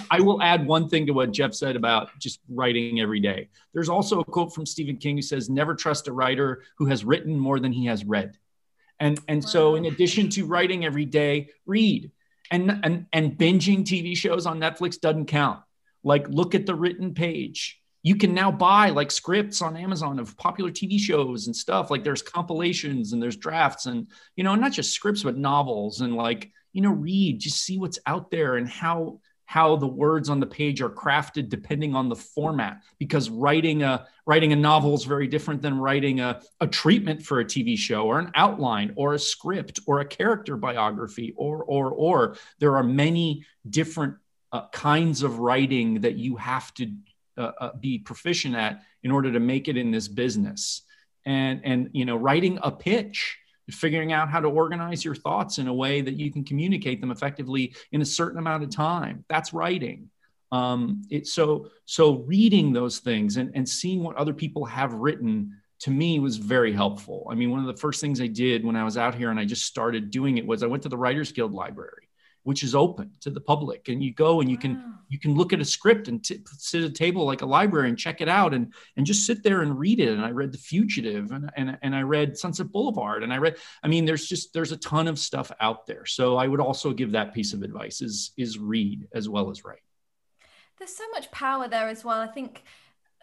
I 0.09 0.19
will 0.21 0.41
add 0.41 0.65
one 0.65 0.89
thing 0.89 1.05
to 1.07 1.13
what 1.13 1.31
Jeff 1.31 1.53
said 1.53 1.75
about 1.75 2.09
just 2.19 2.39
writing 2.49 3.01
every 3.01 3.19
day. 3.19 3.49
There's 3.73 3.89
also 3.89 4.19
a 4.19 4.25
quote 4.25 4.53
from 4.53 4.65
Stephen 4.65 4.97
King 4.97 5.17
who 5.17 5.21
says, 5.21 5.49
"Never 5.49 5.75
trust 5.75 6.07
a 6.07 6.13
writer 6.13 6.63
who 6.77 6.85
has 6.87 7.05
written 7.05 7.37
more 7.37 7.59
than 7.59 7.71
he 7.71 7.85
has 7.85 8.03
read." 8.03 8.37
And 8.99 9.19
and 9.27 9.43
so, 9.43 9.75
in 9.75 9.85
addition 9.85 10.29
to 10.31 10.45
writing 10.45 10.85
every 10.85 11.05
day, 11.05 11.49
read 11.65 12.11
and 12.51 12.79
and 12.83 13.05
and 13.13 13.37
binging 13.37 13.83
TV 13.83 14.15
shows 14.15 14.45
on 14.45 14.59
Netflix 14.59 14.99
doesn't 14.99 15.25
count. 15.25 15.61
Like, 16.03 16.27
look 16.29 16.55
at 16.55 16.65
the 16.65 16.75
written 16.75 17.13
page. 17.13 17.81
You 18.03 18.15
can 18.15 18.35
now 18.35 18.51
buy 18.51 18.91
like 18.91 19.09
scripts 19.09 19.63
on 19.63 19.75
Amazon 19.75 20.19
of 20.19 20.37
popular 20.37 20.69
TV 20.69 20.99
shows 20.99 21.47
and 21.47 21.55
stuff. 21.55 21.89
Like, 21.89 22.03
there's 22.03 22.21
compilations 22.21 23.13
and 23.13 23.21
there's 23.21 23.37
drafts 23.37 23.87
and 23.87 24.07
you 24.35 24.43
know, 24.43 24.55
not 24.55 24.71
just 24.71 24.93
scripts 24.93 25.23
but 25.23 25.37
novels 25.37 26.01
and 26.01 26.15
like 26.15 26.51
you 26.75 26.81
know, 26.81 26.91
read. 26.91 27.39
Just 27.39 27.63
see 27.63 27.77
what's 27.77 27.99
out 28.05 28.29
there 28.29 28.57
and 28.57 28.67
how 28.67 29.21
how 29.45 29.75
the 29.75 29.87
words 29.87 30.29
on 30.29 30.39
the 30.39 30.45
page 30.45 30.81
are 30.81 30.89
crafted 30.89 31.49
depending 31.49 31.95
on 31.95 32.09
the 32.09 32.15
format 32.15 32.81
because 32.97 33.29
writing 33.29 33.83
a 33.83 34.07
writing 34.25 34.53
a 34.53 34.55
novel 34.55 34.95
is 34.95 35.03
very 35.03 35.27
different 35.27 35.61
than 35.61 35.77
writing 35.77 36.19
a, 36.19 36.41
a 36.61 36.67
treatment 36.67 37.21
for 37.21 37.39
a 37.39 37.45
tv 37.45 37.77
show 37.77 38.07
or 38.07 38.19
an 38.19 38.31
outline 38.35 38.91
or 38.95 39.13
a 39.13 39.19
script 39.19 39.79
or 39.85 39.99
a 39.99 40.05
character 40.05 40.57
biography 40.57 41.33
or 41.37 41.63
or 41.63 41.91
or. 41.91 42.37
There 42.59 42.75
are 42.75 42.83
many 42.83 43.45
different 43.69 44.15
uh, 44.51 44.67
kinds 44.69 45.23
of 45.23 45.39
writing 45.39 46.01
that 46.01 46.15
you 46.15 46.37
have 46.37 46.73
to 46.75 46.91
uh, 47.37 47.51
uh, 47.59 47.73
be 47.79 47.99
proficient 47.99 48.55
at 48.55 48.81
in 49.03 49.11
order 49.11 49.31
to 49.31 49.39
make 49.39 49.67
it 49.67 49.77
in 49.77 49.91
this 49.91 50.07
business. 50.07 50.81
And 51.25 51.61
and 51.63 51.89
you 51.93 52.05
know 52.05 52.15
writing 52.15 52.59
a 52.61 52.71
pitch 52.71 53.37
figuring 53.69 54.13
out 54.13 54.29
how 54.29 54.39
to 54.39 54.47
organize 54.47 55.03
your 55.03 55.15
thoughts 55.15 55.57
in 55.57 55.67
a 55.67 55.73
way 55.73 56.01
that 56.01 56.15
you 56.15 56.31
can 56.31 56.43
communicate 56.43 57.01
them 57.01 57.11
effectively 57.11 57.75
in 57.91 58.01
a 58.01 58.05
certain 58.05 58.39
amount 58.39 58.63
of 58.63 58.69
time. 58.69 59.25
That's 59.27 59.53
writing. 59.53 60.09
Um, 60.51 61.01
it, 61.09 61.27
so 61.27 61.69
so 61.85 62.19
reading 62.27 62.71
those 62.71 62.99
things 62.99 63.37
and, 63.37 63.51
and 63.55 63.67
seeing 63.67 64.03
what 64.03 64.15
other 64.15 64.33
people 64.33 64.65
have 64.65 64.93
written 64.93 65.57
to 65.79 65.91
me 65.91 66.19
was 66.19 66.37
very 66.37 66.71
helpful. 66.71 67.27
I 67.29 67.35
mean, 67.35 67.51
one 67.51 67.59
of 67.59 67.65
the 67.65 67.79
first 67.79 67.99
things 67.99 68.21
I 68.21 68.27
did 68.27 68.63
when 68.63 68.75
I 68.75 68.83
was 68.83 68.97
out 68.97 69.15
here 69.15 69.31
and 69.31 69.39
I 69.39 69.45
just 69.45 69.65
started 69.65 70.11
doing 70.11 70.37
it 70.37 70.45
was 70.45 70.63
I 70.63 70.67
went 70.67 70.83
to 70.83 70.89
the 70.89 70.97
Writers 70.97 71.31
Guild 71.31 71.53
library 71.53 72.04
which 72.45 72.61
is 72.61 72.75
open 72.75 73.11
to 73.19 73.31
the 73.31 73.41
public. 73.41 73.89
And 73.89 74.03
you 74.03 74.13
go 74.13 74.39
and 74.39 74.49
you 74.49 74.57
can 74.57 74.75
wow. 74.75 74.93
you 75.09 75.19
can 75.19 75.33
look 75.33 75.51
at 75.51 75.59
a 75.59 75.65
script 75.65 76.07
and 76.07 76.23
t- 76.23 76.39
sit 76.45 76.83
at 76.83 76.91
a 76.91 76.93
table 76.93 77.25
like 77.25 77.41
a 77.41 77.45
library 77.45 77.89
and 77.89 77.97
check 77.97 78.21
it 78.21 78.29
out 78.29 78.53
and 78.53 78.71
and 78.95 79.05
just 79.05 79.25
sit 79.25 79.43
there 79.43 79.63
and 79.63 79.77
read 79.77 79.99
it. 79.99 80.09
And 80.09 80.23
i 80.23 80.29
read 80.29 80.51
the 80.51 80.57
fugitive 80.59 81.31
and 81.31 81.51
and, 81.57 81.77
and 81.81 81.95
i 81.95 82.01
read 82.03 82.37
sunset 82.37 82.71
boulevard 82.71 83.23
and 83.23 83.33
i 83.33 83.37
read 83.37 83.57
i 83.83 83.87
mean 83.87 84.05
there's 84.05 84.27
just 84.27 84.53
there's 84.53 84.71
a 84.71 84.77
ton 84.77 85.07
of 85.07 85.17
stuff 85.19 85.51
out 85.59 85.87
there. 85.87 86.05
So 86.05 86.37
i 86.37 86.47
would 86.47 86.59
also 86.59 86.93
give 86.93 87.11
that 87.11 87.33
piece 87.33 87.53
of 87.53 87.63
advice 87.63 88.01
is 88.01 88.31
is 88.37 88.59
read 88.59 89.07
as 89.13 89.27
well 89.27 89.49
as 89.49 89.65
write. 89.65 89.79
There's 90.77 90.95
so 90.95 91.09
much 91.11 91.31
power 91.31 91.67
there 91.67 91.87
as 91.87 92.05
well. 92.05 92.19
I 92.19 92.27
think 92.27 92.63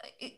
uh, 0.03 0.07
it, 0.19 0.33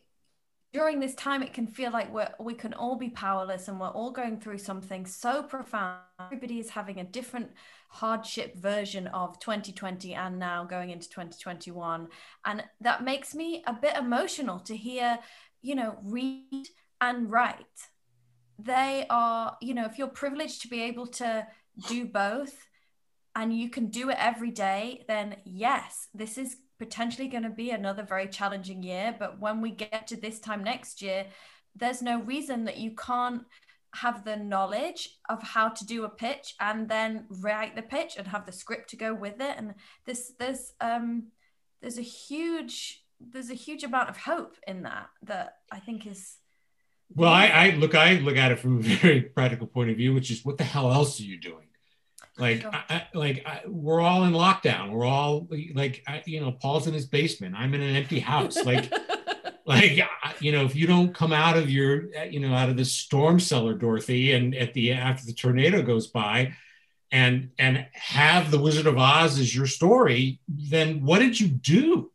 during 0.76 1.00
this 1.00 1.16
time 1.16 1.42
it 1.42 1.54
can 1.54 1.68
feel 1.68 1.90
like 1.90 2.14
we're 2.14 2.34
we 2.38 2.54
can 2.54 2.74
all 2.74 2.98
be 2.98 3.10
powerless 3.10 3.70
and 3.70 3.80
we're 3.80 3.88
all 3.88 4.12
going 4.12 4.38
through 4.38 4.58
something 4.58 5.06
so 5.06 5.42
profound. 5.42 6.02
Everybody 6.20 6.60
is 6.60 6.70
having 6.70 7.00
a 7.00 7.04
different 7.06 7.50
hardship 7.96 8.58
version 8.58 9.08
of 9.08 9.40
2020 9.40 10.14
and 10.14 10.38
now 10.38 10.64
going 10.64 10.90
into 10.90 11.10
2021 11.10 12.08
and 12.46 12.64
that 12.82 13.04
makes 13.04 13.34
me 13.34 13.64
a 13.68 13.74
bit 13.74 13.96
emotional 13.96 14.60
to 14.60 14.76
hear 14.76 15.18
you 15.62 15.76
know 15.76 15.98
read 16.04 16.68
and 17.02 17.32
write 17.32 17.90
they 18.60 19.06
are 19.10 19.58
you 19.62 19.74
know 19.74 19.86
if 19.86 19.98
you're 19.98 20.08
privileged 20.08 20.62
to 20.62 20.68
be 20.68 20.82
able 20.82 21.08
to 21.08 21.46
do 21.88 22.06
both 22.06 22.68
and 23.36 23.58
you 23.58 23.70
can 23.70 23.88
do 23.88 24.10
it 24.10 24.18
every 24.20 24.52
day 24.52 25.04
then 25.08 25.36
yes 25.46 26.08
this 26.14 26.38
is 26.38 26.58
potentially 26.78 27.28
going 27.28 27.44
to 27.44 27.50
be 27.50 27.72
another 27.72 28.04
very 28.04 28.28
challenging 28.28 28.84
year. 28.84 29.16
But 29.18 29.40
when 29.40 29.62
we 29.62 29.72
get 29.72 30.08
to 30.08 30.16
this 30.16 30.40
time 30.40 30.64
next 30.64 31.02
year, 31.02 31.28
there's 31.76 32.02
no 32.02 32.22
reason 32.22 32.66
that 32.66 32.78
you 32.78 32.92
can't 32.92 33.44
have 33.96 34.26
the 34.26 34.36
knowledge 34.36 35.18
of 35.30 35.42
how 35.42 35.70
to 35.70 35.86
do 35.86 36.04
a 36.04 36.10
pitch 36.10 36.56
and 36.60 36.90
then 36.90 37.26
write 37.42 37.76
the 37.76 37.82
pitch 37.82 38.16
and 38.18 38.28
have 38.28 38.46
the 38.46 38.52
script 38.52 38.90
to 38.90 38.98
go 38.98 39.14
with 39.14 39.36
it. 39.40 39.56
And 39.58 39.74
this, 40.06 40.34
there's, 40.38 40.74
um, 40.82 41.28
there's 41.82 41.98
a 41.98 42.04
huge, 42.04 43.04
there's 43.20 43.50
a 43.50 43.56
huge 43.56 43.84
amount 43.84 44.10
of 44.10 44.18
hope 44.18 44.56
in 44.68 44.84
that 44.84 45.08
that 45.24 45.58
I 45.72 45.80
think 45.80 46.06
is. 46.06 46.38
Well, 47.16 47.32
I, 47.32 47.48
I 47.48 47.70
look, 47.76 47.96
I 47.96 48.16
look 48.16 48.36
at 48.36 48.52
it 48.52 48.60
from 48.60 48.80
a 48.80 48.82
very 48.82 49.22
practical 49.22 49.68
point 49.68 49.92
of 49.92 49.98
view, 49.98 50.14
which 50.14 50.32
is 50.32 50.44
what 50.44 50.58
the 50.58 50.64
hell 50.64 50.92
else 50.92 51.20
are 51.20 51.24
you 51.24 51.40
doing? 51.40 51.68
Like, 52.38 52.62
sure. 52.62 52.72
I, 52.74 53.08
like 53.14 53.44
I, 53.46 53.62
we're 53.66 54.02
all 54.02 54.26
in 54.26 54.34
lockdown. 54.34 54.92
We're 54.92 55.06
all 55.06 55.48
like, 55.74 56.04
I, 56.06 56.22
you 56.26 56.42
know, 56.42 56.52
Paul's 56.52 56.88
in 56.88 56.94
his 56.94 57.06
basement. 57.06 57.56
I'm 57.58 57.74
in 57.74 57.82
an 57.82 57.96
empty 57.96 58.20
house. 58.20 58.58
Like, 58.58 58.92
like 59.66 60.00
you 60.40 60.52
know, 60.52 60.64
if 60.66 60.76
you 60.76 60.88
don't 60.88 61.14
come 61.14 61.34
out 61.34 61.58
of 61.58 61.70
your, 61.70 62.14
you 62.26 62.40
know, 62.40 62.54
out 62.54 62.70
of 62.70 62.78
the 62.78 62.86
storm 62.86 63.40
cellar, 63.40 63.74
Dorothy, 63.74 64.34
and 64.34 64.56
at 64.56 64.74
the 64.74 64.94
after 64.94 65.26
the 65.26 65.34
tornado 65.34 65.82
goes 65.82 66.08
by, 66.08 66.54
and 67.12 67.52
and 67.58 67.88
have 67.94 68.52
the 68.52 68.60
Wizard 68.60 68.88
of 68.88 68.98
Oz 68.98 69.40
as 69.40 69.56
your 69.56 69.68
story, 69.68 70.40
then 70.48 71.04
what 71.04 71.20
did 71.20 71.40
you 71.40 71.48
do? 71.48 72.12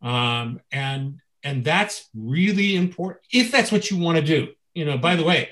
Um, 0.00 0.60
and 0.70 1.20
and 1.42 1.64
that's 1.64 2.08
really 2.14 2.76
important 2.76 3.22
if 3.32 3.50
that's 3.50 3.72
what 3.72 3.90
you 3.90 3.98
want 3.98 4.18
to 4.18 4.24
do. 4.24 4.52
You 4.74 4.84
know, 4.84 4.98
by 4.98 5.16
the 5.16 5.24
way, 5.24 5.50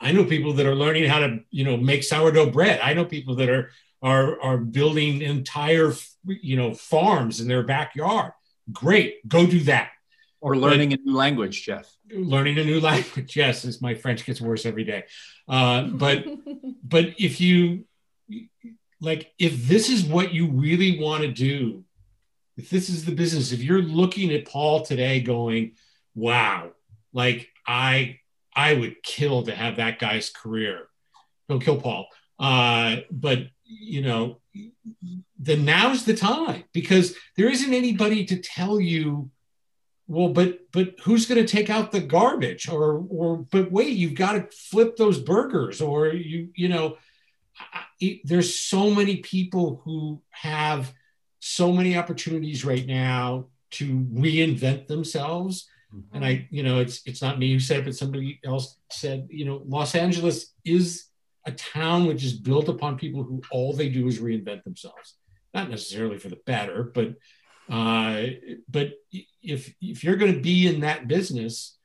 I 0.00 0.12
know 0.12 0.24
people 0.24 0.54
that 0.54 0.66
are 0.66 0.74
learning 0.74 1.08
how 1.08 1.20
to, 1.20 1.40
you 1.50 1.64
know, 1.64 1.76
make 1.76 2.04
sourdough 2.04 2.50
bread. 2.50 2.80
I 2.80 2.94
know 2.94 3.04
people 3.04 3.36
that 3.36 3.50
are 3.50 3.70
are 4.02 4.40
are 4.40 4.58
building 4.58 5.22
entire, 5.22 5.92
you 6.26 6.56
know, 6.56 6.74
farms 6.74 7.40
in 7.40 7.48
their 7.48 7.62
backyard. 7.62 8.32
Great, 8.72 9.26
go 9.28 9.46
do 9.46 9.60
that. 9.60 9.90
Or 10.44 10.58
learning 10.58 10.90
but, 10.90 11.00
a 11.00 11.02
new 11.04 11.16
language, 11.16 11.64
Jeff. 11.64 11.90
Learning 12.12 12.58
a 12.58 12.64
new 12.64 12.78
language, 12.78 13.34
yes, 13.42 13.64
as 13.64 13.80
my 13.80 13.94
French 13.94 14.26
gets 14.26 14.42
worse 14.42 14.66
every 14.66 14.84
day. 14.84 15.04
Uh, 15.48 15.84
but 16.04 16.26
but 16.82 17.14
if 17.18 17.40
you 17.40 17.86
like, 19.00 19.32
if 19.38 19.66
this 19.66 19.88
is 19.88 20.04
what 20.04 20.34
you 20.34 20.48
really 20.48 21.00
want 21.00 21.22
to 21.22 21.32
do, 21.32 21.84
if 22.58 22.68
this 22.68 22.90
is 22.90 23.06
the 23.06 23.12
business, 23.12 23.52
if 23.52 23.62
you're 23.62 23.80
looking 23.80 24.32
at 24.32 24.44
Paul 24.44 24.82
today, 24.84 25.22
going, 25.22 25.76
"Wow, 26.14 26.72
like 27.14 27.48
I 27.66 28.20
I 28.54 28.74
would 28.74 29.02
kill 29.02 29.44
to 29.44 29.54
have 29.54 29.76
that 29.76 29.98
guy's 29.98 30.28
career. 30.28 30.88
Don't 31.48 31.64
kill 31.64 31.80
Paul. 31.80 32.08
Uh, 32.38 32.96
but 33.10 33.46
you 33.64 34.02
know, 34.02 34.40
then 35.38 35.64
now's 35.64 36.04
the 36.04 36.14
time 36.14 36.64
because 36.74 37.14
there 37.38 37.48
isn't 37.48 37.72
anybody 37.72 38.26
to 38.26 38.36
tell 38.36 38.78
you, 38.78 39.30
well, 40.06 40.28
but 40.28 40.70
but 40.72 40.94
who's 41.02 41.26
going 41.26 41.44
to 41.44 41.50
take 41.50 41.70
out 41.70 41.92
the 41.92 42.00
garbage? 42.00 42.68
Or 42.68 43.04
or 43.08 43.38
but 43.38 43.72
wait, 43.72 43.96
you've 43.96 44.14
got 44.14 44.32
to 44.32 44.56
flip 44.56 44.96
those 44.96 45.18
burgers, 45.18 45.80
or 45.80 46.08
you 46.08 46.50
you 46.54 46.68
know, 46.68 46.98
it, 48.00 48.20
there's 48.24 48.54
so 48.54 48.90
many 48.90 49.18
people 49.18 49.80
who 49.84 50.20
have 50.30 50.92
so 51.40 51.72
many 51.72 51.96
opportunities 51.96 52.64
right 52.64 52.86
now 52.86 53.46
to 53.72 54.00
reinvent 54.12 54.86
themselves 54.86 55.68
and 56.12 56.24
I, 56.24 56.34
mm-hmm. 56.34 56.54
you 56.54 56.62
know, 56.62 56.80
it's 56.80 57.02
it's 57.06 57.22
not 57.22 57.38
me 57.38 57.52
who 57.52 57.60
said 57.60 57.80
it, 57.80 57.84
but 57.84 57.96
somebody 57.96 58.40
else 58.44 58.76
said, 58.90 59.28
you 59.30 59.44
know, 59.44 59.62
Los 59.66 59.94
Angeles 59.94 60.52
is 60.64 61.06
a 61.46 61.52
town 61.52 62.06
which 62.06 62.24
is 62.24 62.32
built 62.32 62.68
upon 62.68 62.98
people 62.98 63.22
who 63.22 63.42
all 63.50 63.72
they 63.74 63.88
do 63.88 64.08
is 64.08 64.18
reinvent 64.18 64.64
themselves. 64.64 65.16
Not 65.52 65.70
necessarily 65.70 66.18
for 66.18 66.28
the 66.28 66.40
better, 66.46 66.82
but 66.82 67.14
uh, 67.70 68.22
but 68.68 68.92
if 69.42 69.74
if 69.80 70.04
you're 70.04 70.16
going 70.16 70.34
to 70.34 70.40
be 70.40 70.66
in 70.66 70.80
that 70.80 71.08
business, 71.08 71.76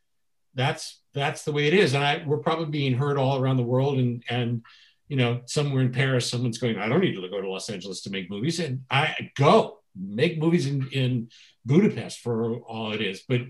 that's 0.56 1.02
that's 1.14 1.44
the 1.44 1.52
way 1.52 1.68
it 1.68 1.74
is. 1.74 1.94
And 1.94 2.04
I, 2.04 2.24
we're 2.26 2.38
probably 2.38 2.66
being 2.66 2.94
heard 2.94 3.18
all 3.18 3.40
around 3.40 3.58
the 3.58 3.64
world, 3.64 3.98
and 3.98 4.24
and 4.30 4.64
you 5.08 5.18
know, 5.18 5.42
somewhere 5.46 5.82
in 5.82 5.92
Paris, 5.92 6.30
someone's 6.30 6.60
going, 6.60 6.78
I 6.78 6.88
don't 6.88 7.02
need 7.02 7.16
to 7.16 7.30
go 7.30 7.42
to 7.42 7.50
Los 7.50 7.70
Angeles 7.70 8.02
to 8.02 8.12
make 8.12 8.30
movies, 8.30 8.60
and 8.60 8.82
I 8.92 9.32
go 9.36 9.80
make 9.96 10.40
movies 10.40 10.68
in 10.68 10.88
in 10.92 11.30
Budapest 11.66 12.20
for 12.20 12.56
all 12.58 12.94
it 12.94 13.02
is, 13.02 13.24
but 13.28 13.42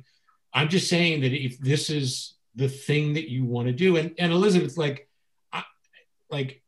I'm 0.54 0.70
just 0.70 0.90
saying 0.90 1.22
that 1.22 1.34
if 1.34 1.60
this 1.60 1.90
is 1.90 2.36
the 2.56 2.70
thing 2.70 3.14
that 3.14 3.30
you 3.30 3.46
want 3.46 3.68
to 3.68 3.74
do, 3.74 3.98
and, 3.98 4.14
and 4.18 4.32
Elizabeth, 4.32 4.78
like, 4.78 5.08
I, 5.54 5.64
like, 6.30 6.62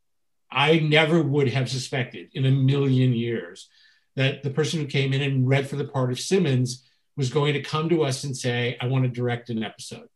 I 0.50 0.78
never 0.78 1.22
would 1.22 1.48
have 1.48 1.68
suspected 1.68 2.30
in 2.34 2.46
a 2.46 2.50
million 2.50 3.12
years 3.12 3.68
that 4.16 4.42
the 4.42 4.50
person 4.50 4.80
who 4.80 4.86
came 4.86 5.12
in 5.12 5.22
and 5.22 5.48
read 5.48 5.68
for 5.68 5.76
the 5.76 5.84
part 5.84 6.12
of 6.12 6.20
Simmons 6.20 6.86
was 7.16 7.30
going 7.30 7.54
to 7.54 7.62
come 7.62 7.88
to 7.88 8.04
us 8.04 8.24
and 8.24 8.36
say, 8.36 8.76
I 8.80 8.86
want 8.86 9.04
to 9.04 9.10
direct 9.10 9.50
an 9.50 9.62
episode. 9.62 10.08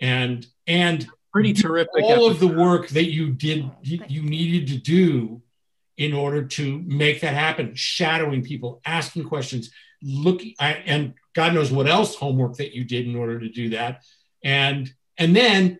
And, 0.00 0.46
and 0.66 1.06
pretty 1.32 1.52
terrific. 1.52 2.02
All 2.02 2.12
episode. 2.12 2.30
of 2.30 2.40
the 2.40 2.60
work 2.62 2.88
that 2.88 3.10
you 3.10 3.30
did, 3.30 3.70
you 3.82 4.22
needed 4.22 4.68
to 4.68 4.78
do 4.78 5.42
in 5.96 6.12
order 6.12 6.44
to 6.44 6.82
make 6.86 7.20
that 7.22 7.34
happen, 7.34 7.74
shadowing 7.74 8.42
people, 8.42 8.80
asking 8.84 9.24
questions, 9.24 9.70
looking, 10.02 10.54
and 10.60 11.14
God 11.34 11.54
knows 11.54 11.72
what 11.72 11.86
else 11.86 12.14
homework 12.14 12.56
that 12.56 12.74
you 12.74 12.84
did 12.84 13.06
in 13.06 13.16
order 13.16 13.40
to 13.40 13.48
do 13.48 13.70
that. 13.70 14.02
And 14.44 14.92
and 15.18 15.34
then 15.34 15.78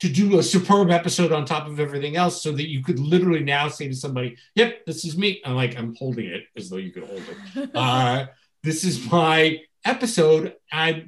to 0.00 0.08
do 0.08 0.38
a 0.38 0.42
superb 0.42 0.90
episode 0.90 1.30
on 1.30 1.44
top 1.44 1.66
of 1.68 1.78
everything 1.78 2.16
else 2.16 2.42
so 2.42 2.52
that 2.52 2.68
you 2.68 2.82
could 2.82 2.98
literally 2.98 3.44
now 3.44 3.68
say 3.68 3.86
to 3.86 3.94
somebody, 3.94 4.36
yep, 4.54 4.84
this 4.86 5.04
is 5.04 5.16
me. 5.16 5.40
I'm 5.44 5.54
like, 5.54 5.76
I'm 5.76 5.94
holding 5.94 6.26
it 6.26 6.44
as 6.56 6.70
though 6.70 6.78
you 6.78 6.90
could 6.90 7.04
hold 7.04 7.22
it. 7.54 7.70
Uh, 7.74 8.26
this 8.62 8.84
is 8.84 9.10
my 9.10 9.60
episode. 9.84 10.54
I 10.72 11.06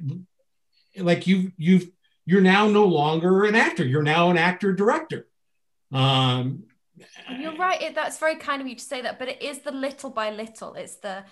like 0.97 1.27
you 1.27 1.51
you've 1.57 1.89
you're 2.25 2.41
now 2.41 2.67
no 2.67 2.85
longer 2.85 3.45
an 3.45 3.55
actor. 3.55 3.85
You're 3.85 4.03
now 4.03 4.29
an 4.29 4.37
actor 4.37 4.73
director. 4.73 5.27
Um, 5.91 6.63
you're 7.37 7.55
right. 7.55 7.81
It, 7.81 7.95
that's 7.95 8.17
very 8.17 8.37
kind 8.37 8.61
of 8.61 8.67
you 8.67 8.75
to 8.75 8.83
say 8.83 9.01
that, 9.01 9.19
but 9.19 9.27
it 9.27 9.41
is 9.41 9.59
the 9.59 9.71
little 9.71 10.09
by 10.09 10.31
little. 10.31 10.73
It's 10.75 10.95
the 10.95 11.23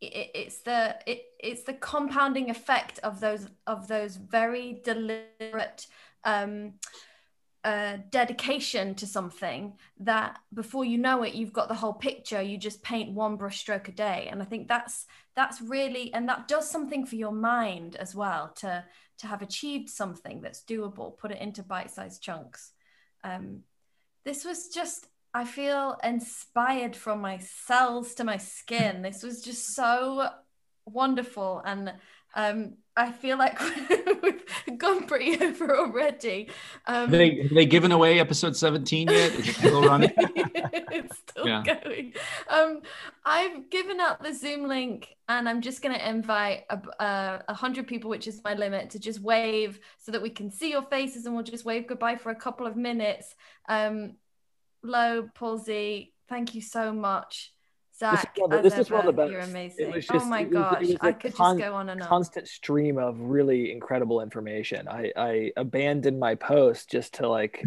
it, 0.00 0.30
it's 0.34 0.58
the 0.58 0.96
it, 1.06 1.24
it's 1.38 1.62
the 1.62 1.74
compounding 1.74 2.50
effect 2.50 2.98
of 3.00 3.20
those 3.20 3.46
of 3.66 3.88
those 3.88 4.16
very 4.16 4.80
deliberate 4.84 5.86
um, 6.24 6.74
a 7.64 7.98
dedication 8.10 8.94
to 8.94 9.06
something 9.06 9.74
that 9.98 10.38
before 10.54 10.84
you 10.84 10.96
know 10.96 11.22
it 11.22 11.34
you've 11.34 11.52
got 11.52 11.68
the 11.68 11.74
whole 11.74 11.92
picture. 11.92 12.40
You 12.40 12.56
just 12.56 12.82
paint 12.82 13.12
one 13.12 13.36
brush 13.36 13.58
stroke 13.60 13.88
a 13.88 13.92
day. 13.92 14.28
And 14.30 14.40
i 14.40 14.44
think 14.44 14.68
that's 14.68 15.06
that's 15.36 15.60
really 15.60 16.12
and 16.14 16.28
that 16.28 16.48
does 16.48 16.70
something 16.70 17.04
for 17.04 17.16
your 17.16 17.32
mind 17.32 17.96
as 17.96 18.14
well 18.14 18.52
to 18.56 18.84
to 19.18 19.26
have 19.26 19.42
achieved 19.42 19.90
something 19.90 20.40
that's 20.40 20.64
doable 20.64 21.18
put 21.18 21.30
it 21.30 21.40
into 21.40 21.62
bite-sized 21.62 22.22
chunks. 22.22 22.72
Um, 23.22 23.60
this 24.24 24.44
was 24.44 24.68
just 24.68 25.06
i 25.32 25.44
feel 25.44 25.96
inspired 26.02 26.96
from 26.96 27.20
my 27.20 27.38
cells 27.38 28.14
to 28.14 28.24
my 28.24 28.38
skin. 28.38 29.02
This 29.02 29.22
was 29.22 29.42
just 29.42 29.74
so 29.74 30.30
wonderful. 30.86 31.62
And 31.64 31.92
um, 32.34 32.74
I 32.96 33.12
feel 33.12 33.38
like 33.38 33.58
we've 34.22 34.78
gone 34.78 35.06
pretty 35.06 35.40
over 35.44 35.76
already. 35.76 36.50
Um, 36.86 37.10
they 37.10 37.42
have 37.42 37.54
they 37.54 37.66
given 37.66 37.92
away 37.92 38.18
episode 38.20 38.56
17 38.56 39.08
yet? 39.08 39.32
Is 39.32 39.48
it 39.48 39.54
still 39.54 39.82
running? 39.88 40.12
it's 40.16 41.16
still 41.18 41.46
yeah. 41.46 41.62
going. 41.62 42.12
Um, 42.48 42.82
I've 43.24 43.70
given 43.70 44.00
out 44.00 44.22
the 44.22 44.34
Zoom 44.34 44.68
link 44.68 45.16
and 45.28 45.48
I'm 45.48 45.60
just 45.60 45.82
going 45.82 45.94
to 45.94 46.08
invite 46.08 46.64
a, 46.68 47.42
a, 47.48 47.54
hundred 47.54 47.86
people, 47.86 48.10
which 48.10 48.26
is 48.26 48.42
my 48.44 48.54
limit, 48.54 48.90
to 48.90 48.98
just 48.98 49.20
wave 49.20 49.78
so 49.98 50.12
that 50.12 50.20
we 50.20 50.30
can 50.30 50.50
see 50.50 50.70
your 50.70 50.82
faces 50.82 51.26
and 51.26 51.34
we'll 51.34 51.44
just 51.44 51.64
wave 51.64 51.86
goodbye 51.86 52.16
for 52.16 52.30
a 52.30 52.36
couple 52.36 52.66
of 52.66 52.76
minutes. 52.76 53.34
Um, 53.68 54.16
Loeb, 54.82 55.34
Paul 55.34 55.58
Z, 55.58 56.12
thank 56.28 56.54
you 56.54 56.60
so 56.60 56.92
much. 56.92 57.52
Zach, 58.00 58.34
this 58.62 58.78
is 58.78 58.90
one 58.90 59.00
of 59.00 59.06
the, 59.06 59.12
best. 59.12 59.30
You're 59.30 59.42
amazing. 59.42 59.92
Just, 59.92 60.10
oh 60.10 60.24
my 60.24 60.42
gosh, 60.42 60.86
I 61.02 61.12
could 61.12 61.34
con- 61.34 61.58
just 61.58 61.68
go 61.68 61.74
on 61.74 61.90
and 61.90 62.00
on. 62.00 62.08
Constant 62.08 62.48
stream 62.48 62.96
of 62.96 63.20
really 63.20 63.70
incredible 63.70 64.22
information. 64.22 64.88
I 64.88 65.12
I 65.14 65.52
abandoned 65.54 66.18
my 66.18 66.34
post 66.34 66.90
just 66.90 67.16
to 67.16 67.28
like 67.28 67.62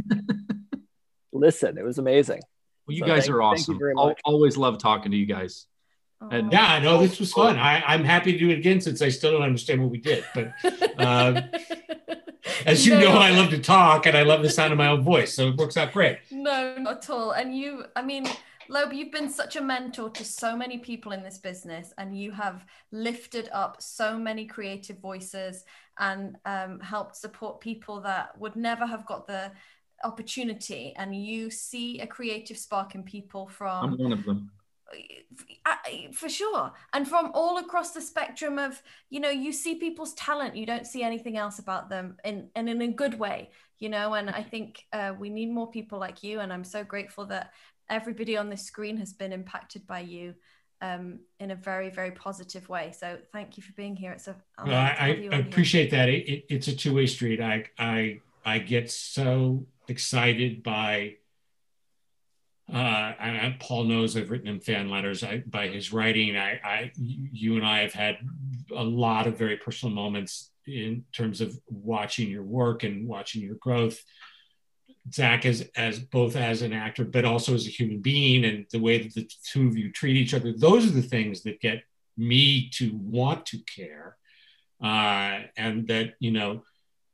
listen. 1.32 1.78
It 1.78 1.84
was 1.84 2.00
amazing. 2.00 2.42
Well, 2.88 2.98
you 2.98 3.02
so 3.02 3.08
guys 3.08 3.26
thank, 3.26 3.36
are 3.36 3.42
awesome. 3.44 3.80
I'll, 3.96 4.16
always 4.26 4.58
love 4.58 4.80
talking 4.80 5.12
to 5.12 5.18
you 5.18 5.28
guys. 5.28 5.68
And 6.32 6.52
yeah, 6.52 6.66
I 6.66 6.80
know 6.80 7.00
this 7.00 7.20
was 7.20 7.32
fun. 7.32 7.60
I, 7.60 7.84
I'm 7.86 8.04
happy 8.04 8.32
to 8.32 8.40
do 8.40 8.50
it 8.50 8.58
again 8.58 8.82
since 8.82 9.02
I 9.02 9.10
still 9.10 9.34
don't 9.34 9.42
understand 9.42 9.82
what 9.82 9.92
we 9.92 10.00
did. 10.00 10.24
But 10.34 10.54
uh, 10.98 11.42
as 12.66 12.88
you 12.88 12.94
no. 12.96 13.02
know, 13.02 13.12
I 13.12 13.32
love 13.32 13.50
to 13.50 13.60
talk 13.60 14.06
and 14.06 14.18
I 14.18 14.24
love 14.24 14.42
the 14.42 14.50
sound 14.50 14.72
of 14.72 14.78
my 14.78 14.88
own 14.88 15.04
voice, 15.04 15.36
so 15.36 15.50
it 15.50 15.58
works 15.58 15.76
out 15.76 15.92
great. 15.92 16.20
No, 16.32 16.76
not 16.78 17.04
at 17.04 17.10
all. 17.10 17.32
And 17.32 17.56
you, 17.56 17.86
I 17.96 18.02
mean 18.02 18.26
Loeb, 18.70 18.94
you've 18.94 19.12
been 19.12 19.30
such 19.30 19.56
a 19.56 19.62
mentor 19.62 20.10
to 20.10 20.24
so 20.24 20.56
many 20.56 20.78
people 20.78 21.12
in 21.12 21.24
this 21.24 21.38
business, 21.38 21.94
and 21.98 22.18
you 22.18 22.32
have 22.32 22.66
lifted 22.92 23.50
up 23.54 23.82
so 23.82 24.18
many 24.18 24.46
creative 24.46 25.00
voices 25.00 25.66
and 26.00 26.38
um, 26.46 26.80
helped 26.80 27.16
support 27.16 27.60
people 27.60 28.02
that 28.02 28.38
would 28.40 28.56
never 28.56 28.86
have 28.86 29.06
got 29.06 29.28
the 29.28 29.52
opportunity. 30.04 30.94
And 30.98 31.16
you 31.16 31.50
see 31.50 32.00
a 32.00 32.08
creative 32.08 32.58
spark 32.58 32.96
in 32.96 33.04
people 33.04 33.48
from. 33.48 33.94
I'm 33.94 33.98
one 33.98 34.14
of 34.14 34.24
them. 34.26 34.52
For 36.14 36.30
sure. 36.30 36.72
And 36.94 37.08
from 37.08 37.32
all 37.34 37.58
across 37.58 37.92
the 37.92 38.02
spectrum 38.02 38.60
of, 38.60 38.80
you 39.10 39.20
know, 39.20 39.32
you 39.32 39.52
see 39.52 39.76
people's 39.76 40.14
talent, 40.14 40.56
you 40.56 40.68
don't 40.68 40.86
see 40.86 41.02
anything 41.02 41.36
else 41.36 41.58
about 41.58 41.90
them 41.90 42.18
in, 42.24 42.50
and 42.56 42.70
in 42.70 42.80
a 42.82 42.88
good 42.90 43.18
way, 43.18 43.50
you 43.80 43.90
know. 43.90 44.14
And 44.14 44.30
I 44.30 44.44
think 44.44 44.86
uh, 44.94 45.14
we 45.18 45.30
need 45.30 45.52
more 45.52 45.72
people 45.72 45.98
like 45.98 46.22
you. 46.22 46.42
And 46.42 46.54
I'm 46.54 46.64
so 46.64 46.84
grateful 46.84 47.26
that 47.28 47.54
everybody 47.94 48.36
on 48.36 48.50
this 48.50 48.64
screen 48.64 48.98
has 48.98 49.14
been 49.14 49.32
impacted 49.32 49.86
by 49.88 50.00
you 50.00 50.34
um, 50.82 51.20
in 51.40 51.52
a 51.52 51.56
very, 51.56 51.90
very 51.90 52.12
positive 52.12 52.68
way. 52.68 52.94
So 52.98 53.18
thank 53.32 53.56
you 53.56 53.64
for 53.64 53.72
being 53.74 53.96
here. 53.96 54.12
It's 54.12 54.28
a 54.28 54.36
well, 54.66 54.76
I, 54.76 55.30
I 55.32 55.38
appreciate 55.38 55.92
here. 55.92 56.00
that. 56.00 56.10
It, 56.10 56.28
it, 56.28 56.46
it's 56.50 56.68
a 56.68 56.76
two 56.76 56.94
way 56.94 57.06
street. 57.06 57.40
I, 57.40 57.66
I, 57.78 58.20
I 58.44 58.60
get 58.60 58.92
so 58.92 59.66
excited 59.88 60.64
by. 60.64 61.16
Uh, 62.74 63.14
and 63.20 63.60
Paul 63.60 63.84
knows 63.84 64.16
I've 64.16 64.32
written 64.32 64.48
him 64.48 64.60
fan 64.60 64.90
letters 64.90 65.24
I, 65.24 65.44
by 65.46 65.68
his 65.68 65.92
writing. 65.92 66.38
I, 66.38 66.60
I, 66.64 66.92
you 66.96 67.58
and 67.58 67.66
I 67.66 67.80
have 67.80 67.94
had 67.94 68.18
a 68.76 68.84
lot 68.84 69.28
of 69.28 69.38
very 69.38 69.58
personal 69.58 69.94
moments 69.94 70.50
in 70.66 71.04
terms 71.12 71.42
of 71.42 71.60
watching 71.68 72.30
your 72.30 72.44
work 72.44 72.84
and 72.84 73.08
watching 73.08 73.42
your 73.42 73.56
growth. 73.56 74.02
Zach 75.12 75.46
as 75.46 75.70
as 75.76 76.00
both 76.00 76.36
as 76.36 76.62
an 76.62 76.72
actor, 76.72 77.04
but 77.04 77.26
also 77.26 77.54
as 77.54 77.68
a 77.68 77.72
human 77.72 78.00
being, 78.00 78.46
and 78.46 78.66
the 78.72 78.80
way 78.80 79.02
that 79.02 79.14
the 79.14 79.30
two 79.46 79.68
of 79.68 79.78
you 79.78 79.92
treat 79.92 80.16
each 80.16 80.34
other. 80.34 80.54
Those 80.54 80.86
are 80.86 80.92
the 80.92 81.02
things 81.02 81.44
that 81.44 81.60
get 81.60 81.84
me 82.16 82.70
to 82.76 82.96
want 82.96 83.46
to 83.48 83.58
care, 83.60 84.16
uh, 84.82 85.40
and 85.58 85.88
that 85.88 86.14
you 86.20 86.32
know, 86.32 86.64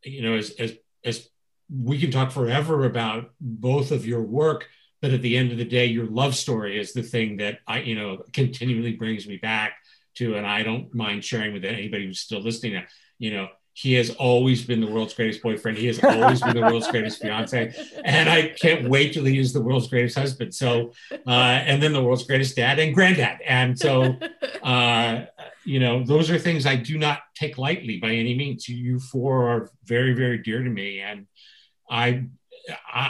you 0.04 0.22
know, 0.22 0.36
as 0.36 0.52
as 0.52 0.74
as 1.04 1.30
we 1.70 2.00
can 2.00 2.12
talk 2.12 2.32
forever 2.32 2.86
about 2.86 3.32
both 3.42 3.92
of 3.92 4.06
your 4.06 4.22
work, 4.22 4.68
but 5.02 5.12
at 5.12 5.22
the 5.22 5.38
end 5.38 5.52
of 5.52 5.58
the 5.58 5.66
day, 5.66 5.86
your 5.86 6.08
love 6.08 6.36
story 6.36 6.80
is 6.80 6.94
the 6.94 7.04
thing 7.04 7.38
that 7.38 7.60
I 7.66 7.80
you 7.80 7.96
know 7.96 8.24
continually 8.34 8.94
brings 8.94 9.28
me 9.28 9.38
back 9.38 9.74
to, 10.16 10.36
and 10.36 10.46
I 10.46 10.62
don't 10.62 10.94
mind 10.94 11.26
sharing 11.26 11.54
with 11.54 11.66
anybody 11.66 12.06
who's 12.06 12.20
still 12.20 12.42
listening. 12.42 12.84
You 13.18 13.34
know, 13.34 13.48
he 13.74 13.94
has 13.94 14.10
always 14.12 14.66
been 14.66 14.82
the 14.82 14.88
world's 14.88 15.14
greatest 15.14 15.42
boyfriend. 15.42 15.78
He 15.78 15.88
has 15.88 16.04
always 16.04 16.42
been 16.42 16.56
the 16.56 16.62
world's 16.62 16.88
greatest 16.88 17.22
fiance. 17.22 17.74
And 18.04 18.30
I 18.30 18.50
can't 18.50 18.90
wait 18.90 19.14
till 19.14 19.24
he 19.24 19.40
is 19.40 19.54
the 19.54 19.62
world's 19.62 19.88
greatest 19.88 20.18
husband. 20.18 20.54
So, 20.54 20.92
uh, 21.12 21.62
and 21.66 21.82
then 21.82 21.94
the 21.94 22.04
world's 22.04 22.24
greatest 22.24 22.56
dad 22.56 22.80
and 22.80 22.94
granddad. 22.94 23.40
And 23.46 23.80
so, 23.80 24.18
uh, 24.64 25.26
you 25.66 25.80
know, 25.80 26.04
those 26.04 26.30
are 26.30 26.38
things 26.38 26.66
I 26.66 26.76
do 26.76 26.98
not 26.98 27.20
take 27.36 27.58
lightly 27.58 27.98
by 27.98 28.10
any 28.10 28.36
means. 28.36 28.68
You 28.68 29.00
four 29.00 29.50
are 29.50 29.70
very, 29.86 30.14
very 30.14 30.40
dear 30.40 30.62
to 30.62 30.70
me. 30.70 31.00
And 31.00 31.28
I, 31.90 32.26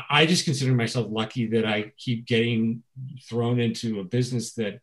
I 0.09 0.25
just 0.25 0.45
consider 0.45 0.73
myself 0.73 1.07
lucky 1.09 1.47
that 1.47 1.65
I 1.65 1.93
keep 1.97 2.25
getting 2.25 2.83
thrown 3.27 3.59
into 3.59 3.99
a 3.99 4.03
business 4.03 4.53
that 4.53 4.81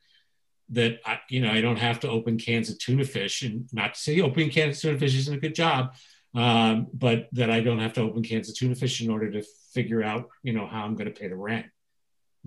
that 0.71 0.99
I, 1.05 1.21
you 1.29 1.41
know 1.41 1.51
I 1.51 1.61
don't 1.61 1.77
have 1.77 2.01
to 2.01 2.09
open 2.09 2.39
cans 2.39 2.71
of 2.71 2.79
tuna 2.79 3.05
fish, 3.05 3.43
and 3.43 3.69
not 3.73 3.95
to 3.95 4.01
say 4.01 4.21
opening 4.21 4.51
cans 4.51 4.77
of 4.77 4.83
tuna 4.83 4.99
fish 4.99 5.15
isn't 5.17 5.35
a 5.35 5.41
good 5.41 5.55
job, 5.55 5.95
um, 6.35 6.89
but 6.93 7.29
that 7.33 7.51
I 7.51 7.61
don't 7.61 7.79
have 7.79 7.93
to 7.95 8.03
open 8.03 8.23
cans 8.23 8.49
of 8.49 8.57
tuna 8.57 8.75
fish 8.75 9.01
in 9.01 9.11
order 9.11 9.31
to 9.31 9.43
figure 9.73 10.03
out 10.03 10.29
you 10.43 10.53
know 10.53 10.67
how 10.67 10.85
I'm 10.85 10.95
going 10.95 11.13
to 11.13 11.19
pay 11.19 11.29
the 11.29 11.37
rent. 11.37 11.67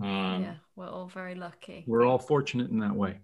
Um, 0.00 0.42
yeah, 0.42 0.54
we're 0.76 0.88
all 0.88 1.08
very 1.08 1.34
lucky. 1.34 1.84
We're 1.86 2.04
all 2.04 2.18
fortunate 2.18 2.70
in 2.70 2.80
that 2.80 2.94
way. 2.94 3.20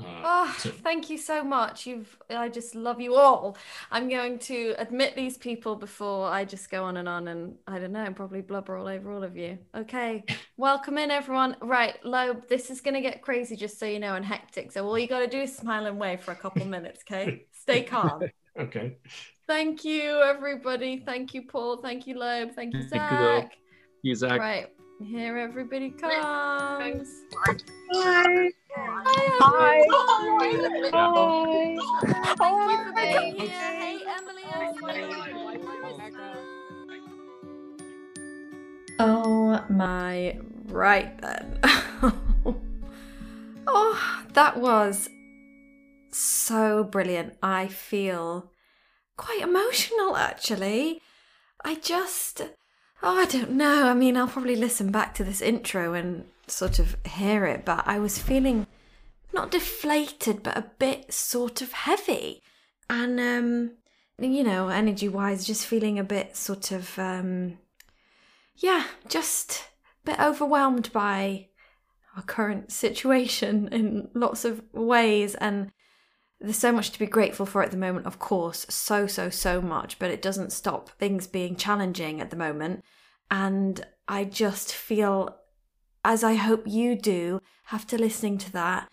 Uh, 0.00 0.22
oh, 0.24 0.56
so. 0.58 0.70
thank 0.70 1.10
you 1.10 1.18
so 1.18 1.42
much. 1.42 1.86
You've 1.86 2.16
I 2.30 2.48
just 2.48 2.74
love 2.74 3.00
you 3.00 3.16
all. 3.16 3.56
I'm 3.90 4.08
going 4.08 4.38
to 4.40 4.74
admit 4.78 5.14
these 5.14 5.36
people 5.36 5.76
before 5.76 6.28
I 6.28 6.44
just 6.44 6.70
go 6.70 6.84
on 6.84 6.96
and 6.96 7.08
on 7.08 7.28
and 7.28 7.54
I 7.66 7.78
don't 7.78 7.92
know, 7.92 8.04
and 8.04 8.16
probably 8.16 8.40
blubber 8.40 8.76
all 8.76 8.88
over 8.88 9.12
all 9.12 9.22
of 9.22 9.36
you. 9.36 9.58
Okay. 9.74 10.24
Welcome 10.56 10.98
in 10.98 11.10
everyone. 11.10 11.56
Right, 11.60 12.02
Loeb, 12.04 12.48
this 12.48 12.70
is 12.70 12.80
gonna 12.80 13.00
get 13.00 13.22
crazy 13.22 13.56
just 13.56 13.78
so 13.78 13.86
you 13.86 13.98
know 13.98 14.14
and 14.14 14.24
hectic. 14.24 14.72
So 14.72 14.86
all 14.86 14.98
you 14.98 15.06
gotta 15.06 15.26
do 15.26 15.40
is 15.40 15.54
smile 15.54 15.86
and 15.86 15.98
wave 15.98 16.20
for 16.20 16.32
a 16.32 16.36
couple 16.36 16.64
minutes, 16.66 17.02
okay? 17.08 17.46
Stay 17.52 17.82
calm. 17.82 18.22
okay. 18.58 18.96
Thank 19.46 19.84
you, 19.84 20.22
everybody. 20.22 20.98
Thank 20.98 21.34
you, 21.34 21.42
Paul. 21.42 21.78
Thank 21.78 22.06
you, 22.06 22.18
Loeb. 22.18 22.54
Thank 22.54 22.74
you, 22.74 22.88
Zach. 22.88 23.00
Thank 23.10 23.52
you, 24.02 24.14
Zach. 24.14 24.38
Right. 24.38 24.68
Here 25.02 25.38
everybody 25.38 25.90
comes. 25.90 27.08
Hi. 27.34 27.62
Hi. 27.90 28.50
Hi. 28.76 29.86
Hi. 29.90 31.08
Hi. 32.38 32.98
Hey, 32.98 33.98
Emily. 34.06 34.44
Oh 38.98 39.64
my 39.70 40.38
right 40.66 41.18
then. 41.22 41.60
oh, 43.66 44.22
that 44.34 44.58
was 44.58 45.08
so 46.12 46.84
brilliant. 46.84 47.38
I 47.42 47.68
feel 47.68 48.50
quite 49.16 49.40
emotional 49.40 50.18
actually. 50.18 51.00
I 51.64 51.76
just 51.76 52.42
Oh, 53.02 53.18
I 53.18 53.24
don't 53.24 53.52
know. 53.52 53.86
I 53.88 53.94
mean, 53.94 54.16
I'll 54.16 54.28
probably 54.28 54.56
listen 54.56 54.90
back 54.90 55.14
to 55.14 55.24
this 55.24 55.40
intro 55.40 55.94
and 55.94 56.26
sort 56.46 56.78
of 56.78 56.96
hear 57.06 57.46
it, 57.46 57.64
but 57.64 57.82
I 57.86 57.98
was 57.98 58.18
feeling 58.18 58.66
not 59.32 59.50
deflated, 59.50 60.42
but 60.42 60.56
a 60.56 60.70
bit 60.78 61.12
sort 61.12 61.62
of 61.62 61.72
heavy. 61.72 62.42
And, 62.90 63.18
um, 63.18 63.70
you 64.18 64.44
know, 64.44 64.68
energy 64.68 65.08
wise, 65.08 65.46
just 65.46 65.66
feeling 65.66 65.98
a 65.98 66.04
bit 66.04 66.36
sort 66.36 66.72
of, 66.72 66.98
um, 66.98 67.58
yeah, 68.56 68.84
just 69.08 69.64
a 70.02 70.10
bit 70.10 70.20
overwhelmed 70.20 70.92
by 70.92 71.46
our 72.16 72.22
current 72.22 72.70
situation 72.70 73.68
in 73.68 74.10
lots 74.12 74.44
of 74.44 74.62
ways. 74.74 75.34
And 75.36 75.70
there's 76.40 76.56
so 76.56 76.72
much 76.72 76.90
to 76.90 76.98
be 76.98 77.06
grateful 77.06 77.46
for 77.46 77.62
at 77.62 77.70
the 77.70 77.76
moment, 77.76 78.06
of 78.06 78.18
course, 78.18 78.66
so, 78.68 79.06
so, 79.06 79.28
so 79.30 79.60
much, 79.60 79.98
but 79.98 80.10
it 80.10 80.22
doesn't 80.22 80.52
stop 80.52 80.90
things 80.90 81.26
being 81.26 81.56
challenging 81.56 82.20
at 82.20 82.30
the 82.30 82.36
moment. 82.36 82.82
And 83.30 83.86
I 84.08 84.24
just 84.24 84.74
feel, 84.74 85.36
as 86.04 86.24
I 86.24 86.34
hope 86.34 86.62
you 86.66 86.96
do, 86.96 87.40
after 87.70 87.98
listening 87.98 88.38
to 88.38 88.52
that, 88.52 88.88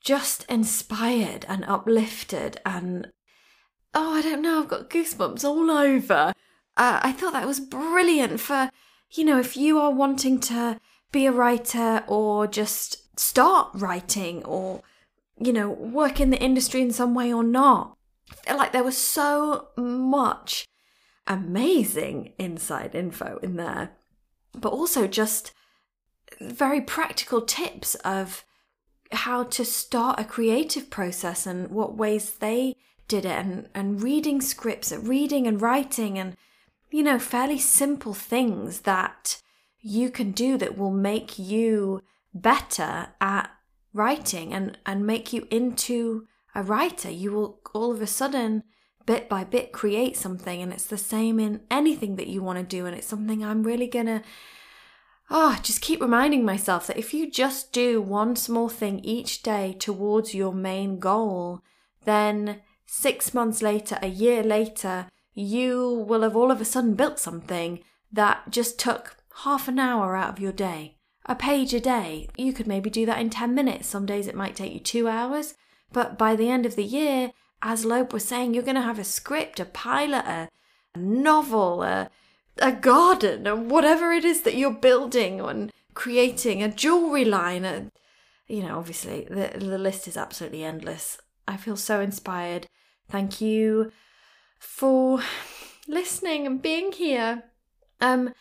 just 0.00 0.44
inspired 0.48 1.44
and 1.48 1.64
uplifted 1.66 2.60
and 2.64 3.10
oh, 3.94 4.14
I 4.14 4.22
don't 4.22 4.42
know, 4.42 4.60
I've 4.60 4.68
got 4.68 4.90
goosebumps 4.90 5.44
all 5.44 5.70
over 5.70 6.32
uh, 6.76 7.00
I 7.02 7.12
thought 7.12 7.32
that 7.34 7.46
was 7.46 7.60
brilliant 7.60 8.40
for, 8.40 8.70
you 9.12 9.24
know, 9.24 9.38
if 9.38 9.56
you 9.56 9.78
are 9.78 9.92
wanting 9.92 10.40
to 10.40 10.80
be 11.12 11.26
a 11.26 11.32
writer 11.32 12.02
or 12.08 12.46
just 12.46 13.18
start 13.18 13.70
writing 13.74 14.44
or, 14.44 14.82
you 15.38 15.52
know, 15.52 15.68
work 15.68 16.20
in 16.20 16.30
the 16.30 16.40
industry 16.40 16.80
in 16.80 16.92
some 16.92 17.14
way 17.14 17.32
or 17.32 17.42
not. 17.44 17.96
Feel 18.46 18.56
like 18.56 18.72
there 18.72 18.84
was 18.84 18.96
so 18.96 19.68
much 19.76 20.66
amazing 21.26 22.32
inside 22.38 22.94
info 22.94 23.38
in 23.42 23.56
there, 23.56 23.92
but 24.54 24.72
also 24.72 25.06
just 25.06 25.52
very 26.40 26.80
practical 26.80 27.40
tips 27.40 27.94
of 27.96 28.44
how 29.12 29.44
to 29.44 29.64
start 29.64 30.18
a 30.18 30.24
creative 30.24 30.90
process 30.90 31.46
and 31.46 31.70
what 31.70 31.96
ways 31.96 32.30
they 32.30 32.76
did 33.06 33.24
it 33.24 33.32
and, 33.32 33.68
and 33.74 34.02
reading 34.02 34.40
scripts, 34.40 34.92
reading 34.92 35.46
and 35.46 35.60
writing 35.60 36.18
and, 36.18 36.36
you 36.90 37.02
know, 37.02 37.18
fairly 37.18 37.58
simple 37.58 38.14
things 38.14 38.80
that 38.80 39.40
you 39.80 40.10
can 40.10 40.32
do 40.32 40.56
that 40.56 40.78
will 40.78 40.90
make 40.90 41.38
you 41.38 42.02
better 42.32 43.08
at 43.20 43.50
writing 43.94 44.52
and, 44.52 44.76
and 44.84 45.06
make 45.06 45.32
you 45.32 45.46
into 45.50 46.26
a 46.54 46.62
writer. 46.62 47.10
You 47.10 47.32
will 47.32 47.60
all 47.72 47.92
of 47.92 48.02
a 48.02 48.06
sudden, 48.06 48.64
bit 49.06 49.28
by 49.28 49.44
bit, 49.44 49.72
create 49.72 50.16
something. 50.16 50.60
And 50.60 50.72
it's 50.72 50.86
the 50.86 50.98
same 50.98 51.40
in 51.40 51.62
anything 51.70 52.16
that 52.16 52.26
you 52.26 52.42
want 52.42 52.58
to 52.58 52.64
do. 52.64 52.84
And 52.84 52.94
it's 52.94 53.06
something 53.06 53.42
I'm 53.42 53.62
really 53.62 53.86
going 53.86 54.06
to 54.06 54.22
oh, 55.30 55.58
just 55.62 55.80
keep 55.80 56.00
reminding 56.00 56.44
myself 56.44 56.86
that 56.86 56.98
if 56.98 57.14
you 57.14 57.30
just 57.30 57.72
do 57.72 58.00
one 58.00 58.36
small 58.36 58.68
thing 58.68 59.00
each 59.00 59.42
day 59.42 59.74
towards 59.78 60.34
your 60.34 60.52
main 60.52 60.98
goal, 60.98 61.62
then 62.04 62.60
six 62.86 63.32
months 63.32 63.62
later, 63.62 63.98
a 64.02 64.08
year 64.08 64.42
later, 64.42 65.08
you 65.32 66.04
will 66.06 66.22
have 66.22 66.36
all 66.36 66.50
of 66.50 66.60
a 66.60 66.64
sudden 66.64 66.94
built 66.94 67.18
something 67.18 67.82
that 68.12 68.50
just 68.50 68.78
took 68.78 69.16
half 69.42 69.66
an 69.66 69.78
hour 69.78 70.14
out 70.14 70.30
of 70.30 70.38
your 70.38 70.52
day. 70.52 70.96
A 71.26 71.34
page 71.34 71.72
a 71.72 71.80
day. 71.80 72.28
You 72.36 72.52
could 72.52 72.66
maybe 72.66 72.90
do 72.90 73.06
that 73.06 73.20
in 73.20 73.30
10 73.30 73.54
minutes. 73.54 73.88
Some 73.88 74.06
days 74.06 74.26
it 74.26 74.34
might 74.34 74.56
take 74.56 74.72
you 74.72 74.80
two 74.80 75.08
hours. 75.08 75.54
But 75.92 76.18
by 76.18 76.36
the 76.36 76.50
end 76.50 76.66
of 76.66 76.76
the 76.76 76.84
year, 76.84 77.32
as 77.62 77.84
Loeb 77.84 78.12
was 78.12 78.24
saying, 78.24 78.52
you're 78.52 78.62
going 78.62 78.74
to 78.74 78.82
have 78.82 78.98
a 78.98 79.04
script, 79.04 79.58
a 79.58 79.64
pilot, 79.64 80.24
a, 80.26 80.48
a 80.94 80.98
novel, 80.98 81.82
a, 81.82 82.10
a 82.58 82.72
garden 82.72 83.68
whatever 83.68 84.12
it 84.12 84.24
is 84.24 84.42
that 84.42 84.56
you're 84.56 84.70
building 84.70 85.40
and 85.40 85.72
creating 85.94 86.62
a 86.62 86.68
jewelry 86.68 87.24
line 87.24 87.64
a, 87.64 87.90
you 88.46 88.62
know 88.62 88.78
obviously 88.78 89.26
the, 89.28 89.58
the 89.58 89.78
list 89.78 90.06
is 90.06 90.16
absolutely 90.16 90.64
endless 90.64 91.18
i 91.48 91.56
feel 91.56 91.76
so 91.76 92.00
inspired 92.00 92.66
thank 93.08 93.40
you 93.40 93.90
for 94.58 95.20
listening 95.88 96.46
and 96.46 96.62
being 96.62 96.92
here 96.92 97.44
um 98.00 98.32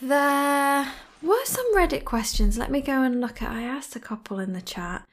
there 0.00 0.92
were 1.22 1.44
some 1.44 1.76
reddit 1.76 2.04
questions 2.04 2.56
let 2.56 2.70
me 2.70 2.80
go 2.80 3.02
and 3.02 3.20
look 3.20 3.42
at 3.42 3.50
i 3.50 3.62
asked 3.62 3.96
a 3.96 4.00
couple 4.00 4.38
in 4.38 4.52
the 4.52 4.62
chat 4.62 5.06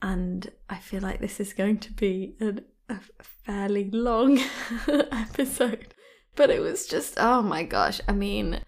and 0.00 0.50
i 0.70 0.76
feel 0.76 1.00
like 1.00 1.20
this 1.20 1.40
is 1.40 1.52
going 1.52 1.78
to 1.78 1.92
be 1.92 2.34
a 2.40 3.00
fairly 3.20 3.90
long 3.90 4.38
episode 4.88 5.94
but 6.38 6.50
it 6.50 6.60
was 6.60 6.86
just, 6.86 7.14
oh 7.18 7.42
my 7.42 7.64
gosh. 7.64 8.00
I 8.06 8.12
mean, 8.12 8.60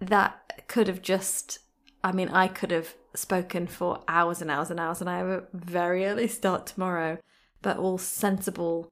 that 0.00 0.64
could 0.66 0.88
have 0.88 1.00
just, 1.00 1.60
I 2.02 2.10
mean, 2.10 2.28
I 2.28 2.48
could 2.48 2.72
have 2.72 2.96
spoken 3.14 3.68
for 3.68 4.02
hours 4.08 4.42
and 4.42 4.50
hours 4.50 4.68
and 4.68 4.80
hours, 4.80 5.00
and 5.00 5.08
I 5.08 5.18
have 5.18 5.28
a 5.28 5.44
very 5.52 6.06
early 6.06 6.26
start 6.26 6.66
tomorrow, 6.66 7.18
but 7.62 7.76
all 7.76 7.98
sensibleness 7.98 8.90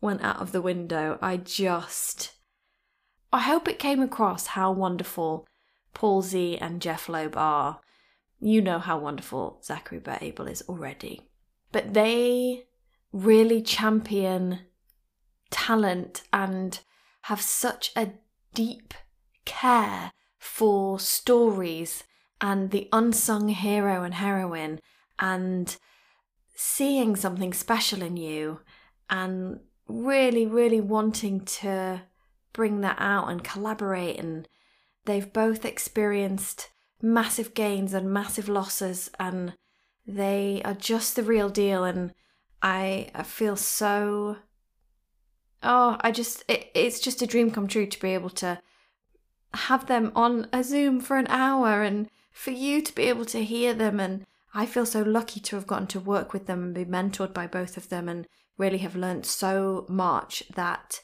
went 0.00 0.24
out 0.24 0.42
of 0.42 0.50
the 0.50 0.60
window. 0.60 1.20
I 1.22 1.36
just, 1.36 2.32
I 3.32 3.42
hope 3.42 3.68
it 3.68 3.78
came 3.78 4.02
across 4.02 4.48
how 4.48 4.72
wonderful 4.72 5.46
Z 6.22 6.58
and 6.58 6.80
Jeff 6.80 7.08
Loeb 7.08 7.36
are. 7.36 7.80
You 8.40 8.62
know 8.62 8.78
how 8.78 8.98
wonderful 8.98 9.60
Zachary 9.62 9.98
Burr 9.98 10.18
Abel 10.20 10.46
is 10.46 10.62
already. 10.62 11.28
But 11.72 11.94
they 11.94 12.64
really 13.12 13.60
champion 13.62 14.60
talent 15.50 16.22
and 16.32 16.80
have 17.22 17.40
such 17.40 17.92
a 17.96 18.12
deep 18.54 18.94
care 19.44 20.12
for 20.38 20.98
stories 20.98 22.04
and 22.40 22.70
the 22.70 22.88
unsung 22.92 23.48
hero 23.48 24.02
and 24.02 24.14
heroine 24.14 24.80
and 25.18 25.76
seeing 26.54 27.14
something 27.16 27.52
special 27.52 28.02
in 28.02 28.16
you 28.16 28.60
and 29.10 29.60
really, 29.86 30.46
really 30.46 30.80
wanting 30.80 31.44
to 31.44 32.02
bring 32.52 32.80
that 32.80 32.96
out 32.98 33.28
and 33.28 33.44
collaborate. 33.44 34.18
And 34.18 34.48
they've 35.10 35.32
both 35.32 35.64
experienced 35.64 36.70
massive 37.02 37.54
gains 37.54 37.92
and 37.92 38.12
massive 38.12 38.48
losses, 38.48 39.10
and 39.18 39.54
they 40.06 40.62
are 40.64 40.74
just 40.74 41.16
the 41.16 41.22
real 41.22 41.48
deal. 41.48 41.84
And 41.84 42.12
I, 42.62 43.10
feel 43.24 43.56
so 43.56 44.36
oh, 45.62 45.96
I 46.00 46.10
just, 46.10 46.44
it, 46.48 46.70
it's 46.74 47.00
just 47.00 47.22
a 47.22 47.26
dream 47.26 47.50
come 47.50 47.66
true 47.66 47.86
to 47.86 48.00
be 48.00 48.14
able 48.14 48.30
to 48.30 48.60
have 49.54 49.86
them 49.86 50.12
on 50.14 50.48
a 50.52 50.62
Zoom 50.62 51.00
for 51.00 51.16
an 51.16 51.26
hour 51.28 51.82
and 51.82 52.08
for 52.32 52.50
you 52.50 52.80
to 52.82 52.94
be 52.94 53.04
able 53.04 53.24
to 53.26 53.44
hear 53.44 53.74
them. 53.74 54.00
And 54.00 54.26
I 54.54 54.66
feel 54.66 54.86
so 54.86 55.02
lucky 55.02 55.40
to 55.40 55.56
have 55.56 55.66
gotten 55.66 55.86
to 55.88 56.00
work 56.00 56.32
with 56.32 56.46
them 56.46 56.62
and 56.62 56.74
be 56.74 56.84
mentored 56.84 57.34
by 57.34 57.46
both 57.46 57.76
of 57.76 57.88
them 57.88 58.08
and 58.08 58.26
really 58.58 58.78
have 58.78 58.96
learned 58.96 59.26
so 59.26 59.86
much 59.88 60.42
that 60.54 61.00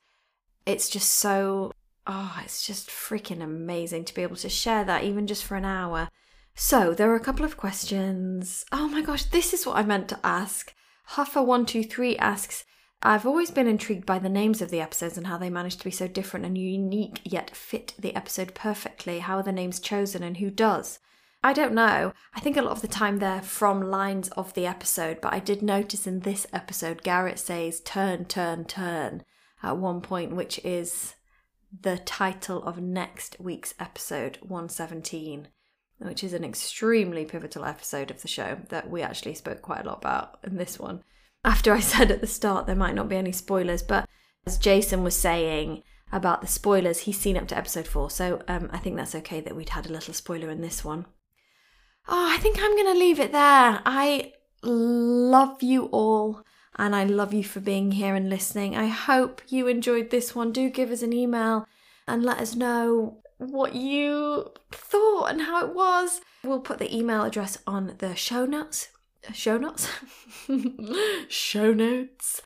it's 0.64 0.88
just 0.88 1.10
so, 1.10 1.72
oh, 2.06 2.40
it's 2.44 2.66
just 2.66 2.88
freaking 2.88 3.42
amazing 3.42 4.04
to 4.04 4.14
be 4.14 4.22
able 4.22 4.36
to 4.36 4.48
share 4.48 4.84
that 4.84 5.04
even 5.04 5.26
just 5.26 5.44
for 5.44 5.56
an 5.56 5.64
hour. 5.64 6.08
So 6.54 6.94
there 6.94 7.10
are 7.10 7.16
a 7.16 7.20
couple 7.20 7.44
of 7.44 7.56
questions. 7.56 8.64
Oh 8.72 8.88
my 8.88 9.02
gosh, 9.02 9.24
this 9.24 9.52
is 9.52 9.66
what 9.66 9.76
I 9.76 9.82
meant 9.82 10.08
to 10.08 10.20
ask. 10.24 10.74
Huffer123 11.10 12.16
asks, 12.18 12.64
I've 13.02 13.26
always 13.26 13.50
been 13.50 13.66
intrigued 13.66 14.06
by 14.06 14.18
the 14.18 14.28
names 14.28 14.62
of 14.62 14.70
the 14.70 14.80
episodes 14.80 15.18
and 15.18 15.26
how 15.26 15.36
they 15.36 15.50
manage 15.50 15.76
to 15.76 15.84
be 15.84 15.90
so 15.90 16.08
different 16.08 16.46
and 16.46 16.56
unique 16.56 17.20
yet 17.24 17.54
fit 17.54 17.92
the 17.98 18.16
episode 18.16 18.54
perfectly. 18.54 19.18
How 19.18 19.36
are 19.36 19.42
the 19.42 19.52
names 19.52 19.80
chosen 19.80 20.22
and 20.22 20.38
who 20.38 20.50
does? 20.50 20.98
I 21.44 21.52
don't 21.52 21.74
know. 21.74 22.12
I 22.34 22.40
think 22.40 22.56
a 22.56 22.62
lot 22.62 22.72
of 22.72 22.80
the 22.80 22.88
time 22.88 23.18
they're 23.18 23.42
from 23.42 23.90
lines 23.90 24.28
of 24.30 24.54
the 24.54 24.66
episode, 24.66 25.20
but 25.20 25.34
I 25.34 25.38
did 25.38 25.62
notice 25.62 26.06
in 26.06 26.20
this 26.20 26.46
episode 26.52 27.02
Garrett 27.02 27.38
says 27.38 27.80
turn, 27.80 28.24
turn, 28.24 28.64
turn 28.64 29.24
at 29.62 29.76
one 29.76 30.00
point, 30.00 30.34
which 30.34 30.58
is 30.64 31.15
the 31.80 31.98
title 31.98 32.62
of 32.64 32.78
next 32.80 33.36
week's 33.38 33.74
episode 33.78 34.38
117, 34.42 35.48
which 35.98 36.24
is 36.24 36.32
an 36.32 36.44
extremely 36.44 37.24
pivotal 37.24 37.64
episode 37.64 38.10
of 38.10 38.22
the 38.22 38.28
show 38.28 38.58
that 38.68 38.90
we 38.90 39.02
actually 39.02 39.34
spoke 39.34 39.62
quite 39.62 39.84
a 39.84 39.88
lot 39.88 39.98
about 39.98 40.38
in 40.44 40.56
this 40.56 40.78
one 40.78 41.02
after 41.46 41.72
I 41.72 41.80
said 41.92 42.10
at 42.10 42.20
the 42.20 42.26
start 42.26 42.66
there 42.66 42.76
might 42.76 42.94
not 42.94 43.08
be 43.08 43.16
any 43.16 43.32
spoilers, 43.32 43.82
but 43.82 44.06
as 44.44 44.58
Jason 44.58 45.02
was 45.02 45.16
saying 45.16 45.82
about 46.12 46.40
the 46.40 46.46
spoilers, 46.46 47.00
he's 47.00 47.18
seen 47.18 47.36
up 47.36 47.48
to 47.48 47.56
episode 47.56 47.86
four, 47.86 48.10
so 48.10 48.42
um, 48.48 48.68
I 48.72 48.78
think 48.78 48.96
that's 48.96 49.14
okay 49.14 49.40
that 49.40 49.56
we'd 49.56 49.70
had 49.70 49.86
a 49.86 49.92
little 49.92 50.12
spoiler 50.12 50.50
in 50.50 50.60
this 50.60 50.84
one. 50.84 51.06
Oh, 52.08 52.32
I 52.32 52.38
think 52.38 52.58
I'm 52.58 52.76
going 52.76 52.92
to 52.92 52.98
leave 52.98 53.18
it 53.18 53.32
there. 53.32 53.80
I 53.84 54.32
love 54.62 55.62
you 55.62 55.86
all 55.86 56.42
and 56.76 56.94
I 56.94 57.04
love 57.04 57.32
you 57.32 57.44
for 57.44 57.60
being 57.60 57.92
here 57.92 58.14
and 58.14 58.28
listening. 58.28 58.76
I 58.76 58.86
hope 58.86 59.42
you 59.48 59.66
enjoyed 59.66 60.10
this 60.10 60.34
one. 60.34 60.52
Do 60.52 60.68
give 60.70 60.90
us 60.90 61.02
an 61.02 61.12
email 61.12 61.66
and 62.06 62.22
let 62.22 62.38
us 62.38 62.54
know 62.54 63.18
what 63.38 63.74
you 63.74 64.52
thought 64.70 65.26
and 65.26 65.42
how 65.42 65.66
it 65.66 65.74
was. 65.74 66.20
We'll 66.44 66.60
put 66.60 66.78
the 66.78 66.94
email 66.94 67.24
address 67.24 67.58
on 67.66 67.94
the 67.98 68.14
show 68.14 68.46
notes 68.46 68.88
show 69.32 69.58
notes 69.58 69.88
show 71.28 71.72
notes 71.72 72.42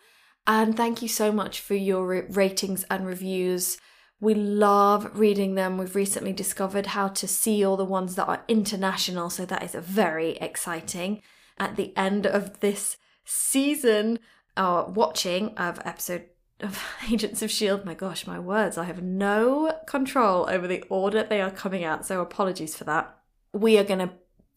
and 0.47 0.77
thank 0.77 1.03
you 1.03 1.09
so 1.09 1.31
much 1.33 1.61
for 1.61 1.75
your 1.75 2.27
ratings 2.31 2.85
and 2.91 3.07
reviews 3.07 3.79
we 4.21 4.35
love 4.35 5.11
reading 5.15 5.55
them 5.55 5.79
we've 5.79 5.95
recently 5.95 6.33
discovered 6.33 6.87
how 6.87 7.09
to 7.09 7.27
see 7.27 7.65
all 7.65 7.77
the 7.77 7.85
ones 7.85 8.15
that 8.15 8.27
are 8.27 8.45
international 8.49 9.31
so 9.31 9.45
that 9.45 9.63
is 9.63 9.75
very 9.75 10.33
exciting 10.39 11.21
at 11.59 11.77
the 11.77 11.97
end 11.97 12.27
of 12.27 12.61
this 12.61 12.97
season 13.31 14.19
uh, 14.57 14.85
watching 14.89 15.57
of 15.57 15.81
episode 15.85 16.25
of 16.61 16.83
Agents 17.11 17.43
of 17.43 17.51
S.H.I.E.L.D. 17.51 17.85
My 17.85 17.95
gosh, 17.95 18.27
my 18.27 18.39
words. 18.39 18.77
I 18.77 18.85
have 18.85 19.03
no 19.03 19.75
control 19.87 20.49
over 20.51 20.67
the 20.67 20.83
order 20.89 21.23
they 21.23 21.41
are 21.41 21.51
coming 21.51 21.85
out, 21.85 22.05
so 22.05 22.21
apologies 22.21 22.77
for 22.77 22.85
that. 22.85 23.17
We 23.53 23.79
are 23.79 23.85
going 23.85 24.01
to 24.01 24.11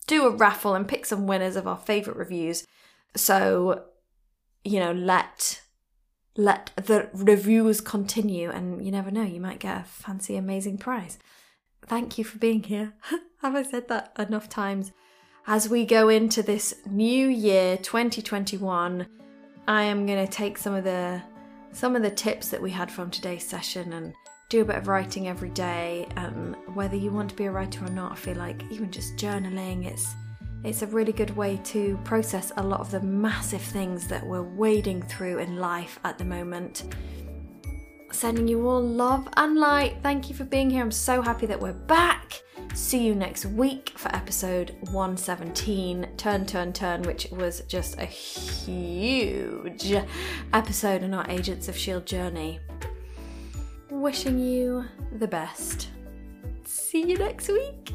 do 0.07 0.25
a 0.25 0.35
raffle 0.35 0.75
and 0.75 0.87
pick 0.87 1.05
some 1.05 1.27
winners 1.27 1.55
of 1.55 1.67
our 1.67 1.77
favorite 1.77 2.17
reviews. 2.17 2.65
So, 3.15 3.85
you 4.63 4.79
know, 4.79 4.91
let 4.91 5.61
let 6.35 6.71
the 6.75 7.09
reviews 7.13 7.79
continue 7.79 8.49
and 8.49 8.83
you 8.83 8.91
never 8.91 9.11
know, 9.11 9.21
you 9.21 9.39
might 9.39 9.59
get 9.59 9.81
a 9.81 9.83
fancy 9.83 10.35
amazing 10.35 10.79
prize. 10.79 11.19
Thank 11.85 12.17
you 12.17 12.23
for 12.23 12.39
being 12.39 12.63
here. 12.63 12.93
Have 13.41 13.55
I 13.55 13.61
said 13.61 13.87
that 13.89 14.13
enough 14.17 14.49
times? 14.49 14.91
As 15.45 15.67
we 15.67 15.85
go 15.85 16.07
into 16.07 16.41
this 16.41 16.73
new 16.89 17.27
year 17.27 17.75
2021, 17.75 19.05
I 19.67 19.83
am 19.83 20.05
going 20.05 20.25
to 20.25 20.31
take 20.31 20.57
some 20.57 20.73
of 20.73 20.85
the 20.85 21.21
some 21.73 21.97
of 21.97 22.01
the 22.01 22.11
tips 22.11 22.47
that 22.47 22.61
we 22.61 22.71
had 22.71 22.89
from 22.89 23.09
today's 23.09 23.45
session 23.45 23.91
and 23.93 24.13
do 24.47 24.61
a 24.61 24.65
bit 24.65 24.77
of 24.77 24.87
writing 24.87 25.27
every 25.27 25.49
day. 25.49 26.07
Um, 26.15 26.55
whether 26.75 26.95
you 26.95 27.11
want 27.11 27.29
to 27.31 27.35
be 27.35 27.45
a 27.45 27.51
writer 27.51 27.83
or 27.83 27.89
not, 27.89 28.13
I 28.13 28.15
feel 28.15 28.37
like 28.37 28.63
even 28.71 28.89
just 28.89 29.17
journaling, 29.17 29.85
it's 29.85 30.15
it's 30.63 30.81
a 30.81 30.87
really 30.87 31.11
good 31.11 31.35
way 31.35 31.59
to 31.65 31.99
process 32.05 32.53
a 32.55 32.63
lot 32.63 32.79
of 32.79 32.89
the 32.89 33.01
massive 33.01 33.61
things 33.61 34.07
that 34.07 34.25
we're 34.25 34.43
wading 34.43 35.01
through 35.01 35.39
in 35.39 35.57
life 35.57 35.99
at 36.05 36.17
the 36.17 36.23
moment. 36.23 36.85
Sending 38.13 38.47
you 38.47 38.67
all 38.69 38.81
love 38.81 39.27
and 39.35 39.57
light. 39.57 39.97
Thank 40.01 40.29
you 40.29 40.35
for 40.35 40.45
being 40.45 40.69
here. 40.69 40.81
I'm 40.81 40.91
so 40.91 41.21
happy 41.21 41.45
that 41.47 41.59
we're 41.59 41.73
back. 41.73 42.41
See 42.73 43.05
you 43.05 43.15
next 43.15 43.45
week 43.47 43.91
for 43.97 44.15
episode 44.15 44.75
117 44.91 46.07
Turn, 46.15 46.45
Turn, 46.45 46.71
Turn, 46.71 47.01
which 47.01 47.27
was 47.31 47.61
just 47.67 47.99
a 47.99 48.05
huge 48.05 49.93
episode 50.53 51.03
in 51.03 51.13
our 51.13 51.29
Agents 51.29 51.67
of 51.67 51.75
S.H.I.E.L.D. 51.75 52.05
journey. 52.05 52.59
Wishing 53.89 54.39
you 54.39 54.85
the 55.17 55.27
best. 55.27 55.89
See 56.63 57.09
you 57.09 57.17
next 57.17 57.49
week. 57.49 57.93